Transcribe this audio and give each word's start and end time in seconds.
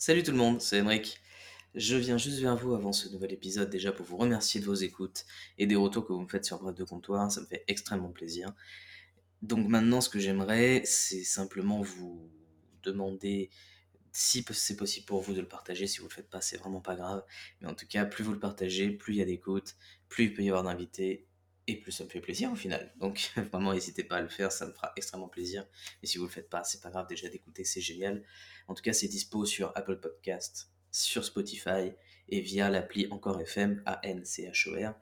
Salut 0.00 0.22
tout 0.22 0.30
le 0.30 0.36
monde, 0.36 0.60
c'est 0.60 0.78
Emric. 0.78 1.20
Je 1.74 1.96
viens 1.96 2.18
juste 2.18 2.38
vers 2.38 2.54
vous 2.54 2.72
avant 2.76 2.92
ce 2.92 3.08
nouvel 3.08 3.32
épisode 3.32 3.68
déjà 3.68 3.90
pour 3.90 4.06
vous 4.06 4.16
remercier 4.16 4.60
de 4.60 4.64
vos 4.64 4.74
écoutes 4.74 5.24
et 5.58 5.66
des 5.66 5.74
retours 5.74 6.06
que 6.06 6.12
vous 6.12 6.20
me 6.20 6.28
faites 6.28 6.44
sur 6.44 6.60
Bref 6.60 6.76
de 6.76 6.84
Comptoir, 6.84 7.32
ça 7.32 7.40
me 7.40 7.46
fait 7.46 7.64
extrêmement 7.66 8.12
plaisir. 8.12 8.52
Donc 9.42 9.66
maintenant 9.66 10.00
ce 10.00 10.08
que 10.08 10.20
j'aimerais 10.20 10.82
c'est 10.84 11.24
simplement 11.24 11.82
vous 11.82 12.30
demander 12.84 13.50
si 14.12 14.44
c'est 14.52 14.76
possible 14.76 15.04
pour 15.04 15.20
vous 15.20 15.34
de 15.34 15.40
le 15.40 15.48
partager, 15.48 15.88
si 15.88 15.98
vous 15.98 16.06
le 16.06 16.14
faites 16.14 16.30
pas 16.30 16.40
c'est 16.40 16.58
vraiment 16.58 16.80
pas 16.80 16.94
grave, 16.94 17.24
mais 17.60 17.66
en 17.66 17.74
tout 17.74 17.88
cas 17.88 18.04
plus 18.04 18.22
vous 18.22 18.32
le 18.32 18.38
partagez, 18.38 18.90
plus 18.90 19.14
il 19.14 19.16
y 19.16 19.22
a 19.22 19.24
d'écoutes, 19.24 19.74
plus 20.08 20.26
il 20.26 20.32
peut 20.32 20.44
y 20.44 20.48
avoir 20.48 20.62
d'invités 20.62 21.26
et 21.66 21.76
plus 21.76 21.92
ça 21.92 22.04
me 22.04 22.08
fait 22.08 22.20
plaisir 22.20 22.52
au 22.52 22.56
final. 22.56 22.92
Donc 22.98 23.32
vraiment 23.52 23.74
n'hésitez 23.74 24.04
pas 24.04 24.16
à 24.16 24.22
le 24.22 24.28
faire, 24.28 24.52
ça 24.52 24.64
me 24.64 24.72
fera 24.72 24.92
extrêmement 24.96 25.28
plaisir. 25.28 25.66
Et 26.04 26.06
si 26.06 26.18
vous 26.18 26.24
le 26.24 26.30
faites 26.30 26.48
pas, 26.48 26.62
c'est 26.62 26.80
pas 26.80 26.90
grave 26.90 27.08
déjà 27.08 27.28
d'écouter, 27.28 27.64
c'est 27.64 27.80
génial. 27.80 28.24
En 28.68 28.74
tout 28.74 28.82
cas, 28.82 28.92
c'est 28.92 29.08
dispo 29.08 29.44
sur 29.44 29.72
Apple 29.74 29.98
Podcast, 29.98 30.70
sur 30.90 31.24
Spotify 31.24 31.92
et 32.28 32.40
via 32.40 32.70
l'appli 32.70 33.08
Encore 33.10 33.40
FM 33.40 33.82
A 33.86 34.00
N 34.02 34.24
C 34.24 34.48
H 34.48 34.68
O 34.68 34.90
R. 34.90 34.94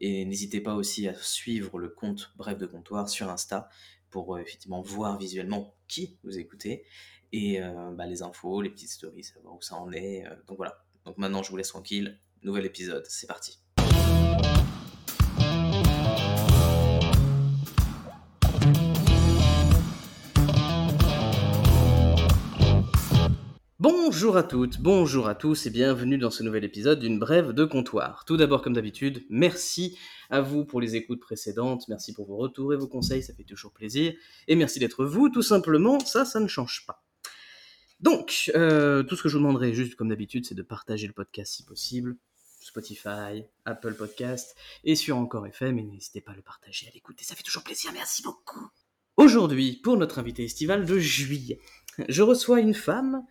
Et 0.00 0.24
n'hésitez 0.24 0.60
pas 0.60 0.74
aussi 0.74 1.08
à 1.08 1.14
suivre 1.14 1.78
le 1.78 1.88
compte 1.88 2.32
Bref 2.36 2.58
de 2.58 2.66
comptoir 2.66 3.08
sur 3.08 3.30
Insta 3.30 3.68
pour 4.10 4.34
euh, 4.36 4.40
effectivement 4.40 4.82
voir 4.82 5.18
visuellement 5.18 5.74
qui 5.88 6.18
vous 6.22 6.38
écoutez 6.38 6.84
et 7.32 7.62
euh, 7.62 7.90
bah, 7.92 8.06
les 8.06 8.22
infos, 8.22 8.60
les 8.60 8.70
petites 8.70 8.90
stories, 8.90 9.24
savoir 9.24 9.56
où 9.56 9.62
ça 9.62 9.76
en 9.76 9.90
est. 9.92 10.26
euh, 10.26 10.34
donc 10.46 10.58
voilà. 10.58 10.84
Donc 11.04 11.18
maintenant, 11.18 11.42
je 11.42 11.50
vous 11.50 11.56
laisse 11.56 11.68
tranquille. 11.68 12.20
Nouvel 12.42 12.66
épisode, 12.66 13.06
c'est 13.08 13.26
parti. 13.26 13.61
Bonjour 23.82 24.36
à 24.36 24.44
toutes, 24.44 24.78
bonjour 24.78 25.26
à 25.26 25.34
tous 25.34 25.66
et 25.66 25.70
bienvenue 25.70 26.16
dans 26.16 26.30
ce 26.30 26.44
nouvel 26.44 26.62
épisode 26.62 27.00
d'une 27.00 27.18
brève 27.18 27.50
de 27.50 27.64
comptoir. 27.64 28.24
Tout 28.24 28.36
d'abord, 28.36 28.62
comme 28.62 28.74
d'habitude, 28.74 29.26
merci 29.28 29.98
à 30.30 30.40
vous 30.40 30.64
pour 30.64 30.80
les 30.80 30.94
écoutes 30.94 31.18
précédentes, 31.18 31.88
merci 31.88 32.12
pour 32.12 32.28
vos 32.28 32.36
retours 32.36 32.72
et 32.72 32.76
vos 32.76 32.86
conseils, 32.86 33.24
ça 33.24 33.34
fait 33.34 33.42
toujours 33.42 33.72
plaisir. 33.72 34.14
Et 34.46 34.54
merci 34.54 34.78
d'être 34.78 35.04
vous, 35.04 35.30
tout 35.30 35.42
simplement, 35.42 35.98
ça, 35.98 36.24
ça 36.24 36.38
ne 36.38 36.46
change 36.46 36.86
pas. 36.86 37.02
Donc, 37.98 38.52
euh, 38.54 39.02
tout 39.02 39.16
ce 39.16 39.24
que 39.24 39.28
je 39.28 39.36
vous 39.36 39.42
demanderai, 39.42 39.74
juste 39.74 39.96
comme 39.96 40.10
d'habitude, 40.10 40.46
c'est 40.46 40.54
de 40.54 40.62
partager 40.62 41.08
le 41.08 41.12
podcast 41.12 41.52
si 41.52 41.64
possible. 41.64 42.14
Spotify, 42.60 43.42
Apple 43.64 43.94
Podcast 43.94 44.54
et 44.84 44.94
sur 44.94 45.16
Encore 45.16 45.44
FM. 45.48 45.80
Et 45.80 45.82
n'hésitez 45.82 46.20
pas 46.20 46.30
à 46.30 46.36
le 46.36 46.42
partager, 46.42 46.86
à 46.86 46.92
l'écouter, 46.94 47.24
ça 47.24 47.34
fait 47.34 47.42
toujours 47.42 47.64
plaisir. 47.64 47.90
Merci 47.92 48.22
beaucoup. 48.22 48.70
Aujourd'hui, 49.18 49.78
pour 49.82 49.98
notre 49.98 50.18
invité 50.18 50.42
estival 50.42 50.86
de 50.86 50.98
juillet, 50.98 51.60
je 52.08 52.22
reçois 52.22 52.60
une 52.60 52.74
femme 52.74 53.24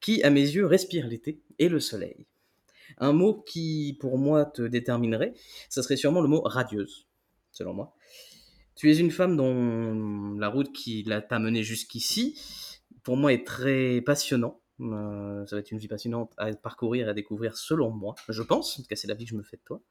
qui, 0.00 0.22
à 0.22 0.30
mes 0.30 0.40
yeux, 0.40 0.66
respire 0.66 1.06
l'été 1.06 1.40
et 1.58 1.68
le 1.68 1.80
soleil. 1.80 2.26
Un 2.98 3.12
mot 3.12 3.34
qui, 3.34 3.96
pour 4.00 4.18
moi, 4.18 4.44
te 4.44 4.62
déterminerait, 4.62 5.34
ça 5.68 5.82
serait 5.82 5.96
sûrement 5.96 6.20
le 6.20 6.28
mot 6.28 6.40
radieuse, 6.40 7.06
selon 7.52 7.74
moi. 7.74 7.94
Tu 8.74 8.90
es 8.90 8.98
une 8.98 9.10
femme 9.10 9.36
dont 9.36 10.36
la 10.38 10.48
route 10.48 10.72
qui 10.72 11.02
l'a 11.02 11.20
t'a 11.20 11.38
menée 11.38 11.64
jusqu'ici, 11.64 12.40
pour 13.02 13.16
moi, 13.16 13.32
est 13.32 13.46
très 13.46 14.00
passionnant. 14.00 14.60
Euh, 14.80 15.44
ça 15.46 15.56
va 15.56 15.60
être 15.60 15.72
une 15.72 15.78
vie 15.78 15.88
passionnante 15.88 16.32
à 16.36 16.52
parcourir 16.54 17.08
et 17.08 17.10
à 17.10 17.14
découvrir, 17.14 17.56
selon 17.56 17.90
moi, 17.90 18.14
je 18.28 18.42
pense. 18.42 18.78
En 18.78 18.82
tout 18.82 18.88
cas, 18.88 18.96
c'est 18.96 19.08
la 19.08 19.14
vie 19.14 19.24
que 19.24 19.30
je 19.30 19.36
me 19.36 19.42
fais 19.42 19.56
de 19.56 19.62
toi. 19.64 19.82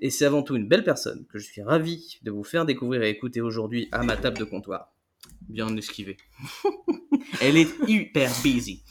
Et 0.00 0.10
c'est 0.10 0.24
avant 0.24 0.42
tout 0.42 0.56
une 0.56 0.66
belle 0.66 0.82
personne 0.82 1.26
que 1.26 1.38
je 1.38 1.44
suis 1.44 1.62
ravi 1.62 2.18
de 2.22 2.30
vous 2.30 2.42
faire 2.42 2.64
découvrir 2.64 3.02
et 3.02 3.10
écouter 3.10 3.40
aujourd'hui 3.40 3.88
à 3.92 4.02
ma 4.02 4.16
table 4.16 4.38
de 4.38 4.44
comptoir. 4.44 4.92
Bien 5.48 5.74
esquivé. 5.76 6.16
Elle 7.40 7.56
est 7.56 7.68
hyper 7.88 8.30
busy. 8.42 8.82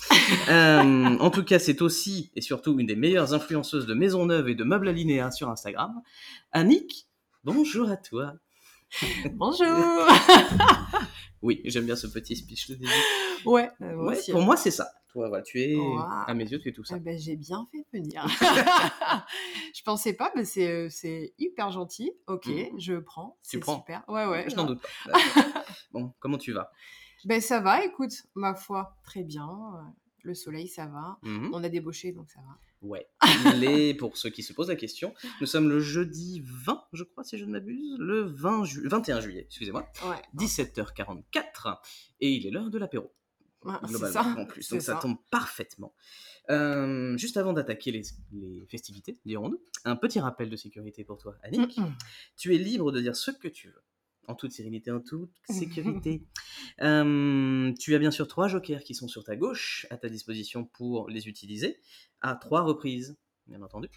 Euh, 0.49 1.17
en 1.19 1.29
tout 1.29 1.43
cas, 1.43 1.59
c'est 1.59 1.81
aussi 1.81 2.31
et 2.35 2.41
surtout 2.41 2.77
une 2.79 2.87
des 2.87 2.95
meilleures 2.95 3.33
influenceuses 3.33 3.85
de 3.85 3.93
Maisonneuve 3.93 4.49
et 4.49 4.55
de 4.55 4.63
meubles 4.63 4.87
alinéa 4.89 5.31
sur 5.31 5.49
Instagram. 5.49 6.01
Annick, 6.51 7.07
bonjour 7.43 7.89
à 7.89 7.97
toi. 7.97 8.33
Bonjour 9.33 9.65
Oui, 11.41 11.61
j'aime 11.65 11.85
bien 11.85 11.95
ce 11.95 12.07
petit 12.07 12.35
speech 12.35 12.69
de 12.69 12.75
début. 12.75 12.89
Ouais, 13.45 13.69
euh, 13.81 13.95
moi 13.95 14.07
Ouais, 14.07 14.17
aussi, 14.17 14.31
pour 14.31 14.41
hein. 14.41 14.45
moi, 14.45 14.57
c'est 14.57 14.71
ça. 14.71 14.89
Toi, 15.11 15.27
voilà, 15.27 15.41
tu 15.43 15.59
es, 15.59 15.75
Ouah. 15.75 16.23
à 16.27 16.33
mes 16.35 16.45
yeux, 16.47 16.59
tu 16.59 16.69
es 16.69 16.71
tout 16.71 16.83
ça. 16.83 16.95
Eh 16.97 16.99
ben, 16.99 17.17
j'ai 17.17 17.35
bien 17.35 17.67
fait 17.71 17.79
de 17.79 17.99
venir. 17.99 18.25
je 19.75 19.81
pensais 19.83 20.13
pas, 20.13 20.31
mais 20.35 20.45
c'est 20.45 20.69
euh, 20.69 20.87
c'est 20.89 21.33
hyper 21.39 21.71
gentil. 21.71 22.11
Ok, 22.27 22.45
Mhm. 22.47 22.79
je 22.79 22.93
prends. 22.99 23.37
Tu 23.43 23.51
C'est 23.51 23.59
prends 23.59 23.77
super. 23.79 24.03
Ouais, 24.07 24.25
ouais. 24.25 24.49
Je 24.49 24.55
n'en 24.55 24.65
doute 24.65 24.81
pas. 24.81 25.13
Bon, 25.91 26.13
comment 26.19 26.37
tu 26.37 26.51
vas? 26.53 26.71
Ben, 27.25 27.41
ça 27.41 27.59
va, 27.59 27.83
écoute, 27.83 28.13
ma 28.35 28.53
foi, 28.53 28.95
très 29.03 29.23
bien. 29.23 29.49
euh, 29.49 29.81
Le 30.23 30.33
soleil, 30.35 30.67
ça 30.67 30.85
va. 30.85 31.17
Mhm. 31.23 31.49
On 31.53 31.63
a 31.63 31.69
débauché, 31.69 32.11
donc 32.11 32.29
ça 32.29 32.39
va. 32.41 32.57
Ouais. 32.81 33.07
Il 33.55 33.63
est, 33.65 33.93
pour 33.93 34.15
ceux 34.15 34.29
qui 34.29 34.41
se 34.43 34.53
posent 34.53 34.69
la 34.69 34.75
question, 34.75 35.13
nous 35.41 35.47
sommes 35.47 35.67
le 35.69 35.79
jeudi 35.81 36.41
20, 36.45 36.81
je 36.93 37.03
crois, 37.03 37.23
si 37.25 37.37
je 37.37 37.43
ne 37.45 37.51
m'abuse, 37.51 37.97
le 37.99 38.21
20 38.21 38.63
ju- 38.63 38.87
21 38.87 39.19
juillet, 39.19 39.41
excusez-moi, 39.47 39.85
Ouais, 40.05 40.21
17h44, 40.35 41.81
et 42.21 42.31
il 42.31 42.45
est 42.47 42.51
l'heure 42.51 42.69
de 42.69 42.77
l'apéro, 42.77 43.11
globalement, 43.61 44.11
ça. 44.11 44.35
en 44.37 44.45
plus. 44.45 44.69
Donc 44.69 44.81
ça, 44.81 44.95
tombe 44.95 45.17
parfaitement. 45.29 45.93
Euh, 46.49 47.17
juste 47.17 47.37
avant 47.37 47.53
d'attaquer 47.53 47.91
les, 47.91 48.03
les 48.31 48.65
festivités, 48.67 49.19
un 49.85 49.95
petit 49.95 50.19
rappel 50.19 50.49
de 50.49 50.55
sécurité 50.55 51.03
pour 51.03 51.17
toi, 51.17 51.35
Annick. 51.43 51.77
Mm, 51.77 51.83
mm. 51.83 51.97
Tu 52.37 52.55
es 52.55 52.57
libre 52.57 52.91
de 52.91 53.01
dire 53.01 53.15
ce 53.15 53.31
que 53.31 53.47
tu 53.47 53.67
veux, 53.67 53.83
en 54.27 54.35
toute 54.35 54.51
sérénité, 54.51 54.91
en 54.91 54.99
toute 54.99 55.31
sécurité. 55.49 56.23
Euh, 56.81 57.71
tu 57.79 57.95
as 57.95 57.99
bien 57.99 58.11
sûr 58.11 58.27
trois 58.27 58.47
jokers 58.47 58.83
qui 58.83 58.95
sont 58.95 59.07
sur 59.07 59.23
ta 59.23 59.35
gauche, 59.35 59.85
à 59.89 59.97
ta 59.97 60.09
disposition 60.09 60.65
pour 60.65 61.09
les 61.09 61.27
utiliser, 61.27 61.79
à 62.21 62.35
trois 62.35 62.61
reprises, 62.61 63.17
bien 63.47 63.61
entendu. 63.61 63.89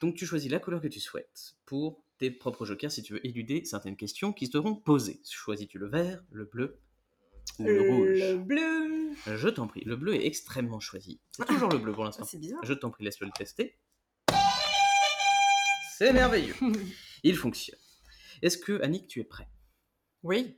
Donc 0.00 0.16
tu 0.16 0.26
choisis 0.26 0.50
la 0.50 0.58
couleur 0.58 0.80
que 0.80 0.88
tu 0.88 1.00
souhaites 1.00 1.56
pour 1.66 2.02
tes 2.18 2.30
propres 2.30 2.64
jokers 2.64 2.92
si 2.92 3.02
tu 3.02 3.14
veux 3.14 3.26
éluder 3.26 3.64
certaines 3.64 3.96
questions 3.96 4.32
qui 4.32 4.46
seront 4.46 4.74
posées. 4.74 5.20
Choisis-tu 5.28 5.78
le 5.78 5.88
vert, 5.88 6.22
le 6.30 6.44
bleu 6.44 6.80
ou 7.58 7.64
le 7.64 7.80
rouge 7.90 8.08
Le 8.18 8.36
bleu. 8.36 9.10
Je 9.26 9.48
t'en 9.48 9.66
prie, 9.66 9.82
le 9.84 9.96
bleu 9.96 10.14
est 10.14 10.26
extrêmement 10.26 10.80
choisi. 10.80 11.20
C'est 11.32 11.46
toujours 11.46 11.70
le 11.70 11.78
bleu 11.78 11.92
pour 11.92 12.04
Ah, 12.04 12.06
l'instant. 12.06 12.24
c'est 12.24 12.38
bizarre. 12.38 12.60
Je 12.64 12.72
t'en 12.72 12.90
prie, 12.90 13.04
laisse-le 13.04 13.26
le 13.26 13.32
tester. 13.32 13.78
C'est 15.96 16.12
merveilleux. 16.12 16.54
Il 17.22 17.36
fonctionne. 17.36 17.78
Est-ce 18.42 18.56
que, 18.56 18.80
Annick, 18.82 19.06
tu 19.08 19.20
es 19.20 19.24
prêt? 19.24 19.48
Oui. 20.22 20.56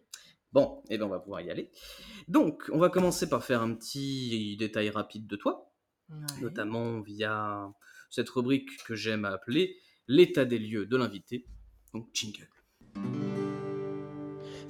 Bon, 0.52 0.82
et 0.90 0.98
ben 0.98 1.06
on 1.06 1.08
va 1.08 1.18
pouvoir 1.18 1.40
y 1.40 1.50
aller. 1.50 1.70
Donc, 2.28 2.64
on 2.72 2.78
va 2.78 2.90
commencer 2.90 3.28
par 3.28 3.42
faire 3.44 3.62
un 3.62 3.74
petit 3.74 4.56
détail 4.58 4.90
rapide 4.90 5.26
de 5.26 5.36
toi, 5.36 5.68
Ouais. 6.10 6.40
notamment 6.42 7.00
via 7.00 7.72
cette 8.10 8.28
rubrique 8.28 8.68
que 8.84 8.94
j'aime 8.94 9.24
appeler 9.24 9.78
l'état 10.08 10.44
des 10.44 10.58
lieux 10.58 10.84
de 10.84 10.96
l'invité. 10.96 11.46
Donc, 11.94 12.08
jingle. 12.12 12.48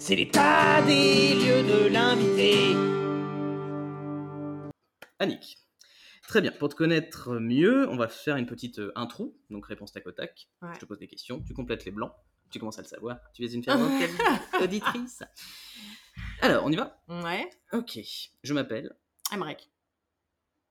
C'est 0.05 0.17
l'état 0.17 0.83
des 0.83 1.33
lieux 1.33 1.63
de 1.63 1.87
l'invité. 1.87 2.75
Annick. 5.21 5.59
Très 6.27 6.41
bien, 6.41 6.51
pour 6.51 6.71
te 6.71 6.75
connaître 6.75 7.35
mieux, 7.39 7.89
on 7.89 7.97
va 7.97 8.09
faire 8.09 8.35
une 8.35 8.47
petite 8.47 8.81
euh, 8.81 8.91
intro, 8.97 9.39
donc 9.49 9.65
réponse 9.65 9.93
tac 9.93 10.05
au 10.09 10.11
tac. 10.11 10.49
Ouais. 10.61 10.71
Je 10.75 10.81
te 10.81 10.87
pose 10.87 10.99
des 10.99 11.07
questions, 11.07 11.41
tu 11.47 11.55
complètes 11.55 11.85
les 11.85 11.93
blancs, 11.93 12.13
tu 12.51 12.59
commences 12.59 12.81
à 12.81 12.83
le 12.83 12.89
savoir, 12.89 13.19
tu 13.33 13.45
es 13.45 13.53
une 13.53 13.63
fervente 13.63 13.93
auditrice. 14.61 15.23
Alors, 16.41 16.65
on 16.65 16.73
y 16.73 16.77
va? 16.77 17.01
Ouais. 17.07 17.49
Ok, 17.73 18.01
je 18.43 18.55
m'appelle. 18.55 18.93
Emmerich. 19.33 19.71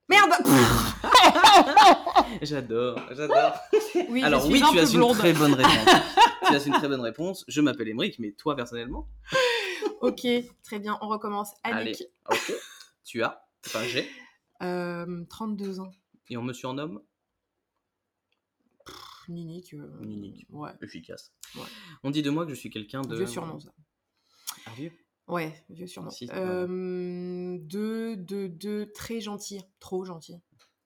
Merde 0.09 0.34
J'adore, 2.42 3.00
j'adore. 3.12 3.53
Oui, 4.09 4.24
Alors 4.24 4.47
oui, 4.47 4.62
un 4.64 4.72
tu 4.72 4.80
as 4.80 4.90
une 4.92 5.14
très 5.14 5.34
bonne 5.34 5.53
réponse. 5.62 5.86
tu 6.47 6.53
as 6.56 6.66
une 6.66 6.74
très 6.74 6.88
bonne 6.88 7.02
réponse. 7.02 7.46
Je 7.47 7.62
m'appelle 7.62 7.90
Émeric, 7.90 8.19
mais 8.19 8.31
toi 8.31 8.56
personnellement 8.56 9.08
Ok, 10.02 10.25
très 10.64 10.80
bien, 10.80 10.97
on 11.02 11.08
recommence. 11.09 11.52
Allez, 11.64 11.91
Annick, 11.91 12.03
ok. 12.30 12.53
Tu 13.03 13.22
as, 13.24 13.46
enfin 13.66 13.84
j'ai, 13.84 14.09
euh, 14.64 15.24
32 15.30 15.80
ans. 15.80 15.91
et 16.29 16.38
on 16.38 16.41
me 16.44 16.53
surnomme 16.53 17.02
Pff, 18.85 18.96
Ninique. 19.29 19.73
euh, 19.73 19.88
Ninique. 20.02 20.47
Ouais, 20.50 20.72
efficace. 20.82 21.32
Ouais. 21.55 21.61
On 22.03 22.09
dit 22.09 22.22
de 22.22 22.29
moi 22.29 22.46
que 22.46 22.52
je 22.52 22.55
suis 22.55 22.70
quelqu'un 22.70 23.02
de... 23.02 23.16
vieux 23.16 23.28
surnom 23.28 23.59
ça. 23.59 23.70
Ah, 24.66 24.72
vieux? 24.76 24.91
Ouais, 25.28 25.53
vieux 25.70 25.88
surnom. 25.88 26.09
Si. 26.09 26.28
Euh, 26.34 27.58
de, 27.61 28.16
de, 28.16 28.47
de 28.47 28.90
très 28.96 29.22
gentil, 29.22 29.61
trop 29.79 30.03
gentil. 30.05 30.41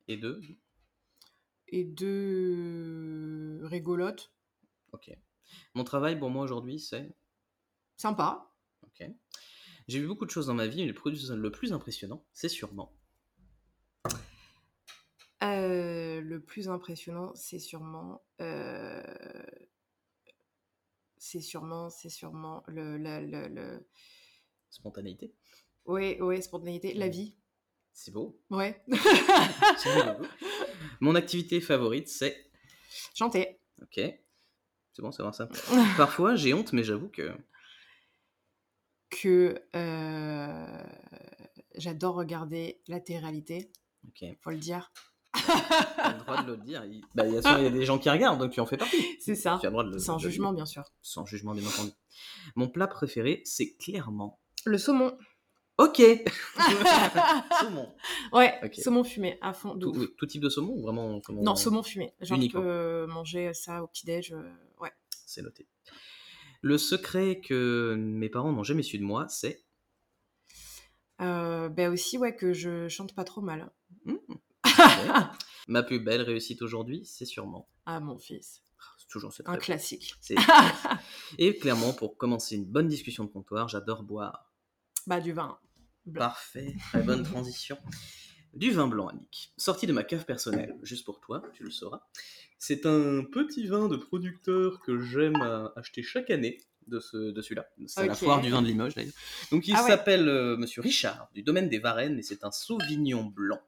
Et 0.07 0.17
deux 0.17 0.41
Et 1.67 1.83
de 1.83 3.59
rigolote, 3.63 4.31
Ok. 4.93 5.11
Mon 5.75 5.83
travail 5.83 6.17
pour 6.17 6.29
moi 6.29 6.43
aujourd'hui, 6.43 6.79
c'est... 6.79 7.13
sympa. 7.97 8.51
Ok. 8.83 9.03
J'ai 9.87 9.99
vu 9.99 10.07
beaucoup 10.07 10.25
de 10.25 10.31
choses 10.31 10.47
dans 10.47 10.53
ma 10.53 10.67
vie, 10.67 10.81
mais 10.81 10.87
le 10.87 10.93
plus, 10.93 11.29
le 11.31 11.51
plus 11.51 11.73
impressionnant, 11.73 12.25
c'est 12.33 12.49
sûrement... 12.49 12.93
Euh, 15.43 16.21
le 16.21 16.39
plus 16.41 16.69
impressionnant, 16.69 17.33
c'est 17.35 17.59
sûrement. 17.59 18.23
euh, 18.41 19.03
c'est 21.17 21.41
sûrement, 21.41 21.89
c'est 21.89 22.09
sûrement 22.09 22.63
le. 22.67 22.97
le, 22.97 23.19
le, 23.25 23.47
le... 23.47 23.87
Spontanéité. 24.69 25.33
Ouais, 25.85 26.21
ouais, 26.21 26.41
spontanéité, 26.41 26.93
la 26.93 27.07
Mhm. 27.07 27.11
vie. 27.11 27.37
C'est 27.95 28.11
beau. 28.11 28.37
Ouais. 28.49 28.83
Mon 30.99 31.15
activité 31.15 31.61
favorite, 31.61 32.09
c'est. 32.09 32.51
Chanter. 33.15 33.57
Ok. 33.81 33.95
C'est 33.95 35.01
bon, 35.01 35.11
c'est 35.11 35.23
bon 35.23 35.31
ça. 35.31 35.47
Parfois, 35.97 36.35
j'ai 36.35 36.53
honte, 36.53 36.73
mais 36.73 36.83
j'avoue 36.83 37.07
que. 37.07 37.31
Que 39.09 39.63
euh, 39.77 40.83
j'adore 41.75 42.15
regarder 42.15 42.81
la 42.87 42.99
télé-réalité, 42.99 43.71
Ok. 44.09 44.25
faut 44.41 44.51
le 44.51 44.57
dire. 44.57 44.91
T'as 45.33 46.13
le 46.13 46.19
droit 46.19 46.43
de 46.43 46.51
le 46.51 46.57
dire. 46.57 46.83
Il... 46.83 47.01
Bah, 47.15 47.25
il 47.25 47.33
y 47.33 47.37
a 47.37 47.61
y 47.61 47.65
a 47.65 47.69
des 47.69 47.85
gens 47.85 47.97
qui 47.97 48.09
regardent, 48.09 48.39
donc 48.39 48.51
tu 48.51 48.59
en 48.59 48.65
fais 48.65 48.77
partie. 48.77 49.17
C'est 49.21 49.35
ça. 49.35 49.57
Tu 49.61 49.67
as 49.67 49.69
le 49.69 49.73
droit 49.73 49.85
de 49.85 49.91
le 49.91 49.99
Sans 49.99 50.17
de 50.17 50.21
jugement, 50.21 50.51
bien 50.51 50.65
sûr. 50.65 50.83
Sans 51.01 51.25
jugement, 51.25 51.53
bien 51.53 51.65
entendu. 51.65 51.91
Mon 52.57 52.67
plat 52.67 52.87
préféré, 52.87 53.41
c'est 53.45 53.77
clairement. 53.77 54.41
Le 54.65 54.77
saumon. 54.77 55.17
Ok 55.77 56.01
Saumon. 57.59 57.93
Ouais, 58.31 58.59
saumon 58.73 59.03
fumé 59.03 59.37
à 59.41 59.53
fond. 59.53 59.77
Tout, 59.77 60.25
type 60.25 60.41
de 60.41 60.49
saumon 60.49 60.73
ou 60.73 60.81
vraiment 60.83 61.19
Non, 61.29 61.55
saumon 61.55 61.83
fumé. 61.83 62.13
Genre, 62.21 62.37
Uniquement. 62.37 62.61
je 62.61 62.65
peux 62.65 63.05
manger 63.07 63.53
ça 63.53 63.83
au 63.83 63.87
petit-déj. 63.87 64.31
euh, 64.33 64.53
Ouais. 64.79 64.91
C'est 65.25 65.41
noté. 65.41 65.67
Le 66.61 66.77
secret 66.77 67.41
que 67.41 67.95
mes 67.97 68.29
parents 68.29 68.51
n'ont 68.53 68.63
jamais 68.63 68.83
su 68.83 68.97
de 68.97 69.03
moi, 69.03 69.27
c'est. 69.27 69.65
Euh, 71.21 71.69
ben 71.69 71.91
aussi, 71.91 72.17
ouais, 72.17 72.35
que 72.35 72.53
je 72.53 72.87
chante 72.87 73.13
pas 73.13 73.23
trop 73.25 73.41
mal. 73.41 73.69
Ma 75.67 75.83
plus 75.83 75.99
belle 75.99 76.21
réussite 76.21 76.61
aujourd'hui, 76.61 77.05
c'est 77.05 77.25
sûrement. 77.25 77.67
Ah, 77.85 77.99
mon 77.99 78.17
fils. 78.17 78.61
C'est 78.97 79.07
toujours 79.09 79.33
c'est 79.33 79.47
Un 79.47 79.57
classique. 79.57 80.13
C'est- 80.21 80.35
Et 81.37 81.55
clairement, 81.57 81.93
pour 81.93 82.17
commencer 82.17 82.55
une 82.55 82.65
bonne 82.65 82.87
discussion 82.87 83.23
de 83.25 83.29
comptoir, 83.29 83.67
j'adore 83.67 84.03
boire. 84.03 84.51
Bah, 85.07 85.19
du 85.19 85.31
vin. 85.33 85.57
Parfait, 86.13 86.75
très 86.89 87.01
bonne 87.01 87.23
transition. 87.31 87.77
Du 88.53 88.71
vin 88.71 88.87
blanc, 88.87 89.07
Annick. 89.09 89.51
Sorti 89.57 89.85
de 89.85 89.91
ma 89.93 90.03
cave 90.03 90.25
personnelle, 90.25 90.77
juste 90.81 91.03
pour 91.05 91.19
toi, 91.19 91.43
tu 91.53 91.63
le 91.63 91.71
sauras. 91.71 92.01
C'est 92.57 92.85
un 92.85 93.23
petit 93.25 93.67
vin 93.67 93.89
de 93.89 93.97
producteur 93.97 94.79
que 94.81 95.01
j'aime 95.01 95.41
acheter 95.75 96.03
chaque 96.03 96.29
année 96.29 96.61
de, 96.87 96.99
ce, 97.01 97.17
de 97.31 97.41
celui-là. 97.41 97.67
C'est 97.87 98.01
à 98.01 98.05
la 98.05 98.15
foire 98.15 98.41
du 98.41 98.49
vin 98.49 98.61
de 98.61 98.67
Limoges, 98.67 98.95
d'ailleurs. 98.95 99.13
Donc, 99.51 99.67
il 99.67 99.75
Ah 99.75 99.83
ouais. 99.83 99.89
s'appelle 99.89 100.29
euh, 100.29 100.55
Monsieur 100.55 100.81
Richard, 100.81 101.29
du 101.33 101.43
domaine 101.43 101.67
des 101.67 101.79
Varennes, 101.79 102.17
et 102.19 102.23
c'est 102.23 102.45
un 102.45 102.51
Sauvignon 102.51 103.25
blanc. 103.25 103.59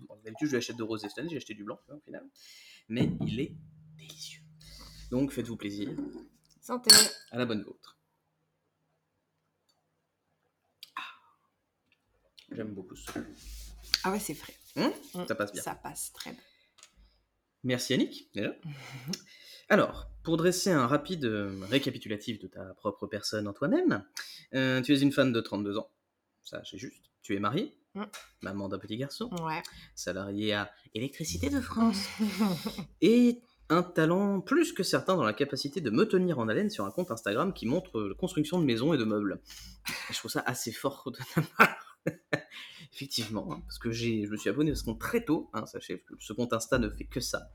Bon, 0.00 0.16
D'habitude, 0.22 0.48
je 0.48 0.52
lui 0.52 0.58
achète 0.58 0.76
de 0.76 0.82
rosé 0.82 1.08
cette 1.08 1.18
année, 1.20 1.30
j'ai 1.30 1.36
acheté 1.38 1.54
du 1.54 1.64
blanc, 1.64 1.78
au 1.88 2.00
final. 2.00 2.28
Mais 2.88 3.10
il 3.26 3.40
est 3.40 3.54
délicieux. 3.96 4.42
Donc, 5.10 5.30
faites-vous 5.32 5.56
plaisir. 5.56 5.88
Santé. 6.60 6.90
À 7.30 7.38
la 7.38 7.46
bonne 7.46 7.62
vôtre. 7.62 7.96
J'aime 12.54 12.72
beaucoup 12.74 12.96
ce 12.96 13.10
Ah 14.04 14.10
ouais, 14.12 14.18
c'est 14.20 14.34
frais. 14.34 14.54
Hum, 14.76 14.92
Mm, 15.14 15.26
ça 15.28 15.34
passe 15.34 15.52
bien. 15.52 15.62
Ça 15.62 15.74
passe 15.74 16.12
très 16.12 16.30
bien. 16.32 16.40
Merci 17.62 17.92
Yannick, 17.94 18.30
déjà. 18.34 18.54
Alors, 19.68 20.08
pour 20.22 20.36
dresser 20.36 20.70
un 20.70 20.86
rapide 20.86 21.24
euh, 21.24 21.58
récapitulatif 21.70 22.38
de 22.38 22.46
ta 22.48 22.74
propre 22.74 23.06
personne 23.06 23.48
en 23.48 23.52
toi-même, 23.52 24.04
euh, 24.54 24.82
tu 24.82 24.92
es 24.94 24.98
une 25.00 25.12
femme 25.12 25.32
de 25.32 25.40
32 25.40 25.78
ans. 25.78 25.90
Ça, 26.42 26.62
c'est 26.68 26.76
juste. 26.78 27.10
Tu 27.22 27.34
es 27.34 27.38
mariée, 27.38 27.76
Mm. 27.94 28.02
maman 28.42 28.68
d'un 28.68 28.78
petit 28.78 28.96
garçon, 28.96 29.30
Ouais. 29.42 29.62
salariée 29.94 30.52
à 30.52 30.70
Électricité 30.94 31.48
de 31.48 31.60
France, 31.60 32.06
et 33.00 33.40
un 33.70 33.82
talent 33.82 34.40
plus 34.40 34.72
que 34.72 34.82
certain 34.82 35.16
dans 35.16 35.22
la 35.24 35.32
capacité 35.32 35.80
de 35.80 35.90
me 35.90 36.04
tenir 36.06 36.38
en 36.40 36.48
haleine 36.48 36.68
sur 36.70 36.84
un 36.84 36.90
compte 36.90 37.10
Instagram 37.10 37.54
qui 37.54 37.66
montre 37.66 38.00
la 38.02 38.14
construction 38.14 38.58
de 38.60 38.64
maisons 38.64 38.92
et 38.94 38.98
de 38.98 39.04
meubles. 39.04 39.40
Je 40.10 40.18
trouve 40.18 40.30
ça 40.30 40.42
assez 40.44 40.72
fort 40.72 41.04
de 41.12 41.18
ta 41.34 41.40
part. 41.56 41.83
Effectivement, 42.94 43.52
hein, 43.52 43.60
parce 43.66 43.78
que 43.78 43.90
j'ai, 43.90 44.24
je 44.24 44.30
me 44.30 44.36
suis 44.36 44.48
abonné 44.50 44.70
à 44.70 44.74
ce 44.76 44.84
compte 44.84 45.00
très 45.00 45.24
tôt, 45.24 45.50
hein, 45.52 45.66
sachez 45.66 46.00
que 46.00 46.14
ce 46.20 46.32
compte 46.32 46.52
Insta 46.52 46.78
ne 46.78 46.88
fait 46.88 47.04
que 47.06 47.18
ça. 47.20 47.48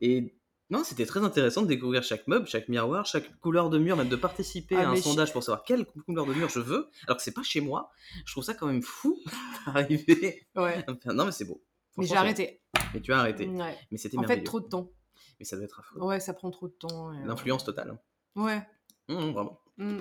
Et 0.00 0.36
non, 0.70 0.84
c'était 0.84 1.06
très 1.06 1.20
intéressant 1.20 1.62
de 1.62 1.66
découvrir 1.66 2.02
chaque 2.04 2.28
meuble, 2.28 2.46
chaque 2.46 2.68
miroir, 2.68 3.04
chaque 3.06 3.38
couleur 3.40 3.70
de 3.70 3.78
mur, 3.78 3.96
même 3.96 4.08
de 4.08 4.16
participer 4.16 4.76
Ah, 4.76 4.88
à 4.88 4.90
un 4.90 4.94
je- 4.94 5.00
sondage 5.00 5.32
pour 5.32 5.42
savoir 5.42 5.64
quelle 5.64 5.84
couleur 5.86 6.26
de 6.26 6.34
mur 6.34 6.48
je 6.48 6.60
veux, 6.60 6.88
alors 7.06 7.16
que 7.16 7.22
c'est 7.22 7.32
pas 7.34 7.42
chez 7.42 7.60
moi. 7.60 7.90
Je 8.24 8.32
trouve 8.32 8.44
ça 8.44 8.54
quand 8.54 8.66
même 8.66 8.82
fou 8.82 9.18
d'arriver. 9.66 10.46
Ouais. 10.54 10.84
Non, 11.06 11.24
mais 11.24 11.32
c'est 11.32 11.44
beau. 11.44 11.62
Mais 11.96 12.06
j'ai 12.06 12.14
arrêté. 12.14 12.60
Mais 12.94 13.00
tu 13.00 13.12
as 13.12 13.18
arrêté. 13.18 13.48
Ouais. 13.48 13.76
Mais 13.90 13.98
c'était 13.98 14.18
En 14.18 14.22
fait, 14.22 14.42
trop 14.44 14.60
de 14.60 14.68
temps. 14.68 14.92
Mais 15.40 15.44
ça 15.44 15.56
doit 15.56 15.64
être 15.64 15.80
affreux. 15.80 16.00
Ouais, 16.02 16.20
ça 16.20 16.34
prend 16.34 16.50
trop 16.50 16.68
de 16.68 16.74
temps. 16.74 17.12
euh, 17.12 17.24
L'influence 17.26 17.64
totale. 17.64 17.90
hein. 17.90 17.98
Ouais. 18.36 18.62
Mmh, 19.08 19.30
vraiment. 19.32 19.60
Mm. 19.78 19.98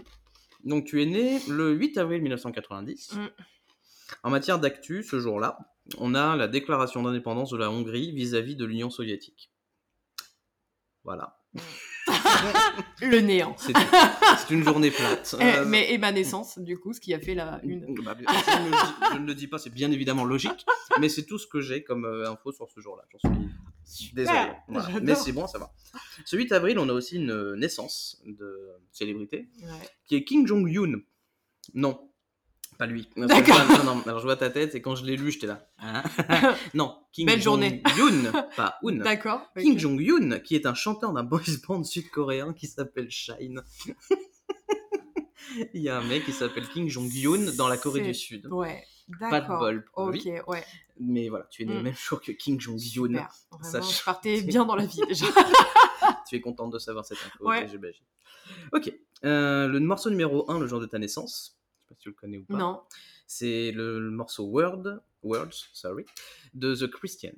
Donc 0.65 0.85
tu 0.85 1.01
es 1.01 1.05
né 1.05 1.39
le 1.47 1.71
8 1.73 1.97
avril 1.97 2.21
1990. 2.21 3.13
Mm. 3.13 3.27
En 4.23 4.29
matière 4.29 4.59
d'actu, 4.59 5.03
ce 5.03 5.19
jour-là, 5.19 5.57
on 5.97 6.15
a 6.15 6.35
la 6.35 6.47
déclaration 6.47 7.03
d'indépendance 7.03 7.51
de 7.51 7.57
la 7.57 7.69
Hongrie 7.71 8.11
vis-à-vis 8.11 8.55
de 8.55 8.65
l'Union 8.65 8.89
soviétique. 8.89 9.51
Voilà. 11.03 11.39
Le 13.01 13.19
néant. 13.19 13.55
C'est 13.57 13.73
une 14.49 14.63
journée 14.63 14.91
plate. 14.91 15.35
Eh, 15.39 15.43
Euh, 15.43 15.65
mais 15.65 15.91
et 15.93 15.97
ma 15.97 16.11
naissance, 16.11 16.59
du 16.59 16.77
coup, 16.77 16.93
ce 16.93 16.99
qui 16.99 17.13
a 17.13 17.19
fait 17.19 17.33
la 17.35 17.59
une. 17.63 17.95
bah, 18.03 18.13
bien- 18.15 18.27
je, 18.29 18.59
ne 18.59 18.65
le 18.65 18.71
dis, 18.71 18.93
je 19.13 19.17
ne 19.19 19.25
le 19.27 19.35
dis 19.35 19.47
pas, 19.47 19.57
c'est 19.57 19.69
bien 19.69 19.91
évidemment 19.91 20.23
logique, 20.25 20.65
mais 20.99 21.09
c'est 21.09 21.25
tout 21.25 21.37
ce 21.39 21.47
que 21.47 21.59
j'ai 21.61 21.83
comme 21.83 22.05
euh, 22.05 22.29
info 22.31 22.51
sur 22.51 22.69
ce 22.69 22.79
jour-là. 22.79 23.03
J'en 23.23 23.31
suis 23.85 24.13
désolé. 24.13 24.37
Voilà. 24.67 24.99
Mais 25.01 25.15
c'est 25.15 25.31
bon, 25.31 25.47
ça 25.47 25.57
va. 25.59 25.71
Ce 26.25 26.35
8 26.35 26.51
avril, 26.51 26.79
on 26.79 26.87
a 26.89 26.93
aussi 26.93 27.15
une 27.15 27.55
naissance 27.55 28.21
de 28.25 28.69
célébrité 28.91 29.49
Ouais. 29.63 29.69
qui 30.05 30.15
est 30.15 30.23
Kim 30.23 30.45
Jong-un. 30.45 30.99
Non, 31.73 32.06
pas 32.77 32.85
lui. 32.85 33.09
Non, 33.15 33.25
D'accord. 33.27 33.57
Non, 33.83 33.95
non, 33.95 34.01
alors 34.05 34.19
je 34.19 34.25
vois 34.25 34.35
ta 34.37 34.49
tête 34.49 34.75
et 34.75 34.81
quand 34.81 34.95
je 34.95 35.05
l'ai 35.05 35.15
lu, 35.17 35.31
j'étais 35.31 35.47
là. 35.47 35.67
Hein 35.79 36.03
non, 36.73 36.95
Kim 37.11 37.25
Belle 37.27 37.41
journée. 37.41 37.81
Jong-un, 37.95 38.31
pas 38.55 38.77
Un. 38.83 38.95
D'accord. 38.97 39.41
Kim 39.57 39.73
ok. 39.73 39.79
Jong-un, 39.79 40.39
qui 40.39 40.55
est 40.55 40.65
un 40.65 40.73
chanteur 40.73 41.13
d'un 41.13 41.23
boys 41.23 41.41
band 41.67 41.83
sud-coréen 41.83 42.53
qui 42.53 42.67
s'appelle 42.67 43.09
Shine. 43.09 43.61
Il 45.73 45.81
y 45.81 45.89
a 45.89 45.97
un 45.97 46.03
mec 46.03 46.25
qui 46.25 46.33
s'appelle 46.33 46.67
Kim 46.67 46.87
Jong-un 46.89 47.53
dans 47.55 47.67
la 47.67 47.77
Corée 47.77 48.01
du 48.01 48.13
Sud. 48.13 48.47
Ouais. 48.47 48.83
Pas 49.19 49.27
de 49.27 49.31
D'accord. 49.31 49.59
bol 49.59 49.85
pour 49.93 50.03
Ok, 50.05 50.15
lui. 50.23 50.31
ouais. 50.47 50.63
Mais 50.99 51.29
voilà, 51.29 51.45
tu 51.49 51.63
es 51.63 51.65
né 51.65 51.73
le 51.73 51.79
Mm. 51.79 51.83
même 51.83 51.95
jour 51.95 52.19
que 52.21 52.33
Kim 52.33 52.59
Jong-un. 52.59 52.77
Super. 52.79 53.29
Vraiment, 53.51 53.87
je 53.89 54.03
partais 54.03 54.41
bien 54.41 54.65
dans 54.65 54.75
la 54.75 54.85
vie 54.85 54.99
déjà. 55.07 55.25
Tu 56.27 56.35
es 56.35 56.41
contente 56.41 56.73
de 56.73 56.79
savoir 56.79 57.05
cette 57.05 57.17
info, 57.19 57.47
Ouais. 57.47 57.63
ok, 57.63 57.69
j'imagine. 57.71 58.03
Ok, 58.73 58.93
euh, 59.23 59.67
le 59.67 59.79
morceau 59.79 60.09
numéro 60.09 60.49
1, 60.51 60.59
le 60.59 60.67
jour 60.67 60.79
de 60.81 60.85
ta 60.85 60.99
naissance, 60.99 61.56
tu 62.07 62.09
le 62.11 62.15
connais 62.15 62.37
ou 62.37 62.45
pas. 62.45 62.55
non. 62.55 62.81
C'est 63.25 63.71
le, 63.71 63.99
le 63.99 64.09
morceau 64.11 64.45
Word, 64.45 65.01
Words, 65.23 65.67
sorry, 65.73 66.05
de 66.53 66.73
The 66.75 66.87
Christian. 66.89 67.33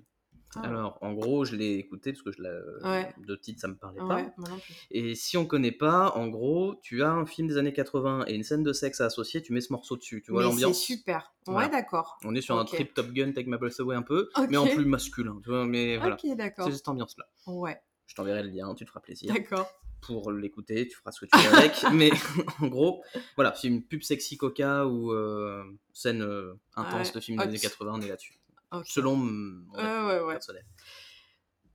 Ah. 0.56 0.62
Alors, 0.62 0.98
en 1.02 1.14
gros, 1.14 1.46
je 1.46 1.56
l'ai 1.56 1.74
écouté 1.76 2.12
parce 2.12 2.24
que 2.24 2.32
je 2.32 2.42
Ouais. 2.84 3.14
de 3.26 3.36
titre, 3.36 3.60
ça 3.62 3.68
me 3.68 3.76
parlait 3.76 4.02
Ouais, 4.02 4.08
pas. 4.26 4.34
moi 4.38 4.50
non 4.50 4.58
plus. 4.60 4.74
Et 4.90 5.14
si 5.16 5.38
on 5.38 5.46
connaît 5.46 5.72
pas, 5.72 6.12
en 6.16 6.28
gros, 6.28 6.76
tu 6.82 7.04
as 7.04 7.12
un 7.12 7.26
film 7.28 7.48
des 7.48 7.58
années 7.58 7.74
80 7.74 8.26
et 8.28 8.34
une 8.34 8.44
scène 8.44 8.64
de 8.64 8.74
sexe 8.74 9.00
à 9.02 9.06
associer, 9.06 9.42
tu 9.44 9.54
mets 9.54 9.62
ce 9.62 9.72
morceau 9.74 9.96
dessus. 9.96 10.22
Tu 10.26 10.32
vois 10.32 10.42
l'ambiance 10.44 10.78
C'est 10.80 10.86
super. 10.96 11.34
Voilà. 11.46 11.68
Ouais, 11.68 11.72
d'accord. 11.72 12.18
On 12.26 12.34
est 12.34 12.42
sur 12.42 12.58
un 12.58 12.66
trip 12.66 12.94
Top 12.96 13.12
Gun, 13.12 13.32
Take 13.32 13.48
My 13.50 13.58
Breath 13.58 13.80
Away 13.80 13.96
un 13.96 14.02
peu, 14.02 14.30
mais 14.50 14.58
en 14.58 14.66
plus 14.68 14.86
masculin. 14.86 15.40
Tu 15.44 15.50
vois, 15.50 15.66
mais 15.66 15.98
voilà, 15.98 16.16
Ok, 16.16 16.36
d'accord. 16.36 16.66
c'est 16.68 16.76
cette 16.76 16.88
ambiance-là. 16.88 17.28
Ouais, 17.46 17.80
Je 18.08 18.16
t'enverrai 18.16 18.42
le 18.44 18.50
lien, 18.50 18.74
tu 18.76 18.86
te 18.86 18.90
feras 18.90 19.02
plaisir. 19.02 19.32
d'accord. 19.34 19.68
Pour 20.02 20.32
l'écouter, 20.32 20.88
tu 20.88 20.96
feras 20.96 21.12
ce 21.12 21.26
que 21.26 21.26
tu 21.26 21.38
veux 21.38 21.56
avec. 21.56 21.74
mais 21.94 22.12
en 22.60 22.68
gros, 22.68 23.04
voilà, 23.36 23.54
c'est 23.56 23.68
une 23.68 23.84
pub 23.84 24.02
sexy 24.04 24.38
coca 24.38 24.86
ou 24.88 25.12
euh, 25.12 25.64
scène 25.94 26.22
euh, 26.22 26.54
intense 26.76 27.10
Ouais, 27.10 27.14
de 27.14 27.20
film 27.20 27.38
des 27.38 27.44
années 27.44 27.60
80, 27.60 27.94
on 27.96 28.02
est 28.02 28.08
là-dessus. 28.08 28.40
Selon 28.86 29.16
mon 29.16 29.72
Ouais, 29.74 29.80
avis 29.82 30.08
ouais, 30.08 30.20
ouais. 30.28 30.34
personnel. 30.34 30.66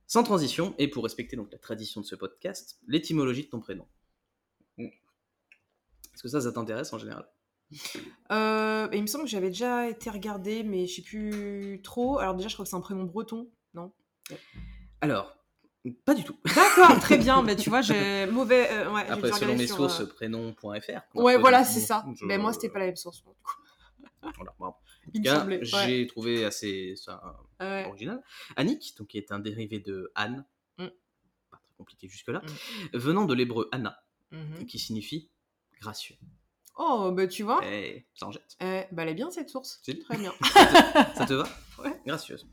Sans 0.07 0.23
transition, 0.23 0.75
et 0.77 0.87
pour 0.87 1.03
respecter 1.03 1.35
donc 1.35 1.51
la 1.51 1.57
tradition 1.57 1.99
de 2.01 2.05
ce 2.05 2.15
podcast, 2.15 2.79
l'étymologie 2.87 3.43
de 3.45 3.49
ton 3.49 3.59
prénom. 3.59 3.87
Est-ce 4.77 6.21
que 6.23 6.29
ça, 6.29 6.39
ça 6.41 6.51
t'intéresse 6.51 6.93
en 6.93 6.97
général? 6.99 7.27
Euh, 8.31 8.87
il 8.93 9.01
me 9.01 9.07
semble 9.07 9.25
que 9.25 9.29
j'avais 9.29 9.49
déjà 9.49 9.89
été 9.89 10.09
regardée, 10.09 10.63
mais 10.63 10.87
je 10.87 10.95
sais 10.95 11.01
plus 11.01 11.81
trop. 11.83 12.19
Alors 12.19 12.35
déjà, 12.35 12.47
je 12.47 12.53
crois 12.53 12.63
que 12.63 12.69
c'est 12.69 12.75
un 12.75 12.81
prénom 12.81 13.03
breton, 13.03 13.49
non? 13.73 13.91
Alors, 15.01 15.34
pas 15.91 16.13
du 16.13 16.23
tout. 16.23 16.37
D'accord, 16.55 16.99
très 17.01 17.17
bien. 17.17 17.41
Mais 17.41 17.55
tu 17.55 17.69
vois, 17.69 17.81
j'ai 17.81 18.25
mauvais. 18.27 18.67
euh, 18.71 18.91
ouais, 18.91 19.05
Après, 19.09 19.31
selon 19.33 19.55
mes 19.55 19.67
sur, 19.67 19.77
sources, 19.77 20.01
euh, 20.01 20.07
prénom.fr. 20.07 21.01
Ouais, 21.15 21.37
voilà, 21.37 21.63
c'est 21.63 21.79
ça. 21.79 22.05
je- 22.19 22.25
Mais 22.25 22.37
moi, 22.37 22.53
c'était 22.53 22.69
pas 22.69 22.79
la 22.79 22.85
même 22.87 22.95
source. 22.95 23.17
du 23.17 23.23
coup. 23.23 23.33
Voilà, 24.37 24.53
bon. 24.59 24.73
Il 25.13 25.21
me. 25.21 25.57
Ouais. 25.59 25.59
j'ai 25.63 26.07
trouvé 26.07 26.45
assez 26.45 26.95
ça, 26.95 27.21
Ouais. 27.59 27.85
original. 27.87 28.23
Annick, 28.55 28.95
donc 28.97 29.07
qui 29.09 29.17
est 29.19 29.31
un 29.31 29.37
dérivé 29.39 29.79
de 29.79 30.11
Anne, 30.15 30.45
Mm. 30.79 30.87
pas 31.51 31.57
très 31.57 31.73
compliqué 31.77 32.07
jusque-là, 32.07 32.41
venant 32.93 33.25
de 33.25 33.33
l'hébreu 33.35 33.69
Anna, 33.71 33.99
Mhm. 34.31 34.65
qui 34.65 34.79
signifie 34.79 35.29
gracieux. 35.79 36.15
Oh, 36.77 37.11
bah 37.13 37.27
tu 37.27 37.43
vois. 37.43 37.63
Et 37.65 38.07
ça 38.15 38.25
en 38.25 38.31
jette. 38.31 38.57
Eh, 38.61 38.83
bah, 38.91 39.03
elle 39.03 39.09
est 39.09 39.13
bien 39.13 39.29
cette 39.29 39.49
source. 39.49 39.81
Très 39.83 40.17
bien. 40.17 40.33
Ça 41.15 41.25
te 41.27 41.33
va 41.33 41.47
Ouais. 41.83 41.93
Gracieuse. 42.05 42.47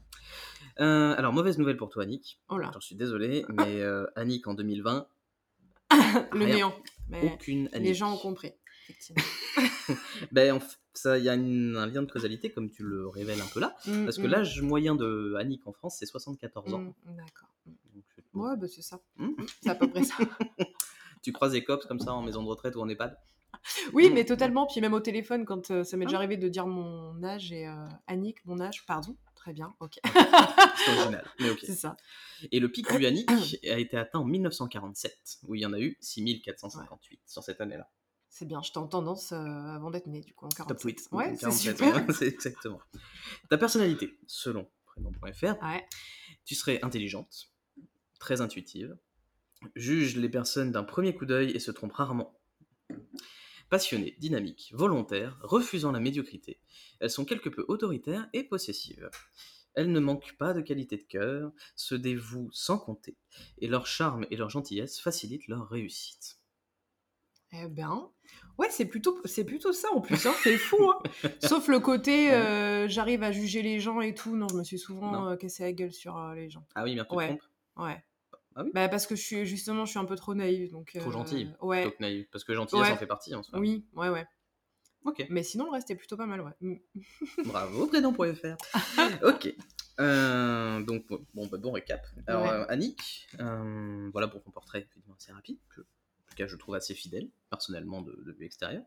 Euh, 0.80 1.14
alors, 1.16 1.32
mauvaise 1.32 1.58
nouvelle 1.58 1.76
pour 1.76 1.88
toi, 1.90 2.02
Annick. 2.04 2.40
Oh 2.48 2.58
J'en 2.72 2.80
suis 2.80 2.94
désolé, 2.96 3.44
mais 3.48 3.80
euh, 3.82 4.06
Annick 4.16 4.46
en 4.48 4.54
2020, 4.54 5.06
le 6.32 6.44
Rien. 6.44 6.54
néant. 6.54 6.74
Mais 7.08 7.22
aucune 7.32 7.68
Annick. 7.72 7.88
les 7.88 7.94
gens 7.94 8.12
ont 8.14 8.18
compris. 8.18 8.52
Ben, 10.32 10.58
il 11.04 11.22
y 11.24 11.28
a 11.28 11.34
une- 11.34 11.76
un 11.76 11.86
lien 11.86 12.02
de 12.02 12.10
causalité, 12.10 12.50
comme 12.50 12.70
tu 12.70 12.82
le 12.84 13.08
révèles 13.08 13.40
un 13.40 13.46
peu 13.52 13.60
là, 13.60 13.74
Mm, 13.86 14.04
parce 14.04 14.16
que 14.18 14.26
mm, 14.26 14.30
l'âge 14.30 14.62
moyen 14.62 14.94
de 14.94 15.34
Annick 15.38 15.66
en 15.66 15.72
France, 15.72 15.96
c'est 15.98 16.06
74 16.06 16.74
ans. 16.74 16.78
mm, 16.80 16.92
D'accord. 17.16 17.48
Ouais, 18.34 18.56
bah 18.56 18.66
c'est 18.68 18.82
ça. 18.82 18.98
C'est 19.62 19.68
à 19.70 19.74
peu 19.74 19.88
près 19.90 20.04
ça. 20.04 20.14
Tu 21.22 21.32
croises 21.32 21.52
des 21.52 21.62
cops 21.62 21.86
comme 21.86 22.00
ça 22.00 22.12
en 22.14 22.22
maison 22.22 22.42
de 22.42 22.48
retraite 22.48 22.74
ou 22.76 22.80
en 22.80 22.88
EHPAD? 22.88 23.16
Oui, 23.92 24.10
mais 24.12 24.24
totalement. 24.24 24.66
Puis 24.66 24.80
même 24.80 24.92
au 24.94 24.98
téléphone, 25.00 25.44
quand 25.44 25.70
euh, 25.70 25.84
ça 25.84 25.96
m'est 25.96 26.04
déjà 26.06 26.16
Ah. 26.16 26.20
arrivé 26.20 26.36
de 26.36 26.48
dire 26.48 26.66
mon 26.66 27.22
âge 27.22 27.52
et 27.52 27.68
euh, 27.68 27.86
Annick, 28.08 28.44
mon 28.44 28.58
âge, 28.60 28.84
pardon. 28.86 29.16
Très 29.42 29.52
bien, 29.54 29.74
ok. 29.80 29.98
C'est 30.04 30.90
original, 30.92 31.28
mais 31.40 31.50
ok. 31.50 31.58
c'est 31.64 31.74
ça. 31.74 31.96
Et 32.52 32.60
le 32.60 32.70
pic 32.70 32.88
du 32.96 33.04
Annick 33.04 33.28
a 33.68 33.76
été 33.80 33.96
atteint 33.96 34.20
en 34.20 34.24
1947, 34.24 35.38
où 35.48 35.56
il 35.56 35.62
y 35.62 35.66
en 35.66 35.72
a 35.72 35.80
eu 35.80 35.96
6458 36.00 37.20
sur 37.26 37.42
cette 37.42 37.60
année-là. 37.60 37.90
C'est 38.28 38.46
bien, 38.46 38.62
j'étais 38.62 38.78
en 38.78 38.86
tendance 38.86 39.32
euh, 39.32 39.36
avant 39.36 39.90
d'être 39.90 40.06
née, 40.06 40.20
du 40.20 40.32
coup, 40.32 40.46
en 40.46 40.48
47. 40.48 40.68
Top 40.68 40.80
tweet. 40.80 41.08
Ouais, 41.10 41.34
c'est 41.34 41.40
47, 41.40 41.76
super. 41.76 42.06
ouais, 42.20 42.28
exactement. 42.28 42.80
Ta 43.50 43.58
personnalité, 43.58 44.16
selon 44.28 44.70
prénom.fr, 44.84 45.60
Ouais. 45.60 45.84
tu 46.44 46.54
serais 46.54 46.78
intelligente, 46.84 47.50
très 48.20 48.42
intuitive, 48.42 48.96
juge 49.74 50.14
les 50.18 50.28
personnes 50.28 50.70
d'un 50.70 50.84
premier 50.84 51.16
coup 51.16 51.26
d'œil 51.26 51.50
et 51.50 51.58
se 51.58 51.72
trompe 51.72 51.94
rarement. 51.94 52.38
Passionnée, 53.72 54.14
dynamique, 54.18 54.70
volontaire, 54.74 55.38
refusant 55.40 55.92
la 55.92 55.98
médiocrité, 55.98 56.60
elles 57.00 57.08
sont 57.08 57.24
quelque 57.24 57.48
peu 57.48 57.64
autoritaires 57.68 58.28
et 58.34 58.44
possessives. 58.44 59.08
Elles 59.72 59.90
ne 59.90 59.98
manquent 59.98 60.36
pas 60.36 60.52
de 60.52 60.60
qualité 60.60 60.98
de 60.98 61.04
cœur, 61.04 61.52
se 61.74 61.94
dévouent 61.94 62.50
sans 62.52 62.76
compter, 62.76 63.16
et 63.56 63.68
leur 63.68 63.86
charme 63.86 64.26
et 64.30 64.36
leur 64.36 64.50
gentillesse 64.50 65.00
facilitent 65.00 65.48
leur 65.48 65.70
réussite. 65.70 66.38
Eh 67.52 67.66
ben, 67.66 68.10
ouais, 68.58 68.68
c'est 68.68 68.84
plutôt, 68.84 69.18
c'est 69.24 69.44
plutôt 69.44 69.72
ça 69.72 69.88
en 69.94 70.02
plus, 70.02 70.26
hein, 70.26 70.34
c'est 70.42 70.58
fou. 70.58 70.90
Hein. 70.90 70.98
Sauf 71.42 71.68
le 71.68 71.80
côté, 71.80 72.30
euh, 72.30 72.88
j'arrive 72.88 73.22
à 73.22 73.32
juger 73.32 73.62
les 73.62 73.80
gens 73.80 74.02
et 74.02 74.12
tout. 74.12 74.36
Non, 74.36 74.48
je 74.48 74.56
me 74.56 74.64
suis 74.64 74.78
souvent 74.78 75.28
euh, 75.28 75.36
cassé 75.36 75.62
la 75.62 75.72
gueule 75.72 75.94
sur 75.94 76.18
euh, 76.18 76.34
les 76.34 76.50
gens. 76.50 76.66
Ah 76.74 76.84
oui, 76.84 76.94
mais 76.94 77.16
Ouais. 77.16 77.38
Ouais. 77.78 78.04
Ah 78.54 78.62
oui? 78.64 78.70
Bah 78.74 78.88
parce 78.88 79.06
que 79.06 79.16
je 79.16 79.22
suis 79.22 79.46
justement, 79.46 79.84
je 79.86 79.90
suis 79.90 79.98
un 79.98 80.04
peu 80.04 80.16
trop 80.16 80.34
naïve, 80.34 80.70
donc. 80.70 80.92
Trop 80.98 81.08
euh, 81.10 81.12
gentille, 81.12 81.54
Ouais. 81.60 81.82
plutôt 81.82 81.96
que 81.96 82.02
naïve, 82.02 82.26
parce 82.30 82.44
que 82.44 82.54
gentillesse 82.54 82.86
Ouais. 82.86 82.92
en 82.92 82.96
fait 82.96 83.06
partie 83.06 83.34
en 83.34 83.42
soi. 83.42 83.58
Oui, 83.58 83.86
ouais, 83.94 84.08
ouais. 84.08 84.26
Ok. 85.04 85.26
Mais 85.30 85.42
sinon, 85.42 85.64
le 85.66 85.72
reste 85.72 85.90
est 85.90 85.96
plutôt 85.96 86.16
pas 86.16 86.26
mal, 86.26 86.40
ouais. 86.42 86.52
Mm. 86.60 86.76
Bravo, 87.46 87.86
prénom.fr. 87.88 88.56
ok. 89.24 89.54
Euh, 90.00 90.80
donc, 90.82 91.06
bon, 91.34 91.46
bah, 91.46 91.58
bon 91.58 91.72
récap. 91.72 92.06
Alors, 92.26 92.42
Ouais. 92.44 92.48
euh, 92.50 92.64
Annick, 92.68 93.28
euh, 93.40 94.08
voilà 94.12 94.28
pour 94.28 94.42
ton 94.42 94.50
portrait 94.50 94.88
assez 95.16 95.32
rapide, 95.32 95.58
que, 95.74 95.80
en 95.80 95.84
tout 96.30 96.36
cas 96.36 96.46
je 96.46 96.56
trouve 96.56 96.74
assez 96.74 96.94
fidèle, 96.94 97.28
personnellement, 97.50 98.00
de, 98.00 98.12
de 98.24 98.32
vue 98.32 98.44
extérieure. 98.46 98.84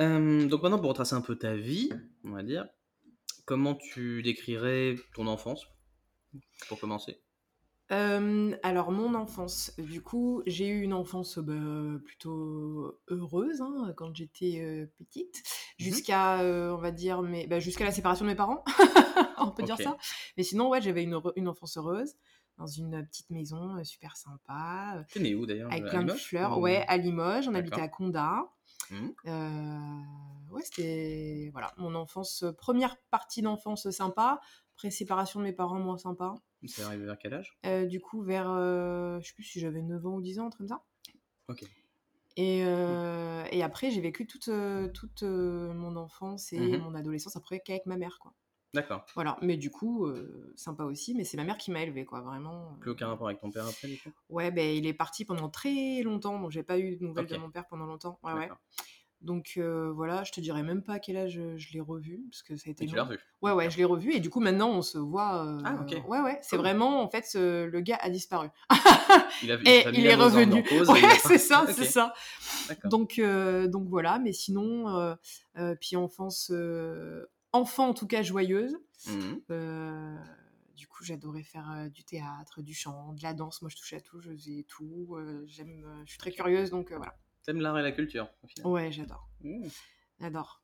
Euh, 0.00 0.46
donc 0.46 0.62
maintenant, 0.62 0.78
pour 0.78 0.88
retracer 0.88 1.14
un 1.14 1.20
peu 1.20 1.36
ta 1.36 1.54
vie, 1.56 1.90
on 2.24 2.30
va 2.30 2.42
dire, 2.42 2.66
comment 3.44 3.74
tu 3.74 4.22
décrirais 4.22 4.96
ton 5.14 5.26
enfance, 5.26 5.66
pour 6.68 6.78
commencer? 6.80 7.20
Euh, 7.92 8.56
alors, 8.64 8.90
mon 8.90 9.14
enfance, 9.14 9.72
du 9.78 10.02
coup, 10.02 10.42
j'ai 10.46 10.66
eu 10.68 10.80
une 10.82 10.92
enfance 10.92 11.38
bah, 11.38 11.98
plutôt 12.04 12.98
heureuse 13.08 13.60
hein, 13.60 13.92
quand 13.96 14.14
j'étais 14.14 14.60
euh, 14.60 14.86
petite, 14.98 15.42
Mhm. 15.78 15.84
jusqu'à, 15.86 16.40
euh, 16.40 16.72
on 16.72 16.78
va 16.78 16.90
dire, 16.90 17.22
mes, 17.22 17.46
bah, 17.46 17.60
jusqu'à 17.60 17.84
la 17.84 17.92
séparation 17.92 18.24
de 18.24 18.30
mes 18.30 18.36
parents, 18.36 18.64
on 19.38 19.50
peut 19.52 19.62
dire 19.62 19.76
ça. 19.84 19.96
Mais 20.36 20.42
sinon, 20.42 20.68
ouais, 20.68 20.80
j'avais 20.80 21.04
une, 21.04 21.20
une 21.36 21.48
enfance 21.48 21.76
heureuse, 21.76 22.14
dans 22.58 22.66
une 22.66 23.06
petite 23.06 23.30
maison 23.30 23.82
super 23.84 24.16
sympa, 24.16 25.04
T'es 25.12 25.20
né 25.20 25.34
où 25.34 25.46
d'ailleurs 25.46 25.70
avec 25.70 25.84
à 25.84 25.88
plein 25.90 26.02
de 26.04 26.12
fleurs. 26.12 26.58
ou- 26.58 26.62
Ouais, 26.62 26.84
à 26.88 26.96
Limoges, 26.96 27.46
on 27.48 27.54
habitait 27.54 27.80
à 27.82 27.88
Condat. 27.88 28.38
Mhm. 28.90 29.12
Euh, 29.26 30.00
ouais, 30.54 30.62
c'était 30.64 31.50
voilà, 31.52 31.72
mon 31.76 31.94
enfance, 31.94 32.44
première 32.58 32.96
partie 33.10 33.42
d'enfance 33.42 33.90
sympa, 33.90 34.40
après 34.74 34.90
séparation 34.90 35.38
de 35.40 35.44
mes 35.44 35.52
parents 35.52 35.78
moins 35.78 35.98
sympa. 35.98 36.34
C'est 36.68 36.82
arrivé 36.82 37.04
vers 37.04 37.18
quel 37.18 37.34
âge? 37.34 37.58
Euh, 37.64 37.86
du 37.86 38.00
coup, 38.00 38.22
vers, 38.22 38.50
euh, 38.50 39.18
je 39.20 39.28
sais 39.28 39.34
plus 39.34 39.44
si 39.44 39.60
j'avais 39.60 39.82
9 39.82 40.04
ans 40.06 40.14
ou 40.16 40.20
10 40.22 40.38
ans, 40.38 40.46
un 40.46 40.50
truc 40.50 40.68
comme 40.68 40.76
ça. 40.76 40.84
Ok. 41.48 41.62
Et, 42.36 42.62
euh, 42.64 43.44
et 43.50 43.62
après, 43.62 43.90
j'ai 43.90 44.00
vécu 44.00 44.26
toute, 44.26 44.50
toute 44.92 45.22
mon 45.22 45.96
enfance 45.96 46.52
et 46.52 46.58
Mhm. 46.58 46.82
mon 46.82 46.94
adolescence 46.94 47.36
après 47.36 47.60
qu'avec 47.60 47.86
ma 47.86 47.96
mère, 47.96 48.18
quoi. 48.20 48.34
D'accord. 48.74 49.06
Voilà, 49.14 49.38
mais 49.40 49.56
du 49.56 49.70
coup, 49.70 50.06
euh, 50.06 50.52
sympa 50.54 50.84
aussi, 50.84 51.14
mais 51.14 51.24
c'est 51.24 51.38
ma 51.38 51.44
mère 51.44 51.56
qui 51.56 51.70
m'a 51.70 51.82
élevée, 51.82 52.04
quoi, 52.04 52.20
vraiment. 52.20 52.72
euh. 52.72 52.80
Plus 52.80 52.90
aucun 52.90 53.08
rapport 53.08 53.28
avec 53.28 53.40
ton 53.40 53.50
père 53.50 53.66
après, 53.66 53.88
du 53.88 53.96
coup? 53.96 54.10
Ouais, 54.28 54.50
ben 54.50 54.76
il 54.76 54.86
est 54.86 54.92
parti 54.92 55.24
pendant 55.24 55.48
très 55.48 56.02
longtemps, 56.02 56.38
donc 56.38 56.50
j'ai 56.50 56.62
pas 56.62 56.78
eu 56.78 56.96
de 56.96 57.04
nouvelles 57.06 57.26
de 57.26 57.36
mon 57.38 57.50
père 57.50 57.66
pendant 57.68 57.86
longtemps. 57.86 58.18
Ouais, 58.22 58.34
ouais. 58.34 58.50
Donc 59.22 59.54
euh, 59.56 59.90
voilà, 59.92 60.22
je 60.24 60.32
te 60.32 60.40
dirais 60.40 60.62
même 60.62 60.82
pas 60.82 60.94
à 60.94 60.98
quel 60.98 61.16
âge 61.16 61.38
euh, 61.38 61.56
je 61.56 61.72
l'ai 61.72 61.80
revu, 61.80 62.22
parce 62.30 62.42
que 62.42 62.56
ça 62.56 62.68
a 62.68 62.70
été 62.70 62.84
Et 62.84 62.86
tu 62.86 62.94
l'as 62.96 63.04
revu 63.04 63.18
Ouais, 63.42 63.52
ouais, 63.52 63.70
je 63.70 63.76
l'ai 63.78 63.84
revu, 63.84 64.12
et 64.12 64.20
du 64.20 64.28
coup 64.30 64.40
maintenant 64.40 64.70
on 64.70 64.82
se 64.82 64.98
voit. 64.98 65.44
euh, 65.46 65.58
Ah, 65.64 65.78
ok. 65.80 66.02
Ouais, 66.08 66.20
ouais, 66.20 66.38
c'est 66.42 66.56
vraiment, 66.56 67.02
en 67.02 67.08
fait, 67.10 67.24
ce- 67.24 67.64
le 67.64 67.80
gars 67.80 67.98
a 68.00 68.10
disparu. 68.10 68.48
Il, 69.42 69.50
a, 69.50 69.56
Et 69.64 69.84
il 69.94 70.06
est 70.06 70.14
revenu. 70.14 70.62
pause 70.62 70.88
Ouais, 70.90 71.00
c'est 71.24 71.38
ça, 71.38 71.64
c'est 71.74 71.84
ça. 71.84 72.12
D'accord. 72.68 72.90
Donc, 72.90 73.20
donc 73.70 73.88
voilà, 73.88 74.18
mais 74.18 74.32
sinon, 74.32 75.16
puis 75.80 75.96
enfance, 75.96 76.52
enfant 77.52 77.88
en 77.88 77.94
tout 77.94 78.06
cas 78.06 78.22
joyeuse. 78.22 78.76
Euh, 79.50 80.16
du 80.76 80.86
coup, 80.86 81.04
j'adorais 81.04 81.42
faire 81.42 81.88
du 81.90 82.04
théâtre, 82.04 82.60
du 82.62 82.74
chant, 82.74 83.12
de 83.14 83.22
la 83.22 83.32
danse. 83.34 83.62
Moi, 83.62 83.70
je 83.70 83.76
touchais 83.76 83.96
à 83.96 84.00
tout, 84.00 84.20
je 84.20 84.30
faisais 84.30 84.64
tout. 84.68 85.16
j'aime, 85.46 85.84
je 86.04 86.10
suis 86.10 86.18
très 86.18 86.32
curieuse, 86.32 86.70
donc 86.70 86.92
voilà. 86.92 87.14
T'aimes 87.46 87.60
l'art 87.60 87.78
et 87.78 87.82
la 87.82 87.92
culture, 87.92 88.28
au 88.42 88.48
final 88.48 88.66
Ouais, 88.72 88.90
j'adore, 88.90 89.28
Mhm. 89.40 89.70
j'adore. 90.20 90.62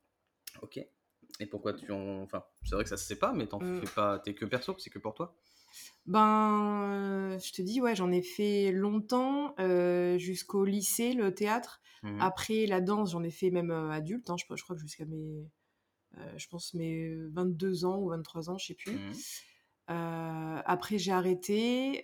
Ok. 0.63 0.79
Et 1.41 1.47
pourquoi 1.47 1.73
tu 1.75 1.91
en. 1.93 2.23
Enfin, 2.23 2.45
c'est 2.65 2.75
vrai 2.75 2.83
que 2.85 2.91
ça 2.91 2.97
se 2.97 3.05
sait 3.07 3.17
pas, 3.19 3.33
mais 3.33 3.47
t'en 3.47 3.61
Mm. 3.61 3.81
fais 3.81 3.95
pas. 3.95 4.19
T'es 4.19 4.35
que 4.35 4.45
perso, 4.45 4.75
c'est 4.79 4.91
que 4.91 4.99
pour 4.99 5.15
toi? 5.15 5.35
Ben, 6.07 6.91
euh, 7.35 7.39
je 7.39 7.53
te 7.53 7.63
dis, 7.63 7.81
ouais, 7.81 7.95
j'en 7.95 8.11
ai 8.11 8.21
fait 8.23 8.73
longtemps, 8.73 9.55
euh, 9.61 10.19
jusqu'au 10.19 10.65
lycée, 10.65 11.13
le 11.15 11.33
théâtre. 11.33 11.81
Mhm. 12.03 12.21
Après, 12.21 12.67
la 12.67 12.81
danse, 12.81 13.13
j'en 13.13 13.23
ai 13.23 13.31
fait 13.31 13.51
même 13.51 13.71
euh, 13.71 13.91
adulte. 13.91 14.29
hein, 14.29 14.37
je, 14.37 14.45
je 14.57 14.63
crois 14.65 14.75
que 14.75 14.83
jusqu'à 14.83 15.05
mes, 15.05 15.49
je 16.37 16.47
pense 16.49 16.75
mes 16.75 17.15
22 17.33 17.85
ans 17.85 17.99
ou 17.99 18.09
23 18.09 18.51
ans, 18.51 18.59
je 18.59 18.67
sais 18.67 18.75
plus. 18.75 18.99
Après, 19.87 20.99
j'ai 20.99 21.13
arrêté 21.13 22.03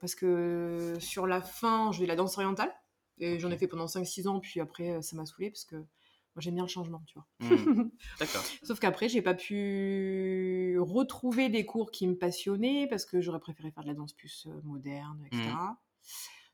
parce 0.00 0.14
que 0.14 0.96
sur 1.00 1.26
la 1.26 1.40
fin, 1.40 1.90
je 1.92 1.96
faisais 1.98 2.06
la 2.06 2.16
danse 2.16 2.36
orientale. 2.36 2.72
Et 3.20 3.38
j'en 3.38 3.50
ai 3.50 3.58
fait 3.58 3.68
pendant 3.68 3.86
5-6 3.86 4.26
ans, 4.28 4.40
puis 4.40 4.60
après, 4.60 4.90
euh, 4.90 5.02
ça 5.02 5.14
m'a 5.16 5.26
saoulé 5.26 5.50
parce 5.50 5.64
que 5.64 5.76
moi, 5.76 6.38
j'aime 6.38 6.54
bien 6.54 6.64
le 6.64 6.68
changement, 6.68 7.02
tu 7.06 7.14
vois. 7.14 7.26
Mhm. 7.40 7.90
D'accord. 8.20 8.42
Sauf 8.62 8.78
qu'après, 8.80 9.08
j'ai 9.08 9.20
pas 9.22 9.34
pu 9.34 10.76
retrouver 10.80 11.48
des 11.48 11.66
cours 11.66 11.90
qui 11.90 12.06
me 12.06 12.14
passionnaient 12.16 12.86
parce 12.88 13.04
que 13.04 13.20
j'aurais 13.20 13.40
préféré 13.40 13.70
faire 13.70 13.82
de 13.82 13.88
la 13.88 13.94
danse 13.94 14.12
plus 14.12 14.46
euh, 14.46 14.60
moderne, 14.62 15.22
etc. 15.26 15.48
Mhm. 15.48 15.76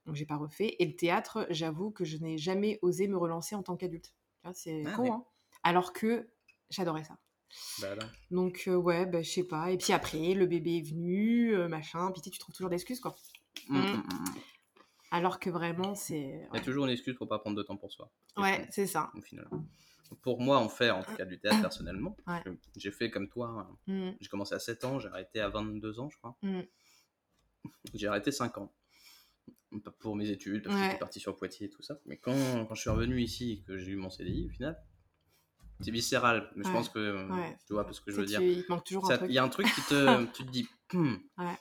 Donc, 0.07 0.15
j'ai 0.15 0.27
pas 0.27 0.37
refait. 0.37 0.77
Et 0.79 0.87
le 0.87 0.95
théâtre, 0.97 1.47
j'avoue 1.51 1.91
que 1.91 2.05
je 2.05 2.17
n'ai 2.19 2.39
jamais 2.39 2.79
osé 2.83 3.09
me 3.09 3.17
relancer 3.17 3.55
en 3.55 3.63
tant 3.63 3.77
qu'adulte. 3.77 4.13
C'est 4.55 4.85
Ah 4.87 4.93
con, 4.93 5.13
hein 5.13 5.25
Alors 5.65 5.93
que 5.93 6.29
j'adorais 6.71 7.03
ça. 7.05 7.19
Bah, 7.81 7.95
là. 7.97 8.09
Donc, 8.31 8.65
euh, 8.69 8.77
ouais, 8.77 9.07
bah, 9.07 9.23
je 9.23 9.31
sais 9.31 9.45
pas. 9.45 9.71
Et 9.73 9.77
puis 9.79 9.93
après, 9.93 10.35
le 10.35 10.47
bébé 10.47 10.79
est 10.79 10.89
venu, 10.89 11.55
euh, 11.55 11.69
machin. 11.69 12.13
Puis 12.13 12.23
tu 12.31 12.39
trouves 12.39 12.55
toujours 12.55 12.71
des 12.71 12.77
excuses, 12.77 13.01
quoi. 13.01 13.15
Mhm, 13.69 13.79
Mm. 13.79 13.83
mhm, 13.83 13.97
mhm. 13.97 14.35
Alors 15.11 15.39
que 15.39 15.51
vraiment, 15.51 15.95
c'est. 15.95 16.49
Il 16.53 16.57
y 16.57 16.59
a 16.59 16.63
toujours 16.63 16.85
une 16.87 16.91
excuse 16.93 17.15
pour 17.17 17.29
pas 17.29 17.39
prendre 17.39 17.57
de 17.57 17.63
temps 17.63 17.77
pour 17.77 17.93
soi. 17.93 18.11
Ouais, 18.37 18.67
c'est 18.71 18.87
ça. 18.87 19.11
Au 19.15 19.21
final. 19.23 19.49
Pour 20.23 20.41
moi, 20.41 20.59
en 20.59 20.69
faire, 20.69 20.97
en 20.97 21.03
tout 21.03 21.15
cas 21.17 21.25
du 21.25 21.39
théâtre 21.39 21.61
personnellement, 21.63 22.17
Ouais. 22.27 22.43
j'ai 22.77 22.91
fait 22.91 23.11
comme 23.11 23.29
toi. 23.29 23.69
Mm, 23.87 24.11
J'ai 24.21 24.29
commencé 24.29 24.55
à 24.55 24.59
7 24.59 24.85
ans, 24.85 24.99
j'ai 24.99 25.09
arrêté 25.09 25.41
à 25.41 25.49
22 25.49 25.99
ans, 26.01 26.09
je 26.11 26.17
crois. 26.19 26.37
mm. 26.43 26.61
J'ai 27.95 28.07
arrêté 28.07 28.31
5 28.31 28.59
ans. 28.59 28.73
Pour 29.99 30.15
mes 30.17 30.31
études, 30.31 30.63
parce 30.65 30.77
que 30.77 30.83
j'étais 30.85 30.99
parti 30.99 31.21
sur 31.21 31.37
Poitiers 31.37 31.67
et 31.67 31.71
tout 31.71 31.83
ça. 31.83 31.99
Mais 32.07 32.17
quand, 32.17 32.33
quand 32.67 32.75
je 32.75 32.81
suis 32.81 32.91
revenu 32.91 33.21
ici 33.21 33.53
et 33.53 33.63
que 33.63 33.77
j'ai 33.79 33.91
eu 33.93 33.97
mon 33.97 34.09
CDI, 34.11 34.47
au 34.47 34.49
final, 34.51 34.81
c'est 35.81 35.91
viscéral. 35.91 36.51
Mais 36.57 36.65
je 36.65 36.71
pense 36.71 36.89
que 36.89 36.99
euh, 36.99 37.29
tu 37.67 37.73
vois 37.75 37.87
ce 37.93 38.01
que 38.01 38.11
je 38.13 38.17
veux 38.17 38.25
dire. 38.25 38.41
Il 38.41 38.65
manque 38.69 38.85
toujours 38.85 39.07
Ça- 39.07 39.15
un 39.15 39.19
truc. 39.19 39.31
Il 39.31 39.35
y 39.35 39.39
a 39.39 39.45
un 39.45 39.49
truc 39.49 39.67
qui 39.67 39.83
te. 39.83 40.25
tu 40.33 40.45
te 40.47 40.51
dis. 40.51 40.69
Hmm. 40.93 41.17
Ouais. 41.37 41.59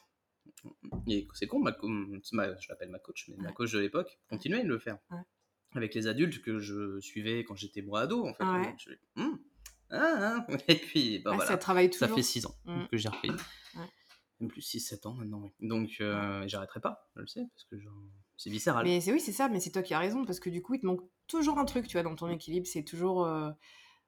Et 1.07 1.27
C'est 1.33 1.47
con, 1.47 1.59
ma, 1.59 1.71
je 1.73 2.69
l'appelle 2.69 2.89
ma 2.89 2.99
coach, 2.99 3.25
mais 3.29 3.35
ma 3.37 3.51
coach 3.51 3.71
de 3.71 3.79
l'époque 3.79 4.19
continuait 4.29 4.63
de 4.63 4.67
le 4.69 4.79
faire. 4.79 4.97
Ouais. 5.11 5.17
Avec 5.75 5.93
les 5.93 6.07
adultes 6.07 6.41
que 6.41 6.59
je 6.59 6.99
suivais 7.01 7.43
quand 7.43 7.55
j'étais 7.55 7.81
moi 7.81 8.01
ado, 8.01 8.25
en 8.25 8.33
fait. 8.33 8.43
Ouais. 8.43 8.75
Je- 8.77 9.21
Hmm. 9.21 9.37
Ah, 9.91 10.45
ah. 10.47 10.47
Et 10.67 10.75
puis, 10.75 11.19
bah 11.19 11.31
voilà. 11.35 11.49
Ça 11.51 11.57
travaille 11.57 11.91
Ça 11.93 12.05
toujours. 12.07 12.17
fait 12.17 12.23
6 12.23 12.45
ans 12.45 12.55
Mm. 12.65 12.85
que 12.91 12.97
j'ai 12.97 13.09
repris. 13.09 13.31
Même 14.39 14.49
plus 14.49 14.61
6-7 14.61 15.05
ans 15.05 15.13
maintenant, 15.13 15.41
oui. 15.43 15.51
Donc, 15.67 15.89
euh, 16.01 16.43
j'arrêterai 16.47 16.81
pas, 16.81 17.09
je 17.15 17.21
le 17.21 17.27
sais, 17.27 17.41
parce 17.53 17.63
que 17.65 17.75
c'est 18.35 18.49
viscéral. 18.49 18.85
Mais 18.85 18.99
c'est 18.99 19.13
oui, 19.13 19.19
c'est 19.21 19.31
ça, 19.31 19.47
mais 19.47 19.59
c'est 19.61 19.71
toi 19.71 19.81
qui 19.81 19.93
as 19.93 19.99
raison, 19.99 20.25
parce 20.25 20.39
que 20.41 20.49
du 20.49 20.61
coup, 20.61 20.73
il 20.73 20.81
te 20.81 20.85
manque 20.85 21.01
toujours 21.27 21.57
un 21.57 21.63
truc, 21.65 21.87
tu 21.87 21.93
vois, 21.93 22.03
dans 22.03 22.15
ton 22.15 22.27
équilibre. 22.29 22.67
C'est 22.67 22.83
toujours. 22.83 23.25
euh, 23.25 23.49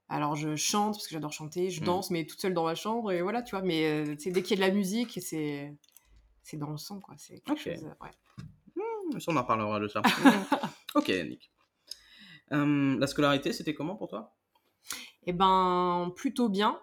Alors, 0.10 0.36
je 0.38 0.56
chante, 0.56 0.94
parce 0.96 1.06
que 1.08 1.14
j'adore 1.14 1.34
chanter, 1.34 1.70
je 1.70 1.82
Mm. 1.82 1.86
danse, 1.86 2.12
mais 2.12 2.26
toute 2.26 2.40
seule 2.42 2.54
dans 2.54 2.64
ma 2.64 2.76
chambre, 2.76 3.12
et 3.12 3.22
voilà, 3.22 3.42
tu 3.42 3.52
vois. 3.56 3.62
Mais 3.62 3.86
euh, 4.08 4.16
dès 4.16 4.42
qu'il 4.42 4.58
y 4.58 4.62
a 4.64 4.66
de 4.66 4.70
la 4.70 4.76
musique, 4.76 5.20
c'est. 5.22 5.74
C'est 6.50 6.56
dans 6.56 6.70
le 6.70 6.78
sang, 6.78 7.02
quoi. 7.02 7.14
C'est 7.18 7.42
quelque 7.42 7.60
chose. 7.60 7.84
euh, 7.84 7.94
Ouais. 8.06 8.12
Hmm, 8.78 9.20
ça, 9.20 9.32
on 9.34 9.36
en 9.36 9.42
reparlera 9.42 9.82
de 9.82 9.90
ça. 9.90 10.02
ok, 10.96 11.10
Nick. 11.10 11.52
Euh, 12.54 12.98
la 12.98 13.06
scolarité, 13.08 13.52
c'était 13.52 13.74
comment 13.74 13.98
pour 13.98 14.08
toi? 14.08 14.34
Et 15.26 15.34
ben, 15.34 16.14
plutôt 16.16 16.48
bien. 16.48 16.80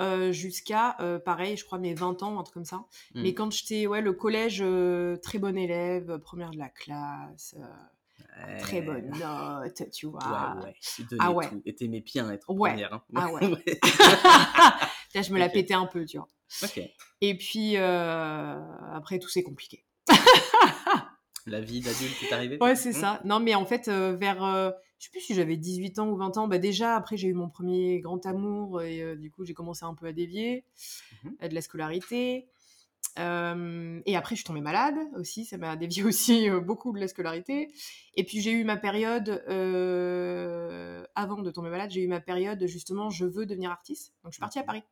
euh, 0.00 0.32
jusqu'à, 0.32 0.96
euh, 1.00 1.20
pareil, 1.20 1.56
je 1.56 1.64
crois, 1.64 1.78
mes 1.78 1.94
20 1.94 2.22
ans, 2.24 2.38
un 2.38 2.42
truc 2.42 2.54
comme 2.54 2.64
ça. 2.64 2.84
Mhm. 3.14 3.22
Mais 3.22 3.32
quand 3.32 3.50
j'étais, 3.52 3.86
ouais, 3.86 4.00
le 4.02 4.12
collège, 4.12 4.58
très 5.22 5.38
bonne 5.38 5.56
élève, 5.56 6.18
première 6.18 6.50
de 6.50 6.58
la 6.58 6.68
classe, 6.68 7.54
très 8.58 8.82
bonne 8.82 9.08
note, 9.10 9.90
tu 9.92 10.06
vois. 10.06 10.56
Ouais, 10.58 10.64
ouais. 10.64 10.74
Tu 10.96 11.04
donnais 11.04 11.22
Ah 11.24 11.30
ouais. 11.30 11.48
tout. 11.48 11.62
Et 11.64 11.74
t'aimais 11.76 12.00
bien 12.00 12.28
être 12.32 12.50
Ouais. 12.50 12.70
première. 12.70 12.92
Hein. 12.92 13.02
Ah 13.14 13.32
ouais. 13.32 13.40
Là, 15.14 15.22
je 15.22 15.32
me 15.32 15.38
la 15.38 15.48
pétais 15.48 15.74
un 15.74 15.86
peu, 15.86 16.04
tu 16.04 16.18
vois. 16.18 16.26
Et 17.20 17.36
puis, 17.36 17.76
euh, 17.76 18.60
après, 18.92 19.18
tout 19.18 19.28
c'est 19.28 19.42
compliqué. 19.42 19.84
La 21.46 21.60
vie 21.60 21.80
d'adulte 21.80 22.22
est 22.22 22.32
arrivée 22.32 22.58
Ouais, 22.60 22.74
c'est 22.74 22.90
Mhm. 22.92 23.00
ça. 23.00 23.20
Non, 23.24 23.38
mais 23.40 23.54
en 23.54 23.64
fait, 23.66 23.86
euh, 23.88 24.16
vers, 24.16 24.42
euh, 24.42 24.70
je 24.98 25.04
sais 25.04 25.10
plus 25.10 25.20
si 25.20 25.34
j'avais 25.34 25.56
18 25.56 25.98
ans 26.00 26.08
ou 26.08 26.16
20 26.16 26.36
ans, 26.38 26.48
bah 26.48 26.58
déjà, 26.58 26.96
après, 26.96 27.16
j'ai 27.16 27.28
eu 27.28 27.34
mon 27.34 27.48
premier 27.48 28.00
grand 28.00 28.24
amour 28.26 28.82
et 28.82 29.00
euh, 29.00 29.14
du 29.16 29.30
coup, 29.30 29.44
j'ai 29.44 29.54
commencé 29.54 29.84
un 29.84 29.94
peu 29.94 30.06
à 30.06 30.12
dévier 30.12 30.64
euh, 31.42 31.48
de 31.48 31.54
la 31.54 31.60
scolarité. 31.60 32.48
Et 33.18 34.16
après, 34.16 34.34
je 34.34 34.40
suis 34.40 34.44
tombée 34.44 34.60
malade 34.60 34.96
aussi, 35.14 35.44
ça 35.44 35.56
m'a 35.56 35.76
dévié 35.76 36.02
aussi 36.04 36.50
beaucoup 36.50 36.92
de 36.92 36.98
la 36.98 37.08
scolarité. 37.08 37.68
Et 38.14 38.24
puis, 38.24 38.40
j'ai 38.40 38.50
eu 38.50 38.64
ma 38.64 38.76
période, 38.76 39.28
avant 41.14 41.40
de 41.42 41.50
tomber 41.50 41.70
malade, 41.70 41.90
j'ai 41.90 42.02
eu 42.02 42.08
ma 42.08 42.20
période 42.20 42.66
justement, 42.66 43.08
je 43.08 43.24
veux 43.24 43.46
devenir 43.46 43.70
artiste. 43.70 44.12
Donc, 44.24 44.32
je 44.32 44.36
suis 44.36 44.40
partie 44.40 44.58
à 44.58 44.64
Paris. 44.64 44.82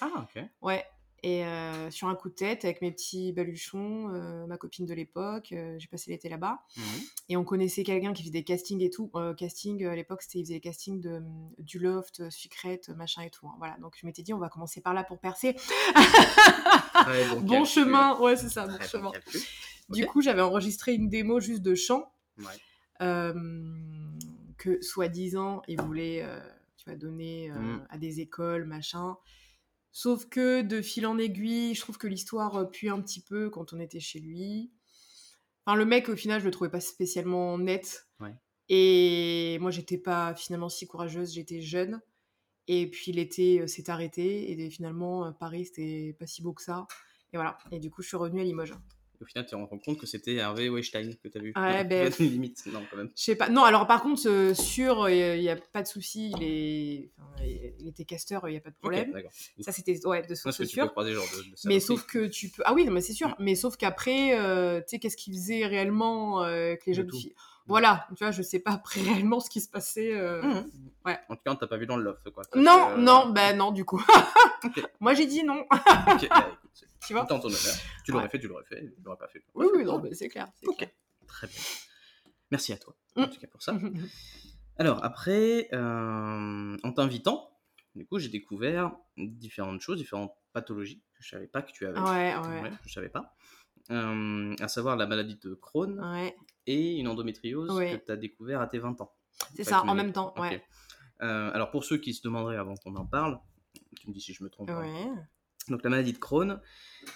Ah, 0.00 0.10
ok. 0.36 0.42
Ouais. 0.60 0.84
Et 1.24 1.44
euh, 1.46 1.88
sur 1.92 2.08
un 2.08 2.16
coup 2.16 2.28
de 2.30 2.34
tête, 2.34 2.64
avec 2.64 2.82
mes 2.82 2.90
petits 2.90 3.32
baluchons, 3.32 4.08
euh, 4.12 4.44
ma 4.48 4.56
copine 4.56 4.86
de 4.86 4.92
l'époque, 4.94 5.52
euh, 5.52 5.76
j'ai 5.78 5.86
passé 5.86 6.10
l'été 6.10 6.28
là-bas. 6.28 6.58
Mhm. 6.76 6.82
Et 7.28 7.36
on 7.36 7.44
connaissait 7.44 7.84
quelqu'un 7.84 8.12
qui 8.12 8.22
faisait 8.22 8.32
des 8.32 8.42
castings 8.42 8.80
et 8.82 8.90
tout. 8.90 9.08
Casting, 9.36 9.84
à 9.86 9.94
l'époque, 9.94 10.22
c'était, 10.22 10.40
il 10.40 10.44
faisait 10.44 10.54
des 10.54 10.60
castings 10.60 11.00
de, 11.00 11.22
du 11.58 11.78
loft, 11.78 12.28
sucrète, 12.30 12.88
machin 12.88 13.22
et 13.22 13.30
tout. 13.30 13.46
hein. 13.46 13.54
Voilà, 13.58 13.76
donc 13.78 13.94
je 14.00 14.04
m'étais 14.04 14.22
dit, 14.22 14.34
on 14.34 14.38
va 14.38 14.48
commencer 14.48 14.80
par 14.80 14.94
là 14.94 15.04
pour 15.04 15.18
percer. 15.20 15.54
Bon, 17.42 17.64
chemin, 17.64 18.18
ouais, 18.20 18.36
c'est 18.36 18.48
ça, 18.48 18.66
bon 18.66 18.78
chemin. 18.80 19.10
Du 19.88 20.06
coup, 20.06 20.22
j'avais 20.22 20.42
enregistré 20.42 20.94
une 20.94 21.08
démo 21.08 21.40
juste 21.40 21.62
de 21.62 21.74
chant, 21.74 22.12
Ouais. 22.38 23.32
que 24.58 24.80
soi-disant, 24.82 25.62
il 25.68 25.80
voulait, 25.80 26.22
euh, 26.22 26.38
tu 26.76 26.88
vas 26.88 26.96
donner 26.96 27.50
Mm. 27.50 27.86
à 27.90 27.98
des 27.98 28.20
écoles, 28.20 28.64
machin. 28.64 29.16
Sauf 29.92 30.26
que 30.26 30.62
de 30.62 30.80
fil 30.80 31.06
en 31.06 31.18
aiguille, 31.18 31.74
je 31.74 31.80
trouve 31.82 31.98
que 31.98 32.06
l'histoire 32.06 32.56
euh, 32.56 32.64
pue 32.64 32.88
un 32.88 33.00
petit 33.00 33.20
peu 33.20 33.50
quand 33.50 33.74
on 33.74 33.80
était 33.80 34.00
chez 34.00 34.20
lui. 34.20 34.72
Enfin, 35.64 35.76
le 35.76 35.84
mec, 35.84 36.08
au 36.08 36.16
final, 36.16 36.40
je 36.40 36.46
le 36.46 36.50
trouvais 36.50 36.70
pas 36.70 36.80
spécialement 36.80 37.58
net. 37.58 38.08
Ouais. 38.18 38.34
Et 38.68 39.58
moi, 39.60 39.70
j'étais 39.70 39.98
pas 39.98 40.34
finalement 40.34 40.70
si 40.70 40.86
courageuse, 40.86 41.34
j'étais 41.34 41.60
jeune. 41.60 42.00
Et 42.68 42.88
puis 42.90 43.12
l'été 43.12 43.60
euh, 43.60 43.66
s'est 43.66 43.90
arrêté. 43.90 44.50
Et 44.50 44.70
finalement, 44.70 45.26
euh, 45.26 45.30
Paris, 45.32 45.66
c'était 45.66 46.16
pas 46.18 46.26
si 46.26 46.42
beau 46.42 46.54
que 46.54 46.62
ça. 46.62 46.86
Et 47.34 47.36
voilà. 47.36 47.58
Et 47.70 47.78
du 47.78 47.90
coup, 47.90 48.00
je 48.02 48.08
suis 48.08 48.16
revenue 48.16 48.40
à 48.40 48.44
Limoges. 48.44 48.74
Au 49.22 49.24
final, 49.24 49.44
tu 49.46 49.50
te 49.52 49.56
rends 49.56 49.66
compte 49.66 49.98
que 49.98 50.06
c'était 50.06 50.34
Hervé 50.34 50.68
Weinstein 50.68 51.14
que 51.16 51.28
tu 51.28 51.38
as 51.38 51.40
vu. 51.40 51.52
Ouais, 51.56 51.82
Non, 51.84 51.88
ben- 51.88 52.12
Limite, 52.18 52.64
non, 52.66 52.80
quand 52.90 52.96
même. 52.96 53.08
Je 53.16 53.22
sais 53.22 53.36
pas. 53.36 53.48
Non, 53.48 53.62
alors 53.64 53.86
par 53.86 54.02
contre, 54.02 54.28
euh, 54.28 54.52
sûr, 54.52 55.08
il 55.08 55.40
n'y 55.40 55.48
a 55.48 55.56
pas 55.56 55.82
de 55.82 55.86
souci. 55.88 56.32
Il, 56.36 56.42
est... 56.42 57.10
enfin, 57.18 57.44
il 57.78 57.88
était 57.88 58.04
casteur, 58.04 58.48
il 58.48 58.52
n'y 58.52 58.58
a 58.58 58.60
pas 58.60 58.70
de 58.70 58.76
problème. 58.76 59.08
Ok, 59.08 59.14
d'accord. 59.14 59.30
ça, 59.60 59.72
c'était 59.72 60.04
ouais, 60.06 60.22
de 60.22 60.28
Parce 60.28 60.40
source 60.40 60.58
que 60.58 60.62
tu 60.64 60.76
peux 60.76 60.82
sûre. 60.82 60.90
croiser 60.90 61.12
genre 61.12 61.24
de, 61.36 61.42
de 61.42 61.54
Mais 61.66 61.80
sauf 61.80 62.04
que 62.06 62.26
tu 62.26 62.48
peux. 62.50 62.62
Ah 62.66 62.74
oui, 62.74 62.84
non, 62.84 62.92
mais 62.92 63.00
c'est 63.00 63.12
sûr. 63.12 63.34
Mais 63.38 63.54
sauf 63.54 63.76
qu'après, 63.76 64.38
euh, 64.38 64.80
tu 64.80 64.84
sais, 64.88 64.98
qu'est-ce 64.98 65.16
qu'il 65.16 65.32
faisait 65.34 65.64
réellement 65.66 66.42
euh, 66.42 66.66
avec 66.70 66.86
les 66.86 66.94
jeunes 66.94 67.10
filles? 67.12 67.34
Voilà, 67.68 68.08
tu 68.16 68.24
vois, 68.24 68.32
je 68.32 68.42
sais 68.42 68.58
pas 68.58 68.72
après 68.72 69.00
réellement 69.02 69.38
ce 69.38 69.48
qui 69.48 69.60
se 69.60 69.68
passait. 69.68 70.12
euh. 70.14 70.42
Mhm. 70.42 70.70
Ouais. 71.06 71.18
En 71.28 71.36
tout 71.36 71.42
cas, 71.44 71.52
on 71.52 71.56
t'a 71.56 71.68
pas 71.68 71.76
vu 71.76 71.86
dans 71.86 71.96
le 71.96 72.02
loft, 72.02 72.28
quoi. 72.30 72.42
Non, 72.56 72.94
que- 72.94 72.98
non, 73.00 73.28
bah 73.30 73.52
non, 73.52 73.70
du 73.70 73.84
coup. 73.84 74.04
Moi, 75.00 75.14
j'ai 75.14 75.26
dit 75.26 75.42
non. 75.44 75.60
Ok, 75.70 76.28
bah, 76.28 76.48
Tu 77.06 77.12
vois 77.12 77.26
tout 77.26 77.32
en 77.32 77.40
ton 77.40 77.48
honneur. 77.48 77.58
Tu 78.04 78.12
l'aurais 78.12 78.24
Ouais. 78.24 78.30
fait, 78.30 78.38
tu 78.38 78.48
l'aurais 78.48 78.64
fait, 78.64 78.80
tu 78.94 79.02
l'aurais 79.02 79.18
pas 79.18 79.28
fait. 79.28 79.42
Oui, 79.54 79.66
oui, 79.74 79.84
non, 79.84 80.00
mais 80.00 80.14
c'est 80.14 80.28
clair. 80.28 80.48
c'est 80.60 80.68
Ok. 80.68 80.76
clair. 80.78 80.90
Très 81.26 81.46
bien. 81.46 81.56
Merci 82.50 82.72
à 82.72 82.78
toi, 82.78 82.94
en 83.16 83.22
Mm. 83.22 83.30
tout 83.30 83.40
cas 83.40 83.46
pour 83.48 83.62
ça. 83.62 83.72
Alors, 84.78 85.04
après, 85.04 85.68
euh, 85.72 86.76
en 86.82 86.92
t'invitant, 86.92 87.58
du 87.94 88.06
coup, 88.06 88.18
j'ai 88.18 88.28
découvert 88.28 88.96
différentes 89.16 89.80
choses, 89.80 89.98
différentes 89.98 90.34
pathologies 90.52 91.00
que 91.14 91.22
je 91.22 91.28
savais 91.30 91.46
pas 91.46 91.62
que 91.62 91.72
tu 91.72 91.86
avais. 91.86 91.98
ouais, 92.00 92.36
ouais. 92.36 92.62
Ouais, 92.62 92.70
je 92.86 92.92
savais 92.92 93.08
pas. 93.10 93.34
Euh, 93.90 94.54
à 94.60 94.68
savoir 94.68 94.96
la 94.96 95.06
maladie 95.06 95.36
de 95.36 95.54
Crohn 95.54 95.98
Ouais, 96.00 96.36
et 96.66 96.96
une 96.98 97.08
endométriose 97.08 97.70
Ouais. 97.72 97.98
que 97.98 98.04
tu 98.06 98.12
as 98.12 98.16
découvert 98.16 98.60
à 98.60 98.66
tes 98.66 98.78
20 98.78 99.00
ans. 99.00 99.12
c'est 99.54 99.64
ça, 99.64 99.82
en 99.82 99.94
même 99.94 100.12
temps, 100.12 100.32
ouais. 100.38 100.64
Euh, 101.22 101.50
alors, 101.52 101.70
pour 101.70 101.84
ceux 101.84 101.98
qui 101.98 102.14
se 102.14 102.22
demanderaient 102.22 102.56
avant 102.56 102.74
qu'on 102.76 102.96
en 102.96 103.06
parle, 103.06 103.38
tu 104.00 104.08
me 104.08 104.12
dis 104.14 104.20
si 104.20 104.32
je 104.34 104.42
me 104.42 104.48
trompe. 104.50 104.70
hein. 104.70 105.26
Donc 105.68 105.82
la 105.84 105.90
maladie 105.90 106.12
de 106.12 106.18
Crohn, 106.18 106.60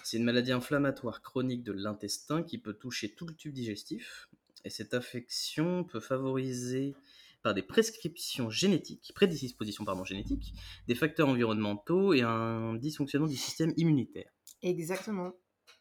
c'est 0.03 0.17
une 0.17 0.23
maladie 0.23 0.51
inflammatoire 0.51 1.21
chronique 1.21 1.63
de 1.63 1.71
l'intestin 1.71 2.43
qui 2.43 2.57
peut 2.57 2.73
toucher 2.73 3.13
tout 3.13 3.25
le 3.25 3.33
tube 3.33 3.53
digestif. 3.53 4.29
Et 4.65 4.69
cette 4.69 4.93
affection 4.93 5.83
peut 5.83 5.99
favoriser 5.99 6.95
par 7.43 7.53
des 7.53 7.61
prescriptions 7.61 8.49
génétiques, 8.49 9.11
prédispositions 9.15 9.85
pardon, 9.85 10.03
génétiques, 10.03 10.53
des 10.87 10.95
facteurs 10.95 11.29
environnementaux 11.29 12.13
et 12.13 12.21
un 12.21 12.73
dysfonctionnement 12.73 13.27
du 13.27 13.37
système 13.37 13.73
immunitaire. 13.77 14.29
Exactement. 14.61 15.33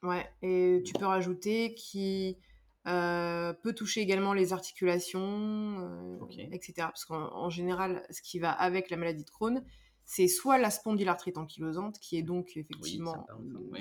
Ouais. 0.03 0.27
Et 0.43 0.83
tu 0.85 0.93
peux 0.93 1.07
rajouter 1.07 1.75
qui 1.75 2.39
euh, 2.87 3.53
peut 3.53 3.73
toucher 3.73 4.01
également 4.01 4.33
les 4.33 4.53
articulations, 4.53 6.21
euh, 6.21 6.49
etc. 6.53 6.75
Parce 6.77 7.05
qu'en 7.05 7.35
en 7.35 7.51
général, 7.51 8.07
ce 8.11 8.23
qui 8.23 8.39
va 8.39 8.51
avec 8.53 8.91
la 8.91 8.97
maladie 8.97 9.25
de 9.25 9.31
Crohn, 9.31 9.65
c'est 10.07 10.29
soit 10.29 10.57
la 10.57 10.71
spondylarthrite 10.71 11.37
ankylosante, 11.37 11.99
qui 11.99 12.17
est 12.17 12.23
donc 12.23 12.57
effectivement 12.57 13.13
parle 13.27 13.43
ça, 13.73 13.81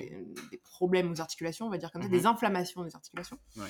des, 0.49 0.57
problèmes 0.57 1.11
aux 1.11 1.21
articulations, 1.21 1.67
on 1.67 1.69
va 1.69 1.77
dire 1.77 1.91
comme 1.91 2.01
ça, 2.01 2.07
Mhm. 2.09 2.13
des 2.13 2.25
inflammations 2.25 2.83
des 2.83 2.95
articulations. 2.95 3.38
Ouais. 3.57 3.69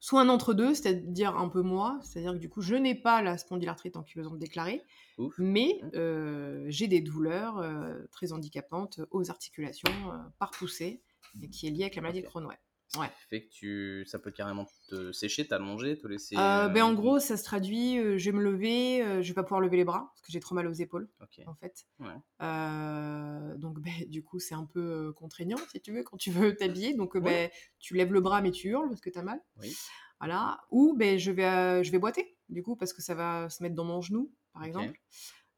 Soit 0.00 0.20
un 0.22 0.28
entre-deux, 0.28 0.74
c'est-à-dire 0.74 1.36
un 1.36 1.48
peu 1.48 1.62
moi, 1.62 1.98
c'est-à-dire 2.02 2.32
que 2.32 2.38
du 2.38 2.48
coup, 2.48 2.60
je 2.62 2.74
n'ai 2.74 2.94
pas 2.94 3.22
la 3.22 3.38
spondylarthrite 3.38 3.96
ankylosante 3.96 4.38
déclarée, 4.38 4.82
Ouf. 5.18 5.34
mais 5.38 5.78
Mhm. 5.82 5.90
euh, 5.94 6.64
j'ai 6.68 6.86
des 6.88 7.00
douleurs 7.00 7.58
euh, 7.58 8.04
très 8.12 8.32
handicapantes 8.32 9.00
aux 9.10 9.30
articulations 9.30 9.90
euh, 10.12 10.16
par 10.38 10.52
poussée, 10.52 11.02
et 11.42 11.50
qui 11.50 11.66
est 11.66 11.70
liée 11.70 11.82
avec 11.82 11.96
la 11.96 12.02
maladie 12.02 12.22
de 12.22 12.26
Crohn. 12.26 12.46
Ouais. 12.46 12.58
Qui 12.92 13.00
fait 13.28 13.44
que 13.44 13.50
tu... 13.50 14.04
ça 14.06 14.18
peut 14.18 14.30
carrément 14.30 14.66
te 14.88 15.12
sécher, 15.12 15.46
t'allonger, 15.46 15.98
te 15.98 16.06
laisser... 16.06 16.36
Euh, 16.36 16.68
ben, 16.68 16.82
euh, 16.82 16.84
en 16.84 16.94
gros, 16.94 17.18
ça 17.18 17.36
se 17.36 17.44
traduit, 17.44 17.98
euh, 17.98 18.16
je 18.16 18.30
vais 18.30 18.36
me 18.36 18.42
lever, 18.42 19.02
euh, 19.02 19.22
je 19.22 19.28
vais 19.28 19.34
pas 19.34 19.42
pouvoir 19.42 19.60
lever 19.60 19.76
les 19.76 19.84
bras, 19.84 20.10
parce 20.14 20.22
que 20.22 20.32
j'ai 20.32 20.40
trop 20.40 20.54
mal 20.54 20.66
aux 20.66 20.72
épaules, 20.72 21.08
en 21.46 21.54
fait. 21.54 21.86
Ouais. 21.98 22.14
Donc, 23.58 23.80
ben, 23.80 23.92
du 24.08 24.22
coup, 24.22 24.38
c'est 24.38 24.54
un 24.54 24.64
peu 24.64 25.12
contraignant, 25.14 25.58
si 25.70 25.80
tu 25.80 25.92
veux, 25.92 26.02
quand 26.04 26.16
tu 26.16 26.30
veux 26.30 26.54
t'habiller. 26.56 26.94
Donc, 26.94 27.16
euh, 27.16 27.20
Ouais. 27.20 27.48
ben, 27.48 27.50
tu 27.78 27.94
lèves 27.94 28.12
le 28.12 28.20
bras, 28.20 28.40
mais 28.40 28.50
tu 28.50 28.68
hurles 28.68 28.88
parce 28.88 29.00
que 29.00 29.10
t'as 29.10 29.22
mal. 29.22 29.40
Oui. 29.60 29.76
Voilà. 30.20 30.60
Ou 30.70 30.94
ben, 30.96 31.18
je, 31.18 31.30
vais, 31.32 31.84
je 31.84 31.90
vais 31.90 31.98
boiter, 31.98 32.38
du 32.48 32.62
coup, 32.62 32.76
parce 32.76 32.92
que 32.92 33.02
ça 33.02 33.14
va 33.14 33.50
se 33.50 33.62
mettre 33.62 33.74
dans 33.74 33.84
mon 33.84 34.00
genou, 34.00 34.32
par 34.52 34.64
exemple. 34.64 34.98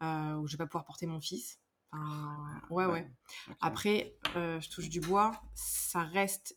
Ou 0.00 0.46
je 0.46 0.52
vais 0.52 0.58
pas 0.58 0.66
pouvoir 0.66 0.84
porter 0.84 1.06
mon 1.06 1.20
fils. 1.20 1.60
Enfin, 1.92 2.60
ouais, 2.70 2.86
ouais. 2.86 3.10
Ok. 3.48 3.56
Après, 3.60 4.16
je 4.34 4.68
touche 4.70 4.88
du 4.88 5.00
bois, 5.00 5.40
ça 5.54 6.02
reste 6.02 6.56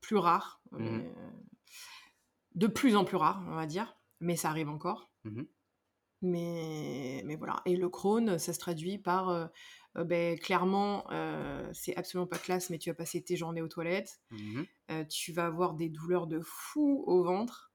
plus 0.00 0.16
rare. 0.16 0.60
Mhm. 0.72 0.98
mais, 0.98 1.04
euh, 1.16 1.30
de 2.54 2.66
plus 2.66 2.96
en 2.96 3.04
plus 3.04 3.16
rare, 3.16 3.42
on 3.48 3.54
va 3.54 3.66
dire. 3.66 3.96
Mais 4.20 4.36
ça 4.36 4.48
arrive 4.50 4.68
encore. 4.68 5.10
Mhm. 5.24 5.46
Mais, 6.22 7.22
mais 7.26 7.36
voilà. 7.36 7.60
Et 7.66 7.76
le 7.76 7.88
Crohn, 7.88 8.38
ça 8.38 8.52
se 8.52 8.58
traduit 8.58 8.98
par. 8.98 9.28
euh, 9.28 9.46
euh, 9.98 10.04
ben, 10.04 10.38
clairement, 10.38 11.06
euh, 11.10 11.70
c'est 11.72 11.96
absolument 11.96 12.26
pas 12.26 12.38
classe, 12.38 12.68
mais 12.70 12.78
tu 12.78 12.90
vas 12.90 12.94
passer 12.94 13.22
tes 13.22 13.34
journées 13.36 13.62
aux 13.62 13.68
toilettes. 13.68 14.20
Euh, 14.90 15.04
tu 15.04 15.32
vas 15.32 15.46
avoir 15.46 15.74
des 15.74 15.88
douleurs 15.88 16.26
de 16.26 16.40
fou 16.42 17.02
au 17.06 17.22
ventre. 17.24 17.72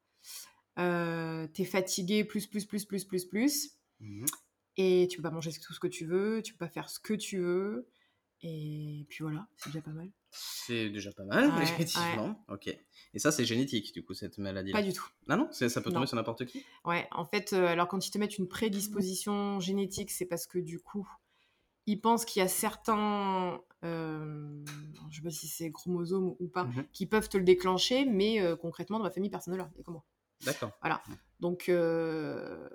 Euh, 0.80 1.48
T'es 1.48 1.66
fatigué, 1.66 2.24
plus, 2.24 2.46
plus, 2.48 2.66
plus, 2.66 2.86
plus, 2.86 3.06
plus, 3.06 3.26
plus. 3.26 3.72
Et 4.78 5.08
tu 5.10 5.18
peux 5.18 5.24
pas 5.24 5.32
manger 5.32 5.52
tout 5.52 5.74
ce 5.74 5.80
que 5.80 5.88
tu 5.88 6.06
veux, 6.06 6.42
tu 6.44 6.54
peux 6.54 6.60
pas 6.66 6.70
faire 6.72 6.90
ce 6.90 7.00
que 7.00 7.14
tu 7.14 7.40
veux. 7.40 7.88
Et 8.42 9.06
puis 9.10 9.24
voilà, 9.24 9.48
c'est 9.58 9.70
déjà 9.70 9.82
pas 9.82 9.92
mal. 9.92 10.12
C'est 10.32 10.90
déjà 10.90 11.12
pas 11.12 11.24
mal, 11.26 11.50
Ouais, 11.56 11.64
effectivement. 11.64 12.44
Ok. 12.48 12.68
Et 13.14 13.20
ça, 13.20 13.32
c'est 13.32 13.44
génétique, 13.46 13.94
du 13.94 14.04
coup, 14.04 14.14
cette 14.14 14.38
maladie. 14.38 14.72
Pas 14.72 14.82
du 14.82 14.94
tout. 14.94 15.06
Ah 15.28 15.36
non, 15.36 15.50
ça 15.52 15.68
peut 15.82 15.90
tomber 15.90 16.00
Non. 16.02 16.06
sur 16.06 16.16
n'importe 16.16 16.46
qui? 16.46 16.64
Ouais, 16.86 17.08
en 17.12 17.26
fait, 17.26 17.52
euh, 17.54 17.68
alors 17.68 17.88
quand 17.88 18.08
ils 18.08 18.12
te 18.12 18.18
mettent 18.18 18.38
une 18.38 18.48
prédisposition 18.48 19.60
génétique, 19.60 20.10
c'est 20.12 20.26
parce 20.26 20.48
que 20.48 20.58
du 20.60 20.80
coup, 20.80 21.08
ils 21.86 22.00
pensent 22.00 22.24
qu'il 22.26 22.40
y 22.42 22.46
a 22.46 22.48
certains, 22.48 23.60
euh, 23.84 24.64
je 25.10 25.18
sais 25.18 25.22
pas 25.22 25.30
si 25.32 25.48
c'est 25.48 25.72
chromosomes 25.72 26.36
ou 26.40 26.48
pas, 26.48 26.64
Mhm. 26.66 26.86
qui 26.94 27.06
peuvent 27.08 27.28
te 27.28 27.38
le 27.38 27.44
déclencher, 27.44 28.06
mais 28.06 28.40
euh, 28.42 28.56
concrètement, 28.56 28.98
dans 29.00 29.04
ma 29.06 29.12
famille, 29.12 29.30
personne 29.30 29.54
ne 29.54 29.60
l'a. 29.60 29.70
Que 29.86 29.92
moi. 29.92 30.06
D'accord. 30.46 30.72
Donc, 31.42 31.70
euh, 31.70 32.70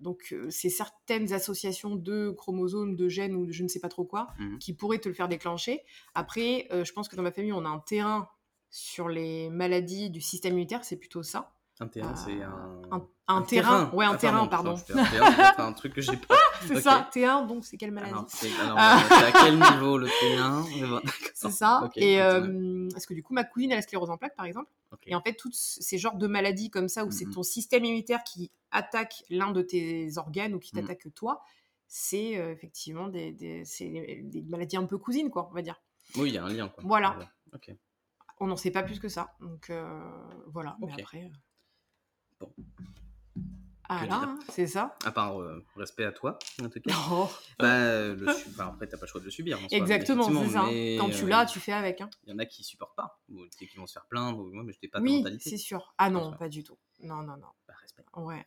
donc 0.00 0.28
euh, 0.32 0.48
c'est 0.50 0.68
certaines 0.70 1.32
associations 1.32 1.96
de 1.96 2.30
chromosomes, 2.30 2.96
de 2.96 3.08
gènes 3.08 3.34
ou 3.34 3.46
de 3.46 3.52
je 3.52 3.62
ne 3.62 3.68
sais 3.68 3.80
pas 3.80 3.88
trop 3.88 4.04
quoi 4.04 4.28
Mhm. 4.38 4.58
qui 4.58 4.72
pourraient 4.74 4.98
te 4.98 5.08
le 5.08 5.14
faire 5.14 5.28
déclencher. 5.28 5.82
Après, 6.14 6.66
euh, 6.72 6.84
je 6.84 6.92
pense 6.92 7.08
que 7.08 7.16
dans 7.16 7.22
ma 7.22 7.32
famille, 7.32 7.52
on 7.52 7.64
a 7.64 7.68
un 7.68 7.78
terrain 7.80 8.28
sur 8.70 9.08
les 9.08 9.48
maladies 9.50 10.10
du 10.10 10.20
système 10.20 10.52
immunitaire, 10.52 10.84
c'est 10.84 10.96
plutôt 10.96 11.22
ça. 11.22 11.55
Un 11.78 11.88
terrain, 11.88 12.12
Euh, 12.12 12.16
c'est 12.16 12.42
un... 12.42 12.80
un, 12.90 13.06
un 13.28 13.42
terrain. 13.42 13.90
Ouais, 13.92 14.06
un 14.06 14.12
Ah, 14.14 14.16
terrain, 14.16 14.46
pardon. 14.46 14.74
putain, 14.76 15.04
j'étais 15.04 15.18
un 15.18 15.30
terrain, 15.32 15.52
c'est 15.56 15.62
un 15.62 15.72
truc 15.74 15.92
que 15.94 16.00
j'ai 16.00 16.16
pas. 16.28 16.34
c'est 16.62 16.80
ça, 16.80 17.08
T1, 17.12 17.46
donc 17.46 17.66
c'est 17.66 17.76
quelle 17.76 17.90
maladie 17.90 18.14
Ah. 18.76 18.98
euh, 19.04 19.08
c'est 19.08 19.24
à 19.24 19.32
quel 19.32 19.54
niveau 19.58 19.98
le 19.98 20.06
T1 20.06 20.80
Mais 20.80 20.86
bon, 20.88 21.00
C'est 21.34 21.50
ça. 21.50 21.82
Ok, 21.84 21.92
et 21.98 22.22
euh, 22.22 22.88
parce 22.92 23.04
que 23.04 23.12
du 23.12 23.22
coup, 23.22 23.34
ma 23.34 23.44
cousine, 23.44 23.70
elle 23.72 23.76
a 23.76 23.80
la 23.80 23.82
sclérose 23.82 24.08
en 24.10 24.16
plaques, 24.16 24.36
par 24.36 24.46
exemple. 24.46 24.70
Et 25.06 25.14
en 25.14 25.20
fait, 25.20 25.34
tous 25.34 25.50
ces 25.52 25.98
genres 25.98 26.16
de 26.16 26.26
maladies 26.26 26.70
comme 26.70 26.88
ça, 26.88 27.04
où 27.04 27.10
c'est 27.10 27.26
Mhm. 27.26 27.34
ton 27.34 27.42
système 27.42 27.84
immunitaire 27.84 28.24
qui 28.24 28.50
attaque 28.70 29.24
l'un 29.28 29.50
de 29.50 29.60
tes 29.60 30.16
organes 30.16 30.54
ou 30.54 30.58
qui 30.58 30.74
Mhm. 30.74 30.82
t'attaque 30.82 31.08
toi, 31.14 31.42
c'est 31.88 32.38
euh, 32.38 32.52
effectivement 32.52 33.08
des, 33.08 33.32
des- 33.32 33.64
c'est 33.66 34.22
des 34.24 34.42
maladies 34.42 34.78
un 34.78 34.84
peu 34.86 34.96
cousines, 34.96 35.30
quoi, 35.30 35.48
on 35.50 35.54
va 35.54 35.60
dire. 35.60 35.80
Oui, 36.16 36.30
il 36.30 36.34
y 36.34 36.38
a 36.38 36.44
un 36.44 36.48
lien. 36.48 36.68
Quoi. 36.68 36.82
Voilà. 36.86 37.18
On 38.40 38.46
n'en 38.46 38.56
sait 38.56 38.70
pas 38.70 38.82
plus 38.82 38.98
que 38.98 39.08
ça. 39.08 39.34
Donc 39.40 39.68
euh, 39.70 40.00
voilà. 40.46 40.76
Mais 40.80 40.92
après. 40.92 41.30
Bon. 42.40 42.52
Ah 43.88 44.04
là, 44.06 44.20
hein, 44.24 44.38
c'est 44.50 44.66
ça. 44.66 44.96
À 45.04 45.12
part 45.12 45.40
euh, 45.40 45.64
respect 45.76 46.04
à 46.04 46.10
toi, 46.10 46.38
en 46.60 46.68
tout 46.68 46.80
cas. 46.80 46.92
Oh, 47.10 47.28
bah, 47.60 47.82
euh, 47.84 48.16
le 48.16 48.32
su- 48.34 48.48
après, 48.58 48.88
t'as 48.88 48.96
pas 48.96 49.06
le 49.06 49.10
choix 49.10 49.20
de 49.20 49.26
le 49.26 49.30
subir. 49.30 49.60
en 49.62 49.66
exactement, 49.68 50.24
c'est 50.42 50.48
ça. 50.50 50.64
mais, 50.66 50.96
Quand 50.98 51.08
tu 51.10 51.24
euh, 51.24 51.28
l'as, 51.28 51.46
tu 51.46 51.60
fais 51.60 51.72
avec. 51.72 52.00
Hein. 52.00 52.10
Il 52.26 52.30
y 52.30 52.32
en 52.32 52.38
a 52.40 52.46
qui 52.46 52.64
supportent 52.64 52.96
pas, 52.96 53.20
ou 53.28 53.44
qui 53.56 53.66
vont 53.76 53.86
se 53.86 53.92
faire 53.92 54.06
plaindre, 54.06 54.40
ou 54.40 54.50
moi, 54.52 54.64
mais 54.64 54.72
je 54.72 54.78
n'ai 54.82 54.88
pas 54.88 54.98
de 54.98 55.04
Oui, 55.04 55.24
c'est 55.40 55.56
sûr. 55.56 55.94
Ah 55.98 56.10
non, 56.10 56.24
Enfin. 56.24 56.36
pas 56.36 56.48
du 56.48 56.64
tout. 56.64 56.76
Non, 57.00 57.22
non, 57.22 57.36
non. 57.36 57.46
Bah, 57.68 57.74
respect. 57.80 58.02
Ouais. 58.16 58.44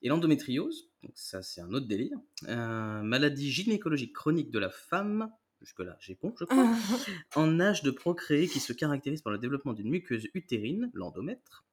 Et 0.00 0.08
l'endométriose, 0.08 0.90
donc 1.02 1.12
ça 1.14 1.42
c'est 1.42 1.60
un 1.62 1.72
autre 1.72 1.86
délire, 1.86 2.18
euh, 2.48 3.02
maladie 3.02 3.50
gynécologique 3.50 4.12
chronique 4.14 4.50
de 4.50 4.58
la 4.58 4.68
femme, 4.68 5.30
jusque-là 5.62 5.96
j'ai 5.98 6.14
bon 6.20 6.34
je 6.38 6.44
crois, 6.44 6.68
en 7.36 7.58
âge 7.58 7.82
de 7.82 7.90
procréer 7.90 8.46
qui 8.46 8.60
se 8.60 8.74
caractérise 8.74 9.22
par 9.22 9.32
le 9.32 9.38
développement 9.38 9.72
d'une 9.72 9.88
muqueuse 9.88 10.28
utérine, 10.34 10.90
l'endomètre, 10.92 11.64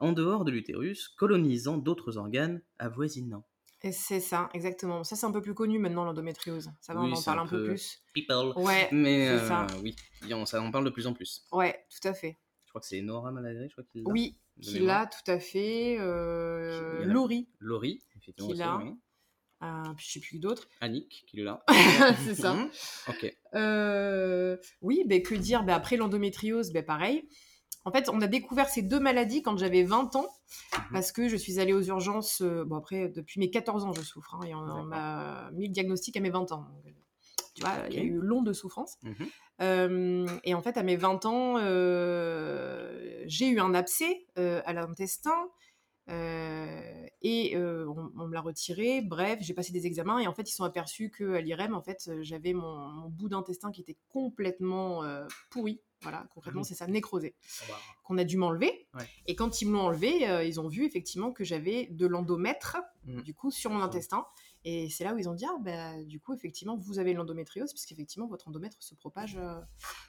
en 0.00 0.12
dehors 0.12 0.44
de 0.44 0.50
l'utérus, 0.50 1.08
colonisant 1.08 1.76
d'autres 1.78 2.16
organes 2.18 2.60
avoisinants. 2.78 3.44
Et 3.82 3.92
c'est 3.92 4.20
ça, 4.20 4.48
exactement. 4.54 5.04
Ça, 5.04 5.16
c'est 5.16 5.26
un 5.26 5.30
peu 5.32 5.42
plus 5.42 5.54
connu 5.54 5.78
maintenant, 5.78 6.04
l'endométriose. 6.04 6.70
Ça 6.80 6.94
va, 6.94 7.02
Oui, 7.02 7.10
on 7.14 7.18
en 7.18 7.22
parle 7.22 7.40
un 7.40 7.46
peu 7.46 7.64
plus. 7.66 8.02
People. 8.14 8.52
Ouais, 8.56 8.88
Mais 8.90 9.38
c'est 9.38 9.46
ça. 9.46 9.64
euh, 9.70 9.80
oui, 9.82 9.94
on, 10.32 10.46
ça 10.46 10.60
en 10.62 10.70
parle 10.70 10.84
de 10.86 10.90
plus 10.90 11.06
en 11.06 11.12
plus. 11.12 11.44
ouais, 11.52 11.84
tout 11.90 12.08
à 12.08 12.14
fait. 12.14 12.38
Je 12.64 12.70
crois 12.70 12.80
que 12.80 12.86
c'est 12.86 13.00
Nora 13.02 13.30
Malagré, 13.30 13.68
je 13.68 13.72
crois 13.72 13.84
qu'il 13.84 14.02
l'a. 14.02 14.10
Oui, 14.10 14.36
de 14.56 14.62
qu'il 14.64 14.80
mémoire. 14.80 15.02
a, 15.02 15.06
tout 15.06 15.30
à 15.30 15.38
fait. 15.38 15.98
Euh, 16.00 17.02
Qui- 17.02 17.08
Laurie, 17.08 17.48
Laurie, 17.60 18.02
effectivement. 18.16 18.48
Qu'il 18.52 18.62
aussi, 18.62 18.62
a. 18.62 18.76
oui. 18.78 18.94
euh, 19.62 19.94
puis 19.96 20.06
je 20.06 20.12
sais 20.14 20.20
plus 20.20 20.38
d'autres. 20.38 20.66
Annick, 20.80 21.24
qui 21.28 21.42
l'a. 21.42 21.62
c'est 22.24 22.34
ça. 22.34 22.56
Ok. 23.08 23.36
Euh, 23.54 24.56
oui, 24.82 25.04
ben 25.06 25.22
que 25.22 25.34
dire? 25.34 25.62
Ben 25.64 25.74
Après 25.74 25.96
l'endométriose, 25.96 26.72
ben 26.72 26.84
pareil. 26.84 27.28
En 27.86 27.92
fait, 27.92 28.08
on 28.10 28.20
a 28.20 28.26
découvert 28.26 28.68
ces 28.68 28.82
deux 28.82 29.00
maladies 29.00 29.42
quand 29.42 29.56
j'avais 29.56 29.84
20 29.84 30.14
ans, 30.16 30.28
Mhm. 30.72 30.84
parce 30.92 31.12
que 31.12 31.28
je 31.28 31.36
suis 31.36 31.58
allée 31.60 31.72
aux 31.72 31.82
urgences. 31.84 32.42
euh, 32.42 32.64
bon, 32.64 32.76
après, 32.76 33.08
depuis 33.08 33.38
mes 33.40 33.48
14 33.50 33.84
ans, 33.84 33.92
je 33.94 34.02
souffre. 34.02 34.34
hein, 34.34 34.44
et 34.46 34.54
on, 34.54 34.58
on 34.58 34.84
m'a 34.84 35.50
mis 35.52 35.68
le 35.68 35.72
diagnostic 35.72 36.16
à 36.16 36.20
mes 36.20 36.30
20 36.30 36.50
ans. 36.52 36.66
Donc, 36.84 36.94
tu 37.54 37.62
vois, 37.62 37.74
il 37.88 37.94
y 37.94 37.98
a 37.98 38.02
eu 38.02 38.18
long 38.20 38.42
de 38.42 38.52
souffrance. 38.52 38.96
Mhm. 39.02 39.14
Euh, 39.62 40.26
et 40.44 40.52
en 40.54 40.60
fait, 40.60 40.76
à 40.76 40.82
mes 40.82 40.96
20 40.96 41.24
ans, 41.24 41.56
euh, 41.58 43.22
j'ai 43.26 43.48
eu 43.48 43.60
un 43.60 43.72
abcès 43.72 44.26
à 44.36 44.72
l'intestin. 44.72 45.48
et 46.08 47.56
on, 47.56 48.12
on 48.16 48.26
me 48.28 48.34
l'a 48.34 48.40
retiré. 48.40 49.00
Bref, 49.02 49.38
j'ai 49.42 49.54
passé 49.54 49.72
des 49.72 49.86
examens 49.86 50.18
et 50.18 50.26
en 50.26 50.34
fait, 50.34 50.48
ils 50.48 50.54
sont 50.54 50.64
aperçus 50.64 51.10
qu'à 51.10 51.40
l'IRM, 51.40 51.74
en 51.74 51.82
fait, 51.82 52.10
j'avais 52.22 52.52
mon, 52.52 52.76
mon 52.88 53.08
bout 53.08 53.28
d'intestin 53.28 53.70
qui 53.72 53.80
était 53.80 53.96
complètement 54.08 55.02
pourri. 55.50 55.80
Voilà, 56.02 56.26
concrètement, 56.34 56.60
oui. 56.62 56.66
c'est 56.68 56.74
ça, 56.74 56.86
nécrosé. 56.86 57.34
Ah 57.60 57.64
bah, 57.68 57.78
Qu'on 58.04 58.18
a 58.18 58.24
dû 58.24 58.36
m'enlever. 58.36 58.86
Ouais. 58.94 59.08
Et 59.26 59.34
quand 59.34 59.60
ils 59.62 59.66
me 59.68 59.72
l'ont 59.72 59.86
enlevé, 59.86 60.28
euh, 60.28 60.44
ils 60.44 60.60
ont 60.60 60.68
vu 60.68 60.84
effectivement 60.84 61.32
que 61.32 61.42
j'avais 61.42 61.86
de 61.86 62.06
l'endomètre, 62.06 62.76
Mhm. 63.04 63.22
du 63.22 63.34
coup, 63.34 63.50
sur 63.50 63.70
mon 63.70 63.80
intestin. 63.82 64.26
Et 64.64 64.90
c'est 64.90 65.04
là 65.04 65.14
où 65.14 65.18
ils 65.18 65.28
ont 65.28 65.34
dit, 65.34 65.46
ah, 65.48 65.56
bah, 65.60 66.02
du 66.04 66.20
coup, 66.20 66.34
effectivement, 66.34 66.76
vous 66.76 66.98
avez 66.98 67.12
l'endométriose, 67.14 67.72
puisqu'effectivement, 67.72 68.26
votre 68.26 68.48
endomètre 68.48 68.76
se 68.82 68.94
propage. 68.94 69.36
euh, 69.36 69.60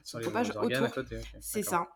se 0.03 0.17
propage 0.17 0.49
autour. 0.49 0.89
c'est 1.39 1.63
ça. 1.63 1.87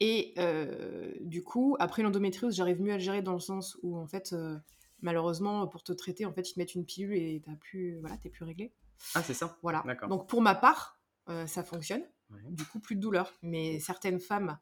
Et 0.00 0.32
euh, 0.38 1.12
du 1.20 1.42
coup, 1.42 1.76
après 1.80 2.02
l'endométriose, 2.02 2.54
j'arrive 2.54 2.80
mieux 2.80 2.92
à 2.92 2.98
le 2.98 3.02
gérer 3.02 3.20
dans 3.22 3.32
le 3.32 3.40
sens 3.40 3.76
où, 3.82 3.96
en 3.98 4.06
fait, 4.06 4.32
euh, 4.32 4.56
malheureusement, 5.02 5.66
pour 5.66 5.82
te 5.82 5.92
traiter, 5.92 6.24
en 6.24 6.32
fait, 6.32 6.48
ils 6.50 6.54
te 6.54 6.58
mettent 6.60 6.74
une 6.76 6.84
pilule 6.84 7.14
et 7.16 7.42
t'as 7.44 7.56
plus, 7.56 7.98
voilà, 8.00 8.16
t'es 8.16 8.28
plus 8.30 8.44
réglé. 8.44 8.72
Ah, 9.14 9.22
c'est 9.24 9.34
ça 9.34 9.58
Voilà. 9.62 9.82
Donc 10.08 10.28
pour 10.28 10.40
ma 10.40 10.54
part, 10.54 11.00
ça 11.46 11.64
fonctionne. 11.64 12.02
Ouais. 12.30 12.40
Du 12.50 12.64
coup, 12.64 12.80
plus 12.80 12.96
de 12.96 13.00
douleur. 13.00 13.32
Mais 13.42 13.80
certaines 13.80 14.20
femmes, 14.20 14.58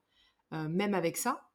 euh, 0.53 0.69
même 0.69 0.95
avec 0.95 1.17
ça, 1.17 1.49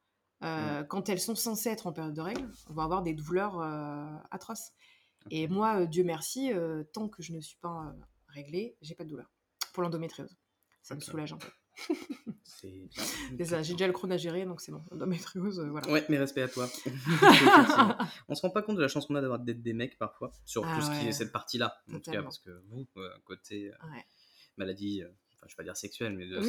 euh, 0.44 0.84
quand 0.84 1.10
elles 1.10 1.22
sont 1.22 1.36
censées 1.36 1.70
être 1.70 1.88
en 1.88 1.94
période 1.94 2.14
de 2.14 2.22
règles, 2.22 2.50
vont 2.68 2.82
avoir 2.82 3.04
des 3.04 3.14
douleurs 3.14 3.60
euh, 3.62 4.18
atroces. 4.32 4.72
Et 5.30 5.48
moi, 5.48 5.86
Dieu 5.86 6.04
merci, 6.04 6.52
tant 6.94 7.08
que 7.08 7.22
je 7.22 7.32
ne 7.32 7.40
suis 7.42 7.58
pas 7.58 7.94
réglée, 8.28 8.76
j'ai 8.82 8.96
pas 8.96 9.04
de 9.04 9.10
douleur. 9.10 9.32
Pour 9.74 9.84
l'endométriose. 9.84 10.36
Ça 10.82 10.96
me 10.96 11.00
soulage 11.00 11.34
un 11.34 11.38
peu. 11.38 11.50
C'est 12.44 13.46
ça, 13.46 13.64
j'ai 13.64 13.74
déjà 13.74 13.88
le 13.88 13.94
chrono 13.94 14.14
à 14.14 14.18
gérer, 14.18 14.46
donc 14.46 14.62
c'est 14.62 14.72
bon. 14.72 14.84
L'endométriose, 14.92 15.60
euh, 15.60 15.70
voilà. 15.70 15.90
Ouais, 15.92 16.06
mais 16.10 16.18
respect 16.18 16.42
à 16.42 16.48
toi. 16.48 16.68
On 18.28 18.36
se 18.36 18.42
rend 18.42 18.50
pas 18.50 18.62
compte 18.62 18.76
de 18.76 18.82
la 18.82 18.88
chance 18.88 19.06
qu'on 19.06 19.16
a 19.16 19.22
d'avoir 19.22 19.40
d'être 19.40 19.62
des 19.62 19.74
mecs 19.74 19.98
parfois, 19.98 20.32
sur 20.46 20.66
Ah 20.66 20.76
tout 20.76 20.82
ce 20.82 21.00
qui 21.00 21.08
est 21.08 21.12
cette 21.12 21.32
partie-là. 21.32 21.82
En 21.90 22.00
tout 22.00 22.12
cas, 22.12 22.22
parce 22.22 22.40
que 22.40 22.50
vous, 22.70 22.86
euh, 22.98 23.10
côté 23.24 23.70
euh, 23.72 23.88
Ouais. 23.92 24.06
maladie, 24.58 25.04
enfin, 25.42 25.48
je 25.48 25.54
vais 25.54 25.58
pas 25.58 25.64
dire 25.64 25.76
sexuelle, 25.78 26.16
mais 26.16 26.28
de, 26.28 26.40
Oui. 26.40 26.46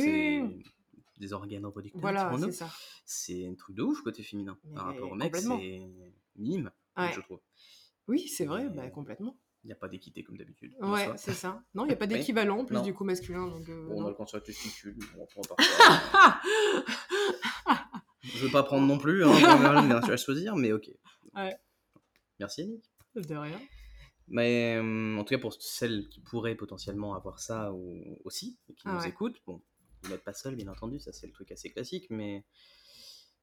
c'est 1.14 1.20
des 1.20 1.32
organes 1.32 1.64
reproducteurs, 1.66 2.00
Voilà, 2.00 2.32
c'est 2.38 2.52
ça. 2.52 2.70
c'est 3.04 3.46
un 3.46 3.54
truc 3.54 3.74
de 3.76 3.82
ouf 3.82 4.00
côté 4.02 4.22
féminin. 4.22 4.58
Par 4.74 4.86
rapport 4.86 5.10
aux 5.12 5.14
mecs, 5.14 5.32
complètement. 5.32 5.58
c'est 5.58 5.80
minime, 6.36 6.70
Ouais. 6.96 7.12
je 7.14 7.20
trouve. 7.20 7.40
Oui, 8.08 8.28
c'est 8.28 8.44
vrai, 8.46 8.68
bah, 8.68 8.88
complètement. 8.90 9.36
Il 9.64 9.68
n'y 9.68 9.72
a 9.72 9.76
pas 9.76 9.86
d'équité 9.88 10.24
comme 10.24 10.36
d'habitude. 10.36 10.74
Ouais, 10.80 11.08
c'est 11.16 11.34
ça. 11.34 11.62
Non, 11.74 11.84
il 11.84 11.88
n'y 11.88 11.92
a 11.92 11.96
pas 11.96 12.06
d'équivalent 12.08 12.58
en 12.60 12.64
plus 12.64 12.74
Non. 12.74 12.82
du 12.82 12.92
coup 12.94 13.04
masculin. 13.04 13.46
Donc, 13.46 13.68
euh, 13.68 13.86
Bon, 13.88 14.02
on 14.02 14.06
a 14.06 14.08
le 14.08 14.14
cancer 14.16 14.40
bon, 15.14 15.26
on 15.36 15.40
va 15.42 15.54
pas- 15.54 16.40
Je 18.22 18.44
veux 18.46 18.50
pas 18.52 18.62
prendre 18.64 18.86
non 18.86 18.98
plus, 18.98 19.24
hein, 19.24 19.30
bien 19.32 19.96
à 20.12 20.16
choisir, 20.16 20.56
mais 20.56 20.72
ok. 20.72 20.90
Ouais. 21.34 21.56
Merci 22.40 22.62
Annick. 22.62 22.84
De 23.14 23.34
rien. 23.36 23.60
Mais 24.32 24.76
euh, 24.76 25.18
en 25.18 25.24
tout 25.24 25.34
cas, 25.34 25.38
pour 25.38 25.52
celles 25.52 26.08
qui 26.08 26.20
pourraient 26.20 26.54
potentiellement 26.54 27.14
avoir 27.14 27.38
ça 27.38 27.70
ou, 27.74 28.18
aussi, 28.24 28.58
et 28.68 28.74
qui 28.74 28.82
Ah 28.86 28.94
nous 28.94 29.00
ouais. 29.00 29.08
écoutent, 29.10 29.36
bon, 29.46 29.60
vous 30.02 30.08
n'êtes 30.10 30.24
pas 30.24 30.32
seul, 30.32 30.56
bien 30.56 30.68
entendu, 30.68 30.98
ça 30.98 31.12
c'est 31.12 31.26
le 31.26 31.34
truc 31.34 31.52
assez 31.52 31.70
classique, 31.70 32.06
mais 32.08 32.46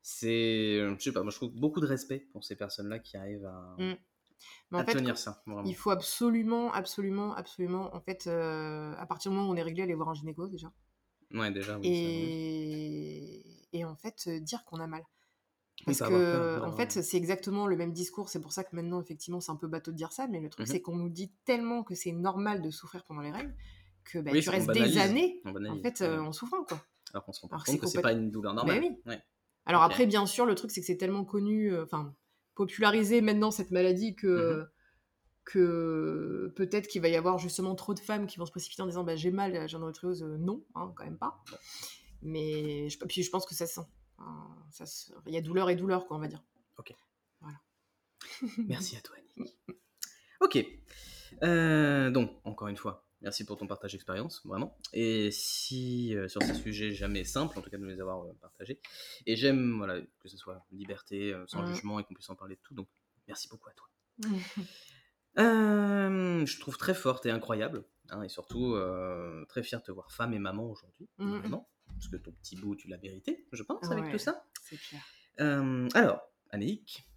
c'est, 0.02 0.80
euh, 0.80 0.95
je 0.97 1.04
sais 1.04 1.12
pas, 1.12 1.21
moi 1.21 1.30
je 1.32 1.36
trouve 1.36 1.54
beaucoup 1.54 1.80
de 1.80 1.86
respect 1.86 2.28
pour 2.32 2.43
ces 2.43 2.56
personnes-là 2.56 2.97
qui 2.99 3.17
arrivent 3.17 3.45
à, 3.45 3.75
Mm. 3.78 3.93
Mais 4.71 4.78
à 4.80 4.82
en 4.82 4.86
fait, 4.86 4.93
tenir 4.93 5.17
ça, 5.17 5.43
vraiment. 5.45 5.67
il 5.67 5.75
faut 5.75 5.91
absolument, 5.91 6.71
absolument, 6.71 7.36
absolument, 7.36 7.93
en 7.93 7.99
fait, 7.99 8.25
euh, 8.25 8.95
à 8.97 9.06
partir 9.06 9.32
du 9.32 9.38
moment 9.38 9.49
où 9.49 9.54
on 9.54 9.56
est 9.58 9.62
réglé, 9.62 9.84
aller 9.84 9.93
voir 9.93 10.10
un 10.10 10.13
gynéco 10.13 10.47
déjà. 10.47 10.71
Ouais, 11.34 11.52
déjà, 11.52 11.78
oui. 11.78 11.84
ça, 11.86 11.89
oui. 11.89 13.67
et... 13.73 13.80
et 13.80 13.86
en 13.86 13.95
fait, 13.95 14.30
dire 14.30 14.63
qu'on 14.65 14.80
a 14.80 14.88
mal. 14.88 15.04
Parce 15.97 16.10
que, 16.10 16.15
peur 16.15 16.58
en 16.58 16.67
d'avoir- 16.67 16.78
fait, 16.78 17.02
c'est 17.02 17.17
exactement 17.17 17.67
le 17.67 17.75
même 17.75 17.91
discours. 17.93 18.30
C'est 18.30 18.39
pour 18.41 18.52
ça 18.54 18.63
que 18.63 18.75
maintenant, 18.75 19.02
effectivement, 19.02 19.39
c'est 19.41 19.52
un 19.52 19.56
peu 19.56 19.67
bateau 19.67 19.91
de 19.91 19.95
dire 19.97 20.12
ça. 20.12 20.28
Mais 20.28 20.39
le 20.39 20.49
truc, 20.49 20.67
Mhm. 20.67 20.71
c'est 20.73 20.82
qu'on 20.82 20.95
nous 20.95 21.10
dit 21.10 21.32
tellement 21.45 21.84
que 21.84 21.95
c'est 21.95 22.12
normal 22.12 22.62
de 22.62 22.69
souffrir 22.69 23.04
pendant 23.06 23.21
les 23.21 23.32
règles 23.32 23.54
que 24.06 24.19
bah, 24.19 24.32
Oui, 24.34 24.41
tu 24.41 24.49
restes 24.49 24.67
banalise. 24.67 24.93
des 24.93 24.99
années, 24.99 25.41
en 25.45 25.54
fait, 25.82 25.99
ouais. 26.02 26.08
euh, 26.08 26.21
en 26.23 26.32
souffrant, 26.32 26.63
quoi. 26.63 26.82
Alors 27.13 27.25
qu'on 27.25 27.32
se 27.34 27.41
rend 27.41 27.47
pas 27.47 27.56
alors 27.56 27.65
compte 27.65 27.80
que 27.82 27.88
c'est 27.88 28.02
pas 28.02 28.12
une 28.13 28.30
douleur 28.32 28.54
normale. 28.54 28.80
oui. 28.82 28.97
Ouais. 29.06 29.21
Alors 29.65 29.84
après, 29.84 30.06
bien 30.08 30.25
sûr, 30.25 30.45
le 30.45 30.56
truc, 30.56 30.71
c'est 30.71 30.80
que 30.82 30.88
c'est 30.88 30.97
tellement 30.97 31.25
connu, 31.25 31.71
euh, 31.73 31.84
enfin, 31.84 32.15
popularisé 32.56 33.21
maintenant, 33.21 33.52
cette 33.52 33.71
maladie, 33.71 34.15
que, 34.15 34.60
Mhm. 34.62 34.67
que 35.45 36.54
peut-être 36.56 36.88
qu'il 36.88 37.02
va 37.02 37.08
y 37.10 37.15
avoir 37.15 37.38
justement 37.39 37.75
trop 37.75 37.93
de 37.93 37.99
femmes 37.99 38.28
qui 38.28 38.38
vont 38.38 38.45
se 38.45 38.52
précipiter 38.52 38.82
en 38.82 38.88
disant 38.88 39.04
bah, 39.04 39.15
j'ai 39.15 39.32
mal, 39.32 39.67
j'ai 39.67 39.78
endométriose. 39.78 40.23
Euh, 40.23 40.38
non, 40.38 40.63
hein, 40.75 40.91
quand 40.95 41.04
même 41.06 41.17
pas. 41.17 41.41
Mais 42.21 42.89
je, 42.89 42.97
puis 42.99 43.23
je 43.23 43.30
pense 43.30 43.45
que 43.45 43.56
ça 43.56 43.65
se 43.65 43.75
sent. 43.75 43.88
Ça 44.71 44.86
se- 44.86 45.12
Il 45.27 45.34
y 45.34 45.38
a 45.38 45.41
douleur 45.41 45.69
et 45.69 45.75
douleur, 45.75 46.05
quoi, 46.08 46.17
on 46.17 46.19
va 46.19 46.27
dire. 46.27 46.43
Merci 48.67 48.95
à 48.97 49.01
toi, 49.01 49.15
Annick. 49.17 49.58
Ok. 50.41 50.65
Euh, 51.43 52.10
donc, 52.12 52.32
encore 52.43 52.67
une 52.67 52.75
fois, 52.77 53.08
merci 53.21 53.45
pour 53.45 53.58
ton 53.58 53.65
partage 53.67 53.91
d'expérience, 53.93 54.45
vraiment. 54.45 54.77
Et 54.93 55.32
si 55.32 56.15
euh, 56.15 56.27
sur 56.27 56.41
ces 56.43 56.53
sujets 56.53 56.91
jamais 56.91 57.23
simples, 57.23 57.58
en 57.58 57.62
tout 57.62 57.69
cas 57.69 57.77
de 57.77 57.84
nous 57.84 57.89
les 57.89 57.99
avoir 58.01 58.23
euh, 58.25 58.34
partagés, 58.41 58.79
et 59.25 59.36
j'aime 59.36 59.77
voilà, 59.77 60.01
que 60.19 60.27
ce 60.27 60.38
soit 60.38 60.65
liberté, 60.71 61.34
sans 61.47 61.62
Mhm. 61.63 61.73
jugement, 61.73 61.99
et 61.99 62.03
qu'on 62.03 62.13
puisse 62.13 62.29
en 62.29 62.36
parler 62.36 62.55
de 62.55 62.62
tout, 62.62 62.73
donc 62.73 62.88
merci 63.27 63.47
beaucoup 63.47 63.69
à 63.69 63.73
toi. 63.73 63.88
Je 65.38 66.60
trouve 66.60 66.77
très 66.77 66.93
forte 66.93 67.25
et 67.25 67.32
incroyable, 67.32 67.86
hein, 68.10 68.23
et 68.23 68.29
surtout 68.29 68.75
très 69.47 69.63
fier 69.63 69.79
de 69.79 69.86
te 69.86 69.91
voir 69.91 70.12
femme 70.12 70.34
et 70.34 70.39
maman 70.39 70.65
aujourd'hui, 70.69 71.08
Mhm. 71.17 71.62
Parce 71.93 72.08
que 72.08 72.17
ton 72.17 72.32
petit 72.32 72.56
bout, 72.56 72.75
tu 72.75 72.88
l'as 72.88 72.97
mérité, 72.97 73.45
je 73.52 73.63
pense, 73.63 73.89
avec 73.91 74.12
tout 74.12 74.17
ça. 74.17 74.45
c'est 74.63 74.78
clair. 74.78 75.02
Euh, 75.39 75.88
alors, 75.93 76.21
Annick, 76.52 77.08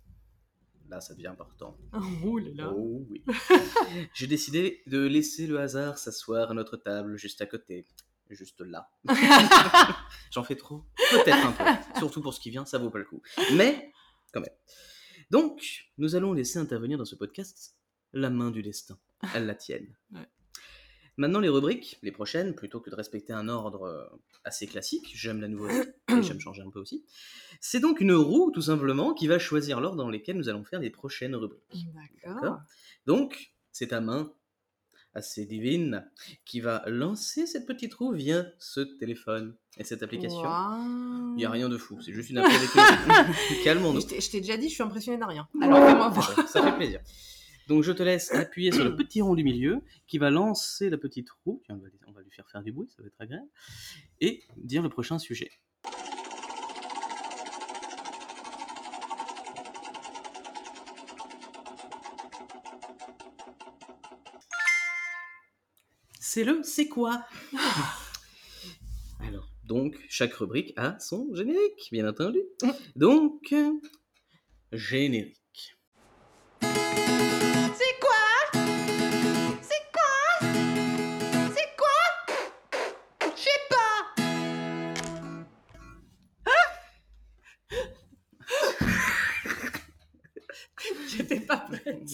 là 0.88 1.00
ça 1.00 1.14
devient 1.14 1.28
important. 1.28 1.76
Oh 2.24 2.38
là 2.38 2.50
là. 2.54 2.72
Oh 2.74 3.04
oui. 3.08 3.24
J'ai 4.14 4.26
décidé 4.26 4.82
de 4.86 5.00
laisser 5.00 5.46
le 5.46 5.58
hasard 5.58 5.98
s'asseoir 5.98 6.50
à 6.50 6.54
notre 6.54 6.76
table 6.76 7.16
juste 7.16 7.40
à 7.40 7.46
côté. 7.46 7.86
Juste 8.30 8.60
là. 8.62 8.90
J'en 10.30 10.42
fais 10.42 10.56
trop 10.56 10.86
Peut-être 11.10 11.46
un 11.46 11.52
peu. 11.52 11.98
Surtout 11.98 12.22
pour 12.22 12.32
ce 12.32 12.40
qui 12.40 12.48
vient, 12.48 12.64
ça 12.64 12.78
vaut 12.78 12.88
pas 12.88 12.98
le 12.98 13.04
coup. 13.04 13.20
Mais 13.54 13.92
quand 14.32 14.40
même. 14.40 14.54
Donc, 15.30 15.90
nous 15.98 16.14
allons 16.14 16.32
laisser 16.32 16.58
intervenir 16.58 16.96
dans 16.96 17.04
ce 17.04 17.14
podcast 17.14 17.76
la 18.14 18.30
main 18.30 18.50
du 18.50 18.62
destin. 18.62 18.98
Elle 19.34 19.44
la 19.44 19.54
tienne. 19.54 19.96
Ouais. 20.12 20.26
Maintenant, 21.18 21.40
les 21.40 21.48
rubriques, 21.50 21.98
les 22.02 22.10
prochaines, 22.12 22.54
plutôt 22.54 22.80
que 22.80 22.88
de 22.88 22.94
respecter 22.94 23.32
un 23.34 23.48
ordre 23.48 23.82
euh, 23.82 24.04
assez 24.44 24.66
classique, 24.66 25.10
j'aime 25.14 25.40
la 25.40 25.48
nouveauté 25.48 25.90
et 26.08 26.22
j'aime 26.22 26.40
changer 26.40 26.62
un 26.62 26.70
peu 26.70 26.80
aussi. 26.80 27.04
C'est 27.60 27.80
donc 27.80 28.00
une 28.00 28.12
roue, 28.14 28.50
tout 28.50 28.62
simplement, 28.62 29.12
qui 29.12 29.26
va 29.26 29.38
choisir 29.38 29.80
l'ordre 29.80 29.96
dans 29.98 30.08
lequel 30.10 30.36
nous 30.36 30.48
allons 30.48 30.64
faire 30.64 30.80
les 30.80 30.90
prochaines 30.90 31.34
rubriques. 31.36 31.62
D'accord. 32.24 32.58
Donc, 33.06 33.52
c'est 33.72 33.88
ta 33.88 34.00
main 34.00 34.32
assez 35.14 35.44
divine 35.44 36.10
qui 36.46 36.60
va 36.60 36.82
lancer 36.86 37.46
cette 37.46 37.66
petite 37.66 37.92
roue 37.92 38.12
via 38.12 38.46
ce 38.58 38.80
téléphone 38.80 39.54
et 39.76 39.84
cette 39.84 40.02
application. 40.02 40.40
Il 41.34 41.36
n'y 41.36 41.44
a 41.44 41.50
rien 41.50 41.68
de 41.68 41.76
fou, 41.76 42.00
c'est 42.00 42.14
juste 42.14 42.30
une 42.30 42.38
appli 42.38 42.54
avec 42.56 42.70
une- 42.74 43.62
Calmons-nous. 43.64 44.00
Je 44.00 44.30
t'ai 44.30 44.40
déjà 44.40 44.56
dit, 44.56 44.70
je 44.70 44.74
suis 44.74 44.82
impressionnée 44.82 45.18
de 45.18 45.24
rien. 45.24 45.46
Alors 45.60 45.86
fais-moi 45.86 46.08
voir. 46.08 46.48
Ça 46.48 46.62
fait 46.62 46.76
plaisir. 46.76 47.00
Donc 47.68 47.82
je 47.82 47.92
te 47.92 48.02
laisse 48.02 48.32
appuyer 48.32 48.72
sur 48.72 48.84
le 48.84 48.96
petit 48.96 49.22
rond 49.22 49.34
du 49.34 49.44
milieu 49.44 49.82
qui 50.06 50.18
va 50.18 50.30
lancer 50.30 50.90
la 50.90 50.98
petite 50.98 51.28
roue. 51.44 51.62
Tiens, 51.64 51.80
on 52.06 52.12
va, 52.12 52.22
lui 52.22 52.30
faire 52.30 52.48
faire 52.48 52.62
du 52.62 52.72
bruit, 52.72 52.88
ça 52.88 53.02
va 53.02 53.08
être 53.08 53.20
agréable. 53.20 53.48
Et 54.20 54.42
dire 54.56 54.82
le 54.82 54.88
prochain 54.88 55.18
sujet. 55.18 55.50
C'est 66.20 66.44
le 66.44 66.62
c'est 66.62 66.88
quoi? 66.88 67.26
Alors, 69.20 69.48
donc, 69.64 69.98
chaque 70.08 70.32
rubrique 70.32 70.72
a 70.76 70.98
son 70.98 71.34
générique, 71.34 71.88
bien 71.92 72.08
entendu. 72.08 72.40
Donc, 72.96 73.52
euh, 73.52 73.72
générique. 74.72 75.76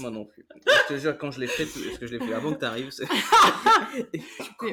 Moi 0.00 0.10
non 0.10 0.24
plus. 0.24 0.46
Je 0.54 0.88
te 0.94 0.98
jure, 0.98 1.16
quand 1.18 1.30
je 1.30 1.40
l'ai 1.40 1.46
fait, 1.46 1.64
parce 1.64 1.98
que 1.98 2.06
je 2.06 2.16
l'ai 2.16 2.18
fait 2.26 2.32
avant 2.34 2.52
que 2.54 2.58
tu 2.60 2.64
arrives, 2.64 2.90
c'est 2.90 3.06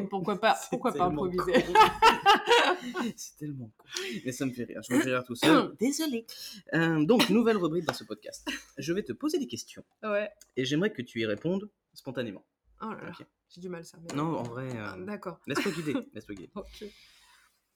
pourquoi 0.09 0.39
pas, 0.39 0.57
pourquoi 0.69 0.93
pas 0.93 1.05
improviser 1.05 1.53
c'est 3.15 3.37
tellement 3.37 3.71
con. 3.77 3.85
Mais 4.25 4.31
ça 4.31 4.45
me 4.45 4.51
fait 4.51 4.63
rire. 4.65 4.81
Je 4.87 4.93
me 4.93 4.99
fais 5.01 5.09
rire 5.11 5.23
tout 5.23 5.35
seul. 5.35 5.75
Désolé. 5.79 6.25
Euh, 6.73 7.03
donc, 7.05 7.29
nouvelle 7.29 7.57
rubrique 7.57 7.85
dans 7.85 7.93
ce 7.93 8.03
podcast. 8.03 8.47
Je 8.77 8.93
vais 8.93 9.03
te 9.03 9.13
poser 9.13 9.39
des 9.39 9.47
questions 9.47 9.83
Ouais. 10.03 10.29
et 10.55 10.65
j'aimerais 10.65 10.91
que 10.91 11.01
tu 11.01 11.21
y 11.21 11.25
répondes 11.25 11.69
spontanément. 11.93 12.45
Oh 12.81 12.91
là 12.91 13.03
là, 13.05 13.11
Ok. 13.19 13.25
j'ai 13.49 13.61
du 13.61 13.69
mal 13.69 13.85
ça. 13.85 13.97
mais- 14.01 14.15
Non, 14.15 14.37
en 14.37 14.43
vrai, 14.43 14.67
euh, 14.75 15.05
D'accord. 15.05 15.39
laisse-toi 15.47 15.71
guider. 15.71 15.93
Laisse-toi 16.13 16.35
guider. 16.35 16.51
Ok. 16.55 16.85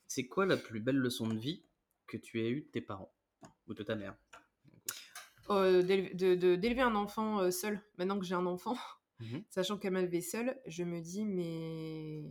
C'est 0.08 0.26
quoi 0.28 0.46
la 0.46 0.58
plus 0.58 0.80
belle 0.80 0.98
leçon 0.98 1.28
de 1.28 1.38
vie 1.38 1.64
que 2.08 2.18
tu 2.18 2.42
aies 2.42 2.50
eue 2.50 2.62
de 2.62 2.68
tes 2.68 2.82
parents 2.82 3.14
ou 3.68 3.74
de 3.74 3.84
ta 3.84 3.96
mère? 3.96 4.16
Euh, 5.52 5.82
d'élever- 5.82 6.82
un 6.82 6.96
enfant 6.96 7.40
euh, 7.40 7.52
seul, 7.52 7.82
maintenant 7.98 8.20
que 8.20 8.26
j'ai 8.26 8.36
un 8.36 8.46
enfant, 8.46 8.78
Mhm. 9.20 9.44
sachant 9.50 9.78
qu'elle 9.78 9.94
m'a 9.94 10.02
élevé 10.02 10.22
seule, 10.22 10.60
je 10.68 10.84
me 10.84 11.00
dis, 11.02 11.26
mais 11.26 12.24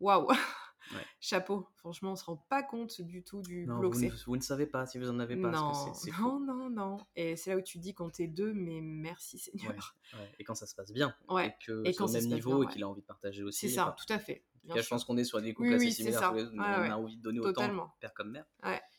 waouh, 0.00 0.28
chapeau. 1.20 1.68
Franchement, 1.76 2.12
on 2.12 2.16
se 2.16 2.24
rend 2.24 2.36
pas 2.48 2.62
compte 2.62 3.00
du 3.02 3.22
tout 3.22 3.40
du 3.42 3.66
Non, 3.66 3.80
vous 3.80 3.88
ne, 4.00 4.10
c'est. 4.10 4.24
vous 4.26 4.36
ne 4.36 4.42
savez 4.42 4.66
pas 4.66 4.86
si 4.86 4.98
vous 4.98 5.08
en 5.10 5.18
avez 5.18 5.36
pas. 5.36 5.50
Non, 5.50 5.72
parce 5.72 6.04
que 6.06 6.20
non, 6.20 6.40
non, 6.40 6.70
non. 6.70 6.96
Et 7.16 7.36
c'est 7.36 7.50
là 7.50 7.56
où 7.56 7.60
tu 7.62 7.78
dis 7.78 7.94
quand 7.94 8.10
t'es 8.10 8.28
deux, 8.28 8.52
mais 8.52 8.80
merci 8.80 9.38
Seigneur. 9.38 9.72
Ouais, 10.12 10.18
ouais. 10.20 10.30
Et 10.38 10.44
quand 10.44 10.54
ça 10.54 10.66
se 10.66 10.74
passe 10.74 10.92
bien, 10.92 11.14
et 11.42 11.50
que 11.66 11.82
Et 11.86 11.94
quand 11.94 12.06
au 12.06 12.12
même 12.12 12.26
niveau 12.26 12.60
bien, 12.60 12.68
et 12.68 12.72
qu'il 12.72 12.82
a 12.84 12.88
envie 12.88 13.02
de 13.02 13.06
partager 13.06 13.42
aussi. 13.42 13.68
C'est 13.68 13.74
ça, 13.74 13.94
tout 13.98 14.12
à 14.12 14.18
fait. 14.18 14.44
en 14.64 14.68
tout 14.68 14.74
cas, 14.76 14.82
je 14.82 14.88
pense 14.88 15.04
qu'on 15.04 15.16
est 15.16 15.24
sur 15.24 15.40
des 15.42 15.52
couples 15.54 15.68
Oui, 15.70 15.74
assez 15.74 15.86
oui, 15.86 15.92
similaires. 15.92 16.32
on 16.32 16.60
a 16.60 16.96
envie 16.96 17.16
de 17.16 17.22
donner 17.22 17.40
autant, 17.40 17.52
Totalement. 17.52 17.92
père 18.00 18.14
comme 18.14 18.30
mère. 18.30 18.46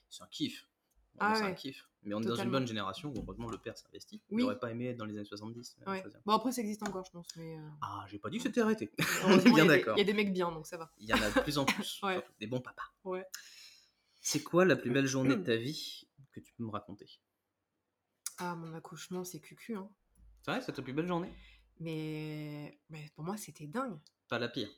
C'est 0.10 0.23
un 0.23 0.28
kiff. 0.28 0.67
Ah 1.19 1.36
c'est 1.36 1.43
un 1.43 1.47
ouais. 1.47 1.56
kiff. 1.56 1.88
Mais 2.04 2.13
on 2.15 2.21
est 2.21 2.26
dans 2.26 2.36
une 2.36 2.52
bonne 2.52 2.67
génération 2.67 3.10
où 3.10 3.13
heureusement 3.17 3.49
le 3.49 3.58
père 3.58 3.78
s'investit. 3.78 4.21
Oui. 4.30 4.41
Il 4.41 4.43
n'aurait 4.43 4.60
pas 4.60 4.71
aimé 4.71 4.88
être 4.88 4.97
dans 4.97 5.06
les 5.06 5.15
années 5.15 5.26
70. 5.26 5.78
mais 5.80 5.91
Ouais. 5.91 6.04
Bon, 6.26 6.34
après, 6.34 6.52
ça 6.52 6.62
existe 6.62 6.84
encore, 6.84 7.06
je 7.06 7.12
pense. 7.12 7.28
Mais 7.38 7.58
euh, 7.58 7.69
Ah, 7.82 8.06
j'ai 8.10 8.19
pas 8.19 8.30
dit 8.30 8.38
que 8.38 8.43
c'était 8.43 8.62
arrêté. 8.62 8.91
on 9.26 9.39
est 9.39 9.54
bien 9.54 9.65
d'accord. 9.65 9.95
Il 9.95 9.99
y 9.99 10.02
a 10.02 10.06
des 10.06 10.13
mecs 10.13 10.34
bien, 10.34 10.52
donc 10.52 10.67
ça 10.67 10.78
va. 10.78 10.91
Il 10.99 11.08
y 11.08 11.13
en 11.13 11.21
a 11.21 11.30
de 11.30 11.39
plus 11.39 11.58
en 11.58 11.65
plus. 11.65 11.99
Ouais. 12.04 12.21
Des 12.39 12.47
bons 12.47 12.60
papas. 12.60 12.91
Ouais. 13.04 13.26
C'est 14.21 14.43
quoi 14.43 14.65
la 14.65 14.76
plus 14.76 14.91
belle 14.91 15.06
journée 15.06 15.36
de 15.36 15.43
ta 15.43 15.56
vie 15.58 16.08
que 16.32 16.39
tu 16.39 16.54
peux 16.54 16.63
me 16.63 16.71
raconter? 16.71 17.08
Ah, 18.39 18.56
mon 18.56 18.73
accouchement, 18.73 19.23
c'est 19.23 19.39
cucu. 19.39 19.76
Hein. 19.76 19.89
C'est 20.41 20.52
vrai, 20.52 20.62
c'est 20.62 20.73
ta 20.73 20.82
plus 20.82 20.93
belle 20.93 21.08
journée? 21.08 21.32
Mais... 21.80 22.80
mais 22.89 23.10
pour 23.15 23.23
moi, 23.23 23.38
c'était 23.38 23.67
dingue. 23.67 23.97
Pas 24.28 24.39
la 24.39 24.49
pire. 24.49 24.69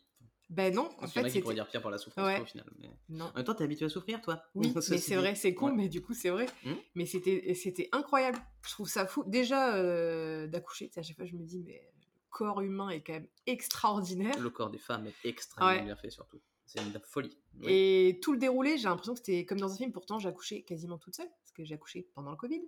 Ben 0.49 0.73
non, 0.73 0.83
en 0.83 0.93
Parce 0.99 1.11
qu'il 1.11 1.21
y 1.21 1.25
en 1.25 1.27
fait, 1.27 1.29
a 1.29 1.33
qui 1.33 1.41
pourraient 1.41 1.55
dire 1.55 1.67
pire 1.67 1.81
pour 1.81 1.89
la 1.89 1.97
souffrance 1.97 2.25
Ouais. 2.25 2.39
au 2.39 2.45
final. 2.45 2.65
Mais... 2.79 2.89
Non. 3.09 3.25
En 3.25 3.33
même 3.33 3.43
temps, 3.45 3.55
t'es 3.55 3.63
habitué 3.63 3.85
à 3.85 3.89
souffrir, 3.89 4.21
toi 4.21 4.43
Oui, 4.53 4.71
mais 4.75 4.81
c'est 4.99 5.15
vrai, 5.15 5.33
c'est 5.35 5.53
con, 5.55 5.67
Ouais. 5.67 5.75
mais 5.75 5.89
du 5.89 6.01
coup, 6.01 6.13
c'est 6.13 6.29
vrai. 6.29 6.45
Hmm. 6.63 6.73
Mais 6.93 7.05
c'était 7.05 7.89
incroyable. 7.91 8.37
Je 8.63 8.69
trouve 8.71 8.87
ça 8.87 9.07
fou. 9.07 9.23
Déjà, 9.25 9.75
euh, 9.75 10.47
d'accoucher, 10.47 10.91
à 10.95 11.01
chaque 11.01 11.15
fois, 11.15 11.25
je 11.25 11.35
me 11.35 11.43
dis, 11.43 11.63
mais 11.65 11.81
le 11.81 12.07
corps 12.29 12.61
humain 12.61 12.89
est 12.89 13.01
quand 13.01 13.13
même 13.13 13.27
extraordinaire. 13.47 14.37
Le 14.39 14.49
corps 14.49 14.69
des 14.69 14.77
femmes 14.77 15.07
est 15.07 15.27
extrêmement 15.27 15.71
Ouais. 15.71 15.81
bien 15.83 15.95
fait, 15.95 16.09
surtout. 16.09 16.39
C'est 16.67 16.81
une 16.81 16.91
folie. 17.05 17.37
Oui. 17.59 17.65
Et 17.67 18.19
tout 18.21 18.33
le 18.33 18.39
déroulé, 18.39 18.77
j'ai 18.77 18.85
l'impression 18.89 19.13
que 19.13 19.19
c'était 19.19 19.45
comme 19.45 19.59
dans 19.59 19.71
un 19.71 19.77
film. 19.77 19.91
Pourtant, 19.91 20.19
j'ai 20.19 20.29
accouché 20.29 20.63
quasiment 20.63 20.97
toute 20.97 21.15
seule, 21.15 21.29
parce 21.41 21.51
que 21.53 21.63
j'ai 21.63 21.75
accouché 21.75 22.07
pendant 22.15 22.31
le 22.31 22.37
Covid. 22.37 22.61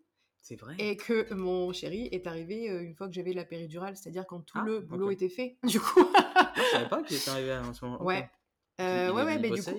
C'est 0.48 0.56
vrai. 0.56 0.76
Et 0.80 0.96
que 0.96 1.34
mon 1.34 1.74
chéri 1.74 2.08
est 2.14 2.26
arrivé 2.26 2.70
euh, 2.70 2.82
une 2.82 2.96
fois 2.96 3.08
que 3.10 3.14
j'avais 3.14 3.34
la 3.34 3.44
péridurale, 3.44 3.98
c'est-à-dire 3.98 4.26
quand 4.26 4.40
tout 4.40 4.58
Ah, 4.58 4.64
le 4.66 4.80
boulot 4.80 5.12
était 5.12 5.28
fait. 5.28 5.58
Du 5.64 5.78
coup, 5.82 6.06
Je 6.56 6.62
savais 6.72 6.88
pas 6.88 7.04
qu'il 7.04 7.18
était 7.18 7.30
arrivé 7.30 7.52
à 7.52 7.74
ce 7.74 7.84
moment. 7.84 8.02
ouais. 8.02 8.30
Euh, 8.80 9.08
Il- 9.10 9.12
ouais, 9.12 9.22
il- 9.24 9.26
ouais, 9.26 9.36
il 9.36 9.42
mais 9.42 9.50
du 9.52 9.62
coup. 9.62 9.78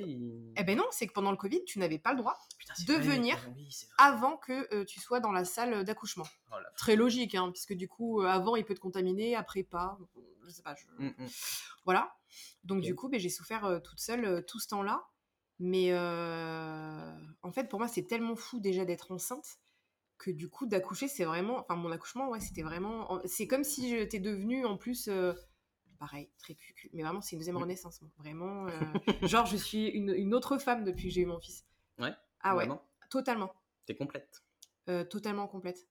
Eh 0.59 0.65
ben 0.65 0.77
non, 0.77 0.85
c'est 0.91 1.07
que 1.07 1.13
pendant 1.15 1.31
le 1.31 1.39
Covid, 1.39 1.65
tu 1.65 1.79
n'avais 1.79 1.99
pas 1.99 2.13
le 2.13 2.19
droit 2.19 2.37
Putain, 2.59 2.75
de 2.87 2.93
vrai. 2.95 3.03
venir 3.17 3.37
Ah 3.47 3.49
oui, 3.57 3.69
avant 3.97 4.37
que 4.37 4.75
euh, 4.75 4.85
tu 4.85 5.01
sois 5.01 5.21
dans 5.21 5.33
la 5.33 5.47
salle 5.47 5.85
d'accouchement. 5.85 6.27
Oh 6.53 6.57
la 6.63 6.69
Très 6.77 6.97
logique, 6.97 7.35
hein, 7.35 7.51
puisque 7.51 7.73
du 7.73 7.89
coup, 7.89 8.21
avant, 8.21 8.55
il 8.57 8.65
peut 8.67 8.75
te 8.75 8.81
contaminer, 8.81 9.37
après 9.37 9.63
pas. 9.63 9.99
Je 10.45 10.51
sais 10.51 10.63
pas. 10.63 10.75
je- 10.75 11.03
Mm, 11.03 11.15
mm. 11.17 11.29
Voilà. 11.87 12.13
Donc 12.65 12.83
du 12.83 12.95
coup, 12.95 13.09
ben, 13.09 13.19
j'ai 13.19 13.31
souffert 13.31 13.81
toute 13.83 14.01
seule 14.01 14.45
tout 14.47 14.59
ce 14.61 14.69
temps-là. 14.69 15.03
Mais 15.61 15.95
en 15.97 17.53
fait, 17.53 17.69
pour 17.71 17.79
moi, 17.79 17.89
c'est 17.89 18.07
tellement 18.07 18.37
fou 18.37 18.61
déjà 18.61 18.85
d'être 18.85 19.13
enceinte 19.13 19.59
que 20.19 20.31
du 20.31 20.49
coup, 20.49 20.67
d'accoucher, 20.67 21.09
c'est 21.09 21.25
vraiment... 21.25 21.61
Enfin, 21.61 21.77
mon 21.77 21.91
accouchement, 21.93 22.29
ouais, 22.29 22.41
c'était 22.41 22.63
vraiment... 22.63 23.13
en- 23.13 23.21
C'est 23.25 23.47
comme 23.47 23.65
si 23.65 23.89
j'étais 23.89 24.19
devenue, 24.21 24.65
en 24.67 24.77
plus... 24.77 25.09
euh, 25.09 25.33
Pareil, 25.99 26.31
très 26.39 26.55
cucu. 26.55 26.91
Mais 26.93 27.03
vraiment, 27.03 27.21
c'est 27.21 27.33
une 27.33 27.39
deuxième 27.41 27.57
renaissance. 27.57 28.01
Vraiment. 28.19 28.67
euh, 28.69 28.71
genre, 29.23 29.47
je 29.47 29.57
suis 29.57 29.87
une, 29.89 30.11
une 30.11 30.33
autre 30.35 30.59
femme 30.59 30.85
depuis 30.85 31.09
que 31.09 31.15
j'ai 31.15 31.23
eu 31.23 31.27
mon 31.27 31.41
fils. 31.41 31.67
Ouais, 31.99 32.13
Ah 32.41 32.53
ouais, 32.55 32.67
Vraiment 32.67 32.85
totalement. 33.11 33.53
T'es 33.87 33.97
complète. 33.97 34.45
Euh, 34.89 35.03
totalement 35.05 35.49
complète. 35.49 35.89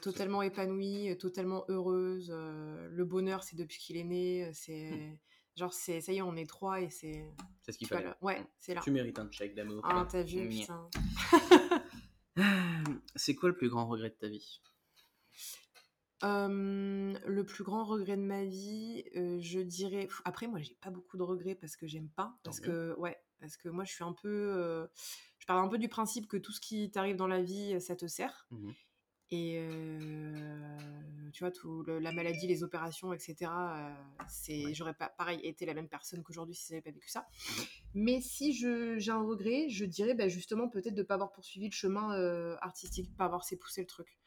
Totalement 0.00 0.40
épanouie, 0.42 1.16
totalement 1.18 1.64
heureuse. 1.68 2.30
le 2.32 3.04
bonheur, 3.04 3.42
c'est 3.44 3.54
depuis 3.54 3.78
qu'il 3.78 3.96
est 3.98 4.04
né. 4.04 4.50
C'est 4.54 4.90
Hmm. 4.90 5.16
genre, 5.56 5.72
c'est 5.74 6.00
ça 6.00 6.10
y 6.12 6.16
est, 6.16 6.22
on 6.22 6.34
est 6.36 6.48
trois 6.48 6.80
et 6.80 6.88
c'est. 6.90 7.30
C'est 7.62 7.72
ce 7.72 7.78
qu'il 7.78 7.86
fallait. 7.86 8.12
Ouais, 8.22 8.42
c'est 8.58 8.72
là. 8.74 8.80
Tu 8.82 8.90
mérites 8.90 9.18
un 9.18 9.28
check 9.28 9.54
d'amour. 9.54 9.82
Ah, 9.84 10.06
t'as 10.10 10.22
vu, 10.22 10.48
putain. 10.48 10.88
C'est 13.16 13.34
quoi 13.34 13.48
le 13.48 13.56
plus 13.56 13.68
grand 13.68 13.86
regret 13.86 14.10
de 14.10 14.14
ta 14.14 14.28
vie? 14.28 14.60
Euh, 16.22 17.14
le 17.26 17.44
plus 17.44 17.64
grand 17.64 17.84
regret 17.84 18.16
de 18.16 18.22
ma 18.22 18.44
vie, 18.44 19.04
euh, 19.16 19.38
je 19.40 19.60
dirais. 19.60 20.08
Après, 20.24 20.46
moi, 20.46 20.60
j'ai 20.60 20.74
pas 20.80 20.90
beaucoup 20.90 21.16
de 21.16 21.22
regrets 21.22 21.54
parce 21.54 21.76
que 21.76 21.86
j'aime 21.86 22.08
pas. 22.08 22.34
Parce 22.42 22.60
Tant 22.60 22.66
que, 22.66 22.94
ouais, 22.98 23.18
parce 23.40 23.56
que 23.56 23.68
moi, 23.68 23.84
je 23.84 23.92
suis 23.92 24.04
un 24.04 24.12
peu. 24.14 24.28
euh, 24.28 24.86
Je 25.38 25.46
parle 25.46 25.64
un 25.64 25.68
peu 25.68 25.76
du 25.78 25.88
principe 25.88 26.26
que 26.26 26.36
tout 26.38 26.52
ce 26.52 26.60
qui 26.60 26.90
t'arrive 26.90 27.16
dans 27.16 27.26
la 27.26 27.42
vie, 27.42 27.78
ça 27.80 27.94
te 27.94 28.06
sert. 28.06 28.46
Mhm. 28.50 28.72
Et 29.30 29.56
euh, 29.58 31.30
tu 31.32 31.42
vois, 31.42 31.50
tout 31.50 31.82
le- 31.84 31.98
la 31.98 32.12
maladie, 32.12 32.46
les 32.46 32.62
opérations, 32.62 33.12
etc. 33.12 33.50
euh, 33.50 33.94
c'est, 34.28 34.74
j'aurais 34.74 34.94
pas, 34.94 35.08
pareil, 35.08 35.40
été 35.42 35.66
la 35.66 35.74
même 35.74 35.88
personne 35.88 36.22
qu'aujourd'hui 36.22 36.54
si 36.54 36.68
j'avais 36.68 36.82
pas 36.82 36.90
vécu 36.90 37.08
ça. 37.08 37.26
Mais 37.94 38.20
si 38.20 38.52
je, 38.52 38.98
j'ai 38.98 39.10
un 39.12 39.22
regret, 39.22 39.68
je 39.68 39.84
dirais 39.84 40.14
bah, 40.14 40.28
justement 40.28 40.68
peut-être 40.68 40.94
de 40.94 41.02
pas 41.02 41.14
avoir 41.14 41.32
poursuivi 41.32 41.66
le 41.66 41.72
chemin 41.72 42.14
euh, 42.18 42.56
artistique, 42.60 43.16
pas 43.16 43.24
avoir 43.24 43.42
poussé 43.60 43.80
le 43.80 43.86
truc. 43.86 44.18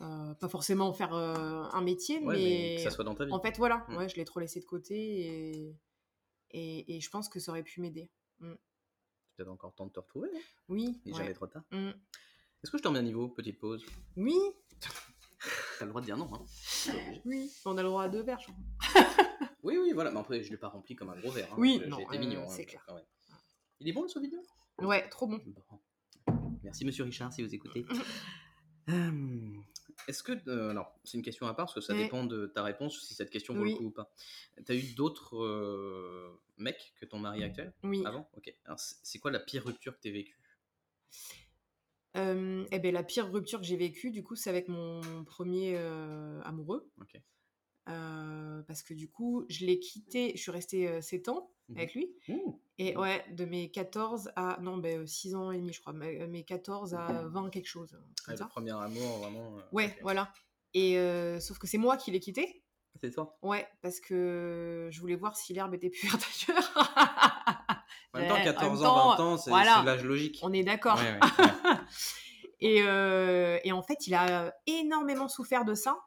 Euh, 0.00 0.34
pas 0.34 0.48
forcément 0.48 0.92
faire 0.92 1.12
un 1.14 1.82
métier, 1.82 2.18
Ouais, 2.20 2.34
mais, 2.38 2.74
que 2.76 2.82
ça 2.82 2.90
soit 2.90 3.04
dans 3.04 3.14
ta 3.14 3.24
vie. 3.24 3.32
en 3.32 3.40
fait, 3.40 3.56
voilà, 3.58 3.84
Mm. 3.88 3.96
ouais, 3.96 4.08
je 4.08 4.16
l'ai 4.16 4.24
trop 4.24 4.40
laissé 4.40 4.60
de 4.60 4.64
côté 4.64 4.96
et, 4.96 5.76
et, 6.50 6.96
et 6.96 7.00
je 7.00 7.10
pense 7.10 7.28
que 7.28 7.40
ça 7.40 7.52
aurait 7.52 7.62
pu 7.62 7.80
m'aider. 7.80 8.10
Peut-être 8.40 9.48
encore 9.48 9.72
temps 9.74 9.86
de 9.86 9.92
te 9.92 10.00
retrouver. 10.00 10.28
hein. 10.34 10.40
Oui, 10.68 11.00
est 11.06 11.10
ouais. 11.12 11.18
jamais 11.18 11.34
trop 11.34 11.46
tard. 11.46 11.62
Mm. 11.70 11.90
Est-ce 12.62 12.70
que 12.70 12.78
je 12.78 12.82
t'en 12.82 12.90
mets 12.92 12.98
à 12.98 13.02
niveau 13.02 13.28
Petite 13.28 13.58
pause? 13.58 13.84
oui, 14.16 14.36
T'as 15.78 15.84
le 15.84 15.90
droit 15.90 16.00
de 16.00 16.06
dire 16.06 16.16
non. 16.16 16.28
Hein. 16.34 16.44
oui, 17.24 17.52
on 17.64 17.76
a 17.78 17.82
le 17.82 17.88
droit 17.88 18.02
à 18.04 18.08
deux 18.08 18.22
verres, 18.22 18.40
je 18.40 18.46
crois. 18.46 19.04
Oui, 19.64 19.76
oui, 19.76 19.92
voilà. 19.92 20.10
Mais 20.12 20.20
après, 20.20 20.42
je 20.42 20.50
l'ai 20.50 20.56
pas 20.56 20.68
rempli 20.68 20.94
comme 20.94 21.10
un 21.10 21.16
gros 21.18 21.30
verre. 21.32 21.48
hein. 21.52 21.56
Oui, 21.58 21.82
non, 21.88 21.98
été 21.98 22.16
euh, 22.16 22.20
mignon. 22.20 22.48
c'est 22.48 22.62
hein, 22.62 22.64
clair. 22.64 22.84
quand 22.86 22.94
même. 22.94 23.04
Il 23.80 23.88
est 23.88 23.92
bon 23.92 24.02
le 24.02 24.08
Sauvignon? 24.08 24.40
Ouais, 24.78 25.08
trop 25.08 25.26
bon. 25.26 25.40
Merci 26.62 26.84
Monsieur 26.84 27.04
Richard 27.04 27.32
si 27.32 27.42
vous 27.42 27.52
écoutez. 27.54 27.84
Hum, 28.88 29.62
Est-ce 30.08 30.22
que. 30.22 30.32
euh, 30.48 30.70
alors, 30.70 30.94
c'est 31.04 31.18
une 31.18 31.24
question 31.24 31.46
à 31.48 31.54
part 31.54 31.66
parce 31.66 31.74
que 31.74 31.80
ça 31.80 31.92
Ouais. 31.92 32.04
dépend 32.04 32.24
de 32.24 32.46
ta 32.46 32.62
réponse 32.62 33.04
si 33.04 33.14
cette 33.14 33.30
question 33.30 33.52
vaut 33.54 33.62
Oui. 33.62 33.72
le 33.72 33.76
coup 33.78 33.84
ou 33.86 33.90
pas. 33.90 34.12
T'as 34.64 34.74
eu 34.74 34.94
d'autres 34.94 35.36
euh, 35.36 36.40
mecs 36.56 36.94
que 37.00 37.04
ton 37.04 37.18
mari 37.18 37.42
actuel? 37.42 37.72
Oui. 37.82 38.04
avant? 38.06 38.30
Ok. 38.36 38.54
Alors, 38.64 38.78
c'est 38.78 38.96
c'est 39.02 39.18
quoi 39.18 39.30
la 39.32 39.40
pire 39.40 39.64
rupture 39.64 39.94
que 39.96 40.00
t'aies 40.00 40.12
vécue? 40.12 40.38
Euh, 42.18 42.66
eh 42.72 42.78
ben, 42.78 42.92
la 42.92 43.02
pire 43.02 43.30
rupture 43.30 43.60
que 43.60 43.66
j'ai 43.66 43.76
vécue, 43.76 44.10
du 44.10 44.22
coup, 44.24 44.34
c'est 44.34 44.50
avec 44.50 44.68
mon 44.68 45.00
premier 45.24 45.74
euh, 45.76 46.40
amoureux. 46.42 46.90
Euh, 47.88 48.62
parce 48.64 48.82
que 48.82 48.92
du 48.92 49.08
coup, 49.08 49.46
je 49.48 49.64
l'ai 49.64 49.78
quitté, 49.78 50.32
je 50.36 50.42
suis 50.42 50.50
restée 50.50 51.00
7 51.00 51.28
ans 51.28 51.50
Mhm. 51.70 51.76
avec 51.76 51.94
lui. 51.94 52.10
Et 52.78 52.96
ouais, 52.96 53.24
de 53.32 53.44
mes 53.44 53.70
14 53.70 54.30
à. 54.36 54.58
Non, 54.62 54.78
ben 54.78 55.06
6 55.06 55.34
ans 55.34 55.50
et 55.52 55.58
demi, 55.58 55.72
je 55.72 55.80
crois. 55.80 55.92
Mes, 55.92 56.26
mes 56.26 56.42
14 56.44 56.94
à 56.94 57.24
20 57.26 57.50
quelque 57.50 57.66
chose. 57.66 57.92
Ouais, 58.26 58.34
le 58.38 58.48
premier 58.48 58.70
amour, 58.72 59.18
vraiment. 59.18 59.52
Ouais, 59.72 59.96
voilà. 60.02 60.32
Et 60.74 60.94
sauf 61.40 61.58
que 61.58 61.66
c'est 61.66 61.78
moi 61.78 61.96
qui 61.96 62.10
l'ai 62.10 62.20
quitté. 62.20 62.62
C'est 63.00 63.10
toi 63.12 63.38
Ouais, 63.42 63.66
parce 63.80 64.00
que 64.00 64.88
je 64.90 65.00
voulais 65.00 65.14
voir 65.14 65.36
si 65.36 65.52
l'herbe 65.52 65.72
était 65.74 65.90
plus 65.90 66.08
verte 66.08 66.24
ailleurs. 66.48 67.77
En 68.14 68.18
même 68.18 68.28
temps, 68.28 68.34
Ouais, 68.34 68.40
en 68.40 68.44
14 68.44 68.80
même 68.80 68.88
ans, 68.88 68.94
temps, 68.94 69.16
20 69.16 69.24
ans, 69.24 69.36
c'est 69.36 69.50
voilà. 69.50 69.82
l'âge 69.84 70.04
logique. 70.04 70.38
On 70.42 70.52
est 70.52 70.62
d'accord. 70.62 70.96
Ouais, 70.98 71.12
ouais, 71.12 71.70
ouais. 71.70 71.76
Et, 72.60 72.82
euh, 72.82 73.58
et 73.62 73.70
en 73.72 73.82
fait, 73.82 74.06
il 74.08 74.14
a 74.14 74.52
énormément 74.66 75.28
souffert 75.28 75.64
de 75.64 75.74
ça. 75.74 75.98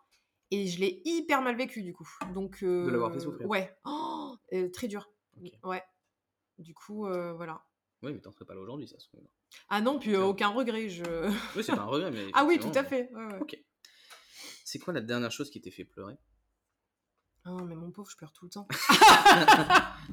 Et 0.54 0.68
je 0.68 0.82
l'ai 0.82 1.02
hyper 1.06 1.42
mal 1.42 1.56
vécu, 1.56 1.82
du 1.82 1.94
coup. 1.94 2.10
Donc, 2.34 2.62
euh, 2.62 2.92
l'avoir 2.92 3.14
fait 3.14 3.22
souffrir. 3.22 3.48
Ouais. 3.48 3.74
Oh, 3.86 4.36
euh, 4.52 4.70
très 4.70 4.88
dur. 4.90 5.10
Ouais. 5.64 5.82
Du 6.58 6.74
coup, 6.74 7.06
voilà. 7.06 7.64
Oui, 8.04 8.12
mais 8.14 8.20
t'en 8.20 8.32
serais 8.32 8.46
pas 8.46 8.54
là 8.54 8.60
aujourd'hui, 8.60 8.88
ça. 8.88 8.98
Ah 9.70 9.80
non, 9.80 10.00
puis 10.00 10.16
aucun 10.16 10.50
regret. 10.50 10.90
Je... 10.90 11.04
Oui, 11.56 11.64
c'est 11.64 11.74
pas 11.76 11.84
un 11.84 11.86
regret, 11.86 12.12
mais. 12.12 12.26
ah 12.34 12.44
oui, 12.46 12.60
tout 12.60 12.72
à 12.76 12.84
fait. 12.84 13.10
ouais. 13.14 13.40
Ok. 13.40 13.58
C'est 14.66 14.80
quoi 14.80 14.94
la 14.94 15.02
dernière 15.02 15.32
chose 15.32 15.50
qui 15.50 15.62
t'ait 15.62 15.72
fait 15.72 15.86
pleurer? 15.86 16.16
Ah, 17.44 17.58
mais 17.68 17.76
mon 17.76 17.90
pauvre, 17.92 18.10
je 18.10 18.16
pleure 18.18 18.32
tout 18.34 18.46
le 18.46 18.52
temps. 18.52 18.68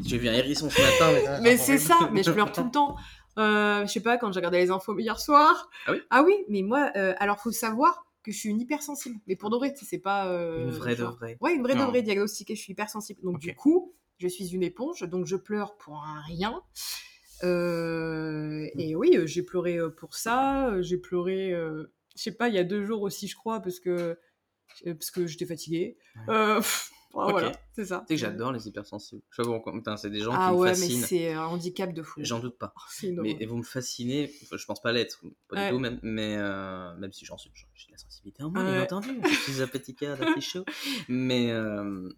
J'ai 0.02 0.16
vu 0.18 0.28
un 0.28 0.32
hérisson 0.32 0.70
ce 0.70 0.80
matin, 0.80 1.12
mais. 1.12 1.40
mais 1.42 1.56
c'est 1.58 1.78
ça, 1.78 2.08
mais 2.12 2.22
je 2.22 2.30
pleure 2.30 2.52
tout 2.52 2.64
le 2.64 2.70
temps. 2.70 2.96
Euh, 3.38 3.82
je 3.86 3.92
sais 3.92 4.00
pas, 4.00 4.16
quand 4.18 4.32
j'ai 4.32 4.38
regardé 4.40 4.58
les 4.58 4.70
infos 4.70 4.98
hier 4.98 5.20
soir. 5.20 5.68
Ah 6.10 6.22
oui 6.24 6.34
mais 6.48 6.62
moi, 6.62 6.90
euh, 6.96 7.14
alors 7.18 7.38
faut 7.38 7.52
savoir 7.52 8.06
que 8.24 8.32
je 8.32 8.38
suis 8.38 8.48
une 8.48 8.60
hypersensible. 8.60 9.16
Mais 9.26 9.36
pour 9.36 9.50
de 9.50 9.56
vrai, 9.56 9.74
c'est 9.76 9.98
pas. 9.98 10.26
euh, 10.28 10.64
Une 10.64 10.70
vraie 10.70 10.94
de 10.96 11.00
genre- 11.02 11.16
vraie. 11.16 11.36
Ouais, 11.40 11.54
une 11.54 11.62
vraie 11.62 11.74
de 11.74 11.80
Non. 11.80 11.88
vraie 11.88 12.02
diagnostiquée, 12.02 12.56
je 12.56 12.62
suis 12.62 12.72
hypersensible. 12.72 13.20
Donc 13.22 13.38
du 13.38 13.54
coup, 13.54 13.94
je 14.18 14.26
suis 14.26 14.48
une 14.54 14.62
éponge, 14.62 15.02
donc 15.02 15.26
je 15.26 15.36
pleure 15.36 15.76
pour 15.76 16.02
un 16.02 16.20
rien. 16.22 16.60
Euh, 17.44 18.66
et 18.76 18.96
oui, 18.96 19.16
j'ai 19.26 19.42
pleuré 19.42 19.78
pour 19.96 20.14
ça. 20.16 20.80
J'ai 20.82 20.96
pleuré, 20.96 21.50
je 21.52 22.22
sais 22.22 22.32
pas, 22.32 22.48
il 22.48 22.54
y 22.54 22.58
a 22.58 22.64
deux 22.64 22.84
jours 22.84 23.02
aussi, 23.02 23.28
je 23.28 23.36
crois, 23.36 23.60
parce 23.60 23.78
que 23.80 24.18
parce 24.84 25.10
que 25.10 25.26
j'étais 25.26 25.46
fatiguée. 25.46 25.96
Ouais. 26.26 26.58
Pff, 27.10 27.16
Ok. 27.16 27.30
Voilà, 27.30 27.52
c'est 27.74 27.84
ça. 27.86 28.00
Tu 28.00 28.06
sais 28.08 28.14
que 28.14 28.20
j'adore 28.20 28.52
les 28.52 28.68
hypersensibles. 28.68 29.22
Je 29.30 29.42
sais 29.42 29.48
pas 29.84 29.96
c'est 29.96 30.10
des 30.10 30.20
gens 30.20 30.32
Ah 30.34 30.48
qui 30.50 30.56
me 30.56 30.60
ouais, 30.60 30.70
mais 30.70 30.76
fascinent. 30.76 31.04
c'est 31.06 31.32
un 31.32 31.44
handicap 31.46 31.92
de 31.92 32.02
fou. 32.02 32.20
J'en 32.22 32.38
doute 32.40 32.58
pas. 32.58 32.72
Oh, 33.02 33.06
Mais 33.22 33.34
horreur. 33.34 33.48
vous 33.48 33.56
me 33.58 33.62
fascinez, 33.62 34.30
enfin, 34.42 34.56
je 34.56 34.64
pense 34.66 34.80
pas 34.82 34.92
l'être, 34.92 35.22
pas 35.48 35.56
Ouais. 35.56 35.64
du 35.66 35.72
tout 35.74 35.78
même, 35.78 35.98
mais 36.02 36.36
euh, 36.36 36.94
même 36.96 37.12
si 37.12 37.24
j'en 37.24 37.36
suis, 37.38 37.50
j'ai 37.74 37.86
de 37.86 37.92
la 37.92 37.98
sensibilité 37.98 38.42
en 38.42 38.50
moi, 38.50 38.62
Ouais. 38.62 38.72
bien 38.72 38.82
entendu, 38.82 39.20
je 39.24 39.28
suis 39.52 39.62
apathica, 39.62 40.16
petit 40.16 40.40
chaud, 40.42 40.64
mais 41.08 41.50
euh, 41.50 42.08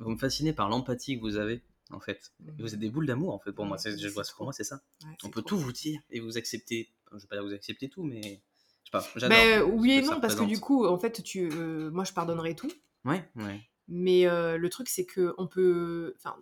vous 0.00 0.10
me 0.10 0.16
fascinez 0.18 0.52
par 0.52 0.68
l'empathie 0.68 1.16
que 1.16 1.20
vous 1.22 1.36
avez, 1.36 1.62
en 1.92 2.00
fait. 2.00 2.32
Vous 2.58 2.74
êtes 2.74 2.80
des 2.80 2.90
boules 2.90 3.06
d'amour, 3.06 3.34
en 3.34 3.38
fait, 3.38 3.52
pour 3.52 3.64
moi, 3.66 3.76
Ouais, 3.76 3.82
c'est, 3.82 3.98
je 3.98 4.08
vois, 4.08 4.24
pour 4.36 4.44
moi, 4.46 4.52
c'est 4.52 4.64
ça. 4.64 4.82
Ouais, 5.04 5.10
On 5.24 5.28
peut 5.30 5.42
trop. 5.42 5.50
tout 5.50 5.58
vous 5.58 5.72
dire 5.72 6.00
et 6.10 6.20
vous 6.20 6.36
accepter, 6.38 6.90
je 7.12 7.18
vais 7.18 7.26
pas 7.28 7.36
dire 7.36 7.44
vous 7.44 7.54
accepter 7.54 7.88
tout, 7.88 8.02
mais 8.02 8.20
je 8.22 8.28
sais 8.28 8.90
pas, 8.92 9.06
j'adore. 9.16 9.36
Ben, 9.38 9.62
oui 9.62 9.92
et 9.92 10.02
non, 10.02 10.20
parce 10.20 10.34
que 10.34 10.44
du 10.44 10.58
coup, 10.60 10.86
en 10.86 10.98
fait, 10.98 11.22
tu, 11.22 11.50
euh, 11.52 11.90
moi, 11.90 12.04
je 12.04 12.12
pardonnerai 12.12 12.54
tout. 12.56 12.70
Ouais, 13.04 13.28
ouais. 13.36 13.60
Mais 13.92 14.26
euh, 14.26 14.56
le 14.56 14.68
truc, 14.70 14.88
c'est 14.88 15.04
que 15.04 15.34
on 15.36 15.46
peut, 15.48 16.14
enfin, 16.16 16.36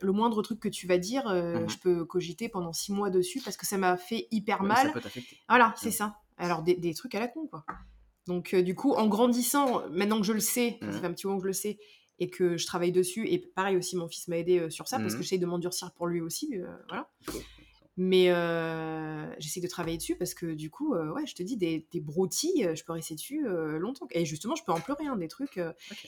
le 0.00 0.10
moindre 0.12 0.42
truc 0.42 0.58
que 0.58 0.68
tu 0.70 0.86
vas 0.86 0.98
dire, 0.98 1.28
euh, 1.28 1.60
Mhm. 1.60 1.68
je 1.68 1.78
peux 1.78 2.04
cogiter 2.06 2.48
pendant 2.48 2.72
six 2.72 2.92
mois 2.92 3.10
dessus 3.10 3.40
parce 3.44 3.56
que 3.58 3.66
ça 3.66 3.76
m'a 3.78 3.96
fait 3.98 4.26
hyper 4.30 4.62
Ouais, 4.62 4.68
mal. 4.68 4.86
Ça 4.88 4.92
peut 4.92 5.00
t'affecter. 5.00 5.36
Voilà, 5.48 5.74
c'est 5.76 5.90
ça. 5.90 6.16
Alors 6.38 6.62
des, 6.62 6.74
des 6.74 6.94
trucs 6.94 7.14
à 7.14 7.20
la 7.20 7.28
con, 7.28 7.46
quoi. 7.46 7.64
Donc 8.26 8.54
euh, 8.54 8.62
du 8.62 8.74
coup, 8.74 8.94
en 8.94 9.06
grandissant, 9.06 9.86
maintenant 9.90 10.18
que 10.18 10.26
je 10.26 10.32
le 10.32 10.40
sais, 10.40 10.78
ça 10.80 10.86
Mhm. 10.86 10.92
fait 11.00 11.06
un 11.06 11.12
petit 11.12 11.26
moment 11.26 11.38
que 11.38 11.44
je 11.44 11.48
le 11.48 11.52
sais, 11.52 11.78
et 12.18 12.30
que 12.30 12.56
je 12.56 12.66
travaille 12.66 12.92
dessus, 12.92 13.28
et 13.28 13.38
pareil 13.38 13.76
aussi, 13.76 13.96
mon 13.96 14.08
fils 14.08 14.28
m'a 14.28 14.38
aidé 14.38 14.70
sur 14.70 14.88
ça 14.88 14.98
parce 14.98 15.12
Mhm. 15.12 15.18
que 15.18 15.22
j'essaie 15.24 15.38
de 15.38 15.46
m'endurcir 15.46 15.92
pour 15.92 16.06
lui 16.06 16.20
aussi, 16.22 16.54
voilà. 16.88 17.10
Mais 17.96 18.30
euh, 18.30 19.32
j'essaie 19.38 19.60
de 19.60 19.68
travailler 19.68 19.96
dessus 19.98 20.16
parce 20.16 20.34
que 20.34 20.46
du 20.54 20.68
coup, 20.68 20.94
euh, 20.94 21.12
ouais, 21.12 21.26
je 21.26 21.34
te 21.36 21.44
dis, 21.44 21.56
des, 21.56 21.86
des 21.92 22.00
broutilles, 22.00 22.70
je 22.74 22.82
peux 22.84 22.92
rester 22.92 23.14
dessus 23.14 23.46
euh, 23.46 23.78
longtemps. 23.78 24.08
Et 24.10 24.24
justement, 24.24 24.56
je 24.56 24.64
peux 24.64 24.72
en 24.72 24.80
pleurer, 24.80 25.06
hein, 25.06 25.16
des 25.16 25.28
trucs. 25.28 25.60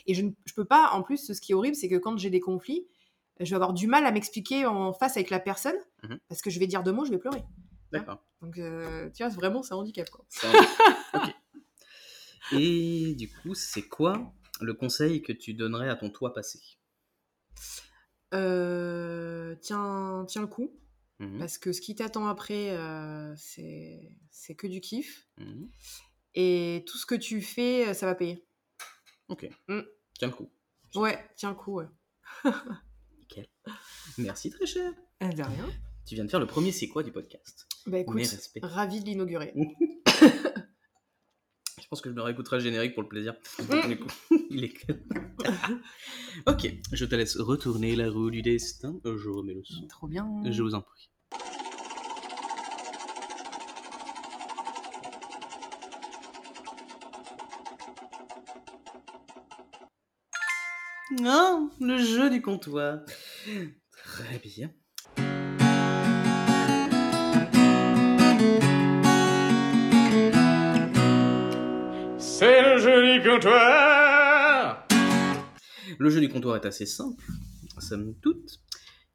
Et 0.06 0.14
je 0.14 0.22
ne 0.22 0.32
je 0.44 0.52
peux 0.54 0.64
pas, 0.64 0.90
en 0.92 1.02
plus, 1.02 1.32
ce 1.32 1.40
qui 1.40 1.52
est 1.52 1.54
horrible, 1.54 1.76
c'est 1.76 1.88
que 1.88 1.94
quand 1.94 2.16
j'ai 2.18 2.30
des 2.30 2.40
conflits, 2.40 2.88
je 3.38 3.50
vais 3.50 3.54
avoir 3.54 3.72
du 3.72 3.86
mal 3.86 4.04
à 4.04 4.10
m'expliquer 4.10 4.66
en 4.66 4.92
face 4.92 5.16
avec 5.16 5.30
la 5.30 5.38
personne 5.38 5.76
Mhm. 6.02 6.18
parce 6.28 6.42
que 6.42 6.50
je 6.50 6.58
vais 6.58 6.66
dire 6.66 6.82
deux 6.82 6.92
mots, 6.92 7.04
je 7.04 7.10
vais 7.10 7.18
pleurer. 7.18 7.42
D'accord. 7.92 8.22
Donc, 8.42 8.54
tu 8.54 9.22
vois, 9.22 9.28
vraiment, 9.28 9.62
c'est 9.62 9.74
un 9.74 9.76
handicap, 9.76 10.10
quoi. 10.10 10.24
Et 12.52 13.14
du 13.14 13.28
coup, 13.28 13.54
c'est 13.54 13.82
quoi 13.86 14.32
le 14.60 14.74
conseil 14.74 15.22
que 15.22 15.32
tu 15.32 15.54
donnerais 15.54 15.88
à 15.88 15.94
ton 15.96 16.10
toi 16.10 16.34
passé? 16.34 16.58
Tiens, 18.32 20.24
tiens 20.28 20.40
le 20.42 20.46
coup, 20.46 20.72
Mhm, 21.18 21.38
parce 21.38 21.56
que 21.58 21.72
ce 21.72 21.80
qui 21.80 21.94
t'attend 21.94 22.26
après, 22.26 22.70
euh, 22.70 23.34
c'est 23.36 24.54
que 24.56 24.66
du 24.66 24.80
kiff. 24.80 25.26
mhm. 25.38 25.70
Et 26.38 26.84
tout 26.86 26.98
ce 26.98 27.06
que 27.06 27.14
tu 27.14 27.40
fais, 27.40 27.88
euh, 27.88 27.94
ça 27.94 28.04
va 28.04 28.14
payer. 28.14 28.44
Ok. 29.28 29.48
Mm. 29.68 29.80
Tiens 30.18 30.28
le 30.28 30.34
coup. 30.34 30.50
Ouais, 30.94 31.18
tiens 31.34 31.48
le 31.50 31.54
coup, 31.56 31.76
ouais. 31.76 31.86
Nickel. 33.18 33.46
Merci 34.18 34.50
très 34.50 34.66
cher. 34.66 34.92
Euh, 35.22 35.28
De 35.30 35.42
rien. 35.42 35.66
Tu 36.04 36.14
viens 36.14 36.24
de 36.26 36.30
faire 36.30 36.38
le 36.40 36.46
premier 36.46 36.72
c'est 36.72 36.88
quoi 36.88 37.02
du 37.02 37.10
podcast? 37.10 37.66
Bah 37.86 37.98
écoute, 38.00 38.20
ravi 38.62 39.00
de 39.00 39.06
l'inaugurer. 39.06 39.54
Je 41.86 41.90
pense 41.90 42.00
que 42.00 42.10
je 42.10 42.14
me 42.16 42.20
réécouterai 42.20 42.56
le 42.56 42.62
générique 42.64 42.94
pour 42.94 43.04
le 43.04 43.08
plaisir. 43.08 43.36
Mm. 43.60 43.88
Du 43.88 43.98
coup, 44.00 44.08
il 44.50 44.64
est 44.64 44.74
ok, 46.48 46.74
je 46.92 47.04
te 47.04 47.14
laisse 47.14 47.36
retourner 47.36 47.94
la 47.94 48.10
roue 48.10 48.28
du 48.32 48.42
destin. 48.42 48.98
Je 49.04 49.28
remets 49.28 49.54
le 49.54 49.62
son. 49.62 49.86
Trop 49.86 50.08
bien. 50.08 50.28
Je 50.50 50.62
vous 50.64 50.74
en 50.74 50.82
prie. 50.82 51.08
Non, 61.20 61.70
le 61.78 61.98
jeu 61.98 62.30
du 62.30 62.42
comptoir. 62.42 62.98
Très 63.92 64.40
bien. 64.40 64.72
Comptoir 73.26 74.86
Le 75.98 76.10
jeu 76.10 76.20
du 76.20 76.28
comptoir 76.28 76.56
est 76.56 76.66
assez 76.66 76.86
simple, 76.86 77.24
somme 77.78 78.14
toute. 78.22 78.60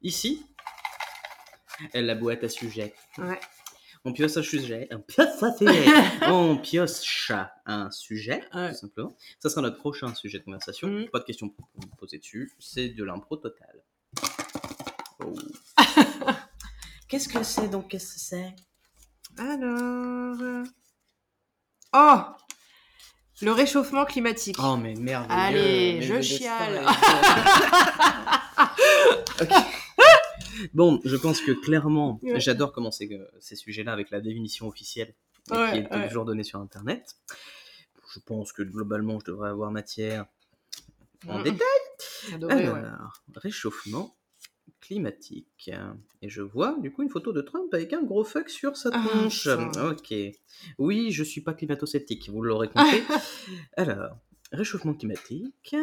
Ici, 0.02 0.44
la 1.94 2.14
boîte 2.14 2.44
à 2.44 2.48
sujet. 2.48 2.94
Ouais. 3.18 3.40
On 4.04 4.12
pioche 4.12 4.36
un 4.36 4.42
sujet. 4.42 4.88
On 4.90 4.98
pioche 4.98 5.42
un 5.42 5.52
sujet. 5.56 5.84
On 6.26 6.56
pioche 6.58 7.30
un 7.66 7.90
sujet, 7.92 8.42
Ouais. 8.52 8.70
tout 8.70 8.78
simplement. 8.78 9.16
Ça 9.38 9.48
sera 9.48 9.62
notre 9.62 9.78
prochain 9.78 10.12
sujet 10.14 10.40
de 10.40 10.44
conversation. 10.44 10.88
Mhm. 10.88 11.08
Pas 11.10 11.20
de 11.20 11.24
questions 11.24 11.48
pour 11.48 11.68
vous 11.74 11.86
poser 11.96 12.18
dessus. 12.18 12.52
C'est 12.58 12.88
de 12.88 13.04
l'impro 13.04 13.36
totale. 13.36 13.82
Oh. 15.24 15.32
Qu'est-ce 17.08 17.28
que 17.28 17.42
c'est 17.44 17.68
donc? 17.68 17.88
Qu'est-ce 17.90 18.14
que 18.14 18.20
c'est? 18.20 18.56
Alors. 19.38 20.40
euh, 20.40 20.64
Oh 21.94 22.22
Le 23.42 23.52
réchauffement 23.52 24.04
climatique. 24.04 24.56
Oh, 24.62 24.76
mais 24.76 24.94
merveilleux. 24.94 25.40
Allez, 25.40 26.02
je 26.02 26.14
le 26.14 26.22
chiale. 26.22 26.86
Bon, 30.74 31.00
je 31.04 31.16
pense 31.16 31.40
que 31.40 31.52
clairement, 31.52 32.20
Ouais. 32.22 32.38
j'adore 32.40 32.72
commencer 32.72 33.08
euh, 33.12 33.26
ces 33.40 33.56
sujets-là 33.56 33.92
avec 33.92 34.10
la 34.10 34.20
définition 34.20 34.68
officielle 34.68 35.14
Ouais, 35.50 35.72
qui 35.72 35.78
est 35.78 35.92
ouais. 35.92 36.06
toujours 36.08 36.24
donnée 36.24 36.44
sur 36.44 36.60
Internet. 36.60 37.16
Je 38.14 38.20
pense 38.20 38.52
que 38.52 38.62
globalement, 38.62 39.18
je 39.18 39.24
devrais 39.24 39.50
avoir 39.50 39.72
matière 39.72 40.26
en 41.26 41.40
Mm. 41.40 41.42
détail. 41.42 42.44
Alors, 42.48 43.22
réchauffement 43.34 44.14
climatique. 44.80 45.70
Et 46.22 46.28
je 46.28 46.42
vois 46.42 46.76
du 46.80 46.90
coup 46.92 47.02
une 47.02 47.08
photo 47.10 47.32
de 47.32 47.40
Trump 47.40 47.72
avec 47.72 47.92
un 47.92 48.02
gros 48.02 48.24
fuck 48.24 48.48
sur 48.48 48.76
sa 48.76 48.90
Ah, 48.92 49.04
tronche. 49.06 49.46
ok. 49.46 50.14
Oui, 50.78 51.10
je 51.12 51.22
suis 51.24 51.40
pas 51.40 51.54
climato-sceptique, 51.54 52.28
vous 52.28 52.42
l'aurez 52.42 52.68
compris. 52.68 53.00
Alors, 53.76 54.16
réchauffement 54.52 54.94
climatique. 54.94 55.74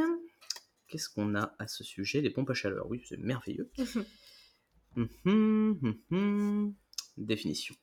Qu'est-ce 0.87 1.09
qu'on 1.09 1.35
a 1.35 1.55
à 1.59 1.67
ce 1.67 1.83
sujet? 1.83 2.21
Les 2.21 2.29
pompes 2.31 2.49
à 2.49 2.53
chaleur, 2.53 2.87
oui, 2.89 3.01
c'est 3.07 3.17
merveilleux. 3.17 3.69
Mhm, 4.95 5.95
mhm. 6.09 6.73
Définition. 7.17 7.75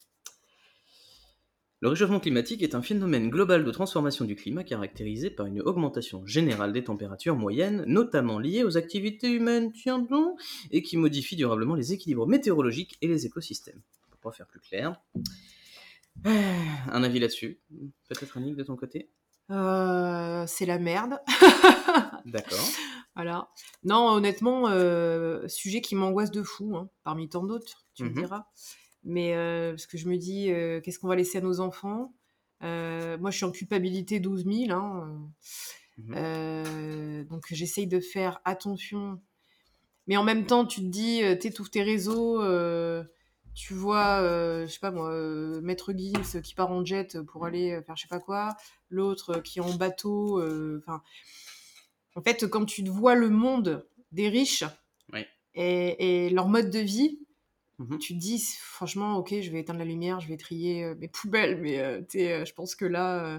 Le 1.81 1.89
réchauffement 1.91 2.21
climatique 2.21 2.63
est 2.63 2.75
un 2.75 2.81
phénomène 2.81 3.29
global 3.29 3.63
de 3.65 3.71
transformation 3.71 4.25
du 4.25 4.35
climat 4.35 4.65
caractérisé 4.65 5.29
par 5.31 5.45
une 5.45 5.61
augmentation 5.61 6.25
générale 6.27 6.73
des 6.73 6.83
températures 6.85 7.37
moyennes, 7.37 7.85
notamment 7.87 8.39
liées 8.39 8.65
aux 8.65 8.79
activités 8.79 9.31
humaines, 9.31 9.73
tiens 9.73 9.99
donc, 9.99 10.41
et 10.71 10.83
qui 10.83 10.97
modifie 10.97 11.37
durablement 11.37 11.75
les 11.75 11.93
équilibres 11.93 12.27
météorologiques 12.27 12.97
et 13.03 13.09
les 13.09 13.27
écosystèmes. 13.27 13.81
Pour 14.11 14.19
pas 14.21 14.33
faire 14.33 14.47
plus 14.47 14.61
clair. 14.61 14.97
Euh, 16.27 16.31
Un 16.91 17.03
avis 17.03 17.19
là-dessus? 17.19 17.59
Peut-être 18.09 18.39
Annick 18.39 18.57
de 18.57 18.63
ton 18.63 18.75
côté? 18.77 19.11
Euh, 19.51 20.45
c'est 20.47 20.65
la 20.67 20.79
merde. 20.79 21.21
D'accord. 22.25 22.67
Voilà. 23.15 23.49
Non, 23.85 24.09
honnêtement, 24.13 24.69
euh, 24.71 25.47
sujet 25.47 25.83
qui 25.83 25.95
m'angoisse 25.95 26.31
de 26.31 26.43
fou, 26.43 26.75
hein, 26.77 26.89
parmi 27.05 27.29
tant 27.29 27.45
d'autres, 27.45 27.85
tu 27.95 28.05
me 28.05 28.09
Mhm. 28.09 28.15
diras. 28.15 28.47
Mais 29.07 29.33
parce 29.71 29.87
que 29.87 29.97
je 29.97 30.09
me 30.09 30.17
dis, 30.17 30.47
qu'est-ce 30.83 30.99
qu'on 30.99 31.09
va 31.09 31.17
laisser 31.17 31.39
à 31.39 31.41
nos 31.41 31.61
enfants? 31.61 32.13
Moi, 32.61 33.31
je 33.31 33.37
suis 33.37 33.45
en 33.45 33.53
culpabilité 33.53 34.21
12 34.21 34.45
000. 34.45 34.71
Hein, 34.73 35.31
euh, 36.11 37.25
donc, 37.25 37.47
j'essaye 37.51 37.87
de 37.87 38.01
faire 38.01 38.41
attention. 38.45 39.21
Mais 40.07 40.17
en 40.17 40.25
même 40.25 40.45
temps, 40.45 40.67
tu 40.67 40.81
te 40.81 40.87
dis, 40.87 41.23
tu 41.41 41.51
tes 41.71 41.83
réseaux, 41.83 42.43
tu 43.57 43.73
vois, 43.73 44.21
euh, 44.21 44.67
je 44.67 44.73
sais 44.73 44.79
pas 44.81 44.91
moi, 44.91 45.11
euh, 45.11 45.63
Maître 45.63 45.95
Gims 45.97 46.43
qui 46.43 46.55
part 46.55 46.71
en 46.71 46.85
jet 46.85 47.19
pour 47.23 47.47
aller 47.47 47.81
faire 47.87 47.97
je 47.97 48.03
sais 48.03 48.09
pas 48.09 48.21
quoi, 48.21 48.55
l'autre 48.91 49.41
qui 49.41 49.61
est 49.61 49.63
en 49.63 49.75
bateau. 49.75 50.39
euh, 50.41 50.83
Enfin, 50.83 51.03
en 52.15 52.21
fait, 52.23 52.47
quand 52.47 52.67
tu 52.67 52.85
vois 52.85 53.15
le 53.15 53.31
monde 53.31 53.89
des 54.13 54.29
riches 54.29 54.65
Oui. 55.13 55.25
et, 55.55 56.27
et 56.27 56.31
leur 56.31 56.49
mode 56.49 56.69
de 56.71 56.81
vie, 56.81 57.19
Mhm. 57.79 57.99
tu 57.99 58.15
te 58.15 58.19
dis, 58.19 58.43
franchement, 58.61 59.17
ok, 59.17 59.35
je 59.41 59.51
vais 59.51 59.61
éteindre 59.61 59.79
la 59.81 59.85
lumière, 59.85 60.21
je 60.21 60.29
vais 60.29 60.37
trier 60.37 60.85
euh, 60.85 60.95
mes 60.99 61.09
poubelles, 61.09 61.61
mais 61.61 61.79
euh, 61.79 62.01
euh, 62.17 62.45
je 62.45 62.53
pense 62.55 62.75
que 62.75 62.85
là, 62.87 63.25
euh, 63.25 63.39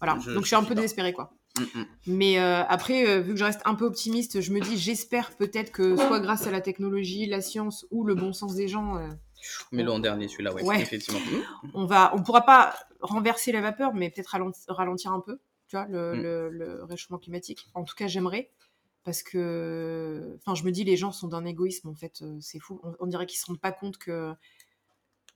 voilà. 0.00 0.18
Je- 0.20 0.32
Donc, 0.32 0.42
je 0.42 0.48
suis 0.48 0.56
un 0.56 0.64
peu 0.64 0.74
désespérée, 0.74 1.12
quoi. 1.14 1.32
Mm, 1.58 1.62
mm. 1.80 1.84
Mais 2.06 2.38
euh, 2.38 2.62
après, 2.64 3.20
vu 3.22 3.32
que 3.32 3.38
je 3.38 3.44
reste 3.44 3.60
un 3.64 3.74
peu 3.74 3.84
optimiste, 3.86 4.40
je 4.40 4.52
me 4.52 4.60
dis, 4.60 4.76
j'espère 4.78 5.34
peut-être 5.36 5.72
que 5.72 5.96
soit 5.96 6.20
grâce 6.20 6.46
à 6.46 6.50
la 6.50 6.60
technologie, 6.60 7.26
la 7.26 7.40
science 7.40 7.86
ou 7.90 8.04
le 8.04 8.14
bon 8.14 8.32
sens 8.32 8.54
des 8.54 8.68
gens, 8.68 8.96
Mets-le 9.72 9.90
en 9.90 9.98
dernier, 9.98 10.28
celui-là, 10.28 10.52
ouais, 10.52 10.62
Ouais. 10.62 10.80
effectivement. 10.82 11.18
On 11.74 11.86
va, 11.86 12.12
on 12.14 12.22
pourra 12.22 12.42
pas 12.42 12.74
renverser 13.00 13.52
la 13.52 13.62
vapeur, 13.62 13.94
mais 13.94 14.10
peut-être 14.10 14.34
ralenti- 14.36 14.64
ralentir 14.68 15.12
un 15.12 15.20
peu, 15.20 15.38
tu 15.68 15.76
vois, 15.76 15.86
le, 15.86 16.14
le- 16.20 16.50
le 16.50 16.84
réchauffement 16.84 17.16
climatique. 17.18 17.66
En 17.74 17.84
tout 17.84 17.94
cas, 17.94 18.06
j'aimerais. 18.06 18.50
Parce 19.02 19.22
que, 19.22 20.36
enfin, 20.38 20.54
je 20.54 20.62
me 20.64 20.70
dis, 20.70 20.84
les 20.84 20.96
gens 20.96 21.10
sont 21.12 21.28
d'un 21.28 21.44
égoïsme, 21.46 21.88
en 21.88 21.94
fait, 21.94 22.20
euh, 22.22 22.36
c'est 22.40 22.58
fou. 22.58 22.80
On, 22.82 22.94
on 23.00 23.06
dirait 23.06 23.26
qu'ils 23.26 23.38
se 23.38 23.46
rendent 23.46 23.60
pas 23.60 23.72
compte 23.72 23.96
que, 23.96 24.34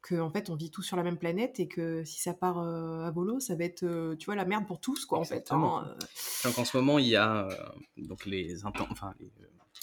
que, 0.03 0.21
en 0.21 0.31
fait, 0.31 0.51
on 0.51 0.55
vit 0.55 0.71
tous 0.71 0.83
sur 0.83 0.97
la 0.99 1.03
même 1.03 1.17
planète 1.19 1.59
et 1.61 1.67
que 1.67 2.05
si 2.05 2.21
ça 2.21 2.35
part 2.35 2.59
euh, 2.59 3.05
à 3.05 3.11
volo, 3.11 3.41
ça 3.41 3.55
va 3.55 3.65
être, 3.65 3.83
euh, 3.85 4.17
tu 4.17 4.27
vois, 4.27 4.35
la 4.35 4.45
merde 4.45 4.67
pour 4.67 4.81
tous, 4.81 5.07
quoi, 5.07 5.19
en 5.19 5.25
fait. 5.25 5.51
Hein. 5.51 5.97
Donc 6.45 6.59
en 6.59 6.65
ce 6.67 6.77
moment, 6.77 6.99
il 6.99 7.07
y 7.09 7.17
a 7.17 7.49
donc 7.97 8.27
les, 8.27 8.65
inten- 8.65 8.87
enfin, 8.91 9.15
les, 9.19 9.33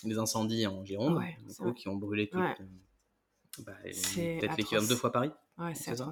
les 0.04 0.18
incendies 0.20 0.68
en 0.68 0.86
Gironde 0.86 1.18
Ouais, 1.18 1.36
qui 1.76 1.88
ont 1.88 1.96
brûlé 1.96 2.30
Ouais. 2.34 2.56
bah, 3.66 3.74
peut-être 3.84 4.58
l'équivalent 4.58 4.88
deux 4.88 4.96
fois 4.96 5.12
Paris. 5.12 5.32
Ouais, 5.58 5.74
c'est 5.74 5.92
C'est 5.92 5.98
ça? 5.98 6.12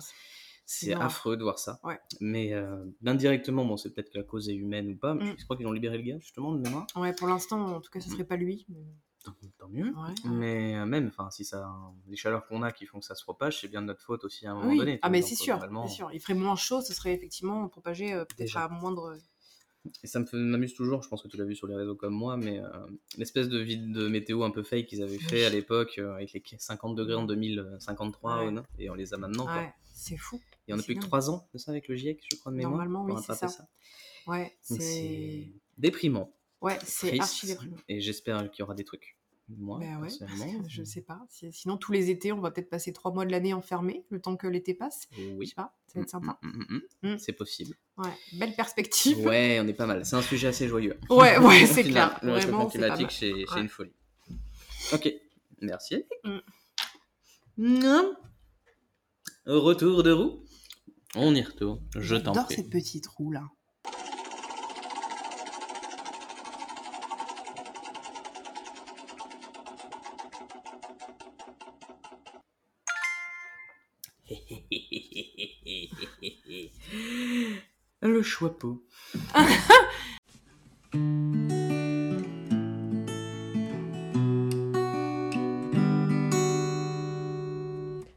C'est 0.72 0.93
affreux 0.93 1.36
de 1.36 1.41
voir 1.41 1.57
ça. 1.57 1.80
Ouais. 1.84 1.99
Mais 2.22 2.53
euh, 2.53 2.86
indirectement, 3.03 3.65
bon, 3.65 3.76
c'est 3.76 3.89
peut-être 3.91 4.11
que 4.11 4.20
la 4.20 4.24
cause 4.24 4.49
est 4.49 4.53
humaine 4.53 4.88
ou 4.91 4.95
pas. 4.95 5.15
Mais 5.15 5.32
Mm. 5.32 5.36
je 5.39 5.43
crois 5.43 5.57
qu'ils 5.57 5.65
ont 5.65 5.72
libéré 5.72 5.97
le 5.97 6.03
gars 6.03 6.20
justement 6.20 6.53
de 6.53 6.59
mémoire. 6.59 6.86
Ouais, 6.95 7.11
pour 7.13 7.28
l'instant, 7.28 7.59
en 7.76 7.82
tout 7.82 7.89
cas, 7.89 7.99
ce 7.99 8.09
serait 8.11 8.24
pas 8.24 8.36
lui. 8.38 8.65
mais- 8.70 8.86
Tant, 9.26 9.34
tant 9.57 9.67
mieux. 9.67 9.88
Ouais. 9.88 10.13
Mais 10.26 10.76
euh, 10.78 10.86
même, 10.86 11.07
enfin, 11.07 11.30
si 11.32 11.43
ça, 11.43 11.67
les 12.07 12.15
chaleurs 12.15 12.45
qu'on 12.47 12.61
a 12.61 12.72
qui 12.72 12.86
font 12.86 12.99
que 12.99 13.05
ça 13.05 13.15
se 13.15 13.24
propage, 13.24 13.59
c'est 13.59 13.67
bien 13.67 13.82
de 13.82 13.88
notre 13.88 14.01
faute 14.03 14.24
aussi 14.24 14.45
à 14.45 14.51
un 14.51 14.55
moment 14.55 14.70
Oui, 14.70 14.78
donné. 14.78 14.99
ah 15.01 15.09
mais 15.09 15.22
c'est 15.24 15.34
sûr, 15.36 15.55
globalement, 15.57 15.88
c'est 15.88 15.95
sûr. 15.95 16.09
Il 16.13 16.20
ferait 16.22 16.36
moins 16.36 16.55
chaud, 16.55 16.82
ce 16.82 16.93
serait 16.93 17.13
effectivement 17.15 17.67
propagé 17.67 18.13
euh, 18.13 18.24
peut-être 18.26 18.55
à 18.55 18.70
moindre. 18.70 19.17
Et 20.03 20.07
ça 20.07 20.22
m'amuse 20.34 20.74
toujours, 20.76 21.01
je 21.01 21.09
pense 21.09 21.24
que 21.24 21.28
tu 21.28 21.36
l'as 21.38 21.45
vu 21.45 21.55
sur 21.55 21.65
les 21.67 21.76
réseaux 21.76 21.95
comme 21.95 22.13
moi, 22.13 22.38
mais 22.38 22.59
euh, 22.59 22.70
l'espèce 23.17 23.49
de 23.49 23.57
vide 23.59 23.91
de 23.91 24.07
météo 24.07 24.43
un 24.43 24.51
peu 24.51 24.61
fake 24.61 24.86
qu'ils 24.86 25.01
avaient 25.01 25.17
fait 25.17 25.45
à 25.45 25.49
l'époque 25.49 25.95
euh, 25.97 26.13
avec 26.13 26.32
les 26.51 26.57
50 26.59 26.95
degrés 26.95 27.15
en 27.15 27.24
2053 27.24 28.38
Ouais. 28.39 28.45
ouais, 28.45 28.51
non 28.51 28.63
et 28.78 28.89
on 28.89 28.93
les 28.93 29.13
a 29.13 29.17
maintenant. 29.17 29.47
Ouais, 29.47 29.74
c'est 29.93 30.15
fou. 30.17 30.39
Et 30.70 30.74
on 30.74 30.76
a 30.76 30.80
c'est 30.80 30.86
plus 30.86 30.95
que 30.95 30.99
dingue. 31.01 31.09
3 31.09 31.30
ans 31.32 31.47
de 31.53 31.57
ça 31.57 31.72
avec 31.72 31.88
le 31.88 31.95
GIEC, 31.95 32.22
je 32.32 32.38
crois, 32.38 32.51
de 32.51 32.57
mémoire. 32.57 32.86
Normalement, 32.86 33.05
oui, 33.05 33.22
c'est 33.26 33.47
ça. 33.47 33.67
Ouais, 34.28 34.55
c'est. 34.61 35.47
déprimant, 35.78 36.32
Ouais, 36.61 36.78
c'est 36.84 37.20
archi 37.20 37.47
déprimant. 37.47 37.78
et 37.88 37.99
j'espère 38.01 38.49
qu'il 38.51 38.61
y 38.61 38.63
aura 38.63 38.76
des 38.76 38.84
trucs. 38.84 39.17
Moi, 39.57 39.80
Bah 39.80 39.86
ouais, 39.95 40.01
personnellement, 40.20 40.63
je 40.70 40.84
sais 40.84 41.01
pas. 41.01 41.20
Si- 41.28 41.51
Sinon, 41.51 41.78
tous 41.78 41.91
les 41.91 42.11
étés, 42.11 42.32
on 42.32 42.39
va 42.39 42.51
peut-être 42.51 42.70
passer 42.70 42.93
trois 42.93 43.11
mois 43.11 43.26
de 43.26 43.32
l'année 43.32 43.51
enfermés, 43.55 44.05
le 44.09 44.22
temps 44.22 44.36
que 44.38 44.45
l'été 44.45 44.76
passe. 44.76 45.07
Je 45.11 45.24
Oui, 45.32 45.47
sais 45.47 45.55
pas, 45.55 45.76
ça 45.88 45.93
va 45.97 46.03
être 46.03 46.09
sympa. 46.11 46.38
Mm, 46.43 46.47
mm, 46.49 46.82
mm, 47.01 47.13
mm. 47.13 47.17
C'est 47.17 47.34
possible. 47.34 47.76
Ouais, 47.97 48.11
belle 48.34 48.53
perspective. 48.55 49.17
Ouais, 49.26 49.59
on 49.63 49.67
est 49.67 49.74
pas 49.74 49.88
mal. 49.88 50.05
C'est 50.05 50.15
un 50.17 50.22
sujet 50.22 50.49
assez 50.49 50.67
joyeux. 50.67 50.99
Ouais, 51.09 51.39
ouais, 51.39 51.65
c'est 51.65 51.84
clair. 51.84 52.20
Le 52.22 52.34
réchauffement 52.34 52.67
climatique, 52.67 53.11
c'est 53.11 53.34
Ouais. 53.34 53.61
une 53.61 53.70
folie. 53.70 53.93
Ok, 54.93 55.11
merci. 55.61 56.05
Non. 57.57 58.13
Retour 59.47 60.03
de 60.03 60.11
roue. 60.11 60.43
On 61.16 61.36
y 61.36 61.41
retourne. 61.41 61.82
Je 61.95 62.16
t'en 62.16 62.34
J'adore 62.34 62.45
prie. 62.45 62.55
cette 62.55 62.70
petite 62.70 63.07
roue 63.07 63.32
là. 63.32 63.43
Le 78.01 78.22
choix-peau. 78.24 78.82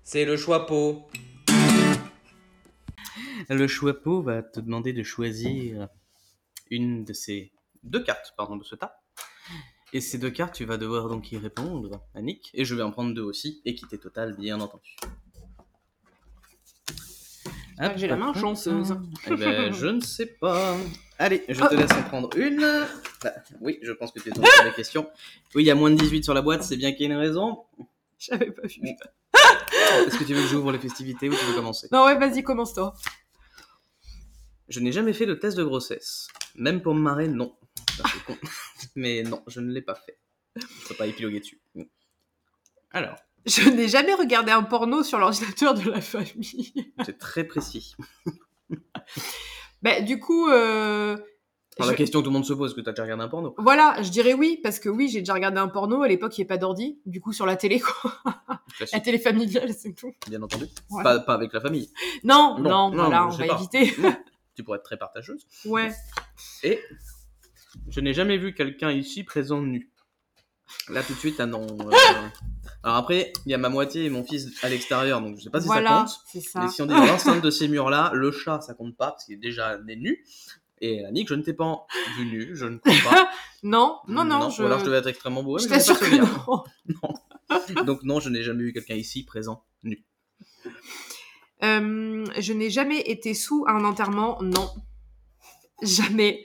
C'est 0.04 0.24
le 0.24 0.36
choix-peau. 0.36 1.02
Le 3.52 3.66
choix-peau 3.68 4.22
va 4.22 4.42
te 4.42 4.60
demander 4.60 4.94
de 4.94 5.02
choisir 5.02 5.88
une 6.70 7.04
de 7.04 7.12
ces 7.12 7.52
deux 7.82 8.02
cartes, 8.02 8.32
pardon, 8.34 8.56
de 8.56 8.64
ce 8.64 8.74
tas. 8.74 9.02
Et 9.92 10.00
ces 10.00 10.16
deux 10.16 10.30
cartes, 10.30 10.54
tu 10.54 10.64
vas 10.64 10.78
devoir 10.78 11.08
donc 11.08 11.32
y 11.32 11.36
répondre, 11.36 12.00
Annick. 12.14 12.50
Et 12.54 12.64
je 12.64 12.74
vais 12.74 12.82
en 12.82 12.90
prendre 12.90 13.12
deux 13.12 13.22
aussi, 13.22 13.60
équité 13.66 13.98
totale, 13.98 14.34
bien 14.36 14.58
entendu. 14.58 14.96
Ah, 17.78 17.94
j'ai 17.94 18.06
la 18.06 18.16
main 18.16 18.32
chanceuse. 18.32 18.96
Eh 19.26 19.36
ben, 19.36 19.70
je 19.70 19.86
ne 19.86 20.00
sais 20.00 20.26
pas. 20.26 20.78
Allez, 21.18 21.44
je 21.46 21.60
te 21.62 21.74
laisse 21.74 21.92
en 21.92 22.02
prendre 22.04 22.30
une. 22.38 22.86
Bah, 23.22 23.34
oui, 23.60 23.78
je 23.82 23.92
pense 23.92 24.12
que 24.12 24.20
tu 24.20 24.30
es 24.30 24.32
tombé 24.32 24.48
sur 24.48 24.64
la 24.64 24.70
question. 24.70 25.10
Oui, 25.54 25.64
il 25.64 25.66
y 25.66 25.70
a 25.70 25.74
moins 25.74 25.90
de 25.90 25.96
18 25.96 26.24
sur 26.24 26.32
la 26.32 26.40
boîte, 26.40 26.62
c'est 26.62 26.78
bien 26.78 26.92
qu'il 26.92 27.02
y 27.02 27.04
ait 27.04 27.12
une 27.12 27.20
raison. 27.20 27.64
J'avais 28.18 28.50
pas 28.50 28.66
vu. 28.66 28.80
Est-ce 30.06 30.16
que 30.16 30.24
tu 30.24 30.32
veux 30.32 30.42
que 30.42 30.48
j'ouvre 30.48 30.72
les 30.72 30.78
festivités 30.78 31.28
ou 31.28 31.34
tu 31.34 31.44
veux 31.44 31.54
commencer? 31.54 31.88
Non, 31.92 32.06
ouais, 32.06 32.16
vas-y, 32.16 32.42
commence-toi. 32.42 32.94
Je 34.68 34.80
n'ai 34.80 34.92
jamais 34.92 35.12
fait 35.12 35.26
de 35.26 35.34
test 35.34 35.56
de 35.56 35.64
grossesse. 35.64 36.28
Même 36.54 36.82
pour 36.82 36.94
me 36.94 37.00
marrer, 37.00 37.28
non. 37.28 37.54
Ça, 37.96 38.04
c'est 38.12 38.24
con. 38.24 38.36
Mais 38.96 39.22
non, 39.22 39.42
je 39.46 39.60
ne 39.60 39.72
l'ai 39.72 39.82
pas 39.82 39.94
fait. 39.94 40.18
Je 40.56 40.62
ne 40.62 40.88
peux 40.88 40.94
pas 40.94 41.06
épiloguer 41.06 41.40
dessus. 41.40 41.60
Alors, 42.90 43.16
Je 43.46 43.68
n'ai 43.70 43.88
jamais 43.88 44.14
regardé 44.14 44.52
un 44.52 44.62
porno 44.62 45.02
sur 45.02 45.18
l'ordinateur 45.18 45.74
de 45.74 45.90
la 45.90 46.00
famille. 46.00 46.72
c'est 47.04 47.18
très 47.18 47.44
précis. 47.44 47.94
bah, 49.82 50.00
du 50.00 50.18
coup, 50.18 50.48
euh, 50.48 51.16
Enfin, 51.78 51.86
La 51.86 51.92
je- 51.92 51.96
question 51.96 52.20
que 52.20 52.24
tout 52.24 52.30
le 52.30 52.34
monde 52.34 52.44
se 52.44 52.52
pose, 52.52 52.74
que 52.74 52.82
tu 52.82 52.88
as 52.90 52.92
déjà 52.92 53.04
regardé 53.04 53.24
un 53.24 53.28
porno 53.30 53.54
voilà, 53.56 53.96
je 54.02 54.10
dirais 54.10 54.34
oui, 54.34 54.60
parce 54.62 54.78
que 54.78 54.90
oui, 54.90 55.08
j'ai 55.08 55.20
déjà 55.20 55.32
regardé 55.32 55.56
un 55.58 55.68
porno. 55.68 56.02
À 56.02 56.08
l'époque, 56.08 56.36
il 56.36 56.42
n'y 56.42 56.44
avait 56.44 56.48
pas 56.48 56.58
d'ordi. 56.58 57.00
Du 57.06 57.22
coup, 57.22 57.32
sur 57.32 57.46
la 57.46 57.56
télé, 57.56 57.80
quoi. 57.80 58.12
La 58.92 59.00
télé 59.00 59.18
familiale, 59.18 59.72
c'est 59.72 59.94
tout. 59.94 60.12
bien 60.28 60.42
entendu. 60.42 60.66
Pas, 61.02 61.20
pas 61.20 61.32
avec 61.32 61.50
la 61.54 61.62
famille. 61.62 61.90
Non, 62.24 62.58
Non, 62.58 62.90
non, 62.90 62.90
non, 62.90 62.96
voilà, 63.04 63.26
on 63.26 63.30
va 63.30 63.46
pas. 63.46 63.54
éviter. 63.56 63.94
Tu 64.54 64.62
pourrais 64.64 64.78
être 64.78 64.84
très 64.84 64.96
partageuse. 64.98 65.46
ouais. 65.64 65.92
Et 66.62 66.80
je 67.88 68.00
n'ai 68.00 68.12
jamais 68.12 68.36
vu 68.36 68.54
quelqu'un 68.54 68.90
ici 68.90 69.24
présent 69.24 69.60
nu. 69.62 69.90
Là 70.88 71.02
tout 71.02 71.12
de 71.14 71.18
suite, 71.18 71.38
ah 71.40 71.46
non. 71.46 71.66
euh, 71.66 71.90
Alors 72.82 72.96
après, 72.96 73.32
il 73.46 73.52
y 73.52 73.54
a 73.54 73.58
ma 73.58 73.68
moitié 73.68 74.04
et 74.06 74.10
mon 74.10 74.24
fils 74.24 74.48
à 74.64 74.68
l'extérieur, 74.68 75.20
donc 75.20 75.36
je 75.38 75.42
sais 75.44 75.50
pas 75.50 75.60
si 75.60 75.68
ça 75.68 75.74
voilà, 75.74 76.00
compte. 76.00 76.16
c'est 76.32 76.40
ça. 76.40 76.60
Mais 76.60 76.68
si 76.68 76.82
on 76.82 76.86
dit 76.86 76.94
dans 76.94 77.04
l'enceinte 77.06 77.42
de 77.42 77.50
ces 77.50 77.68
murs-là, 77.68 78.10
le 78.14 78.30
chat 78.32 78.60
ça 78.62 78.74
compte 78.74 78.96
pas 78.96 79.10
parce 79.12 79.24
qu'il 79.24 79.34
est 79.34 79.38
déjà 79.38 79.78
né 79.78 79.96
nu. 79.96 80.24
Et 80.80 81.04
Annick, 81.04 81.28
je 81.28 81.34
ne 81.34 81.42
t'ai 81.42 81.52
pas 81.54 81.86
vu 82.16 82.24
nu, 82.26 82.56
je 82.56 82.66
ne 82.66 82.78
crois 82.78 82.94
pas. 83.10 83.30
Non, 83.62 84.00
non, 84.08 84.24
non, 84.24 84.50
je, 84.50 84.60
Ou 84.60 84.66
alors 84.66 84.80
je 84.80 84.84
devais 84.84 84.96
être 84.96 85.06
extrêmement 85.06 85.44
beau. 85.44 85.56
je 85.56 85.68
t'assure 85.68 85.96
que 85.96 86.04
souvenir. 86.06 86.26
non. 86.88 87.84
Donc 87.84 88.02
non, 88.02 88.18
je 88.18 88.28
n'ai 88.28 88.42
jamais 88.42 88.64
vu 88.64 88.72
quelqu'un 88.72 88.96
ici 88.96 89.24
présent 89.24 89.64
nu. 89.84 90.04
Euh, 91.64 92.24
je 92.38 92.52
n'ai 92.52 92.70
jamais 92.70 93.00
été 93.00 93.34
sous 93.34 93.64
un 93.68 93.84
enterrement, 93.84 94.40
non. 94.42 94.70
Jamais. 95.82 96.42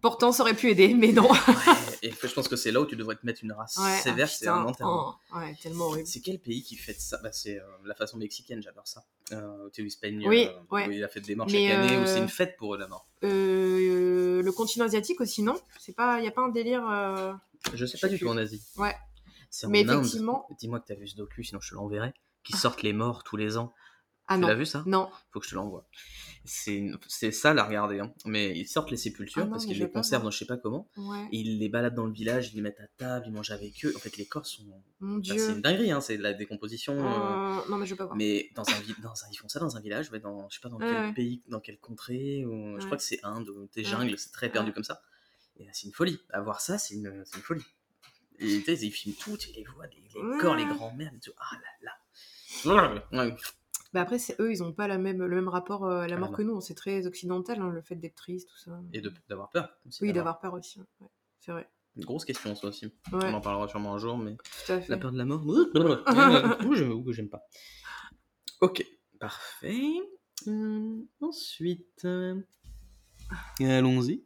Pourtant, 0.00 0.32
ça 0.32 0.42
aurait 0.42 0.54
pu 0.54 0.68
aider, 0.70 0.92
mais 0.94 1.12
non. 1.12 1.28
Et 2.02 2.10
je 2.10 2.32
pense 2.34 2.48
que 2.48 2.56
c'est 2.56 2.70
là 2.70 2.82
où 2.82 2.84
tu 2.86 2.96
devrais 2.96 3.16
te 3.16 3.24
mettre 3.24 3.42
une 3.42 3.52
race 3.52 3.78
Ouais, 3.78 3.96
sévère, 3.96 4.28
ah, 4.30 4.34
c'est 4.38 4.46
un 4.48 4.62
enterrement. 4.66 5.14
oh, 5.32 5.38
ouais, 5.38 5.54
tellement 5.62 5.86
horrible. 5.86 6.06
C'est 6.06 6.20
quel 6.20 6.38
pays 6.38 6.62
qui 6.62 6.76
fait 6.76 6.92
ça? 6.92 7.18
Bah, 7.22 7.32
C'est 7.32 7.58
euh, 7.58 7.62
la 7.86 7.94
façon 7.94 8.18
mexicaine, 8.18 8.60
j'adore 8.62 8.86
ça. 8.86 9.02
Euh, 9.32 9.70
tu 9.72 9.88
sais, 9.88 9.96
il 9.96 10.00
peigne, 10.00 10.28
Oui, 10.28 10.46
euh, 10.50 10.60
ouais. 10.70 10.86
où 10.86 10.90
il 10.90 11.02
a 11.02 11.08
fait 11.08 11.22
des 11.22 11.34
morts 11.34 11.48
chaque 11.48 11.58
année, 11.60 11.96
où 11.96 12.04
c'est 12.04 12.18
euh, 12.18 12.22
une 12.22 12.28
fête 12.28 12.56
pour 12.58 12.74
eux 12.74 12.78
la 12.78 12.88
mort. 12.88 13.06
Le 13.22 14.50
continent 14.50 14.84
asiatique 14.84 15.22
aussi, 15.22 15.42
non? 15.42 15.54
C'est 15.78 15.96
pas, 15.96 16.20
y 16.20 16.26
a 16.26 16.30
pas 16.30 16.42
un 16.42 16.50
délire. 16.50 16.82
Je 17.72 17.86
sais 17.86 17.96
je 17.96 18.00
pas 18.02 18.08
sais 18.08 18.14
du 18.14 18.18
tout 18.20 18.28
en 18.28 18.36
Asie. 18.36 18.60
Ouais. 18.76 18.94
C'est 19.48 19.66
en 19.66 19.70
Mais 19.70 19.88
Inde. 19.88 20.00
effectivement- 20.00 20.46
Dis-moi 20.58 20.80
que 20.80 20.86
t'as 20.88 20.96
vu 20.96 21.08
ce 21.08 21.16
docu, 21.16 21.42
sinon 21.44 21.60
je 21.62 21.70
te 21.70 21.74
l'enverrai. 21.74 22.12
Qui 22.42 22.52
sortent 22.54 22.82
les 22.82 22.92
morts 22.92 23.24
tous 23.24 23.38
les 23.38 23.56
ans. 23.56 23.72
Ah 24.26 24.36
tu 24.36 24.40
non. 24.40 24.48
l'as 24.48 24.54
vu 24.54 24.64
ça? 24.66 24.82
Non. 24.86 25.10
Faut 25.32 25.40
que 25.40 25.44
je 25.46 25.50
te 25.50 25.54
l'envoie. 25.54 25.86
C'est 26.46 26.90
ça 27.32 27.50
à 27.50 27.64
regarder. 27.64 28.00
hein. 28.00 28.12
Mais 28.26 28.56
ils 28.58 28.66
sortent 28.66 28.90
les 28.90 28.96
sépultures 28.96 29.42
Ah 29.42 29.44
non, 29.46 29.50
parce 29.52 29.66
qu'ils 29.66 29.78
les 29.78 29.90
conservent 29.90 30.22
dans 30.24 30.30
je 30.30 30.38
sais 30.38 30.46
pas 30.46 30.56
comment. 30.56 30.88
Ouais. 30.96 31.26
Ils 31.32 31.58
les 31.58 31.68
baladent 31.68 31.94
dans 31.94 32.06
le 32.06 32.12
village, 32.12 32.50
ils 32.52 32.56
les 32.56 32.62
mettent 32.62 32.80
à 32.80 32.86
table, 32.96 33.26
ils 33.28 33.32
mangent 33.32 33.50
avec 33.50 33.84
eux. 33.84 33.92
En 33.96 33.98
fait, 33.98 34.16
les 34.16 34.26
corps 34.26 34.46
sont. 34.46 34.62
Mon 35.00 35.12
Enfin, 35.14 35.20
dieu. 35.20 35.38
c'est 35.38 35.52
une 35.52 35.60
dinguerie, 35.62 35.90
hein, 35.90 36.00
c'est 36.00 36.16
de 36.18 36.22
la 36.22 36.32
décomposition. 36.34 36.92
euh, 36.94 37.58
Euh, 37.58 37.60
Non, 37.70 37.76
mais 37.78 37.86
je 37.86 37.90
veux 37.92 37.96
pas 37.96 38.04
voir. 38.06 38.16
Mais 38.16 38.50
dans 38.54 38.62
un, 38.62 39.02
dans 39.02 39.10
un, 39.10 39.28
ils 39.32 39.36
font 39.36 39.48
ça 39.48 39.60
dans 39.60 39.76
un 39.76 39.80
village, 39.80 40.10
ouais, 40.10 40.20
dans, 40.20 40.48
je 40.50 40.54
sais 40.56 40.60
pas 40.62 40.68
dans 40.68 40.78
Ouais, 40.78 40.90
quel 40.90 41.14
pays, 41.14 41.42
dans 41.48 41.60
quelle 41.60 41.78
contrée, 41.78 42.44
ou, 42.44 42.78
je 42.80 42.84
crois 42.86 42.96
que 42.98 43.02
c'est 43.02 43.20
Inde 43.24 43.48
ou 43.48 43.68
des 43.74 43.84
jungles, 43.84 44.18
c'est 44.18 44.32
très 44.32 44.50
perdu 44.50 44.72
comme 44.72 44.84
ça. 44.84 45.00
Et 45.56 45.66
c'est 45.72 45.86
une 45.86 45.92
folie. 45.94 46.18
Avoir 46.30 46.60
ça, 46.60 46.78
c'est 46.78 46.94
une, 46.94 47.24
une 47.36 47.42
folie. 47.42 47.62
Et 48.40 48.46
ils 48.56 48.90
filment 48.90 49.14
tout, 49.16 49.36
tu 49.36 49.52
les 49.52 49.64
vois, 49.64 49.86
les, 49.86 50.38
corps, 50.40 50.56
les 50.56 50.64
grands-mères. 50.66 51.12
Ah 51.38 51.56
là 51.82 51.90
là. 52.64 53.02
Ouais. 53.12 53.36
Bah 53.94 54.00
après, 54.00 54.18
c'est 54.18 54.34
eux, 54.40 54.50
ils 54.50 54.60
ont 54.64 54.72
pas 54.72 54.88
la 54.88 54.98
même, 54.98 55.24
le 55.24 55.36
même 55.36 55.48
rapport 55.48 55.84
euh, 55.84 56.00
à 56.00 56.08
la 56.08 56.16
la 56.16 56.20
mort 56.20 56.32
que 56.32 56.42
nous. 56.42 56.60
C'est 56.60 56.74
très 56.74 57.06
occidental, 57.06 57.60
hein, 57.60 57.70
le 57.70 57.80
fait 57.80 57.94
d'être 57.94 58.16
triste, 58.16 58.48
tout 58.50 58.58
ça. 58.58 58.80
Et 58.92 59.00
d'avoir 59.28 59.50
peur. 59.50 59.72
aussi, 59.86 60.02
Oui, 60.02 60.12
d'avoir 60.12 60.40
peur 60.40 60.52
aussi. 60.54 60.80
hein. 60.80 60.86
Ouais, 61.00 61.06
c'est 61.38 61.52
vrai. 61.52 61.70
Une 61.96 62.04
grosse 62.04 62.24
question, 62.24 62.56
ça 62.56 62.66
aussi. 62.66 62.86
Ouais, 62.86 62.92
On 63.30 63.34
en 63.34 63.40
parlera 63.40 63.68
sûrement 63.68 63.94
un 63.94 63.98
jour, 63.98 64.18
mais 64.18 64.36
la 64.88 64.96
peur 64.96 65.12
de 65.12 65.18
la 65.18 65.24
mort, 65.24 65.46
ou 65.46 67.04
que 67.04 67.12
j'aime 67.12 67.28
pas. 67.28 67.46
Ok, 68.60 68.84
parfait. 69.20 69.92
Hum, 70.48 71.06
ensuite, 71.20 72.04
euh, 72.04 72.40
allons-y. 73.60 74.24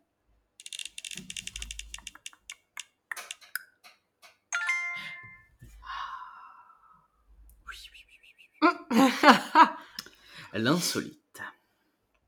L'insolite. 10.55 11.14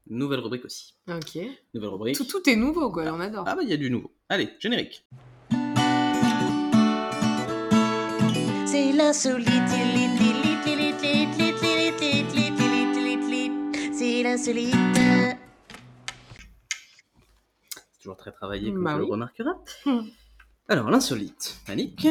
Nouvelle 0.08 0.40
rubrique 0.40 0.64
aussi. 0.64 0.94
Ok. 1.08 1.38
Nouvelle 1.74 1.90
rubrique. 1.90 2.28
Tout, 2.28 2.48
est 2.48 2.56
nouveau, 2.56 2.90
quoi, 2.90 3.04
on 3.12 3.20
adore. 3.20 3.44
Ah 3.46 3.54
bah, 3.54 3.62
il 3.62 3.68
y 3.68 3.72
a 3.72 3.76
du 3.76 3.90
nouveau. 3.90 4.10
Allez, 4.28 4.50
générique. 4.58 5.06
C'est 8.66 8.92
l'insolite, 8.92 9.68
c'est 13.92 14.22
l'insolite. 14.22 14.74
C'est 17.76 17.98
toujours 17.98 18.16
très 18.16 18.32
travaillé, 18.32 18.72
comme 18.72 18.84
bah 18.84 18.94
tu 18.94 18.98
le 19.00 19.04
remarqueras. 19.04 19.54
Alors, 20.68 20.90
l'insolite, 20.90 21.60
Annick. 21.66 22.06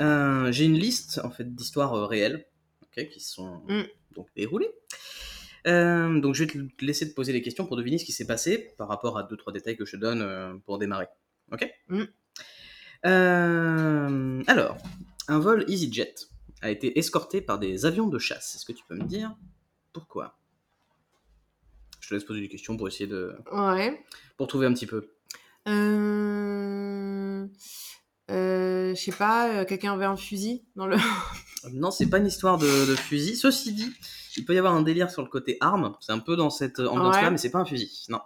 Euh, 0.00 0.50
J'ai 0.52 0.64
une 0.64 0.74
liste, 0.74 1.20
en 1.24 1.30
fait, 1.30 1.54
d'histoires 1.54 1.94
euh, 1.94 2.06
réelles 2.06 2.46
ok, 2.96 3.08
qui 3.08 3.20
sont 3.20 3.62
Hmm. 3.68 3.82
donc 4.14 4.28
déroulées. 4.36 4.70
Euh, 5.66 6.20
donc, 6.20 6.34
je 6.34 6.44
vais 6.44 6.50
te 6.50 6.84
laisser 6.84 7.08
te 7.10 7.14
poser 7.14 7.32
des 7.32 7.42
questions 7.42 7.66
pour 7.66 7.76
deviner 7.76 7.98
ce 7.98 8.04
qui 8.06 8.12
s'est 8.12 8.26
passé 8.26 8.72
par 8.78 8.88
rapport 8.88 9.18
à 9.18 9.22
deux 9.24 9.36
trois 9.36 9.52
détails 9.52 9.76
que 9.76 9.84
je 9.84 9.92
te 9.92 9.96
donne 9.98 10.22
euh, 10.22 10.54
pour 10.64 10.78
démarrer. 10.78 11.06
Ok 11.52 11.70
Hmm. 11.88 12.04
Euh, 13.06 14.42
Alors, 14.46 14.76
un 15.28 15.38
vol 15.38 15.64
EasyJet 15.68 16.14
a 16.62 16.70
été 16.70 16.98
escorté 16.98 17.40
par 17.40 17.58
des 17.58 17.86
avions 17.86 18.06
de 18.08 18.18
chasse. 18.18 18.54
Est-ce 18.54 18.64
que 18.64 18.72
tu 18.72 18.84
peux 18.88 18.94
me 18.96 19.04
dire 19.04 19.34
pourquoi? 19.92 20.38
Je 22.00 22.08
te 22.08 22.14
laisse 22.14 22.24
poser 22.24 22.40
des 22.40 22.48
questions 22.48 22.76
pour 22.76 22.88
essayer 22.88 23.06
de 23.06 23.34
Ouais. 23.52 24.02
pour 24.36 24.46
trouver 24.46 24.66
un 24.66 24.72
petit 24.74 24.86
peu. 24.86 25.10
Euh... 25.68 27.46
je 28.28 28.94
sais 28.96 29.12
pas, 29.12 29.64
quelqu'un 29.66 29.92
avait 29.94 30.04
un 30.06 30.16
fusil 30.16 30.64
dans 30.76 30.86
le. 30.86 30.96
Non, 31.72 31.90
c'est 31.90 32.08
pas 32.08 32.18
une 32.18 32.26
histoire 32.26 32.58
de, 32.58 32.86
de 32.86 32.94
fusil. 32.96 33.36
Ceci 33.36 33.72
dit, 33.72 33.92
il 34.36 34.44
peut 34.44 34.54
y 34.54 34.58
avoir 34.58 34.74
un 34.74 34.82
délire 34.82 35.10
sur 35.10 35.22
le 35.22 35.28
côté 35.28 35.56
arme. 35.60 35.94
C'est 36.00 36.12
un 36.12 36.18
peu 36.18 36.36
dans 36.36 36.50
cette 36.50 36.78
ambiance-là, 36.80 37.24
Ouais. 37.24 37.30
mais 37.30 37.38
c'est 37.38 37.50
pas 37.50 37.58
un 37.60 37.64
fusil. 37.64 38.06
Non. 38.08 38.20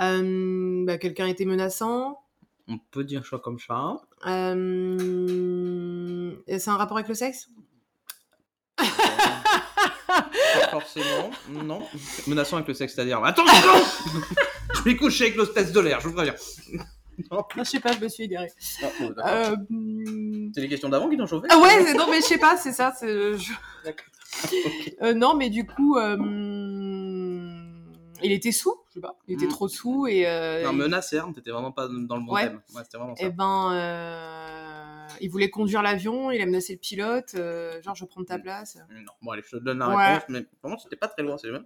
Euh, 0.00 0.84
bah, 0.84 0.98
quelqu'un 0.98 1.26
était 1.26 1.44
menaçant. 1.44 2.20
On 2.68 2.78
peut 2.78 3.04
dire 3.04 3.24
ça 3.26 3.38
comme 3.38 3.58
ça. 3.58 3.96
Euh... 4.26 4.96
C'est 6.46 6.68
un 6.70 6.76
rapport 6.76 6.96
avec 6.96 7.08
le 7.08 7.14
sexe? 7.14 7.48
Pas 8.76 10.68
forcément. 10.70 11.30
Non. 11.50 11.82
Menaçant 12.26 12.56
avec 12.56 12.68
le 12.68 12.74
sexe, 12.74 12.94
c'est-à-dire. 12.94 13.22
Attention 13.24 13.52
Je 14.74 14.82
vais 14.82 14.96
coucher 14.96 15.24
avec 15.24 15.36
l'hostesse 15.36 15.72
de 15.72 15.80
l'air, 15.80 16.00
je 16.00 16.08
vous 16.08 16.14
préviens. 16.14 16.34
Non. 17.30 17.38
Ah, 17.42 17.44
Je 17.58 17.62
sais 17.64 17.80
pas, 17.80 17.92
je 17.92 18.00
me 18.00 18.08
suis 18.08 18.24
égarée. 18.24 18.50
Ah, 18.82 18.86
bon, 18.98 19.06
d'accord. 19.10 19.24
Euh... 19.26 19.56
C'est 20.54 20.60
les 20.60 20.68
questions 20.68 20.88
d'avant 20.88 21.08
qui 21.08 21.16
t'ont 21.16 21.26
chauffé 21.26 21.46
Ah 21.50 21.58
ouais, 21.58 21.84
c'est- 21.84 21.94
non 21.94 22.06
mais 22.10 22.16
je 22.20 22.26
sais 22.26 22.38
pas, 22.38 22.56
c'est 22.56 22.72
ça. 22.72 22.92
c'est- 22.98 23.36
je- 23.38 23.52
D'accord. 23.84 24.06
Ok. 24.44 24.94
Euh, 25.02 25.12
non, 25.14 25.34
mais 25.34 25.50
du 25.50 25.64
coup, 25.66 25.96
euh, 25.96 26.16
il 28.24 28.32
était 28.32 28.52
sous, 28.52 28.74
je 28.88 28.94
sais 28.94 29.00
pas, 29.00 29.16
il 29.28 29.34
était 29.34 29.46
Mm. 29.46 29.50
trop 29.50 29.68
sous 29.68 30.06
et. 30.06 30.26
Euh, 30.26 30.64
Non, 30.64 30.72
il- 30.72 30.78
menace 30.78 31.12
et 31.12 31.18
arme, 31.18 31.32
t'étais 31.34 31.50
vraiment 31.50 31.72
pas 31.72 31.86
dans 31.88 32.16
le 32.16 32.24
bon 32.24 32.32
Ouais. 32.34 32.44
thème. 32.48 32.60
Ouais, 32.74 32.82
c'était 32.84 32.98
vraiment 32.98 33.14
ça. 33.16 33.24
Eh 33.26 33.30
ben, 33.30 33.72
euh, 33.72 35.06
il 35.20 35.30
voulait 35.30 35.50
conduire 35.50 35.82
l'avion, 35.82 36.30
il 36.30 36.40
a 36.40 36.46
menacé 36.46 36.72
le 36.74 36.78
pilote, 36.78 37.34
euh, 37.34 37.80
genre 37.82 37.94
je 37.94 38.04
vais 38.04 38.08
prendre 38.08 38.26
ta 38.26 38.38
Mm. 38.38 38.42
place. 38.42 38.78
Non, 38.90 39.12
bon, 39.22 39.30
allez, 39.32 39.42
je 39.44 39.56
te 39.56 39.62
donne 39.62 39.78
la 39.78 39.88
Ouais. 39.88 40.14
réponse, 40.14 40.28
mais 40.30 40.46
vraiment, 40.62 40.78
c'était 40.78 40.96
pas 40.96 41.08
très 41.08 41.22
loin, 41.22 41.36
c'est 41.38 41.50
même. 41.50 41.64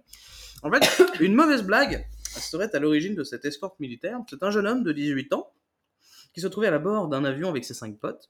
En 0.63 0.71
fait, 0.71 0.79
une 1.21 1.33
mauvaise 1.35 1.63
blague 1.63 2.05
serait 2.23 2.73
à 2.75 2.79
l'origine 2.79 3.15
de 3.15 3.23
cette 3.23 3.45
escorte 3.45 3.79
militaire. 3.79 4.19
C'est 4.29 4.43
un 4.43 4.51
jeune 4.51 4.67
homme 4.67 4.83
de 4.83 4.91
18 4.91 5.33
ans 5.33 5.49
qui 6.33 6.41
se 6.41 6.47
trouvait 6.47 6.67
à 6.67 6.71
la 6.71 6.79
bord 6.79 7.07
d'un 7.07 7.23
avion 7.25 7.49
avec 7.49 7.65
ses 7.65 7.73
cinq 7.73 7.97
potes, 7.99 8.29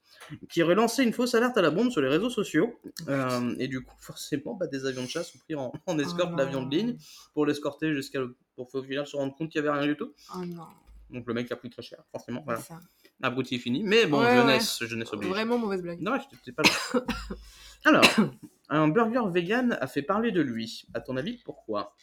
qui 0.50 0.62
aurait 0.62 0.74
lancé 0.74 1.02
une 1.02 1.12
fausse 1.12 1.34
alerte 1.34 1.56
à 1.58 1.62
la 1.62 1.70
bombe 1.70 1.90
sur 1.90 2.00
les 2.00 2.08
réseaux 2.08 2.30
sociaux. 2.30 2.78
Euh, 3.08 3.54
et 3.58 3.68
du 3.68 3.82
coup, 3.84 3.94
forcément, 4.00 4.54
bah, 4.54 4.66
des 4.66 4.86
avions 4.86 5.02
de 5.04 5.08
chasse 5.08 5.34
ont 5.34 5.38
pris 5.38 5.54
en, 5.54 5.70
en 5.86 5.98
escorte 5.98 6.30
Oh 6.34 6.36
l'avion 6.38 6.62
de 6.66 6.74
ligne 6.74 6.96
pour 7.34 7.44
l'escorter 7.46 7.92
jusqu'à 7.94 8.20
le- 8.20 8.36
pour 8.56 8.74
au 8.74 8.82
final 8.82 9.06
se 9.06 9.16
rendre 9.16 9.34
compte 9.36 9.50
qu'il 9.50 9.62
y 9.62 9.66
avait 9.66 9.76
rien 9.78 9.86
du 9.86 9.96
tout. 9.96 10.12
Oh 10.34 10.44
non, 10.44 10.66
Donc 11.10 11.26
le 11.26 11.34
mec 11.34 11.50
a 11.52 11.56
pris 11.56 11.68
très 11.70 11.82
cher, 11.82 12.02
forcément. 12.10 12.42
Voilà. 12.44 12.60
ça. 12.60 12.80
Abruti 13.22 13.58
fini, 13.58 13.82
mais 13.84 14.06
bon, 14.06 14.22
Ouais, 14.22 14.30
jeunesse, 14.34 14.82
jeunesse 14.84 15.12
oblige. 15.12 15.28
Vraiment 15.30 15.58
mauvaise 15.58 15.82
blague. 15.82 16.00
Non, 16.00 16.16
je 16.44 16.50
pas. 16.52 16.62
Alors, 17.84 18.04
un 18.70 18.88
burger 18.88 19.22
vegan 19.30 19.76
a 19.80 19.86
fait 19.86 20.02
parler 20.02 20.32
de 20.32 20.40
lui. 20.40 20.84
À 20.94 21.00
ton 21.00 21.16
avis, 21.18 21.38
pourquoi? 21.44 21.94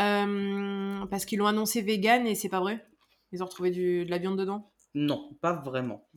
Euh, 0.00 1.06
parce 1.06 1.24
qu'ils 1.24 1.38
l'ont 1.38 1.46
annoncé 1.46 1.80
vegan 1.82 2.26
et 2.26 2.34
c'est 2.34 2.48
pas 2.48 2.60
vrai? 2.60 2.84
Ils 3.34 3.42
ont 3.42 3.46
retrouvé 3.46 3.70
du, 3.72 4.04
de 4.06 4.10
la 4.10 4.18
viande 4.18 4.38
dedans? 4.38 4.70
Non, 4.94 5.34
pas 5.40 5.54
vraiment. 5.54 6.08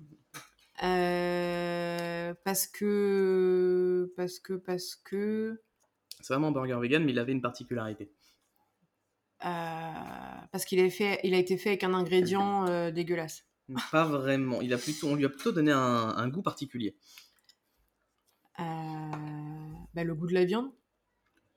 Euh, 0.84 2.34
parce 2.46 2.68
que. 2.68 4.14
Parce 4.16 4.40
que. 4.40 4.54
Parce 4.54 4.96
que. 4.96 5.60
C'est 6.22 6.34
vraiment 6.34 6.50
un 6.50 6.52
burger 6.52 6.78
vegan, 6.80 7.04
mais 7.04 7.12
il 7.12 7.18
avait 7.18 7.32
une 7.32 7.42
particularité. 7.42 8.12
euh, 9.46 9.48
parce 10.52 10.66
qu'il 10.66 10.80
a, 10.80 10.90
fait, 10.92 11.20
il 11.24 11.34
a 11.34 11.38
été 11.38 11.58
fait 11.58 11.70
avec 11.70 11.84
un 11.84 11.94
ingrédient 11.96 12.68
euh, 12.68 12.92
dégueulasse. 12.92 13.46
Pas 13.92 14.06
vraiment. 14.06 14.62
Il 14.62 14.72
a 14.74 14.78
plutôt, 14.78 15.08
on 15.08 15.16
lui 15.16 15.26
a 15.26 15.30
plutôt 15.30 15.52
donné 15.52 15.72
un, 15.72 15.80
un 15.80 16.28
goût 16.30 16.44
particulier. 16.44 16.96
Bah, 18.58 20.04
le 20.04 20.14
goût 20.14 20.28
de 20.28 20.34
la 20.36 20.46
viande, 20.46 20.70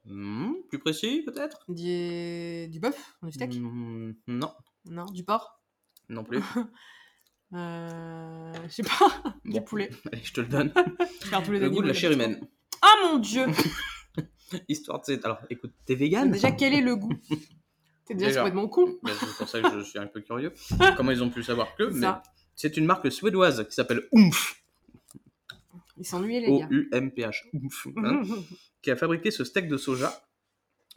Hmm, 0.07 0.55
plus 0.71 0.79
précis, 0.79 1.23
peut-être? 1.27 1.63
Du, 1.69 2.69
du 2.69 2.81
bœuf, 2.81 3.19
du 3.23 3.33
steak, 3.33 3.55
Hmm, 3.55 4.13
Non, 4.27 4.51
non, 4.87 5.05
du 5.07 5.25
porc, 5.25 5.61
non 6.09 6.25
plus. 6.25 6.39
euh, 7.55 8.53
je 8.65 8.69
sais 8.69 8.83
pas, 8.83 9.23
du 9.45 9.53
Bon. 9.59 9.63
poulet. 9.63 9.91
Allez, 10.13 10.23
je 10.25 10.33
te 10.33 10.41
le 10.41 10.47
donne. 10.49 10.73
Tous 11.45 11.53
les 11.53 11.59
Le 11.61 11.71
goût 11.71 11.83
de 11.83 11.89
la 11.89 11.95
chair 11.95 12.13
humaine. 12.13 12.41
Ah 12.83 12.95
mon 13.05 13.19
dieu 13.19 13.47
Histoire 14.69 15.01
de... 15.07 15.21
Alors, 15.23 15.39
écoute, 15.51 15.73
t'es 15.87 15.95
vegan 15.95 16.31
Déjà, 16.31 16.51
quel 16.51 16.75
est 16.75 16.81
le 16.81 16.97
goût? 16.97 17.13
T'es 18.05 18.15
déjà, 18.15 18.27
Déjà. 18.29 18.41
complètement 18.41 18.69
con. 18.69 18.99
Ben, 19.05 19.13
C'est 19.19 19.37
pour 19.37 19.49
ça 19.49 19.61
que 19.63 19.71
je 19.79 19.85
suis 19.85 19.99
un 19.99 20.07
peu 20.09 20.21
curieux. 20.23 20.53
Comment 20.97 21.13
ils 21.13 21.23
ont 21.23 21.31
pu 21.31 21.43
savoir 21.45 21.75
que 21.77 21.91
C'est 21.93 21.99
mais. 21.99 22.09
C'est 22.57 22.77
une 22.77 22.85
marque 22.85 23.11
suédoise 23.13 23.67
qui 23.69 23.75
s'appelle 23.75 24.03
Oomph. 24.13 24.57
Ils 25.97 26.05
s'ennuyaient, 26.05 26.41
les 26.41 26.59
gars. 26.59 26.67
O-U-M-P-H. 26.69 27.43
Oomph. 27.55 27.87
hein, 28.05 28.23
qui 28.83 28.91
a 28.91 28.97
fabriqué 28.97 29.31
ce 29.31 29.45
steak 29.45 29.69
de 29.69 29.77
soja, 29.77 30.13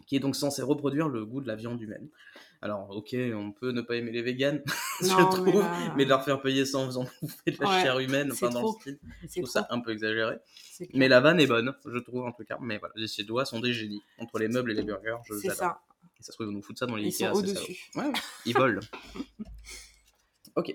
qui 0.08 0.16
est 0.16 0.20
donc 0.20 0.36
censé 0.36 0.62
reproduire 0.62 1.08
le 1.10 1.26
goût 1.26 1.42
de 1.42 1.48
la 1.48 1.56
viande 1.56 1.82
humaine. 1.82 2.08
Alors, 2.62 2.90
ok, 2.92 3.14
on 3.36 3.52
peut 3.52 3.72
ne 3.72 3.82
pas 3.82 3.96
aimer 3.98 4.12
les 4.12 4.22
véganes, 4.22 4.64
je 5.02 5.08
Non, 5.08 5.18
mais 5.44 5.52
trouve, 5.52 5.62
là- 5.62 5.94
mais 5.98 6.06
de 6.06 6.10
leur 6.10 6.24
faire 6.24 6.42
payer 6.42 6.66
ça 6.66 6.78
en 6.78 6.86
faisant 6.86 7.06
bouffer 7.22 7.52
de 7.52 7.58
la 7.60 7.68
Ouais, 7.70 7.82
chair 7.82 8.00
humaine, 8.00 8.32
enfin 8.32 8.50
dans 8.50 8.62
le 8.62 8.68
style, 8.80 9.00
je 9.22 9.28
trouve 9.28 9.44
trop. 9.44 9.46
ça 9.48 9.68
un 9.70 9.80
peu 9.82 9.92
exagéré. 9.92 10.38
Mais 10.94 11.08
la 11.10 11.20
vanne 11.20 11.40
est 11.42 11.48
bonne, 11.48 11.74
je 11.86 11.98
trouve 12.00 12.24
en 12.24 12.32
tout 12.32 12.46
cas. 12.46 12.58
Mais 12.62 12.78
voilà, 12.78 12.94
les 12.96 13.08
Suédois 13.08 13.44
sont 13.46 13.60
des 13.60 13.74
génies. 13.74 14.02
Entre 14.18 14.40
les 14.40 14.48
meubles 14.48 14.72
et 14.72 14.76
les 14.76 14.84
burgers, 14.84 15.18
je 15.30 15.34
C'est 15.40 15.50
ça. 15.50 15.82
Et 16.20 16.24
ça 16.24 16.32
se 16.32 16.38
trouve, 16.38 16.48
ils 16.48 16.54
nous 16.54 16.62
foutent 16.62 16.78
ça 16.80 16.86
dans 16.86 16.96
les 16.96 17.06
Ikea, 17.06 17.18
c'est 17.18 17.24
ça. 17.26 17.34
au-dessus. 17.34 17.78
Ouais, 17.96 18.06
ouais, 18.06 18.14
ils 18.46 18.54
volent. 18.54 18.80
ok. 20.56 20.74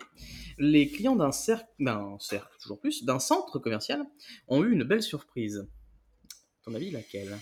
Les 0.58 0.88
clients 0.90 1.16
d'un 1.16 1.32
cercle, 1.32 1.68
d'un 1.78 2.16
cercle, 2.20 2.50
toujours 2.60 2.80
plus, 2.80 3.04
d'un 3.04 3.18
centre 3.18 3.58
commercial 3.58 4.04
ont 4.48 4.62
eu 4.64 4.72
une 4.72 4.84
belle 4.84 5.02
surprise. 5.02 5.66
À 6.28 6.64
ton 6.64 6.74
avis, 6.74 6.90
laquelle? 6.90 7.38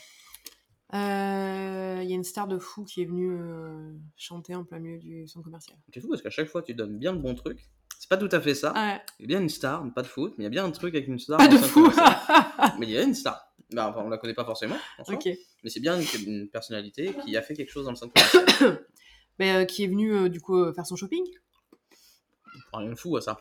Euh, 0.95 2.01
Il 2.03 2.09
y 2.09 2.13
a 2.13 2.15
une 2.15 2.25
star 2.25 2.47
de 2.47 2.59
fou 2.59 2.85
qui 2.85 3.03
est 3.03 3.07
venue 3.07 3.33
euh, 3.33 3.93
chanter 4.17 4.55
en 4.55 4.65
plein 4.65 4.79
milieu 4.79 4.99
du 4.99 5.27
centre 5.27 5.45
commercial. 5.45 5.77
C'est 5.93 6.01
fou 6.01 6.09
parce 6.09 6.23
qu'à 6.23 6.31
chaque 6.31 6.49
fois, 6.49 6.63
tu 6.63 6.75
donnes 6.75 6.99
bien 6.99 7.13
le 7.13 7.19
bon 7.19 7.35
truc. 7.35 7.69
C'est 7.99 8.09
pas 8.09 8.17
tout 8.17 8.29
à 8.31 8.41
fait 8.41 8.55
ça. 8.55 8.73
Ouais. 8.73 9.01
Il 9.19 9.23
y 9.23 9.25
a 9.25 9.29
bien 9.29 9.41
une 9.41 9.49
star, 9.49 9.85
pas 9.95 10.03
de 10.03 10.07
foot, 10.07 10.35
mais 10.37 10.43
il 10.43 10.45
y 10.45 10.49
a 10.49 10.51
bien 10.51 10.65
un 10.65 10.71
truc 10.71 10.95
avec 10.95 11.09
une 11.09 11.19
star. 11.19 11.39
Pas 11.39 11.49
de 11.49 11.57
fou. 11.57 11.91
mais 12.79 12.87
il 12.87 12.93
y 12.93 12.99
a 12.99 13.03
une 13.03 13.15
star. 13.15 13.53
Bah, 13.73 13.89
enfin, 13.91 14.03
on 14.05 14.09
la 14.09 14.19
connaît 14.19 14.35
pas 14.35 14.45
forcément, 14.45 14.77
en 14.99 15.13
mais 15.65 15.71
c'est 15.71 15.81
bien 15.81 15.99
une, 15.99 16.07
une 16.25 16.49
personnalité 16.49 17.13
qui 17.25 17.37
a 17.37 17.43
fait 17.43 17.55
quelque 17.55 17.71
chose 17.71 17.87
dans 17.87 17.91
le 17.91 17.97
centre 17.97 18.13
commercial. 18.13 18.87
Mais, 19.39 19.55
euh, 19.57 19.65
qui 19.67 19.83
est 19.85 19.89
venue 19.89 20.31
du 20.31 20.41
coup 20.41 20.73
faire 20.73 20.87
son 20.87 20.97
shopping. 20.97 21.25
Rien 22.73 22.91
de 22.91 22.95
fou 22.95 23.17
à 23.17 23.21
ça. 23.21 23.39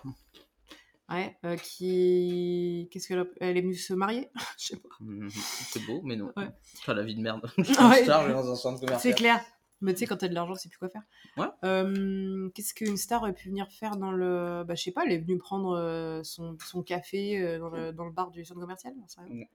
Ouais. 1.09 1.37
euh, 1.45 1.55
qui. 1.57 2.87
Qu'est-ce 2.91 3.07
qu'elle 3.07 3.19
a... 3.19 3.25
Elle 3.39 3.57
est 3.57 3.61
venue 3.61 3.75
se 3.75 3.93
marier? 3.93 4.29
Je 4.59 4.67
sais 4.67 4.77
pas. 4.77 4.89
Mhm. 4.99 5.29
C'est 5.29 5.85
beau, 5.85 6.01
mais 6.03 6.15
non. 6.15 6.31
Ouais. 6.35 6.49
Pas 6.85 6.93
la 6.93 7.03
vie 7.03 7.15
de 7.15 7.21
merde. 7.21 7.49
Ouais. 7.57 7.63
Une 7.67 8.03
star 8.03 8.27
dans 8.27 8.51
un 8.51 8.55
centre 8.55 8.79
C'est 8.79 8.85
commercial. 8.85 9.15
clair. 9.15 9.41
Mais 9.81 9.93
tu 9.93 9.99
sais, 9.99 10.05
quand 10.07 10.17
t'as 10.17 10.29
de 10.29 10.33
l'argent, 10.33 10.55
c'est 10.55 10.69
plus 10.69 10.77
quoi 10.79 10.89
faire. 10.89 11.03
Ouais. 11.37 11.47
Euh, 11.65 12.49
Qu'est-ce 12.55 12.73
qu'une 12.73 12.95
star 12.97 13.21
aurait 13.21 13.33
pu 13.33 13.49
venir 13.49 13.67
faire 13.71 13.97
dans 13.97 14.11
le. 14.11 14.63
Bah, 14.65 14.73
je 14.73 14.81
sais 14.83 14.91
pas, 14.91 15.03
elle 15.05 15.11
est 15.11 15.19
venue 15.19 15.37
prendre 15.37 15.75
euh, 15.77 16.23
son, 16.23 16.57
son 16.65 16.81
café 16.81 17.37
euh, 17.39 17.59
dans, 17.59 17.69
le, 17.69 17.91
dans 17.91 18.05
le 18.05 18.11
bar 18.11 18.31
du 18.31 18.43
centre 18.45 18.61
commercial? 18.61 18.93
rien. 19.27 19.45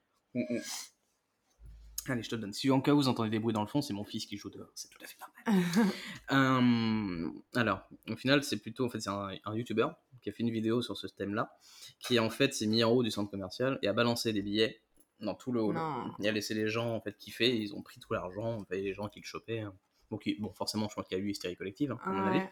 Allez, 2.08 2.22
je 2.22 2.30
te 2.30 2.34
le 2.34 2.40
donne. 2.40 2.52
Si 2.52 2.70
en 2.70 2.80
cas 2.80 2.92
où 2.92 2.96
vous 2.96 3.08
entendez 3.08 3.30
des 3.30 3.38
bruits 3.38 3.52
dans 3.52 3.60
le 3.60 3.66
fond, 3.68 3.82
c'est 3.82 3.92
mon 3.92 4.04
fils 4.04 4.26
qui 4.26 4.36
joue 4.36 4.50
dehors. 4.50 4.70
C'est 4.74 4.88
tout 4.88 4.98
à 5.02 5.06
fait 5.06 5.16
normal. 5.20 5.64
Euh, 6.32 7.28
alors, 7.54 7.88
au 8.08 8.16
final, 8.16 8.42
c'est 8.44 8.56
plutôt 8.58 8.84
en 8.86 8.88
fait, 8.88 9.00
c'est 9.00 9.10
un, 9.10 9.30
un 9.44 9.54
YouTuber 9.56 9.88
qui 10.22 10.28
a 10.30 10.32
fait 10.32 10.42
une 10.42 10.50
vidéo 10.50 10.80
sur 10.82 10.96
ce 10.96 11.06
thème-là, 11.08 11.56
qui 11.98 12.18
en 12.18 12.30
fait 12.30 12.54
s'est 12.54 12.66
mis 12.66 12.82
en 12.84 12.90
haut 12.90 13.02
du 13.02 13.10
centre 13.10 13.30
commercial 13.30 13.78
et 13.82 13.88
a 13.88 13.92
balancé 13.92 14.32
des 14.32 14.42
billets 14.42 14.80
dans 15.20 15.34
tout 15.34 15.52
le 15.52 15.60
hall. 15.60 15.74
Non. 15.74 16.12
Il 16.18 16.28
a 16.28 16.32
laissé 16.32 16.54
les 16.54 16.68
gens 16.68 16.94
en 16.94 17.00
fait 17.00 17.16
kiffer, 17.16 17.54
ils 17.56 17.74
ont 17.74 17.82
pris 17.82 18.00
tout 18.00 18.12
l'argent, 18.12 18.64
et 18.70 18.80
les 18.80 18.94
gens 18.94 19.08
qui 19.08 19.20
le 19.20 19.26
chopaient. 19.26 19.60
hein. 19.60 19.74
Bon, 20.10 20.52
forcément, 20.52 20.88
je 20.88 20.94
pense 20.94 21.06
qu'il 21.06 21.18
y 21.18 21.20
a 21.20 21.24
eu 21.24 21.30
hystérie 21.30 21.56
collective, 21.56 21.92
hein, 21.92 21.98
à 22.04 22.10
mon 22.10 22.24
Ouais. 22.30 22.36
avis. 22.38 22.48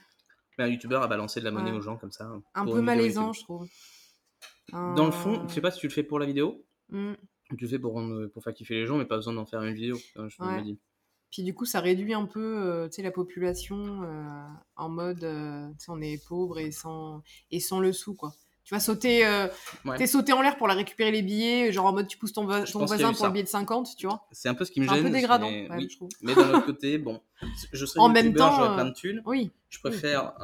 Mais 0.59 0.65
un 0.65 0.69
YouTuber 0.69 0.97
a 0.97 1.07
balancé 1.07 1.41
de 1.41 1.45
la 1.45 1.51
monnaie 1.51 1.71
Ouais. 1.73 1.79
aux 1.79 1.83
gens 1.83 1.97
comme 1.97 2.13
ça. 2.13 2.31
Un 2.55 2.65
pour 2.65 2.75
peu 2.75 2.81
malaisant, 2.83 3.27
YouTube. 3.27 3.35
je 3.41 3.45
trouve. 3.45 3.69
Dans 4.73 5.07
le 5.07 5.13
fond, 5.13 5.41
Euh, 5.45 5.49
je 5.49 5.55
sais 5.55 5.61
pas 5.61 5.71
si 5.71 5.81
tu 5.81 5.87
le 5.89 5.93
fais 5.93 6.03
pour 6.03 6.19
la 6.19 6.27
vidéo, 6.27 6.65
hmm. 6.91 7.15
Tu 7.57 7.67
fais 7.69 7.79
pour, 7.79 7.93
rendre- 7.95 8.27
pour 8.29 8.43
faire 8.43 8.53
kiffer 8.55 8.75
les 8.75 8.87
gens, 8.87 8.97
mais 8.99 9.05
pas 9.05 9.17
besoin 9.17 9.33
d'en 9.33 9.47
faire 9.47 9.63
une 9.63 9.75
vidéo. 9.75 9.97
hein, 10.17 10.29
Je 10.29 10.43
me 10.43 10.63
dis. 10.63 10.79
Puis 11.31 11.43
du 11.43 11.53
coup, 11.55 11.67
ça 11.67 11.81
réduit 11.81 12.15
un 12.15 12.25
peu 12.25 12.41
euh, 12.41 12.89
la 12.99 13.11
population 13.11 14.03
euh, 14.03 14.25
en 14.77 14.89
mode 14.89 15.25
euh, 15.25 15.69
on 15.89 16.01
est 16.01 16.23
pauvre 16.27 16.59
et 16.59 16.71
sans, 16.71 17.23
et 17.51 17.61
sans 17.61 17.81
le 17.81 17.93
sou, 17.93 18.15
quoi. 18.15 18.33
Tu 18.65 18.75
vas 18.75 18.81
sauter, 18.81 19.25
Ouais. 19.87 19.97
t'es 19.97 20.07
sauté 20.07 20.33
en 20.35 20.43
l'air 20.43 20.57
pour 20.59 20.69
la 20.69 20.75
récupérer 20.75 21.11
les 21.11 21.23
billets, 21.23 21.73
genre 21.73 21.87
en 21.87 21.93
mode 21.95 22.07
tu 22.07 22.19
pousses 22.19 22.35
ton, 22.35 22.45
vo- 22.45 22.65
ton 22.65 22.85
voisin 22.85 23.09
pour 23.09 23.17
ça. 23.17 23.27
le 23.29 23.33
billet 23.33 23.43
de 23.45 23.49
50, 23.49 23.97
tu 23.97 24.07
vois. 24.07 24.27
C'est 24.31 24.49
un 24.51 24.55
peu 24.55 24.67
ce 24.67 24.71
qui 24.73 24.81
me 24.81 24.87
C'est 24.87 24.93
un 24.93 24.95
gêne. 24.97 25.05
peu 25.05 25.11
dégradant, 25.11 25.51
mais, 25.51 25.71
ouais, 25.71 25.77
oui. 25.79 25.89
je 25.91 25.97
trouve. 25.97 26.09
mais 26.23 26.35
d'un 26.35 26.51
autre 26.51 26.67
côté, 26.67 26.99
bon, 26.99 27.21
je 27.73 27.87
serais 27.87 28.01
En 28.05 28.11
même 28.11 28.35
temps, 28.35 28.53
j'aurais 28.55 28.75
plein 28.75 28.85
de 28.87 28.93
thunes. 28.95 29.23
Oui, 29.25 29.51
Je 29.71 29.79
préfère 29.81 30.35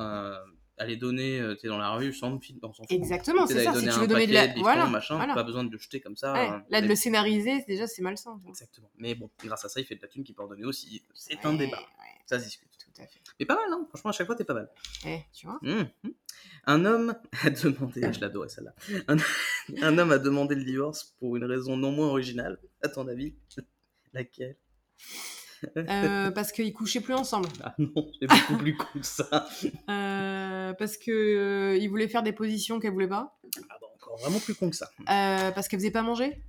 aller 0.76 0.96
donner, 0.96 1.40
euh, 1.40 1.56
tu 1.56 1.68
dans 1.68 1.78
la 1.78 1.90
rue, 1.92 2.12
sans 2.12 2.38
film, 2.40 2.58
on 2.62 2.72
s'en 2.72 2.82
fout. 2.82 2.92
exactement, 2.92 3.46
c'est 3.46 3.64
ça. 3.64 3.74
Si 3.74 3.84
tu 3.86 4.00
veux 4.00 4.06
donner 4.06 4.26
de 4.26 4.32
la. 4.32 4.52
Voilà. 4.54 4.86
machin, 4.86 5.16
voilà. 5.16 5.34
pas 5.34 5.42
besoin 5.44 5.64
de 5.64 5.70
le 5.70 5.78
jeter 5.78 6.00
comme 6.00 6.16
ça. 6.16 6.32
Ouais, 6.32 6.50
euh, 6.50 6.58
Là, 6.70 6.80
de 6.80 6.86
le 6.86 6.94
scénariser, 6.94 7.64
déjà, 7.68 7.86
c'est 7.86 8.02
malsain. 8.02 8.38
vois. 8.42 8.50
Exactement. 8.50 8.90
Mais 8.96 9.14
bon, 9.14 9.30
grâce 9.44 9.64
à 9.64 9.68
ça, 9.68 9.80
il 9.80 9.86
fait 9.86 9.94
de 9.96 10.02
la 10.02 10.08
thune 10.08 10.24
qu'il 10.24 10.34
peut 10.34 10.42
en 10.42 10.48
donner 10.48 10.64
aussi. 10.64 11.02
C'est 11.14 11.44
un 11.44 11.54
débat. 11.54 11.78
ouais, 11.78 12.20
Ça 12.26 12.38
se 12.38 12.44
discute. 12.44 12.68
tout 12.78 13.02
à 13.02 13.06
fait. 13.06 13.20
Mais 13.38 13.46
pas 13.46 13.56
mal, 13.56 13.72
hein. 13.72 13.86
Franchement, 13.88 14.10
à 14.10 14.12
chaque 14.12 14.26
fois, 14.26 14.36
t'es 14.36 14.44
pas 14.44 14.54
mal. 14.54 14.70
Eh, 15.06 15.20
tu 15.32 15.46
vois. 15.46 15.58
Mmh. 15.62 15.84
Un 16.66 16.84
homme 16.84 17.14
a 17.42 17.50
demandé, 17.50 18.12
je 18.12 18.20
l'adorais 18.20 18.48
celle-là, 18.48 18.74
un... 19.08 19.16
un 19.82 19.98
homme 19.98 20.12
a 20.12 20.18
demandé 20.18 20.54
le 20.54 20.64
divorce 20.64 21.14
pour 21.18 21.36
une 21.36 21.44
raison 21.44 21.76
non 21.76 21.92
moins 21.92 22.08
originale, 22.08 22.58
à 22.82 22.88
ton 22.88 23.06
avis 23.06 23.34
Laquelle? 24.12 24.56
Euh, 25.76 26.30
parce 26.30 26.52
qu'ils 26.52 26.72
couchaient 26.72 27.00
plus 27.00 27.14
ensemble. 27.14 27.48
Ah 27.62 27.74
non, 27.78 28.10
c'est 28.20 28.26
beaucoup 28.26 28.56
plus 28.58 28.76
cool 28.76 29.00
que 29.00 29.06
ça. 29.06 29.46
Euh, 29.90 30.72
parce 30.74 30.96
que 30.96 31.10
euh, 31.10 31.76
il 31.76 31.88
voulait 31.88 32.08
faire 32.08 32.22
des 32.22 32.32
positions 32.32 32.80
qu'elle 32.80 32.92
voulait 32.92 33.08
pas. 33.08 33.38
Ah 33.70 33.74
bah 33.80 33.86
encore 33.94 34.18
vraiment 34.18 34.38
plus 34.38 34.54
con 34.54 34.70
que 34.70 34.76
ça. 34.76 34.88
Euh, 35.00 35.50
parce 35.52 35.68
qu'elle 35.68 35.78
faisait 35.78 35.90
pas 35.90 36.02
manger. 36.02 36.42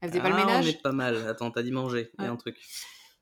Elle 0.00 0.10
faisait 0.10 0.20
pas 0.20 0.28
le 0.28 0.34
Ah, 0.34 0.44
ménage. 0.44 0.64
On 0.66 0.68
est 0.68 0.82
pas 0.82 0.92
mal. 0.92 1.28
Attends, 1.28 1.50
t'as 1.50 1.62
dit 1.62 1.70
manger, 1.70 2.10
il 2.18 2.24
y 2.24 2.26
a 2.26 2.30
un 2.30 2.36
truc. 2.36 2.56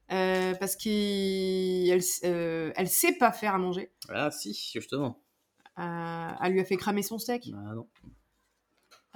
Parce 0.08 0.74
qu'elle 0.76 2.00
elle 2.22 2.88
sait 2.88 3.12
pas 3.18 3.32
faire 3.32 3.54
à 3.54 3.58
manger. 3.58 3.92
Ah 4.08 4.30
si, 4.30 4.54
justement. 4.74 5.22
Elle 5.76 6.52
lui 6.52 6.60
a 6.60 6.64
fait 6.64 6.76
cramer 6.76 7.02
son 7.02 7.18
steak. 7.18 7.50
Ah 7.54 7.74
non. 7.74 7.86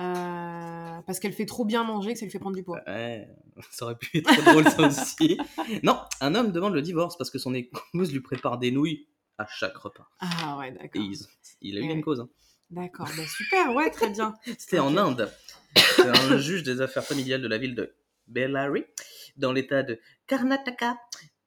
Euh, 0.02 1.00
parce 1.06 1.20
qu'elle 1.20 1.32
fait 1.32 1.46
trop 1.46 1.64
bien 1.64 1.84
manger 1.84 2.12
que 2.14 2.18
ça 2.18 2.24
lui 2.24 2.32
fait 2.32 2.38
prendre 2.38 2.56
du 2.56 2.62
poids. 2.62 2.80
Ouais, 2.86 3.28
ça 3.70 3.84
aurait 3.86 3.96
pu 3.96 4.18
être 4.18 4.32
trop 4.32 4.42
drôle 4.42 4.68
ça 4.68 4.86
aussi. 4.86 5.38
Non, 5.82 6.00
un 6.20 6.34
homme 6.34 6.52
demande 6.52 6.74
le 6.74 6.82
divorce 6.82 7.16
parce 7.16 7.30
que 7.30 7.38
son 7.38 7.54
épouse 7.54 8.12
lui 8.12 8.20
prépare 8.20 8.58
des 8.58 8.70
nouilles 8.70 9.06
à 9.38 9.46
chaque 9.46 9.76
repas. 9.76 10.08
Ah 10.20 10.56
ouais, 10.58 10.72
d'accord. 10.72 11.02
il, 11.02 11.16
il 11.60 11.76
a 11.78 11.80
eu 11.80 11.84
Ouais. 11.88 11.92
une 11.94 12.02
cause. 12.02 12.20
hein. 12.20 12.28
D'accord, 12.70 13.06
bah 13.16 13.26
super, 13.26 13.74
ouais, 13.74 13.90
très 13.90 14.08
bien. 14.10 14.34
C'était 14.58 14.78
en. 14.78 14.96
Inde. 14.96 15.30
C'est 15.76 16.08
un 16.08 16.36
juge 16.38 16.62
des 16.62 16.80
affaires 16.80 17.04
familiales 17.04 17.42
de 17.42 17.48
la 17.48 17.58
ville 17.58 17.74
de 17.74 17.94
Bellary, 18.28 18.84
dans 19.36 19.52
l'état 19.52 19.82
de 19.82 19.98
Karnataka, 20.26 20.98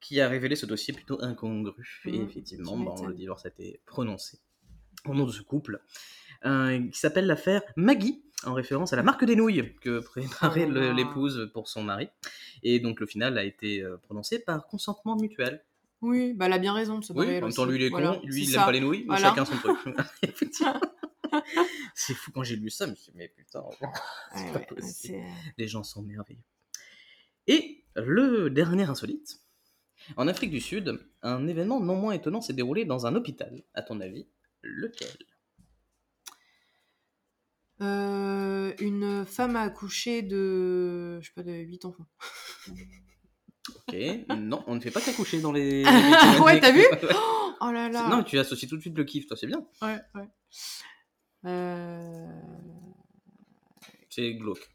qui 0.01 0.21
a 0.21 0.27
révélé 0.29 0.55
ce 0.55 0.65
dossier 0.67 0.93
plutôt 0.93 1.21
incongru. 1.23 2.01
Et 2.05 2.19
Mhm, 2.19 2.25
effectivement, 2.29 2.77
bon, 2.77 2.91
m'étonnes. 2.93 3.09
le 3.09 3.15
divorce 3.15 3.45
a 3.45 3.49
été 3.49 3.81
prononcé 3.85 4.39
au 5.07 5.13
nom 5.15 5.25
de 5.25 5.31
ce 5.31 5.41
couple, 5.41 5.81
euh, 6.45 6.89
qui 6.91 6.99
s'appelle 6.99 7.25
l'affaire 7.27 7.61
Maggie, 7.75 8.23
en 8.43 8.53
référence 8.53 8.93
à 8.93 8.95
la 8.95 9.03
marque 9.03 9.25
des 9.25 9.35
nouilles 9.35 9.73
que 9.81 9.99
préparait 9.99 10.65
Oh 10.69 10.71
là. 10.73 10.93
l'épouse 10.93 11.49
pour 11.53 11.67
son 11.67 11.83
mari. 11.83 12.09
Et 12.63 12.79
donc 12.79 12.99
le 12.99 13.05
final 13.07 13.37
a 13.37 13.43
été 13.43 13.81
euh, 13.81 13.97
prononcé 13.97 14.39
par 14.39 14.67
consentement 14.67 15.15
mutuel. 15.15 15.63
Oui, 16.01 16.33
bah 16.33 16.45
elle 16.47 16.53
a 16.53 16.57
bien 16.59 16.73
raison 16.73 16.99
de 16.99 17.03
se 17.05 17.13
Oui, 17.13 17.25
en 17.37 17.41
même 17.41 17.53
temps, 17.53 17.65
lui 17.65 17.77
il 17.77 17.83
est 17.83 17.89
Voilà, 17.89 18.15
con, 18.15 18.21
lui 18.25 18.43
il 18.43 18.49
ça. 18.49 18.59
aime 18.59 18.65
pas 18.65 18.71
les 18.71 18.81
nouilles, 18.81 19.05
Voilà. 19.07 19.29
chacun 19.29 19.45
son 19.45 19.55
truc. 19.57 19.77
C'est 21.95 22.13
fou 22.13 22.31
quand 22.31 22.43
j'ai 22.43 22.55
lu 22.55 22.69
ça, 22.69 22.85
je 22.85 22.91
me 22.91 22.95
suis 22.95 23.11
dit, 23.11 23.17
mais 23.17 23.27
putain, 23.29 23.61
Ouais, 23.81 23.87
c'est 24.35 24.51
pas 24.53 24.59
possible. 24.59 24.83
c'est- 24.93 25.23
Les 25.57 25.67
gens 25.67 25.83
sont 25.83 26.01
merveilleux. 26.03 26.41
Et 27.47 27.83
le 27.95 28.49
dernier 28.49 28.83
insolite. 28.83 29.39
En 30.17 30.27
Afrique 30.27 30.51
du 30.51 30.61
Sud, 30.61 30.99
un 31.23 31.47
événement 31.47 31.79
non 31.79 31.95
moins 31.95 32.13
étonnant 32.13 32.41
s'est 32.41 32.53
déroulé 32.53 32.85
dans 32.85 33.07
un 33.07 33.15
hôpital. 33.15 33.63
À 33.73 33.81
ton 33.81 33.99
avis, 34.01 34.27
lequel? 34.61 35.09
Euh, 37.81 38.73
une 38.79 39.25
femme 39.25 39.55
a 39.55 39.61
accouché 39.61 40.21
de, 40.21 41.19
je 41.21 41.27
sais 41.27 41.33
pas, 41.33 41.43
de 41.43 41.51
8 41.51 41.85
enfants. 41.85 42.05
Ok, 43.87 43.95
non, 44.37 44.63
on 44.67 44.75
ne 44.75 44.79
fait 44.79 44.91
pas 44.91 45.01
qu'accoucher 45.01 45.41
dans 45.41 45.51
les. 45.51 45.83
Ouais, 46.43 46.59
t'as 46.59 46.71
vu. 46.71 46.85
Oh 47.61 47.71
là 47.71 47.87
là. 47.87 48.09
Non, 48.09 48.21
tu 48.21 48.37
associes 48.37 48.67
tout 48.67 48.75
de 48.75 48.81
suite 48.81 48.97
le 48.97 49.05
kiff, 49.05 49.27
toi, 49.27 49.37
c'est 49.37 49.47
bien. 49.47 49.65
Ouais, 49.81 49.97
ouais. 50.13 50.27
Euh... 51.45 52.27
C'est 54.09 54.33
glauque. 54.33 54.69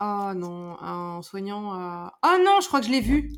Oh 0.00 0.32
non, 0.34 0.76
un 0.80 1.22
soignant 1.22 1.72
a... 1.72 2.18
Ah 2.22 2.38
non, 2.44 2.60
je 2.60 2.66
crois 2.66 2.80
que 2.80 2.86
je 2.86 2.90
l'ai 2.90 3.00
vu. 3.00 3.32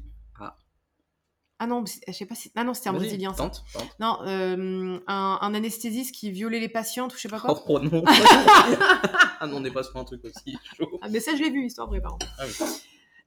Ah. 1.59 1.67
Non, 1.67 1.85
je 1.87 2.13
sais 2.13 2.27
pas 2.27 2.35
si... 2.35 2.53
Ah 2.55 2.65
non, 2.65 2.75
c'était 2.75 2.91
un 2.91 2.93
Brésilien, 2.93 3.33
ça. 3.33 3.45
Tente, 3.45 3.65
tente. 3.73 3.97
Non, 3.99 4.19
euh, 4.27 4.99
un, 5.07 5.39
un 5.41 5.55
anesthésiste 5.55 6.15
qui 6.15 6.31
violait 6.31 6.61
les 6.61 6.69
patientes 6.69 7.15
ou 7.15 7.17
je 7.17 7.23
sais 7.23 7.29
pas 7.29 7.41
quoi. 7.41 7.55
Oh, 7.55 7.63
oh, 7.69 7.81
non. 7.81 8.03
ah 9.41 9.47
non, 9.47 9.57
on 9.57 9.61
n'est 9.61 9.71
pas 9.71 9.83
sur 9.83 9.97
un 9.97 10.05
truc 10.05 10.23
aussi 10.25 10.59
chaud. 10.77 10.99
Ah 11.01 11.09
mais 11.09 11.21
ça, 11.21 11.35
je 11.35 11.43
l'ai 11.43 11.51
vu, 11.51 11.65
histoire 11.67 11.89
vraie, 11.89 12.01
par. 12.01 12.19
Ah 12.39 12.45
oui. 12.47 12.53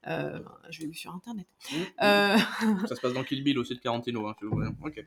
Euh, 0.08 0.40
je 0.70 0.82
l'ai 0.82 0.88
vu 0.88 0.94
sur 0.94 1.14
Internet. 1.14 1.48
Mmh. 1.72 1.76
Euh, 2.04 2.38
Ça 2.88 2.96
se 2.96 3.02
passe 3.02 3.14
dans 3.14 3.24
Kill 3.24 3.44
Bill 3.44 3.58
aussi 3.60 3.76
de 3.76 3.80
Tarantino. 3.80 4.28
Hein. 4.28 4.36
Ok. 4.84 5.04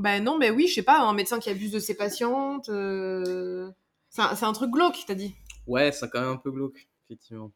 bah 0.00 0.20
non, 0.20 0.38
mais 0.38 0.50
oui, 0.50 0.66
je 0.66 0.74
sais 0.74 0.82
pas, 0.82 1.00
un 1.00 1.14
médecin 1.14 1.38
qui 1.38 1.50
abuse 1.50 1.70
de 1.70 1.78
ses 1.78 1.94
patientes. 1.96 2.66
C'est 2.66 4.22
un, 4.22 4.34
c'est 4.34 4.44
un 4.44 4.52
truc 4.52 4.70
glauque, 4.70 4.98
t'as 5.06 5.14
dit. 5.14 5.34
Ouais, 5.66 5.92
c'est 5.92 6.10
quand 6.10 6.20
même 6.20 6.30
un 6.30 6.36
peu 6.36 6.50
glauque, 6.50 6.88
effectivement. 7.06 7.52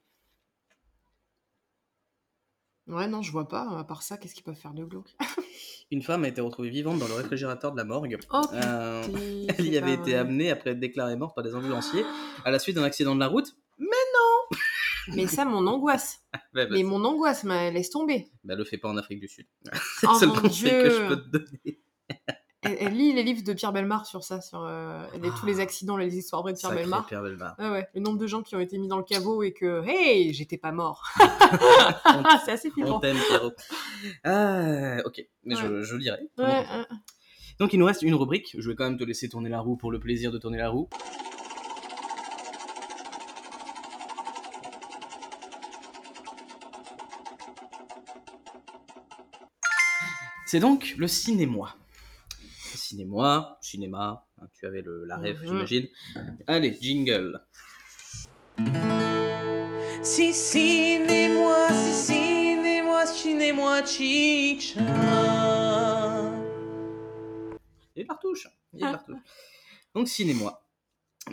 Ouais, 2.88 3.08
non, 3.08 3.20
je 3.22 3.32
vois 3.32 3.48
pas. 3.48 3.68
À 3.78 3.84
part 3.84 4.02
ça, 4.02 4.16
qu'est-ce 4.16 4.34
qu'ils 4.34 4.44
peuvent 4.44 4.54
faire 4.54 4.74
de 4.74 4.84
glauque? 4.84 5.16
Une 5.90 6.02
femme 6.02 6.24
a 6.24 6.28
été 6.28 6.40
retrouvée 6.40 6.70
vivante 6.70 6.98
dans 6.98 7.08
le 7.08 7.14
réfrigérateur 7.14 7.72
de 7.72 7.76
la 7.76 7.84
morgue. 7.84 8.16
Oh, 8.32 8.42
Euh, 8.52 9.02
putain, 9.04 9.18
Elle 9.58 9.66
y 9.66 9.70
c'est 9.72 9.78
avait 9.78 9.94
été 9.94 10.10
vrai. 10.12 10.14
amenée 10.14 10.50
après 10.50 10.70
être 10.70 10.80
déclarée 10.80 11.16
morte 11.16 11.34
par 11.34 11.44
des 11.44 11.54
ambulanciers 11.54 12.04
à 12.44 12.50
la 12.50 12.58
suite 12.58 12.76
d'un 12.76 12.82
accident 12.84 13.14
de 13.14 13.20
la 13.20 13.28
route. 13.28 13.56
Mais 15.14 15.26
ça, 15.28 15.44
mon 15.44 15.66
angoisse. 15.66 16.20
Bah, 16.52 16.66
Mais 16.70 16.82
mon 16.82 17.04
angoisse, 17.04 17.44
mais 17.44 17.70
laisse 17.70 17.90
tomber. 17.90 18.28
bah, 18.44 18.54
le 18.56 18.64
fais 18.64 18.78
pas 18.78 18.88
en 18.88 18.96
Afrique 18.96 19.20
du 19.20 19.28
Sud. 19.28 19.46
C'est 20.00 20.06
Oh 20.08 20.12
le 20.14 20.18
seul 20.18 20.28
conseil 20.30 20.50
Dieu. 20.70 20.82
que 20.82 20.90
je 20.90 21.08
peux 21.08 21.16
te 21.16 21.28
donner 21.28 21.80
elle, 22.62 22.94
lit 22.94 23.12
les 23.12 23.22
livres 23.22 23.42
de 23.42 23.52
Pierre 23.52 23.72
Belmar 23.72 24.06
sur 24.06 24.24
ça, 24.24 24.40
sur 24.40 24.64
euh, 24.64 25.04
tous 25.38 25.46
les 25.46 25.60
ah. 25.60 25.62
accidents, 25.62 25.96
les 25.96 26.16
histoires 26.16 26.42
vraies 26.42 26.52
de 26.52 26.58
Pierre 26.58 26.70
Sacré 26.70 26.84
Belmar. 26.84 27.06
Pierre 27.06 27.22
Belmar. 27.22 27.54
Ah 27.58 27.72
ouais, 27.72 27.88
le 27.94 28.00
nombre 28.00 28.18
de 28.18 28.26
gens 28.26 28.42
qui 28.42 28.56
ont 28.56 28.60
été 28.60 28.78
mis 28.78 28.88
dans 28.88 28.96
le 28.96 29.04
caveau 29.04 29.42
et 29.42 29.52
que, 29.52 29.84
hey, 29.86 30.32
j'étais 30.32 30.58
pas 30.58 30.72
mort. 30.72 31.04
c'est 32.44 32.52
assez 32.52 32.70
flippant. 32.70 32.96
On 32.96 33.00
t'aime, 33.00 33.18
Pierrot. 33.28 33.52
Ah, 34.24 34.98
ok, 35.04 35.24
mais 35.44 35.54
je, 35.54 35.82
je, 35.82 35.96
lirai. 35.96 36.28
Donc 37.58 37.72
il 37.72 37.78
nous 37.78 37.86
reste 37.86 38.02
une 38.02 38.14
rubrique. 38.14 38.56
Je 38.58 38.68
vais 38.68 38.74
quand 38.74 38.84
même 38.84 38.98
te 38.98 39.04
laisser 39.04 39.28
tourner 39.28 39.48
la 39.48 39.60
roue 39.60 39.76
pour 39.76 39.90
le 39.90 40.00
plaisir 40.00 40.32
de 40.32 40.38
tourner 40.38 40.58
la 40.58 40.70
roue. 40.70 40.88
C'est 50.46 50.60
donc 50.60 50.94
le 50.96 51.08
cinéma. 51.08 51.74
Cinéma, 52.96 53.58
cinéma, 53.60 54.26
hein, 54.40 54.46
tu 54.54 54.64
avais 54.64 54.80
le, 54.80 55.04
la 55.04 55.18
rêve, 55.18 55.38
Mhm. 55.42 55.46
j'imagine. 55.48 55.86
Allez, 56.46 56.78
jingle. 56.80 57.42
Si, 60.02 60.32
ciné-moi, 60.32 61.68
si, 61.72 61.92
ciné-moi, 61.92 63.06
ciné-moi, 63.06 63.84
chicha. 63.84 64.80
Et 67.96 68.06
partouche. 68.06 68.48
Et 68.74 68.80
partouche. 68.80 69.18
Donc, 69.94 70.08
cinéma. 70.08 70.58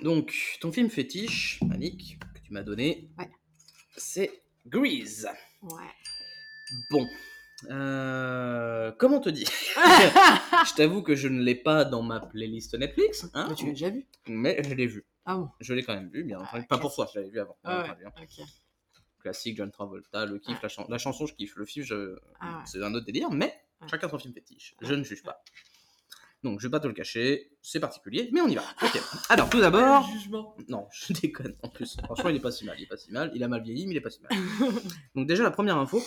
Donc, 0.01 0.36
ton 0.59 0.70
film 0.74 0.89
fétiche, 0.89 1.61
Annick, 1.72 2.20
que 2.36 2.39
tu 2.41 2.51
m'as 2.51 2.64
donné, 2.64 3.09
Ouais. 3.18 3.30
c'est 3.95 4.41
Grease. 4.66 5.30
Ouais. 5.61 5.93
Bon. 6.91 7.07
Euh, 7.70 8.91
comment 8.97 9.20
te 9.20 9.30
dire? 9.30 9.47
Je 9.76 10.76
t'avoue 10.76 11.01
que 11.01 11.16
je 11.16 11.28
ne 11.28 11.41
l'ai 11.41 11.55
pas 11.55 11.86
dans 11.86 12.01
ma 12.01 12.20
playlist 12.20 12.74
Netflix, 12.76 13.28
hein, 13.34 13.47
Mais 13.49 13.55
tu 13.55 13.66
l'as 13.66 13.72
déjà 13.72 13.89
vu? 13.89 14.05
Mais 14.28 14.61
je 14.64 14.74
l'ai 14.74 14.88
vu. 14.88 15.05
Ah 15.26 15.38
bon? 15.38 15.49
Je 15.59 15.74
l'ai 15.74 15.84
quand 15.84 15.93
même 15.93 16.09
vu, 16.09 16.24
bien 16.24 16.39
Ah, 16.41 16.47
entendu. 16.49 16.68
Pas 16.68 16.78
pour 16.78 16.93
toi, 16.93 17.07
je 17.14 17.20
l'avais 17.20 17.32
vu 17.32 17.39
avant. 17.39 17.57
Ah 17.64 17.84
ouais, 17.84 17.89
hein. 18.05 18.11
Classique, 19.22 19.55
John 19.57 19.72
Travolta, 19.72 20.26
le 20.26 20.38
kiff, 20.38 20.61
la, 20.61 20.68
chan- 20.70 20.86
la 20.89 20.97
chanson, 20.97 21.26
je 21.26 21.34
kiffe. 21.34 21.55
Le 21.55 21.66
film, 21.66 21.86
je... 21.86 22.18
Ah 22.41 22.61
c'est 22.66 22.84
un 22.84 22.93
autre 22.93 23.05
délire, 23.05 23.32
mais 23.32 23.53
chacun 23.89 24.09
son 24.09 24.20
film 24.20 24.34
fétiche. 24.34 24.76
Je 24.82 24.93
ne 24.93 25.03
juge 25.03 25.24
pas. 25.24 25.41
Donc, 26.43 26.59
je 26.59 26.68
vais 26.68 26.72
pas 26.72 26.82
te 26.82 26.88
le 26.88 26.93
cacher, 26.93 27.51
c'est 27.61 27.80
particulier, 27.80 28.30
mais 28.34 28.41
on 28.41 28.49
y 28.49 28.55
va. 28.55 28.64
Ok. 28.82 28.99
Alors, 29.30 29.49
tout 29.49 29.61
d'abord. 29.61 30.05
jugement. 30.11 30.57
Non, 30.68 30.88
je 30.91 31.14
déconne 31.14 31.55
en 31.64 31.70
plus. 31.70 31.95
Franchement, 32.03 32.30
il 32.32 32.36
est 32.36 32.41
pas 32.41 32.51
si 32.51 32.66
mal. 32.66 32.76
Il 32.78 32.84
est 32.84 32.88
pas 32.88 32.97
si 32.97 33.14
mal. 33.14 33.32
Il 33.34 33.41
a 33.45 33.47
mal 33.47 33.64
vieilli, 33.64 33.86
mais 33.88 33.93
il 33.93 33.97
est 33.97 34.01
pas 34.01 34.09
si 34.09 34.20
mal. 34.22 34.32
Donc, 35.16 35.26
déjà, 35.26 35.43
la 35.43 35.51
première 35.51 35.78
info. 35.78 36.03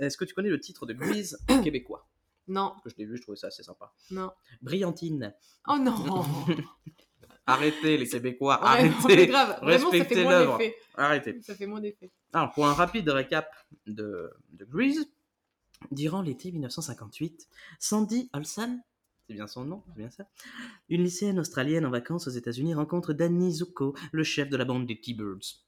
Est-ce 0.00 0.16
que 0.16 0.24
tu 0.24 0.34
connais 0.34 0.48
le 0.50 0.60
titre 0.60 0.86
de 0.86 0.92
Grease 0.94 1.38
québécois? 1.64 2.08
Non, 2.48 2.70
Parce 2.70 2.82
que 2.82 2.90
je 2.90 2.96
l'ai 2.98 3.04
vu, 3.04 3.16
je 3.16 3.22
trouvais 3.22 3.36
ça 3.36 3.46
assez 3.48 3.62
sympa. 3.62 3.92
non. 4.10 4.30
Brillantine. 4.62 5.34
Oh 5.68 5.76
non 5.78 5.94
Arrêtez 7.46 7.96
les 7.96 8.08
Québécois, 8.08 8.62
arrêtez. 8.64 9.26
grave. 9.26 9.58
Vraiment, 9.62 9.90
ça 9.90 9.96
Respectez 9.98 10.24
l'œuvre. 10.24 10.58
Arrêtez. 10.94 11.40
Ça 11.42 11.54
fait 11.54 11.66
moins 11.66 11.80
d'effet. 11.80 12.10
Alors, 12.32 12.52
pour 12.52 12.66
un 12.66 12.74
rapide 12.74 13.08
récap 13.08 13.50
de, 13.86 14.30
de 14.52 14.64
Grease, 14.64 15.08
durant 15.90 16.22
l'été 16.22 16.52
1958, 16.52 17.48
Sandy 17.80 18.30
Olson, 18.34 18.78
c'est 19.26 19.34
bien 19.34 19.46
son 19.48 19.64
nom, 19.64 19.82
c'est 19.88 19.96
bien 19.96 20.10
ça, 20.10 20.28
une 20.88 21.02
lycéenne 21.02 21.38
australienne 21.40 21.84
en 21.86 21.90
vacances 21.90 22.28
aux 22.28 22.32
États-Unis 22.32 22.74
rencontre 22.74 23.12
Danny 23.12 23.52
Zuko, 23.52 23.96
le 24.12 24.22
chef 24.22 24.48
de 24.48 24.56
la 24.56 24.64
bande 24.64 24.86
des 24.86 25.00
T-Birds. 25.00 25.64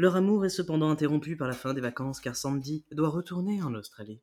Leur 0.00 0.16
amour 0.16 0.46
est 0.46 0.48
cependant 0.48 0.88
interrompu 0.88 1.36
par 1.36 1.46
la 1.46 1.52
fin 1.52 1.74
des 1.74 1.82
vacances 1.82 2.20
car 2.20 2.34
Sandy 2.34 2.86
doit 2.90 3.10
retourner 3.10 3.62
en 3.62 3.74
Australie. 3.74 4.22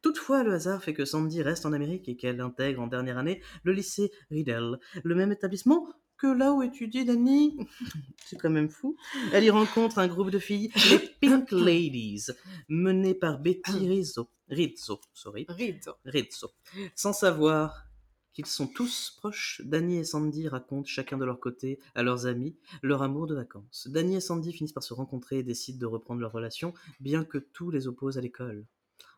Toutefois, 0.00 0.44
le 0.44 0.52
hasard 0.52 0.80
fait 0.80 0.94
que 0.94 1.04
Sandy 1.04 1.42
reste 1.42 1.66
en 1.66 1.72
Amérique 1.72 2.08
et 2.08 2.14
qu'elle 2.14 2.40
intègre 2.40 2.82
en 2.82 2.86
dernière 2.86 3.18
année 3.18 3.42
le 3.64 3.72
lycée 3.72 4.12
Riddle, 4.30 4.78
le 5.02 5.14
même 5.16 5.32
établissement 5.32 5.88
que 6.18 6.28
là 6.28 6.52
où 6.52 6.62
étudie 6.62 7.04
Danny. 7.04 7.58
C'est 8.26 8.36
quand 8.36 8.50
même 8.50 8.68
fou. 8.68 8.94
Elle 9.32 9.42
y 9.42 9.50
rencontre 9.50 9.98
un 9.98 10.06
groupe 10.06 10.30
de 10.30 10.38
filles, 10.38 10.70
les 10.92 11.00
Pink 11.20 11.50
Ladies, 11.50 12.26
menées 12.68 13.14
par 13.14 13.40
Betty 13.40 13.88
Rizzo. 13.88 14.30
Rizzo, 14.50 15.00
sorry. 15.12 15.46
Rizzo. 15.48 15.94
Rizzo. 16.04 16.52
Sans 16.94 17.12
savoir 17.12 17.88
qu'ils 18.32 18.46
sont 18.46 18.66
tous 18.66 19.14
proches, 19.18 19.60
Danny 19.64 19.98
et 19.98 20.04
Sandy 20.04 20.48
racontent 20.48 20.86
chacun 20.86 21.18
de 21.18 21.24
leur 21.24 21.38
côté 21.40 21.78
à 21.94 22.02
leurs 22.02 22.26
amis 22.26 22.56
leur 22.82 23.02
amour 23.02 23.26
de 23.26 23.34
vacances. 23.34 23.88
Danny 23.90 24.16
et 24.16 24.20
Sandy 24.20 24.52
finissent 24.52 24.72
par 24.72 24.82
se 24.82 24.94
rencontrer 24.94 25.38
et 25.38 25.42
décident 25.42 25.78
de 25.78 25.86
reprendre 25.86 26.20
leur 26.20 26.32
relation, 26.32 26.72
bien 27.00 27.24
que 27.24 27.38
tout 27.38 27.70
les 27.70 27.86
oppose 27.88 28.18
à 28.18 28.20
l'école. 28.20 28.66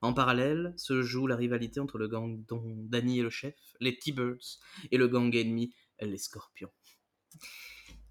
En 0.02 0.12
parallèle 0.12 0.74
se 0.76 1.02
joue 1.02 1.26
la 1.26 1.36
rivalité 1.36 1.80
entre 1.80 1.98
le 1.98 2.08
gang 2.08 2.44
dont 2.46 2.62
Danny 2.66 3.20
est 3.20 3.22
le 3.22 3.30
chef, 3.30 3.54
les 3.80 3.96
T-Birds, 3.98 4.58
et 4.90 4.98
le 4.98 5.08
gang 5.08 5.34
ennemi, 5.34 5.74
les 6.00 6.18
Scorpions. 6.18 6.70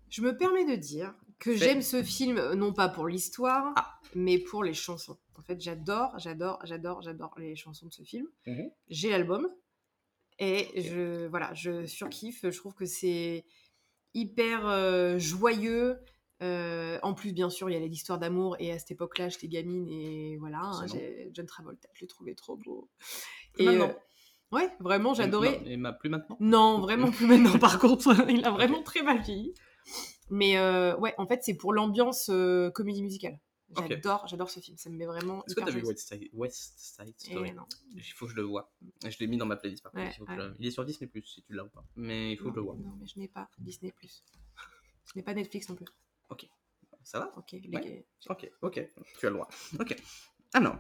Je 0.10 0.22
me 0.22 0.36
permets 0.38 0.66
de 0.66 0.76
dire 0.80 1.14
que 1.40 1.56
j'aime 1.56 1.82
ce 1.82 2.04
film, 2.04 2.54
non 2.54 2.72
pas 2.74 2.88
pour 2.88 3.08
l'histoire, 3.08 3.74
Ah. 3.76 4.00
mais 4.16 4.38
pour 4.40 4.64
les 4.64 4.74
chansons. 4.74 5.18
En 5.36 5.42
fait, 5.42 5.60
j'adore, 5.60 6.18
j'adore, 6.20 6.60
j'adore, 6.66 7.02
j'adore 7.02 7.34
les 7.38 7.56
chansons 7.56 7.88
de 7.88 7.94
ce 7.94 8.04
film. 8.04 8.28
Mhm. 8.46 8.70
J'ai 8.90 9.10
l'album 9.10 9.50
et 10.40 10.82
je 10.82 11.28
voilà, 11.28 11.54
je 11.54 11.86
surkiffe. 11.86 12.50
Je 12.50 12.58
trouve 12.58 12.74
que 12.74 12.86
c'est 12.86 13.46
hyper 14.14 14.68
euh, 14.68 15.18
joyeux. 15.18 16.00
Euh, 16.42 17.00
en 17.04 17.14
plus, 17.14 17.32
bien 17.32 17.50
sûr, 17.50 17.70
il 17.70 17.74
y 17.74 17.76
a 17.84 17.88
l'histoire 17.88 18.20
d'amour 18.20 18.56
et 18.60 18.72
à 18.72 18.80
cette 18.80 18.92
époque-là, 18.92 19.30
j'étais 19.30 19.48
gamine 19.48 19.88
et 19.88 20.38
voilà, 20.38 20.60
hein, 20.62 20.86
j'ai 20.92 21.30
John 21.34 21.46
Travolta, 21.46 21.88
je 21.94 22.04
le 22.04 22.08
trouvais 22.08 22.36
trop 22.36 22.58
beau. 22.58 22.90
Et 23.58 23.66
maintenant. 23.66 23.94
euh, 24.52 24.58
ouais, 24.58 24.70
vraiment, 24.80 25.14
j'adorais. 25.14 25.62
Et 25.66 25.78
ma, 25.78 25.94
plus 25.94 26.10
maintenant 26.10 26.36
Non, 26.42 26.82
vraiment 26.82 27.12
plus 27.12 27.28
maintenant 27.28 27.58
par 27.60 27.80
contre. 27.80 28.14
Il 28.30 28.44
a 28.44 28.52
vraiment 28.52 28.84
très 28.84 29.04
mal 29.04 29.22
vieilli. 29.22 29.54
Mais 30.30 30.60
ouais, 30.96 31.14
en 31.18 31.28
fait, 31.28 31.44
c'est 31.44 31.56
pour 31.56 31.72
l'ambiance 31.72 32.30
comédie 32.74 33.04
musicale. 33.04 33.40
Ok. 33.78 33.88
J'adore, 33.90 34.28
j'adore 34.28 34.50
ce 34.50 34.60
film. 34.60 34.78
Ça 34.78 34.90
me 34.90 34.98
met 34.98 35.06
vraiment. 35.06 35.44
Est-ce 35.46 35.56
que 35.56 35.62
hyper 35.62 35.74
tu 35.74 35.78
as 35.78 35.82
vu. 35.82 35.88
West 35.88 36.08
Side, 36.08 36.30
West 36.34 36.74
Side 36.78 37.16
Eh 37.26 37.32
Story? 37.32 37.52
non. 37.54 37.66
Il 37.92 38.02
faut 38.04 38.26
que 38.26 38.32
je 38.32 38.36
le 38.38 38.44
vois. 38.44 38.72
Je 39.04 39.18
l'ai 39.20 39.28
mis 39.28 39.38
dans 39.38 39.46
ma 39.46 39.56
playlist 39.56 39.84
par 39.84 39.92
contre. 39.92 40.04
Ouais, 40.04 40.12
il, 40.12 40.18
faut 40.18 40.26
que 40.26 40.32
ouais. 40.32 40.38
je 40.38 40.42
le- 40.44 40.56
il 40.60 40.66
est 40.68 40.72
sur 40.72 40.86
Disney 40.86 41.08
Plus 41.08 41.24
si 41.24 41.42
tu 41.44 41.54
l'as 41.54 41.64
ou 41.66 41.70
pas. 41.70 41.86
Mais 41.96 42.34
il 42.34 42.38
faut 42.38 42.46
que 42.46 42.56
je 42.56 42.56
le 42.56 42.62
Non, 42.66 42.74
vois. 42.74 42.76
non, 42.90 42.96
mais 43.00 43.08
je 43.08 43.20
n'ai 43.20 43.28
pas 43.28 43.50
Disney+. 43.58 43.94
Je 44.02 45.12
n'ai 45.16 45.24
pas 45.24 45.34
Netflix 45.34 45.70
non 45.70 45.76
plus. 45.76 45.86
Ça 47.06 47.20
va? 47.20 47.32
Ok, 47.38 47.52
les 47.52 47.68
Ouais. 47.70 48.06
Ok, 48.30 48.50
ok. 48.62 48.90
Tu 49.20 49.26
as 49.26 49.30
le 49.30 49.36
droit. 49.36 49.50
Ok. 49.78 49.94
Alors. 50.54 50.78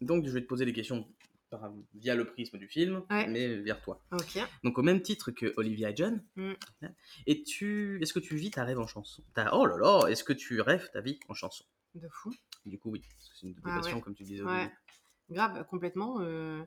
Donc 0.00 0.26
je 0.26 0.30
vais 0.30 0.42
te 0.42 0.46
poser 0.46 0.64
des 0.64 0.72
questions 0.72 1.08
par- 1.50 1.72
via 1.94 2.14
le 2.14 2.24
prisme 2.24 2.58
du 2.58 2.68
film, 2.68 3.02
Ouais. 3.10 3.26
mais 3.28 3.56
vers 3.56 3.80
toi. 3.80 4.02
Donc 4.64 4.78
au 4.78 4.82
même 4.82 5.00
titre 5.02 5.30
que 5.30 5.52
Olivia 5.56 5.90
et 5.90 5.96
John, 5.96 6.22
Mm. 6.36 6.52
et 7.26 7.42
tu, 7.42 7.98
est-ce 8.02 8.12
que 8.12 8.18
tu 8.18 8.36
vis 8.36 8.50
ta 8.50 8.64
rêve 8.64 8.78
en 8.78 8.86
chanson? 8.86 9.22
Ta- 9.34 9.54
Oh 9.56 9.66
là 9.66 9.76
là, 9.76 10.06
est-ce 10.08 10.24
que 10.24 10.32
tu 10.32 10.60
rêves 10.60 10.90
ta 10.92 11.00
vie 11.00 11.18
en 11.28 11.34
chanson? 11.34 11.64
De 11.94 12.08
fou. 12.10 12.34
Du 12.66 12.78
coup 12.78 12.90
oui, 12.90 13.02
c'est 13.18 13.46
une 13.46 13.54
de 13.54 13.60
Ah 13.64 13.80
ouais. 13.80 14.00
comme 14.00 14.14
tu 14.14 14.24
disais 14.24 14.42
au 14.42 14.46
Ouais. 14.48 14.64
début. 14.64 14.74
Grave, 15.30 15.64
complètement. 15.66 16.20
euh, 16.20 16.62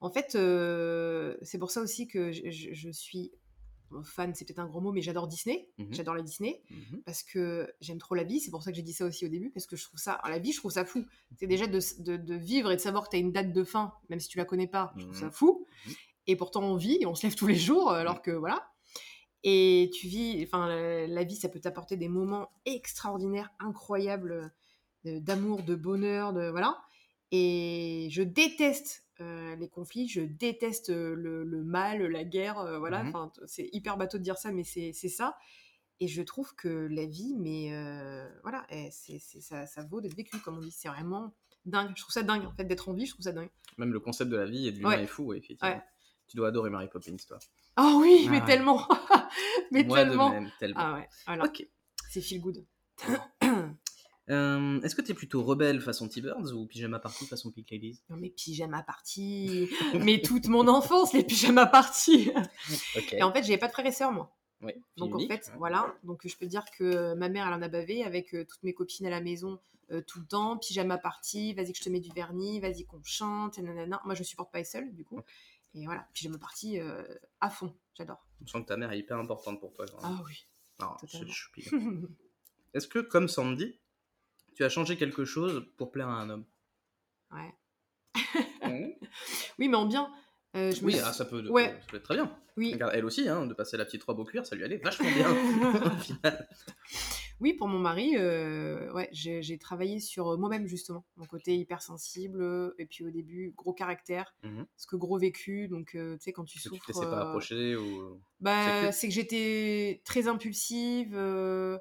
En 0.00 0.10
fait, 0.10 0.36
euh, 0.36 1.36
c'est 1.42 1.58
pour 1.58 1.72
ça 1.72 1.80
aussi 1.80 2.06
que 2.06 2.30
je, 2.30 2.48
je- 2.50 2.72
je 2.72 2.90
suis 2.90 3.32
fan, 4.04 4.34
c'est 4.34 4.44
peut-être 4.44 4.58
un 4.58 4.66
gros 4.66 4.80
mot, 4.80 4.92
mais 4.92 5.00
j'adore 5.02 5.26
Disney. 5.28 5.68
Mhm. 5.78 5.92
J'adore 5.94 6.14
la 6.14 6.22
Disney. 6.22 6.62
Mhm. 6.70 7.02
parce 7.04 7.22
que 7.22 7.72
j'aime 7.80 7.98
trop 7.98 8.14
la 8.14 8.24
vie. 8.24 8.40
C'est 8.40 8.50
pour 8.50 8.62
ça 8.62 8.70
que 8.70 8.76
j'ai 8.76 8.82
dit 8.82 8.92
ça 8.92 9.04
aussi 9.06 9.24
au 9.24 9.28
début, 9.28 9.50
parce 9.50 9.66
que 9.66 9.76
je 9.76 9.84
trouve 9.84 9.98
ça, 10.00 10.20
la 10.28 10.38
vie, 10.38 10.52
je 10.52 10.58
trouve 10.58 10.70
ça 10.72 10.84
fou. 10.84 11.04
C'est 11.38 11.46
déjà 11.46 11.66
de, 11.66 11.78
de- 12.02 12.16
de 12.16 12.34
vivre 12.34 12.70
et 12.70 12.76
de 12.76 12.80
savoir 12.80 13.04
que 13.04 13.10
tu 13.10 13.16
as 13.16 13.20
une 13.20 13.32
date 13.32 13.52
de 13.52 13.64
fin, 13.64 13.92
même 14.08 14.20
si 14.20 14.28
tu 14.28 14.38
la 14.38 14.44
connais 14.44 14.66
pas, 14.66 14.92
je 14.96 15.02
trouve 15.04 15.16
ça 15.16 15.26
Mhm. 15.26 15.32
fou. 15.32 15.66
Et 16.26 16.36
pourtant, 16.36 16.62
on 16.62 16.76
vit, 16.76 16.98
et 17.00 17.06
on 17.06 17.14
se 17.14 17.22
lève 17.26 17.34
tous 17.34 17.46
les 17.46 17.54
jours, 17.56 17.90
alors 17.90 18.20
que 18.22 18.30
voilà. 18.30 18.70
Et 19.44 19.90
tu 19.94 20.08
vis, 20.08 20.42
enfin, 20.44 20.66
la, 20.68 21.06
la 21.06 21.24
vie, 21.24 21.36
ça 21.36 21.48
peut 21.48 21.60
t'apporter 21.60 21.96
des 21.96 22.08
moments 22.08 22.50
extraordinaires, 22.66 23.50
incroyables, 23.60 24.52
euh, 25.06 25.20
d'amour, 25.20 25.62
de 25.62 25.74
bonheur, 25.76 26.32
de 26.32 26.48
voilà. 26.50 26.76
Et 27.30 28.08
je 28.10 28.22
déteste 28.22 29.04
euh, 29.20 29.56
les 29.56 29.68
conflits, 29.68 30.08
je 30.08 30.20
déteste 30.20 30.90
euh, 30.90 31.14
le, 31.14 31.44
le 31.44 31.64
mal, 31.64 32.02
la 32.06 32.24
guerre, 32.24 32.58
euh, 32.58 32.78
voilà. 32.78 33.02
Mhm. 33.02 33.08
Enfin, 33.08 33.32
c'est 33.46 33.68
hyper 33.72 33.96
bateau 33.96 34.18
de 34.18 34.22
dire 34.22 34.38
ça, 34.38 34.52
mais 34.52 34.64
c'est 34.64 34.92
ça. 34.92 35.36
Et 36.00 36.06
je 36.06 36.22
trouve 36.22 36.54
que 36.54 36.68
la 36.90 37.06
vie, 37.06 37.34
mais 37.38 37.70
euh, 37.72 38.28
voilà, 38.42 38.64
eh, 38.70 38.88
c'est 38.92 39.18
ça, 39.18 39.66
ça 39.66 39.82
vaut 39.82 40.00
d'être 40.00 40.14
vécu, 40.14 40.38
comme 40.38 40.58
on 40.58 40.60
dit. 40.60 40.70
C'est 40.70 40.88
vraiment 40.88 41.34
dingue. 41.64 41.90
Je 41.96 42.02
trouve 42.02 42.12
ça 42.12 42.22
dingue, 42.22 42.44
en 42.46 42.52
fait, 42.52 42.64
d'être 42.64 42.88
en 42.88 42.92
vie, 42.92 43.06
je 43.06 43.12
trouve 43.14 43.24
ça 43.24 43.32
dingue. 43.32 43.50
Même 43.78 43.92
le 43.92 43.98
concept 44.00 44.30
de 44.30 44.36
la 44.36 44.46
vie 44.46 44.68
et 44.68 44.72
de 44.72 44.76
l'humain 44.78 44.90
Ouais. 44.90 45.02
est 45.02 45.06
fou, 45.08 45.24
ouais, 45.24 45.38
effectivement. 45.38 45.74
Ouais. 45.74 45.82
Tu 46.28 46.36
dois 46.36 46.48
adorer 46.48 46.70
Mary 46.70 46.88
Poppins, 46.88 47.16
toi. 47.26 47.38
Oh 47.80 47.98
oui, 48.00 48.24
Ah 48.26 48.30
mais 48.30 48.44
tellement 48.44 48.86
Mais 49.72 49.82
Moi 49.82 49.98
tellement 50.04 50.28
de 50.28 50.34
même, 50.34 50.50
tellement. 50.60 50.80
Ah 50.80 50.94
ouais, 50.94 51.08
voilà. 51.26 51.44
Ok. 51.44 51.66
C'est 52.10 52.20
feel 52.20 52.40
good. 52.40 52.64
Euh, 54.30 54.80
Est-ce 54.82 54.94
que 54.94 55.00
t'es 55.02 55.14
plutôt 55.14 55.42
rebelle 55.42 55.80
façon 55.80 56.08
T-Birds 56.08 56.52
ou 56.52 56.66
pyjama 56.66 56.98
party 56.98 57.26
façon 57.26 57.50
Pink 57.50 57.70
Ladies? 57.70 58.00
Non, 58.10 58.16
mais 58.16 58.30
pyjama 58.30 58.82
party 58.82 59.68
Mais 59.94 60.20
toute 60.20 60.48
mon 60.48 60.68
enfance, 60.68 61.12
les 61.14 61.24
pyjama 61.24 61.66
party. 61.66 62.30
Et 63.12 63.22
en 63.22 63.32
fait, 63.32 63.42
j'avais 63.42 63.58
pas 63.58 63.68
de 63.68 63.72
frères 63.72 63.86
et 63.86 63.92
sœurs, 63.92 64.12
moi. 64.12 64.34
Ouais, 64.60 64.76
Donc 64.96 65.14
en 65.14 65.18
fait, 65.28 65.52
voilà. 65.56 65.94
Donc 66.02 66.26
je 66.26 66.36
peux 66.36 66.44
te 66.44 66.50
dire 66.50 66.64
que 66.76 67.14
ma 67.14 67.28
mère, 67.28 67.46
elle 67.46 67.54
en 67.54 67.62
a 67.62 67.68
bavé 67.68 68.02
avec 68.04 68.34
euh, 68.34 68.44
toutes 68.44 68.62
mes 68.64 68.74
copines 68.74 69.06
à 69.06 69.10
la 69.10 69.20
maison 69.20 69.60
euh, 69.92 70.02
tout 70.02 70.18
le 70.20 70.26
temps. 70.26 70.58
Pyjama 70.58 70.98
party, 70.98 71.54
vas-y 71.54 71.72
que 71.72 71.78
je 71.78 71.84
te 71.84 71.88
mets 71.88 72.00
du 72.00 72.10
vernis, 72.12 72.58
vas-y 72.60 72.84
qu'on 72.84 73.00
chante, 73.04 73.56
et 73.58 73.62
nanana. 73.62 74.02
Moi, 74.04 74.14
je 74.14 74.24
supporte 74.24 74.50
pas 74.52 74.58
être 74.60 74.66
seule, 74.66 74.92
du 74.94 75.04
coup. 75.04 75.20
Et 75.74 75.84
voilà, 75.86 76.06
pyjama 76.12 76.38
party 76.38 76.80
euh, 76.80 77.02
à 77.40 77.50
fond. 77.50 77.72
J'adore. 77.96 78.26
On 78.42 78.46
sent 78.46 78.62
que 78.62 78.66
ta 78.66 78.76
mère 78.76 78.90
est 78.92 78.98
hyper 78.98 79.16
importante 79.18 79.60
pour 79.60 79.72
toi. 79.72 79.86
genre. 79.86 80.00
Ah 80.02 80.20
oui. 80.26 80.44
Je- 81.06 81.24
je 81.24 81.50
piqué. 81.52 81.70
Est-ce 82.74 82.88
que, 82.88 82.98
comme 82.98 83.28
Sandy, 83.28 83.78
tu 84.58 84.64
as 84.64 84.68
changé 84.68 84.96
quelque 84.96 85.24
chose 85.24 85.64
pour 85.76 85.92
plaire 85.92 86.08
à 86.08 86.20
un 86.20 86.30
homme 86.30 86.44
ouais. 87.30 88.98
Oui, 89.58 89.68
mais 89.68 89.76
en 89.76 89.86
bien. 89.86 90.12
Euh, 90.56 90.72
je 90.72 90.82
Oui, 90.84 90.96
ah, 91.04 91.12
ça, 91.12 91.24
peut, 91.24 91.48
Ouais. 91.48 91.68
ça 91.80 91.86
peut 91.90 91.96
être 91.98 92.02
très 92.02 92.14
bien. 92.16 92.36
Oui. 92.56 92.72
Regarde, 92.72 92.90
elle 92.92 93.04
aussi, 93.04 93.28
hein, 93.28 93.46
de 93.46 93.54
passer 93.54 93.76
la 93.76 93.84
petite 93.84 94.02
robe 94.02 94.18
au 94.18 94.24
cuir, 94.24 94.44
ça 94.44 94.56
lui 94.56 94.64
allait 94.64 94.78
vachement 94.78 95.08
bien. 95.10 95.28
Oui, 97.40 97.52
pour 97.54 97.68
mon 97.68 97.78
mari, 97.78 98.16
euh, 98.16 98.92
ouais, 98.94 99.08
j'ai 99.12 99.58
travaillé 99.58 100.00
sur 100.00 100.30
euh, 100.32 100.36
moi-même 100.36 100.66
justement, 100.66 101.06
mon 101.16 101.24
côté 101.24 101.54
hypersensible, 101.56 102.74
et 102.78 102.86
puis 102.86 103.04
au 103.04 103.10
début, 103.10 103.52
gros 103.56 103.72
caractère, 103.72 104.34
Mhm. 104.42 104.66
parce 104.74 104.86
que 104.86 104.96
gros 104.96 105.18
vécu, 105.20 105.68
donc 105.68 105.94
euh, 105.94 106.16
tu 106.16 106.24
sais, 106.24 106.32
quand 106.32 106.44
tu 106.44 106.58
Que 106.58 106.64
tu 106.64 106.80
te 106.80 106.92
souffres... 106.92 107.08
pas 107.08 107.28
approcher 107.28 107.76
ou. 107.76 108.20
Bah, 108.40 108.90
c'est 108.90 109.06
que 109.06 109.14
j'étais 109.14 110.02
très 110.04 110.26
impulsive, 110.26 111.14
euh, 111.14 111.78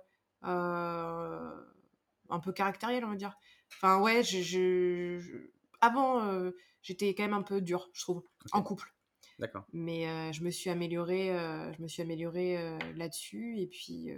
un 2.29 2.39
peu 2.39 2.51
caractérielle, 2.53 3.05
on 3.05 3.09
va 3.09 3.15
dire. 3.15 3.35
Enfin, 3.73 4.01
ouais, 4.01 4.23
je, 4.23 4.41
je- 4.41 5.19
je- 5.19 5.51
avant, 5.81 6.23
euh, 6.23 6.51
j'étais 6.81 7.13
quand 7.15 7.23
même 7.23 7.33
un 7.33 7.41
peu 7.43 7.61
dure, 7.61 7.89
je 7.93 8.01
trouve, 8.01 8.23
en 8.51 8.61
couple. 8.63 8.93
D'accord. 9.39 9.65
Mais 9.73 10.07
euh, 10.07 10.31
je 10.31 10.43
me 10.43 10.49
suis 10.49 10.69
améliorée, 10.69 11.31
euh, 11.37 11.71
je 11.73 11.81
me 11.81 11.87
suis 11.87 12.01
améliorée 12.01 12.77
là-dessus. 12.95 13.59
Et 13.59 13.67
puis, 13.67 14.09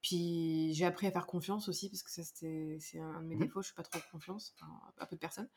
puis 0.00 0.72
j'ai 0.74 0.84
appris 0.86 1.06
à 1.06 1.10
faire 1.10 1.26
confiance 1.26 1.68
aussi, 1.68 1.90
parce 1.90 2.02
que 2.02 2.10
ça, 2.10 2.22
c'était, 2.22 2.78
c'est 2.80 2.98
un 3.00 3.20
de 3.22 3.26
mes 3.26 3.34
Mhm. 3.36 3.42
défauts, 3.42 3.62
je 3.62 3.68
fais 3.68 3.74
pas 3.74 3.82
trop 3.82 3.98
confiance 4.12 4.54
enfin, 4.56 4.72
à 4.98 5.06
peu 5.06 5.16
de 5.16 5.20
personnes. 5.20 5.48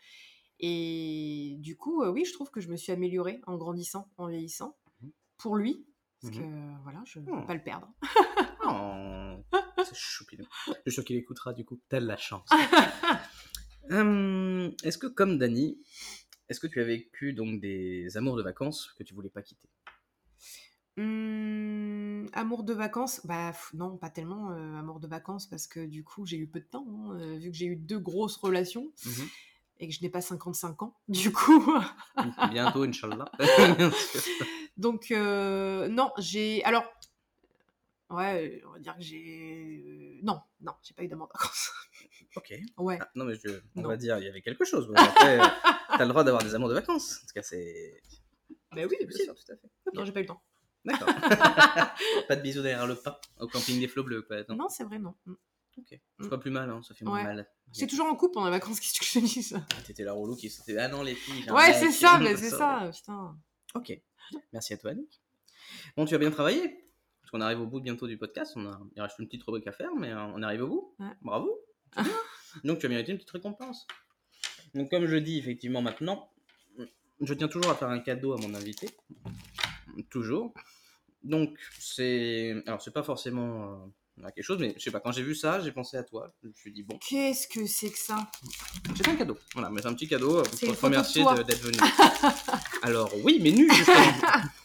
Et 0.59 1.55
du 1.59 1.75
coup, 1.77 2.03
oui, 2.05 2.25
je 2.25 2.33
trouve 2.33 2.51
que 2.51 2.59
je 2.61 2.69
me 2.69 2.75
suis 2.75 2.91
améliorée 2.91 3.41
en 3.47 3.55
grandissant, 3.57 4.09
en 4.17 4.27
vieillissant, 4.27 4.75
Mhm. 5.01 5.11
pour 5.37 5.55
lui. 5.55 5.85
Parce 6.21 6.35
Mhm. 6.35 6.41
que 6.41 6.83
voilà, 6.83 7.01
je 7.05 7.19
ne 7.19 7.31
Oh. 7.31 7.39
veux 7.39 7.45
pas 7.45 7.53
le 7.55 7.63
perdre. 7.63 7.87
Oh, 8.63 9.20
c'est 9.85 9.95
choupinou. 9.95 10.45
Je 10.67 10.71
suis 10.83 10.91
sûr 10.91 11.05
qu'il 11.05 11.15
écoutera 11.17 11.53
du 11.53 11.65
coup. 11.65 11.79
Telle 11.89 12.05
la 12.05 12.17
chance. 12.17 12.47
Hum, 13.89 14.71
est-ce 14.83 14.97
que 14.97 15.07
comme 15.07 15.37
Dany, 15.37 15.77
est-ce 16.47 16.59
que 16.61 16.67
tu 16.67 16.79
as 16.79 16.85
vécu 16.85 17.33
donc 17.33 17.59
des 17.59 18.15
amours 18.15 18.37
de 18.37 18.43
vacances 18.43 18.93
que 18.97 19.03
tu 19.03 19.13
voulais 19.13 19.29
pas 19.29 19.41
quitter? 19.41 19.67
Hum, 20.97 22.27
amour 22.33 22.63
de 22.63 22.73
vacances? 22.73 23.21
Bah 23.25 23.51
pff, 23.51 23.73
non, 23.73 23.97
pas 23.97 24.09
tellement 24.09 24.51
euh, 24.51 24.77
amour 24.77 24.99
de 24.99 25.07
vacances 25.07 25.47
parce 25.47 25.67
que 25.67 25.85
du 25.85 26.03
coup 26.03 26.25
j'ai 26.25 26.37
eu 26.37 26.47
peu 26.47 26.59
de 26.59 26.65
temps, 26.65 26.85
hein, 26.89 27.19
euh, 27.19 27.37
vu 27.37 27.49
que 27.51 27.57
j'ai 27.57 27.65
eu 27.65 27.75
deux 27.75 27.99
grosses 27.99 28.37
relations 28.37 28.91
Mhm. 29.05 29.27
et 29.79 29.87
que 29.89 29.93
je 29.93 30.01
n'ai 30.03 30.09
pas 30.09 30.21
55 30.21 30.83
ans, 30.83 30.95
du 31.07 31.31
coup. 31.33 31.73
Bientôt, 32.51 32.83
Inch'Allah. 32.83 33.25
Donc 34.77 35.11
euh, 35.11 35.87
non, 35.87 36.11
j'ai... 36.17 36.63
Alors, 36.65 36.83
ouais, 38.15 38.61
on 38.67 38.71
va 38.73 38.79
dire 38.79 38.95
que 38.95 39.01
j'ai... 39.01 40.19
Non, 40.23 40.41
non, 40.61 40.73
j'ai 40.83 40.93
pas 40.93 41.03
eu 41.03 41.07
d'amour 41.07 41.27
de 41.27 41.33
vacances. 41.33 41.71
ok. 42.35 42.53
ouais. 42.77 42.97
Ah, 43.01 43.09
non, 43.15 43.25
mais 43.25 43.35
je, 43.35 43.49
on 43.75 43.81
Non. 43.81 43.89
va 43.89 43.97
dire, 43.97 44.17
il 44.19 44.25
y 44.25 44.27
avait 44.29 44.41
quelque 44.41 44.65
chose. 44.65 44.87
Bon, 44.93 44.93
après, 44.95 45.37
t'as 45.89 46.03
le 46.03 46.07
droit 46.09 46.23
d'avoir 46.23 46.43
des 46.43 46.53
amours 46.55 46.69
de 46.69 46.73
vacances. 46.75 47.17
En 47.23 47.27
tout 47.27 47.33
cas, 47.35 47.43
c'est. 47.43 48.01
Bah 48.71 48.81
oui, 48.89 48.95
c'est 48.99 49.05
bien 49.05 49.17
sûr. 49.25 49.35
tout 49.35 49.51
à 49.51 49.55
fait. 49.57 49.69
Non, 49.93 50.05
j'ai 50.05 50.11
pas 50.11 50.19
eu 50.19 50.23
le 50.23 50.27
temps. 50.29 50.41
D'accord. 50.85 51.07
pas 52.27 52.35
de 52.35 52.41
bisous 52.41 52.61
derrière 52.61 52.87
le 52.87 52.95
pas 52.95 53.19
au 53.39 53.47
camping 53.47 53.79
des 53.79 53.87
flots 53.87 54.03
bleus, 54.03 54.21
quoi. 54.23 54.37
Non. 54.49 54.55
Non, 54.55 54.69
c'est 54.69 54.83
vrai, 54.83 54.97
non. 54.99 55.13
Mm. 55.25 55.33
Ok. 55.77 55.99
C'est 56.19 56.29
pas 56.29 56.37
plus 56.37 56.51
mal, 56.51 56.69
hein, 56.69 56.81
ça 56.83 56.93
fait 56.93 57.05
moins 57.05 57.17
Ouais. 57.17 57.23
mal. 57.23 57.47
C'est 57.71 57.87
toujours 57.87 58.07
en 58.07 58.15
couple 58.15 58.33
pendant 58.33 58.47
les 58.47 58.51
vacances, 58.51 58.79
qu'est-ce 58.79 58.99
que 58.99 59.05
je 59.05 59.13
te 59.13 59.19
dis 59.19 59.43
ça? 59.43 59.65
Ah, 59.77 59.81
T'étais 59.85 60.03
la 60.03 60.13
relou 60.13 60.35
qui. 60.35 60.51
Ah 60.77 60.87
non, 60.87 61.03
les 61.03 61.15
filles. 61.15 61.43
j'ai 61.43 61.49
un 61.49 61.53
Ouais, 61.55 61.67
mec, 61.69 61.75
c'est 61.79 61.91
ça, 61.91 62.19
mais 62.19 62.35
c'est 62.35 62.49
ça. 62.49 62.57
ça, 62.57 62.91
putain. 62.93 63.37
Ok. 63.75 63.93
Merci 64.53 64.73
à 64.73 64.77
toi, 64.77 64.91
Annick. 64.91 65.21
Bon, 65.95 66.05
tu 66.05 66.15
as 66.15 66.17
bien 66.17 66.31
travaillé. 66.31 66.80
Parce 67.31 67.39
qu'on 67.39 67.45
arrive 67.45 67.61
au 67.61 67.65
bout 67.65 67.79
bientôt 67.79 68.07
du 68.07 68.17
podcast. 68.17 68.53
On 68.57 68.65
a... 68.65 68.79
Il 68.95 69.01
reste 69.01 69.19
une 69.19 69.25
petite 69.25 69.43
rubrique 69.43 69.67
à 69.67 69.71
faire, 69.71 69.95
mais 69.97 70.11
euh, 70.11 70.25
on 70.35 70.43
arrive 70.43 70.63
au 70.63 70.67
bout. 70.67 70.95
Ouais. 70.99 71.11
Bravo. 71.21 71.57
Donc, 72.65 72.79
tu 72.79 72.87
as 72.87 72.89
mérité 72.89 73.13
une 73.13 73.17
petite 73.17 73.31
récompense. 73.31 73.87
Donc, 74.75 74.89
comme 74.89 75.05
je 75.05 75.15
dis 75.15 75.37
effectivement 75.37 75.81
maintenant, 75.81 76.29
je 77.21 77.33
tiens 77.33 77.47
toujours 77.47 77.71
à 77.71 77.75
faire 77.75 77.89
un 77.89 77.99
cadeau 77.99 78.33
à 78.33 78.37
mon 78.37 78.53
invité. 78.53 78.89
Toujours. 80.09 80.53
Donc, 81.23 81.57
c'est. 81.79 82.61
Alors, 82.65 82.81
c'est 82.81 82.93
pas 82.93 83.03
forcément 83.03 83.91
euh, 84.19 84.29
quelque 84.31 84.43
chose, 84.43 84.59
mais 84.59 84.73
je 84.77 84.83
sais 84.83 84.91
pas, 84.91 84.99
quand 84.99 85.11
j'ai 85.11 85.23
vu 85.23 85.35
ça, 85.35 85.59
j'ai 85.61 85.71
pensé 85.71 85.97
à 85.97 86.03
toi. 86.03 86.33
Je 86.41 86.49
me 86.49 86.53
suis 86.53 86.71
dit, 86.71 86.83
bon, 86.83 86.97
Qu'est-ce 86.97 87.47
que 87.47 87.65
c'est 87.65 87.91
que 87.91 87.99
ça? 87.99 88.29
C'est 88.95 89.07
un 89.07 89.15
cadeau. 89.15 89.37
Voilà, 89.53 89.69
mais 89.69 89.81
c'est 89.81 89.87
un 89.87 89.93
petit 89.93 90.07
cadeau 90.07 90.39
euh, 90.39 90.43
pour 90.43 90.59
te 90.59 90.85
remercier 90.85 91.23
d'être 91.45 91.61
venu. 91.61 91.77
Alors, 92.81 93.11
oui, 93.23 93.39
mais 93.41 93.51
nu, 93.51 93.71
justement. 93.73 93.95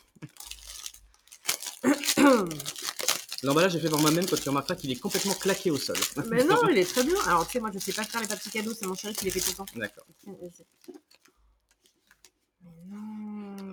L'emballage 3.42 3.76
est 3.76 3.80
fait 3.80 3.90
par 3.90 4.00
moi-même 4.00 4.26
quand 4.26 4.40
tu 4.40 4.48
remarqueras 4.48 4.76
qu'il 4.76 4.90
est 4.90 4.96
complètement 4.96 5.34
claqué 5.34 5.70
au 5.70 5.76
sol. 5.76 5.96
Mais 6.28 6.44
non, 6.44 6.56
il 6.70 6.78
est 6.78 6.90
très 6.90 7.04
bien. 7.04 7.14
Alors, 7.26 7.46
tu 7.46 7.52
sais, 7.52 7.60
moi, 7.60 7.70
je 7.72 7.78
sais 7.78 7.92
pas 7.92 8.04
faire 8.04 8.20
les 8.20 8.26
petits 8.26 8.50
cadeaux, 8.50 8.72
c'est 8.74 8.86
mon 8.86 8.94
chéri 8.94 9.14
qui 9.14 9.26
les 9.26 9.30
fait 9.30 9.40
tout 9.40 9.50
le 9.50 9.56
temps. 9.56 9.66
D'accord. 9.76 10.06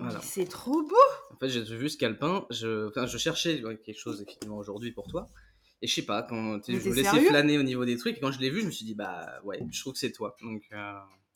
Voilà. 0.00 0.20
c'est 0.22 0.48
trop 0.48 0.82
beau. 0.82 0.96
En 1.32 1.36
fait, 1.38 1.48
j'ai 1.48 1.62
vu 1.62 1.88
ce 1.88 1.96
calepin. 1.96 2.46
Je, 2.50 2.88
enfin, 2.88 3.06
je 3.06 3.16
cherchais 3.16 3.62
quelque 3.84 3.98
chose 3.98 4.20
effectivement 4.20 4.58
aujourd'hui 4.58 4.92
pour 4.92 5.06
toi. 5.08 5.26
Et 5.80 5.86
je 5.86 5.94
sais 5.94 6.02
pas, 6.02 6.22
quand 6.22 6.60
je 6.68 6.72
me 6.72 6.94
laissais 6.94 7.20
flâner 7.22 7.58
au 7.58 7.62
niveau 7.62 7.84
des 7.84 7.96
trucs. 7.96 8.18
Et 8.18 8.20
quand 8.20 8.32
je 8.32 8.40
l'ai 8.40 8.50
vu, 8.50 8.60
je 8.60 8.66
me 8.66 8.70
suis 8.70 8.84
dit, 8.84 8.94
bah 8.94 9.40
ouais, 9.44 9.60
je 9.70 9.80
trouve 9.80 9.94
que 9.94 9.98
c'est 9.98 10.12
toi. 10.12 10.36
Donc, 10.42 10.62
euh, 10.72 10.92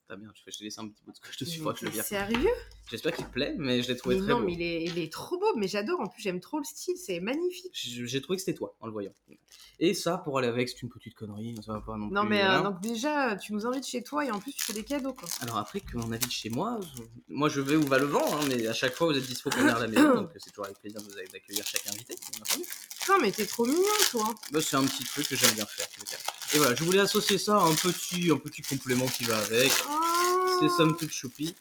t'as 0.09 0.16
bien. 0.16 0.32
Je 0.46 0.56
t'ai 0.59 0.64
laissé 0.64 0.80
un 0.80 0.88
petit 0.88 1.02
bout 1.04 1.12
de 1.12 1.18
te 1.18 1.44
suis, 1.44 1.59
Mais 1.59 1.59
faudra 1.59 1.74
que 1.74 1.80
je 1.80 1.84
le 1.84 1.90
vire. 1.90 2.04
Sérieux? 2.04 2.50
J'espère 2.90 3.14
qu'il 3.14 3.26
te 3.26 3.30
plaît, 3.30 3.54
mais 3.59 3.82
je 3.82 3.88
l'ai 3.88 3.96
trouvé 3.96 4.14
Mais 4.16 4.22
très 4.22 4.30
non, 4.32 4.40
beau. 4.40 4.46
mais 4.46 4.52
il 4.54 4.62
est, 4.62 4.84
il 4.84 4.98
est 4.98 5.12
trop 5.12 5.38
beau. 5.38 5.54
Mais 5.56 5.68
j'adore. 5.68 6.00
En 6.00 6.06
plus, 6.09 6.22
j'aime 6.22 6.40
trop 6.40 6.59
le 6.59 6.64
style. 6.64 6.96
C'est 6.96 7.20
magnifique. 7.20 7.70
J'ai 7.74 8.20
trouvé 8.22 8.36
que 8.38 8.42
c'était 8.42 8.56
toi 8.56 8.74
en 8.80 8.86
le 8.86 8.92
voyant. 8.92 9.12
Et 9.80 9.94
ça, 9.94 10.18
pour 10.18 10.38
aller 10.38 10.48
avec, 10.48 10.68
c'est 10.68 10.82
une 10.82 10.88
petite 10.88 11.14
connerie. 11.14 11.54
Ça 11.64 11.74
va 11.74 11.80
pas 11.80 11.96
non, 11.96 12.09
Non, 12.11 12.22
plus, 12.22 12.30
mais 12.30 12.42
euh, 12.42 12.46
voilà. 12.46 12.62
donc 12.62 12.80
déjà, 12.80 13.36
tu 13.36 13.52
nous 13.52 13.64
invites 13.66 13.86
chez 13.86 14.02
toi 14.02 14.24
et 14.24 14.30
en 14.30 14.40
plus, 14.40 14.52
tu 14.52 14.62
fais 14.64 14.72
des 14.72 14.82
cadeaux, 14.84 15.12
quoi. 15.12 15.28
Alors 15.42 15.59
après 15.59 15.80
qu'on 15.80 16.11
habite 16.11 16.32
chez 16.32 16.50
moi, 16.50 16.80
je- 16.96 17.02
moi 17.28 17.48
je 17.48 17.61
vais 17.61 17.76
où 17.76 17.82
va 17.82 17.98
le 17.98 18.06
vent, 18.06 18.24
hein, 18.34 18.40
mais 18.48 18.66
à 18.66 18.72
chaque 18.72 18.94
fois 18.94 19.06
vous 19.06 19.16
êtes 19.16 19.24
dispo 19.26 19.50
pour 19.50 19.61
venir 19.61 19.76
à 19.76 19.80
la 19.80 19.86
maison, 19.86 20.14
donc 20.14 20.30
c'est 20.36 20.50
toujours 20.50 20.64
avec 20.64 20.78
plaisir 20.80 21.00
d'accueillir 21.32 21.64
chaque 21.66 21.86
invité. 21.86 22.16
Putain, 23.00 23.18
mais 23.20 23.30
t'es 23.30 23.46
trop 23.46 23.66
mignon, 23.66 23.82
toi. 24.11 24.34
Bah, 24.50 24.61
c'est 24.61 24.76
un 24.76 24.84
petit 24.84 25.04
truc 25.04 25.28
que 25.28 25.36
j'aime 25.36 25.52
bien 25.54 25.66
faire. 25.66 25.86
Et 26.54 26.59
voilà, 26.59 26.74
je 26.74 26.82
voulais 26.82 26.98
associer 27.00 27.38
ça 27.38 27.56
à 27.59 27.61
un 27.62 27.74
petit, 27.74 28.30
un 28.32 28.36
petit 28.38 28.62
complément 28.62 29.06
qui 29.06 29.24
va 29.24 29.38
avec. 29.38 29.70
Oh. 29.88 29.97
C'est 30.61 30.68
somme 30.68 30.96
toute 30.96 31.11
choupi. 31.11 31.55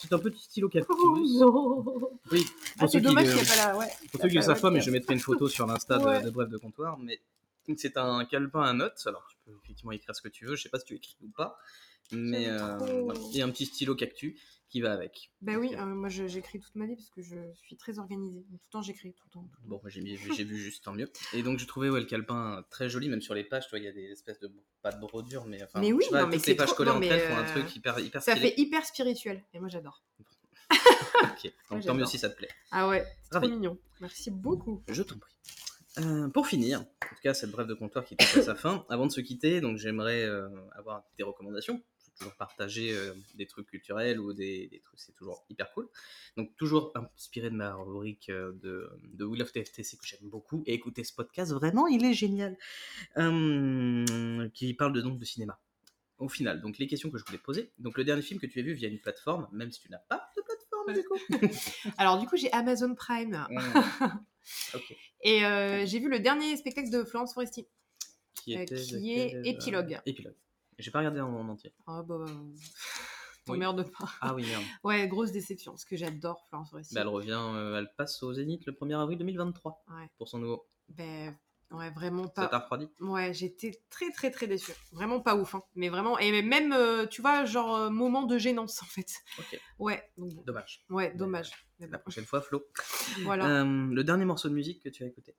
C'est 0.00 0.12
un 0.12 0.18
petit 0.18 0.42
stylo 0.42 0.68
cactus. 0.68 0.94
Oh. 1.42 2.12
Oui, 2.32 2.46
Ah, 2.46 2.80
pour 2.80 2.88
c'est 2.90 2.98
ceux 2.98 3.00
qui, 3.00 3.04
dommage 3.06 3.26
qu'il 3.26 3.34
n'y 3.34 3.40
a 3.40 3.44
pas 3.44 3.56
la. 3.72 3.76
Ouais. 3.78 3.86
pour 4.12 4.20
ceux 4.20 4.28
qui 4.28 4.36
ne 4.36 4.42
savent 4.42 4.60
pas, 4.60 4.70
mais 4.70 4.80
je 4.80 4.90
mettrai 4.90 5.14
une 5.14 5.20
photo 5.20 5.48
sur 5.48 5.66
l'insta 5.66 5.98
de, 5.98 6.04
Ouais. 6.04 6.22
de 6.22 6.30
Bref 6.30 6.48
de 6.48 6.56
Comptoir. 6.58 6.98
Mais 6.98 7.20
c'est 7.76 7.96
un 7.96 8.24
calepin 8.24 8.62
à 8.62 8.72
notes. 8.72 9.02
Alors 9.06 9.26
tu 9.30 9.36
peux 9.44 9.52
effectivement 9.64 9.92
écrire 9.92 10.14
ce 10.14 10.22
que 10.22 10.28
tu 10.28 10.46
veux. 10.46 10.56
Je 10.56 10.62
sais 10.62 10.68
pas 10.68 10.78
si 10.78 10.84
tu 10.86 10.94
écris 10.94 11.16
ou 11.22 11.28
pas. 11.28 11.58
Mais 12.12 12.44
J'aime 12.44 12.54
euh, 12.60 12.76
trop. 12.78 13.04
voilà. 13.04 13.20
et 13.34 13.42
un 13.42 13.50
petit 13.50 13.66
stylo 13.66 13.94
cactus 13.94 14.34
qui 14.74 14.80
va 14.80 14.92
avec. 14.92 15.30
Bah 15.40 15.52
oui, 15.56 15.72
euh, 15.76 15.82
euh, 15.82 15.84
moi 15.86 16.08
j'écris 16.08 16.58
toute 16.58 16.74
ma 16.74 16.84
vie 16.84 16.96
parce 16.96 17.10
que 17.10 17.22
je 17.22 17.36
suis 17.54 17.76
très 17.76 18.00
organisée. 18.00 18.40
Donc, 18.40 18.58
tout 18.58 18.66
le 18.66 18.70
temps 18.72 18.82
j'écris, 18.82 19.12
tout 19.12 19.22
le 19.26 19.30
temps. 19.30 19.48
tout 19.52 19.60
le 19.62 19.68
Bon, 19.68 19.78
temps. 19.78 19.88
j'ai 19.88 20.00
vu 20.44 20.56
juste, 20.58 20.82
tant 20.82 20.92
mieux. 20.92 21.08
Et 21.32 21.44
donc, 21.44 21.60
j'ai 21.60 21.66
trouvé 21.66 21.90
ouais, 21.90 22.00
le 22.00 22.06
calepin 22.06 22.64
très 22.70 22.88
joli, 22.88 23.08
même 23.08 23.20
sur 23.20 23.34
les 23.34 23.44
pages, 23.44 23.66
tu 23.66 23.70
vois, 23.70 23.78
il 23.78 23.84
y 23.84 23.88
a 23.88 23.92
des 23.92 24.10
espèces 24.10 24.40
de. 24.40 24.50
Pas 24.82 24.90
de 24.90 24.98
brodure, 25.00 25.44
mais 25.46 25.62
enfin. 25.62 25.80
Mais 25.80 25.92
oui, 25.92 26.04
pas, 26.10 26.22
non, 26.22 26.26
mais 26.28 26.38
les 26.44 26.54
pages 26.56 26.66
trop- 26.66 26.78
collées 26.78 26.90
non, 26.90 26.98
mais, 26.98 27.06
elles 27.06 27.20
font 27.20 27.36
un 27.36 27.44
euh, 27.44 27.52
truc 27.62 27.76
hyper, 27.76 28.00
hyper 28.00 28.20
Ça 28.20 28.32
stylé. 28.32 28.50
fait 28.50 28.60
hyper 28.60 28.84
spirituel 28.84 29.44
et 29.54 29.60
moi 29.60 29.68
j'adore. 29.68 30.02
Ok, 31.22 31.52
donc 31.70 31.84
tant 31.86 31.94
mieux 31.94 32.04
si 32.06 32.18
ça 32.18 32.28
te 32.30 32.36
plaît. 32.36 32.48
Ah 32.72 32.88
ouais, 32.88 33.06
c'est 33.22 33.38
trop 33.38 33.48
mignon. 33.48 33.78
Merci 34.00 34.30
beaucoup. 34.32 34.82
Je 34.88 35.02
t'en 35.04 35.18
prie. 35.18 35.32
Euh, 36.00 36.28
pour 36.28 36.48
finir, 36.48 36.80
en 36.80 36.84
tout 36.84 37.20
cas, 37.22 37.34
cette 37.34 37.50
brève 37.52 37.68
de 37.68 37.74
comptoir 37.74 38.04
qui 38.04 38.16
touche 38.16 38.36
à 38.38 38.42
sa 38.42 38.54
fin, 38.56 38.84
avant 38.88 39.06
de 39.06 39.12
se 39.12 39.20
quitter, 39.20 39.60
donc 39.60 39.76
j'aimerais 39.78 40.24
euh, 40.24 40.48
avoir 40.72 41.04
des 41.16 41.22
recommandations. 41.22 41.80
Toujours 42.18 42.34
partager 42.36 42.92
euh, 42.92 43.12
des 43.34 43.46
trucs 43.46 43.66
culturels 43.66 44.20
ou 44.20 44.32
des, 44.32 44.68
des 44.68 44.80
trucs, 44.80 45.00
c'est 45.00 45.14
toujours 45.14 45.44
hyper 45.50 45.72
cool. 45.72 45.88
Donc, 46.36 46.54
toujours 46.56 46.92
inspiré 46.94 47.50
de 47.50 47.56
ma 47.56 47.74
rubrique 47.74 48.28
euh, 48.30 48.52
de, 48.62 48.90
de 49.02 49.24
Will 49.24 49.42
of 49.42 49.52
TFTC 49.52 49.96
que 49.96 50.06
j'aime 50.06 50.28
beaucoup. 50.28 50.62
Et 50.66 50.74
écoutez 50.74 51.04
ce 51.04 51.12
podcast, 51.12 51.52
vraiment, 51.52 51.86
il 51.86 52.04
est 52.04 52.14
génial. 52.14 52.56
Euh, 53.16 54.48
qui 54.50 54.74
parle 54.74 54.92
de, 54.92 55.00
donc 55.00 55.18
de 55.18 55.24
cinéma. 55.24 55.58
Au 56.18 56.28
final, 56.28 56.60
donc 56.60 56.78
les 56.78 56.86
questions 56.86 57.10
que 57.10 57.18
je 57.18 57.24
voulais 57.24 57.38
poser. 57.38 57.72
Donc, 57.78 57.98
le 57.98 58.04
dernier 58.04 58.22
film 58.22 58.38
que 58.38 58.46
tu 58.46 58.60
as 58.60 58.62
vu 58.62 58.72
via 58.74 58.88
une 58.88 59.00
plateforme, 59.00 59.48
même 59.52 59.72
si 59.72 59.80
tu 59.80 59.90
n'as 59.90 59.98
pas 59.98 60.30
de 60.36 60.42
plateforme, 60.42 60.92
du 60.92 61.02
coup. 61.04 61.18
Alors 61.98 62.18
du 62.18 62.26
coup 62.26 62.36
j'ai 62.36 62.52
Amazon 62.52 62.94
Prime 62.94 63.46
Mm. 63.50 63.58
ok. 64.74 64.96
et 65.22 65.44
euh, 65.44 65.86
j'ai 65.86 65.98
vu 65.98 66.08
le 66.08 66.20
dernier 66.20 66.56
spectacle 66.56 66.90
de 66.90 67.04
Florence 67.04 67.34
Foresti. 67.34 67.66
Qui, 68.34 68.54
était 68.54 68.74
qui 68.76 69.12
est 69.12 69.40
Épilogue. 69.46 70.00
Épilogue. 70.04 70.34
J'ai 70.78 70.90
pas 70.90 70.98
regardé 71.00 71.20
en, 71.20 71.28
en 71.34 71.48
entier. 71.48 71.72
Oh 71.86 72.02
bah... 72.02 72.18
bah, 72.18 72.24
Oui. 72.26 72.54
T'emmerdes 73.46 73.90
pas. 73.90 74.08
Ah 74.20 74.34
oui, 74.34 74.46
merde. 74.46 74.62
Ouais, 74.84 75.06
grosse 75.06 75.30
déception 75.32 75.72
parce 75.72 75.84
que 75.84 75.96
j'adore 75.96 76.44
Florence 76.48 76.70
Foresti. 76.70 76.94
Bah, 76.94 77.02
elle 77.02 77.08
revient, 77.08 77.38
euh, 77.38 77.78
elle 77.78 77.90
passe 77.96 78.22
au 78.22 78.32
Zénith 78.32 78.64
le 78.66 78.72
1er 78.72 78.98
avril 79.00 79.18
2023 79.18 79.84
Ouais. 79.88 80.08
pour 80.18 80.28
son 80.28 80.38
nouveau. 80.38 80.66
Ben, 80.88 81.36
ouais, 81.70 81.90
vraiment 81.90 82.24
Ça 82.24 82.30
t'a 82.34 82.48
pas. 82.48 82.58
refroidi 82.60 82.88
Ouais, 83.00 83.34
j'étais 83.34 83.82
très 83.90 84.10
très 84.12 84.30
très 84.30 84.46
déçue. 84.46 84.72
Vraiment 84.92 85.20
pas 85.20 85.36
ouf, 85.36 85.54
hein. 85.54 85.62
Mais 85.74 85.90
vraiment, 85.90 86.18
et 86.18 86.40
même, 86.42 86.72
euh, 86.72 87.06
tu 87.06 87.20
vois, 87.20 87.44
genre 87.44 87.76
euh, 87.76 87.90
moment 87.90 88.22
de 88.22 88.38
gênance 88.38 88.82
en 88.82 88.86
fait. 88.86 89.12
Ok, 89.38 89.60
Ouais, 89.78 90.10
donc 90.16 90.44
dommage. 90.46 90.84
Ouais, 90.88 91.12
dommage. 91.14 91.50
Mais 91.80 91.86
La 91.88 91.98
prochaine 91.98 92.24
fois, 92.24 92.40
Flo. 92.40 92.64
Voilà. 93.24 93.62
Le 93.64 94.02
dernier 94.04 94.24
morceau 94.24 94.48
de 94.48 94.54
musique 94.54 94.82
que 94.82 94.88
tu 94.88 95.04
as 95.04 95.06
écouté 95.06 95.34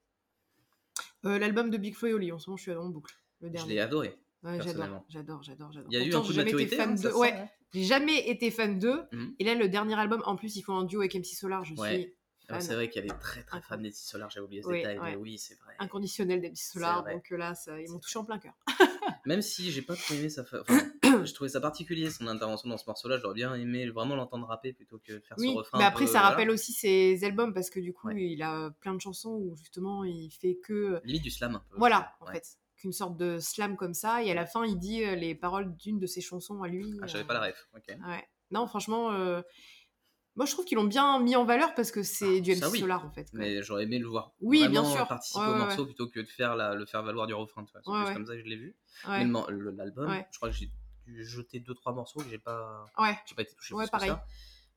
L'album 1.23 1.71
de 1.71 1.77
Big 1.77 1.95
Flo 1.95 2.09
et 2.09 2.13
Oli, 2.13 2.31
en 2.31 2.37
ce 2.37 2.49
moment 2.51 2.57
je 2.57 2.61
suis 2.63 2.71
en 2.71 2.87
boucle. 2.89 3.15
Le 3.41 3.47
Je 3.47 3.53
dernier. 3.53 3.73
l'ai 3.73 3.79
adoré. 3.79 4.15
Ouais, 4.45 4.61
j'adore, 4.61 5.05
j'adore, 5.09 5.43
j'adore, 5.43 5.71
j'adore. 5.71 5.91
Il 5.91 5.97
y 5.97 6.01
a 6.01 6.05
eu 6.05 6.09
Pourtant, 6.11 6.19
un 6.23 6.27
coup 6.27 6.33
j'ai 6.33 6.43
de 6.43 6.49
jamais 6.49 6.51
été 6.51 6.63
maturité. 6.63 6.75
fan 6.75 6.91
hein, 6.91 7.09
de. 7.09 7.15
Ouais, 7.17 7.49
j'ai 7.73 7.83
jamais 7.83 8.29
été 8.29 8.51
fan 8.51 8.79
d'eux. 8.79 9.03
Mhm. 9.11 9.35
Et 9.39 9.43
là, 9.43 9.55
le 9.55 9.67
dernier 9.67 9.95
album, 9.99 10.21
en 10.25 10.35
plus, 10.35 10.55
ils 10.55 10.61
font 10.61 10.75
un 10.77 10.83
duo 10.83 11.01
avec 11.01 11.15
MC 11.15 11.35
Solar. 11.35 11.65
Je 11.65 11.73
suis 11.75 11.81
Alors, 11.83 12.11
fan 12.47 12.61
c'est 12.61 12.75
vrai 12.75 12.89
qu'elle 12.89 13.05
est 13.05 13.19
très 13.19 13.43
très 13.43 13.61
fan 13.61 13.81
des 13.81 13.91
Solar, 13.91 14.29
j'avais 14.29 14.45
oublié 14.45 14.61
ce 14.61 14.67
Oui, 14.69 14.77
détail, 14.77 14.99
mais 15.03 15.15
oui, 15.15 15.37
c'est 15.39 15.55
vrai. 15.55 15.73
inconditionnelle 15.79 16.41
d'Abby 16.41 16.57
Solar, 16.57 17.03
donc 17.03 17.31
euh, 17.31 17.37
là, 17.37 17.55
ça, 17.55 17.81
ils 17.81 17.89
m'ont 17.89 17.97
touché 17.99 18.19
en 18.19 18.23
plein 18.25 18.37
cœur. 18.39 18.53
Même 19.25 19.41
si 19.41 19.71
j'ai 19.71 19.81
pas 19.81 19.95
trop 19.95 20.13
aimé 20.13 20.29
sa. 20.29 20.43
fa- 20.45 20.61
Enfin, 20.61 20.77
je 21.25 21.33
trouvais 21.33 21.49
ça 21.49 21.59
particulier 21.59 22.11
son 22.11 22.27
intervention 22.27 22.69
dans 22.69 22.77
ce 22.77 22.85
morceau-là, 22.85 23.17
j'aurais 23.17 23.33
bien 23.33 23.55
aimé 23.55 23.89
vraiment 23.89 24.15
l'entendre 24.15 24.45
rapper 24.45 24.73
plutôt 24.73 24.99
que 24.99 25.19
faire 25.21 25.37
Oui, 25.39 25.49
ce 25.51 25.57
refrain. 25.57 25.79
mais 25.79 25.85
après, 25.85 26.05
peu, 26.05 26.11
ça 26.11 26.19
voilà. 26.19 26.29
rappelle 26.29 26.51
aussi 26.51 26.71
ses 26.73 27.23
albums 27.23 27.51
parce 27.53 27.71
que 27.71 27.79
du 27.79 27.91
coup, 27.93 28.11
il 28.11 28.41
a 28.43 28.69
plein 28.81 28.93
de 28.93 29.01
chansons 29.01 29.31
où 29.31 29.55
justement 29.55 30.03
il 30.03 30.29
fait 30.29 30.59
que. 30.63 31.01
Limite 31.03 31.23
du 31.23 31.31
slam 31.31 31.55
un 31.55 31.63
peu. 31.67 31.77
Voilà, 31.77 32.13
en 32.21 32.27
fait. 32.27 32.45
Qu'une 32.85 32.93
sorte 32.93 33.17
de 33.17 33.39
slam 33.39 33.77
comme 33.77 33.95
ça, 33.95 34.21
et 34.21 34.29
à 34.29 34.35
la 34.35 34.45
fin, 34.45 34.63
il 34.63 34.77
dit 34.77 35.03
euh, 35.03 35.15
les 35.15 35.33
paroles 35.33 35.75
d'une 35.75 35.97
de 35.97 36.05
ses 36.05 36.21
chansons 36.21 36.61
à 36.61 36.67
lui. 36.67 36.85
Ah, 37.01 37.07
j'avais 37.07 37.23
euh, 37.23 37.27
pas 37.27 37.33
la 37.33 37.39
ref. 37.47 37.67
Ok. 37.75 37.83
Ouais. 37.87 38.23
Non, 38.51 38.67
franchement, 38.67 39.11
euh, 39.11 39.41
moi 40.35 40.45
je 40.45 40.51
trouve 40.51 40.65
qu'ils 40.65 40.75
l'ont 40.77 40.83
bien 40.83 41.19
mis 41.19 41.35
en 41.35 41.45
valeur 41.45 41.73
parce 41.73 41.89
que 41.91 42.03
c'est 42.03 42.37
Ah, 42.37 42.41
du 42.41 42.51
MC 42.55 42.65
oui. 42.73 42.79
Solar 42.81 43.03
en 43.03 43.09
fait. 43.09 43.23
quoi. 43.31 43.39
Mais 43.39 43.63
j'aurais 43.63 43.85
aimé 43.85 43.97
le 43.97 44.05
voir. 44.07 44.33
Oui, 44.39 44.59
vraiment 44.59 44.83
bien 44.83 44.95
sûr. 44.97 45.07
participer 45.07 45.39
Ouais, 45.39 45.47
au 45.47 45.51
ouais, 45.53 45.57
morceau 45.57 45.85
plutôt 45.87 46.07
que 46.07 46.19
de 46.19 46.27
faire 46.27 46.55
la, 46.55 46.75
le 46.75 46.85
faire 46.85 47.01
valoir 47.01 47.25
du 47.25 47.33
refrain. 47.33 47.65
C'est 47.73 47.81
comme 48.13 48.27
ça 48.27 48.33
que 48.35 48.39
je 48.41 48.45
l'ai 48.45 48.55
vu. 48.55 48.75
Mais 49.07 49.25
l'album, 49.25 50.13
je 50.31 50.37
crois 50.37 50.49
que 50.49 50.55
j'ai 50.55 50.69
dû 51.07 51.25
jeter 51.25 51.59
deux 51.59 51.73
trois 51.73 51.93
morceaux 51.93 52.19
que 52.19 52.29
j'ai 52.29 52.37
pas, 52.37 52.85
Ouais, 52.99 53.17
j'ai 53.25 53.33
pas 53.33 53.41
été 53.41 53.55
touché 53.55 53.73
Ouais, 53.73 53.85
plus 53.85 53.87
que 53.87 53.91
pareil. 53.93 54.09
ça. 54.09 54.23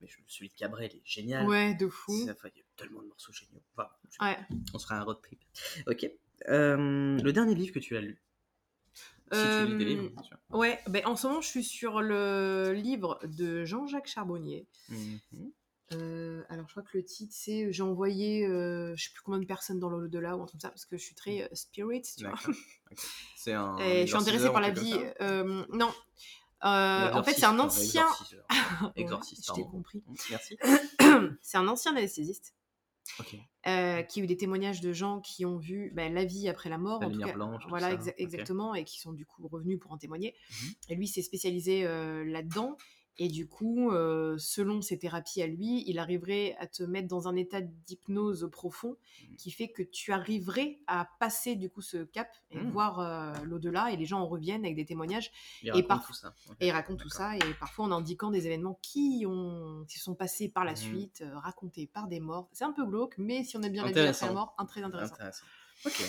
Mais 0.00 0.08
celui 0.28 0.48
de 0.48 0.54
Cabrel 0.54 0.90
est 0.94 1.02
génial. 1.04 1.46
ouais, 1.46 1.74
de 1.74 1.88
fou. 1.88 2.12
Il 2.16 2.24
y 2.24 2.30
a 2.30 2.34
tellement 2.74 3.02
de 3.02 3.08
morceaux 3.08 3.32
géniaux. 3.34 3.60
Enfin, 3.76 3.90
je- 4.10 4.24
Ouais. 4.24 4.38
on 4.72 4.78
sera 4.78 4.94
un 4.96 5.02
road 5.02 5.20
trip. 5.20 5.42
Ok. 5.86 6.10
Euh, 6.48 7.18
le 7.18 7.32
dernier 7.32 7.54
livre 7.54 7.72
que 7.72 7.78
tu 7.78 7.96
as 7.96 8.00
lu. 8.00 8.22
Si 9.30 9.38
tu 9.40 9.66
lis 9.66 9.76
des 9.76 9.84
Euh, 9.84 9.88
livres, 9.88 10.08
bien 10.10 10.22
sûr. 10.22 10.36
Ouais, 10.50 10.80
ben, 10.88 11.04
en 11.06 11.16
ce 11.16 11.26
moment, 11.26 11.40
je 11.40 11.48
suis 11.48 11.64
sur 11.64 12.00
le 12.00 12.72
livre 12.72 13.18
de 13.24 13.64
Jean-Jacques 13.64 14.06
Charbonnier. 14.06 14.66
Mhm. 14.88 15.52
Euh, 15.92 16.42
alors, 16.50 16.66
je 16.66 16.72
crois 16.72 16.82
que 16.82 16.96
le 16.96 17.04
titre, 17.04 17.32
c'est 17.34 17.72
J'ai 17.72 17.82
envoyé 17.82 18.46
euh, 18.46 18.94
je 18.94 19.04
sais 19.04 19.10
plus 19.12 19.22
combien 19.22 19.40
de 19.40 19.46
personnes 19.46 19.78
dans 19.78 19.88
l'au-delà 19.88 20.36
ou 20.36 20.42
un 20.42 20.46
truc 20.46 20.60
comme 20.60 20.68
ça, 20.68 20.68
parce 20.70 20.84
que 20.86 20.96
je 20.96 21.02
suis 21.02 21.14
très 21.14 21.48
spirit, 21.52 22.02
tu 22.02 22.26
vois. 22.26 22.34
C'est 23.36 23.52
un. 23.54 23.76
Et 23.78 24.02
je 24.02 24.06
suis 24.06 24.16
intéressée 24.16 24.50
par 24.50 24.60
la 24.60 24.70
vie. 24.70 24.94
non. 25.72 25.92
En 26.62 27.22
fait, 27.22 27.34
c'est 27.34 27.46
un 27.46 27.58
ancien. 27.58 28.06
Exorciseur. 28.06 28.44
Ouais, 28.82 28.92
Exorciste, 28.96 29.46
je 29.48 29.52
t'ai 29.54 29.62
compris. 29.62 30.02
Merci. 30.30 30.56
c'est 31.42 31.56
un 31.58 31.66
ancien 31.68 31.96
anesthésiste 31.96 32.54
Euh, 33.66 34.02
qui 34.02 34.20
a 34.20 34.24
eu 34.24 34.26
des 34.26 34.36
témoignages 34.36 34.80
de 34.80 34.92
gens 34.92 35.20
qui 35.20 35.44
ont 35.44 35.58
vu 35.58 35.90
ben, 35.94 36.14
la 36.14 36.24
vie 36.24 36.48
après 36.48 36.70
la 36.70 36.78
mort, 36.78 37.00
La 37.00 37.08
en 37.08 37.10
tout 37.10 37.18
cas, 37.20 37.32
blanche, 37.32 37.62
tout 37.62 37.68
voilà 37.68 37.94
exa- 37.94 38.14
exactement, 38.16 38.74
et 38.74 38.84
qui 38.84 38.98
sont 39.00 39.12
du 39.12 39.26
coup 39.26 39.46
revenus 39.48 39.78
pour 39.78 39.92
en 39.92 39.98
témoigner. 39.98 40.34
Mhm. 40.50 40.68
Et 40.90 40.94
lui 40.94 41.08
s'est 41.08 41.22
spécialisé 41.22 41.84
euh, 41.84 42.24
là-dedans. 42.24 42.76
Et 43.20 43.28
du 43.28 43.48
coup, 43.48 43.90
euh, 43.90 44.36
selon 44.38 44.80
ses 44.80 44.96
thérapies 44.96 45.42
à 45.42 45.48
lui, 45.48 45.82
il 45.88 45.98
arriverait 45.98 46.54
à 46.60 46.68
te 46.68 46.84
mettre 46.84 47.08
dans 47.08 47.26
un 47.26 47.34
état 47.34 47.60
d'hypnose 47.60 48.48
profond 48.52 48.96
Mhm. 49.28 49.36
qui 49.36 49.50
fait 49.50 49.68
que 49.68 49.82
tu 49.82 50.12
arriverais 50.12 50.78
à 50.86 51.08
passer 51.18 51.56
du 51.56 51.68
coup 51.68 51.80
ce 51.82 52.04
cap 52.04 52.28
et 52.52 52.58
Mhm. 52.58 52.70
voir 52.70 53.00
euh, 53.00 53.32
l'au-delà. 53.44 53.90
Et 53.90 53.96
les 53.96 54.06
gens 54.06 54.20
en 54.20 54.26
reviennent 54.28 54.64
avec 54.64 54.76
des 54.76 54.84
témoignages 54.84 55.32
Il 55.62 55.68
Et 55.68 55.70
raconte 55.72 55.88
par- 55.88 56.06
tout 56.06 56.12
ça. 56.12 56.34
Et 56.60 56.68
il 56.68 56.70
raconte 56.70 57.00
tout 57.00 57.08
ça. 57.08 57.36
Et 57.36 57.54
parfois 57.58 57.86
en 57.86 57.90
indiquant 57.92 58.30
des 58.30 58.46
événements 58.46 58.78
qui, 58.82 59.24
ont, 59.26 59.84
qui 59.88 59.98
sont 59.98 60.14
passés 60.14 60.48
par 60.48 60.64
la 60.64 60.72
Mhm. 60.72 60.76
suite, 60.76 61.22
euh, 61.22 61.36
racontés 61.38 61.86
par 61.88 62.06
des 62.06 62.20
morts. 62.20 62.48
C'est 62.52 62.64
un 62.64 62.72
peu 62.72 62.86
glauque, 62.86 63.14
mais 63.18 63.42
si 63.42 63.56
on 63.56 63.62
aime 63.62 63.72
bien 63.72 63.82
la 63.82 63.88
vie 63.88 63.94
après 63.98 64.00
Intéressant. 64.10 64.26
la 64.26 64.32
mort, 64.32 64.54
un 64.58 64.64
très 64.66 64.82
intéressant. 64.82 65.14
Intéressant. 65.14 65.44
Ok. 65.86 66.02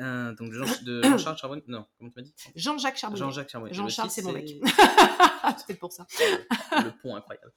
Euh, 0.00 0.34
donc 0.34 0.52
Jean- 0.52 0.82
de 0.84 1.02
Jean-Charles 1.02 1.36
Charbonnier. 1.38 1.64
Non, 1.68 1.86
comment 1.98 2.10
tu 2.10 2.16
m'as 2.18 2.22
dit? 2.22 2.34
Jean-Jacques 2.56 2.96
Charbonnier. 2.96 3.20
Jean-Jacques 3.20 3.48
Charbonnier. 3.50 3.74
Jean-Charles, 3.74 4.08
Le 4.08 4.12
c'est 4.12 4.22
mon 4.22 4.32
mec. 4.32 4.46
peut-être 4.60 5.78
pour 5.80 5.92
ça. 5.92 6.06
le 6.72 6.90
pont 7.02 7.14
incroyable. 7.14 7.52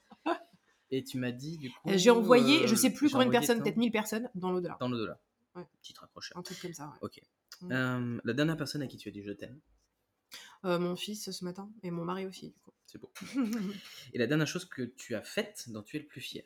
Et 0.92 1.04
tu 1.04 1.18
m'as 1.18 1.32
dit 1.32 1.58
du 1.58 1.72
coup. 1.72 1.90
Euh, 1.90 1.98
J'ai 1.98 2.12
envoyé, 2.12 2.64
euh, 2.64 2.68
je 2.68 2.76
sais 2.76 2.92
plus 2.92 3.10
combien 3.10 3.26
de 3.28 3.32
personnes, 3.32 3.62
peut-être 3.64 3.78
1000 3.78 3.92
personnes 3.92 4.30
dans 4.36 4.52
l'au-delà. 4.52 4.78
Dans 4.80 4.88
l'au-delà. 4.88 5.20
Ouais. 5.56 5.64
Petite. 5.82 5.98
Un 6.36 6.42
truc 6.42 6.62
comme 6.62 6.74
ça. 6.74 6.88
ouais. 6.88 6.94
Ok. 7.02 7.22
Mm. 7.62 7.72
Euh, 7.72 8.20
la 8.24 8.34
dernière 8.34 8.58
personne 8.58 8.82
à 8.82 8.88
qui 8.88 8.98
tu 8.98 9.10
as 9.10 9.12
dit 9.12 9.24
je 9.24 9.32
t'aime, 9.32 9.60
mon 10.64 10.96
fils 10.96 11.32
ce 11.32 11.46
matin 11.46 11.70
et 11.84 11.92
mon 11.92 12.04
mari 12.06 12.26
aussi. 12.26 12.50
Du 12.50 12.60
coup. 12.60 12.72
c'est 12.86 13.00
beau. 13.00 13.12
Et 14.14 14.18
la 14.18 14.28
dernière 14.28 14.48
chose 14.48 14.66
que 14.66 14.82
tu 14.84 15.16
as 15.16 15.24
faite 15.24 15.66
dont 15.70 15.82
tu 15.84 15.96
es 15.98 16.00
le 16.00 16.06
plus 16.06 16.22
fier, 16.22 16.44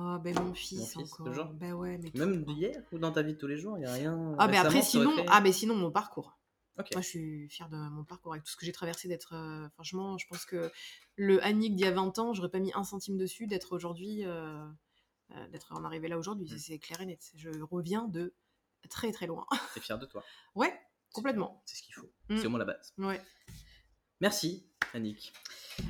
Ah 0.00 0.18
ben 0.22 0.34
mon 0.38 0.54
fils, 0.54 0.92
fils, 0.92 1.12
encore. 1.12 1.26
toujours 1.26 1.46
Ben 1.54 1.72
ouais, 1.72 1.98
mais 1.98 2.10
même 2.14 2.44
d'hier 2.44 2.82
ou 2.92 2.98
dans 2.98 3.10
ta 3.10 3.22
vie 3.22 3.32
de 3.32 3.38
tous 3.38 3.48
les 3.48 3.56
jours, 3.56 3.76
il 3.78 3.82
y 3.82 3.86
a 3.86 3.92
rien. 3.92 4.36
Ah 4.38 4.46
ben 4.46 4.64
après 4.64 4.82
sinon, 4.82 5.16
fait 5.16 5.26
ah 5.28 5.40
ben 5.40 5.52
sinon 5.52 5.74
mon 5.74 5.90
parcours. 5.90 6.38
Moi 6.76 7.00
je 7.00 7.08
suis 7.08 7.48
fière 7.48 7.68
de 7.68 7.76
mon 7.76 8.04
parcours 8.04 8.32
avec 8.32 8.44
tout 8.44 8.52
ce 8.52 8.56
que 8.56 8.64
j'ai 8.64 8.72
traversé 8.72 9.08
d'être. 9.08 9.34
euh, 9.34 9.68
franchement, 9.70 10.16
je 10.16 10.26
pense 10.28 10.44
que 10.44 10.70
le 11.16 11.42
Annick 11.44 11.74
d'il 11.74 11.84
y 11.84 11.88
a 11.88 11.90
20 11.90 12.18
ans, 12.20 12.32
j'aurais 12.32 12.50
pas 12.50 12.60
mis 12.60 12.72
un 12.74 12.84
centime 12.84 13.18
dessus 13.18 13.48
d'être 13.48 13.74
aujourd'hui, 13.74 14.24
euh, 14.24 14.64
euh, 15.32 15.48
d'être 15.48 15.72
en 15.72 15.82
arrivé 15.82 16.06
là 16.06 16.16
aujourd'hui. 16.16 16.48
Mm. 16.52 16.58
C'est 16.58 16.78
clair 16.78 17.00
et 17.00 17.06
net. 17.06 17.32
Je 17.34 17.50
reviens 17.62 18.06
de 18.06 18.32
très 18.88 19.10
très 19.10 19.26
loin. 19.26 19.44
T'es 19.74 19.80
fier 19.80 19.98
de 19.98 20.06
toi. 20.06 20.22
ouais, 20.54 20.72
complètement. 21.12 21.60
C'est 21.66 21.76
ce 21.76 21.82
qu'il 21.82 21.94
faut. 21.94 22.12
Mm. 22.28 22.36
C'est 22.36 22.46
au 22.46 22.50
moins 22.50 22.60
la 22.60 22.66
base. 22.66 22.94
Ouais. 22.98 23.20
Merci, 24.20 24.66
Annick. 24.94 25.32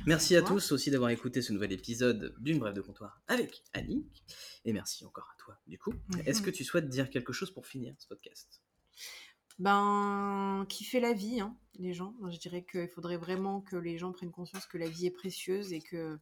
Merci 0.05 0.35
à 0.35 0.43
tous 0.43 0.71
aussi 0.71 0.91
d'avoir 0.91 1.09
écouté 1.09 1.41
ce 1.41 1.51
nouvel 1.51 1.71
épisode 1.71 2.35
d'une 2.39 2.59
brève 2.59 2.75
de 2.75 2.81
comptoir 2.81 3.21
avec 3.27 3.63
Annick. 3.73 4.23
Et 4.65 4.73
merci 4.73 5.03
encore 5.03 5.29
à 5.33 5.37
toi, 5.37 5.57
du 5.65 5.79
coup. 5.79 5.93
Mhm. 6.09 6.23
Est-ce 6.27 6.43
que 6.43 6.51
tu 6.51 6.63
souhaites 6.63 6.87
dire 6.89 7.09
quelque 7.09 7.33
chose 7.33 7.51
pour 7.51 7.65
finir 7.65 7.95
ce 7.97 8.07
podcast? 8.07 8.61
Ben, 9.57 10.65
kiffer 10.69 10.99
la 10.99 11.13
vie, 11.13 11.39
hein, 11.41 11.57
les 11.79 11.93
gens. 11.93 12.13
Je 12.29 12.37
dirais 12.37 12.63
qu'il 12.63 12.87
faudrait 12.87 13.17
vraiment 13.17 13.61
que 13.61 13.75
les 13.75 13.97
gens 13.97 14.11
prennent 14.11 14.31
conscience 14.31 14.67
que 14.67 14.77
la 14.77 14.87
vie 14.87 15.07
est 15.07 15.11
précieuse 15.11 15.73
et 15.73 15.81
que 15.81 16.19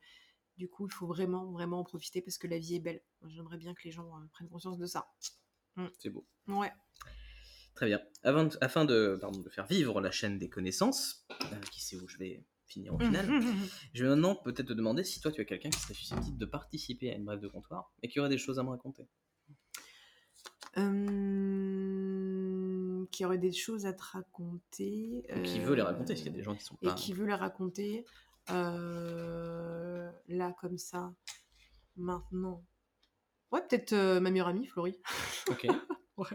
du 0.58 0.70
coup, 0.70 0.88
il 0.88 0.94
faut 0.94 1.08
vraiment, 1.08 1.52
vraiment 1.52 1.82
en 1.82 1.84
profiter 1.84 2.22
parce 2.22 2.38
que 2.38 2.48
la 2.48 2.58
vie 2.58 2.76
est 2.76 2.80
belle. 2.80 3.02
J'aimerais 3.28 3.58
bien 3.58 3.74
que 3.74 3.84
les 3.84 3.92
gens 3.92 4.08
euh, 4.08 4.26
prennent 4.32 4.50
conscience 4.50 4.78
de 4.78 4.86
ça. 4.86 5.08
C'est 6.00 6.10
beau. 6.10 6.26
Ouais. 6.48 6.72
Très 7.78 7.86
bien. 7.86 8.02
Avant 8.24 8.50
afin 8.60 8.86
de, 8.86 9.20
pardon, 9.22 9.40
de 9.40 9.50
faire 9.50 9.68
vivre 9.68 10.02
la 10.02 10.10
chaîne 10.10 10.40
des 10.40 10.50
connaissances, 10.50 11.28
euh, 11.44 11.56
qui 11.72 11.80
sait 11.80 11.96
où 11.96 12.08
je 12.08 12.18
vais 12.18 12.44
finir 12.66 12.96
au 12.96 12.98
final, 13.00 13.24
je 13.94 14.04
vais 14.04 14.10
maintenant 14.10 14.36
peut-être 14.36 14.70
te 14.70 14.74
demander 14.74 15.04
si 15.04 15.22
toi 15.22 15.32
tu 15.32 15.42
as 15.42 15.46
quelqu'un 15.46 15.70
qui 15.70 15.80
serait 15.80 15.94
susceptible 15.94 16.40
de 16.40 16.46
participer 16.48 17.12
à 17.12 17.16
une 17.16 17.24
brève 17.24 17.40
de 17.40 17.48
comptoir 17.48 17.94
et 18.02 18.08
qui 18.08 18.20
aurait 18.20 18.30
des 18.30 18.40
choses 18.40 18.58
à 18.58 18.64
me 18.64 18.70
raconter. 18.70 19.08
Euh, 21.78 23.06
qui 23.12 23.26
aurait 23.26 23.38
des 23.38 23.52
choses 23.52 23.86
à 23.86 23.94
te 23.94 24.02
raconter. 24.02 25.24
Ou 25.36 25.42
qui 25.44 25.60
euh, 25.60 25.66
veut 25.66 25.76
les 25.76 25.84
raconter, 25.84 26.14
parce 26.14 26.22
qu'il 26.22 26.32
y 26.32 26.34
a 26.34 26.38
des 26.38 26.44
gens 26.44 26.56
qui 26.56 26.64
sont 26.64 26.78
Et 26.82 26.88
pas. 26.88 26.94
qui 26.96 27.14
veut 27.14 27.28
les 27.28 27.36
raconter. 27.36 28.06
euh, 28.50 30.10
là, 30.30 30.52
comme 30.60 30.80
ça, 30.80 31.14
maintenant. 31.96 32.64
Ouais, 33.52 33.62
peut-être 33.62 33.94
euh, 33.94 34.20
ma 34.20 34.32
meilleure 34.32 34.48
amie, 34.48 34.66
Florie. 34.66 35.00
Ok. 35.50 35.68
Ouais. 36.18 36.26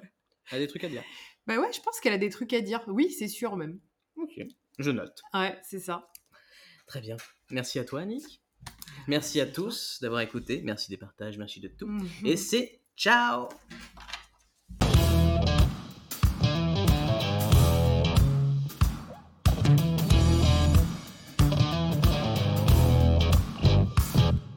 Elle 0.50 0.58
a 0.58 0.60
des 0.60 0.68
trucs 0.68 0.84
à 0.84 0.88
dire? 0.88 1.02
Bah 1.46 1.58
ouais, 1.58 1.72
je 1.72 1.80
pense 1.80 2.00
qu'elle 2.00 2.12
a 2.12 2.18
des 2.18 2.30
trucs 2.30 2.52
à 2.52 2.60
dire. 2.60 2.82
Oui, 2.86 3.10
c'est 3.10 3.28
sûr 3.28 3.56
même. 3.56 3.80
Ok. 4.16 4.40
Je 4.78 4.90
note. 4.90 5.22
Ouais, 5.34 5.58
c'est 5.62 5.80
ça. 5.80 6.10
Très 6.86 7.00
bien. 7.00 7.16
Merci 7.50 7.78
à 7.78 7.84
toi, 7.84 8.00
Annick. 8.00 8.42
Merci 9.08 9.40
à 9.40 9.46
tous 9.46 9.98
d'avoir 10.00 10.20
écouté. 10.20 10.60
Merci 10.62 10.90
des 10.90 10.96
partages, 10.96 11.38
merci 11.38 11.60
de 11.60 11.68
tout. 11.68 11.86
Mhm. 11.86 12.06
Et 12.24 12.36
c'est 12.36 12.80
ciao 12.96 13.48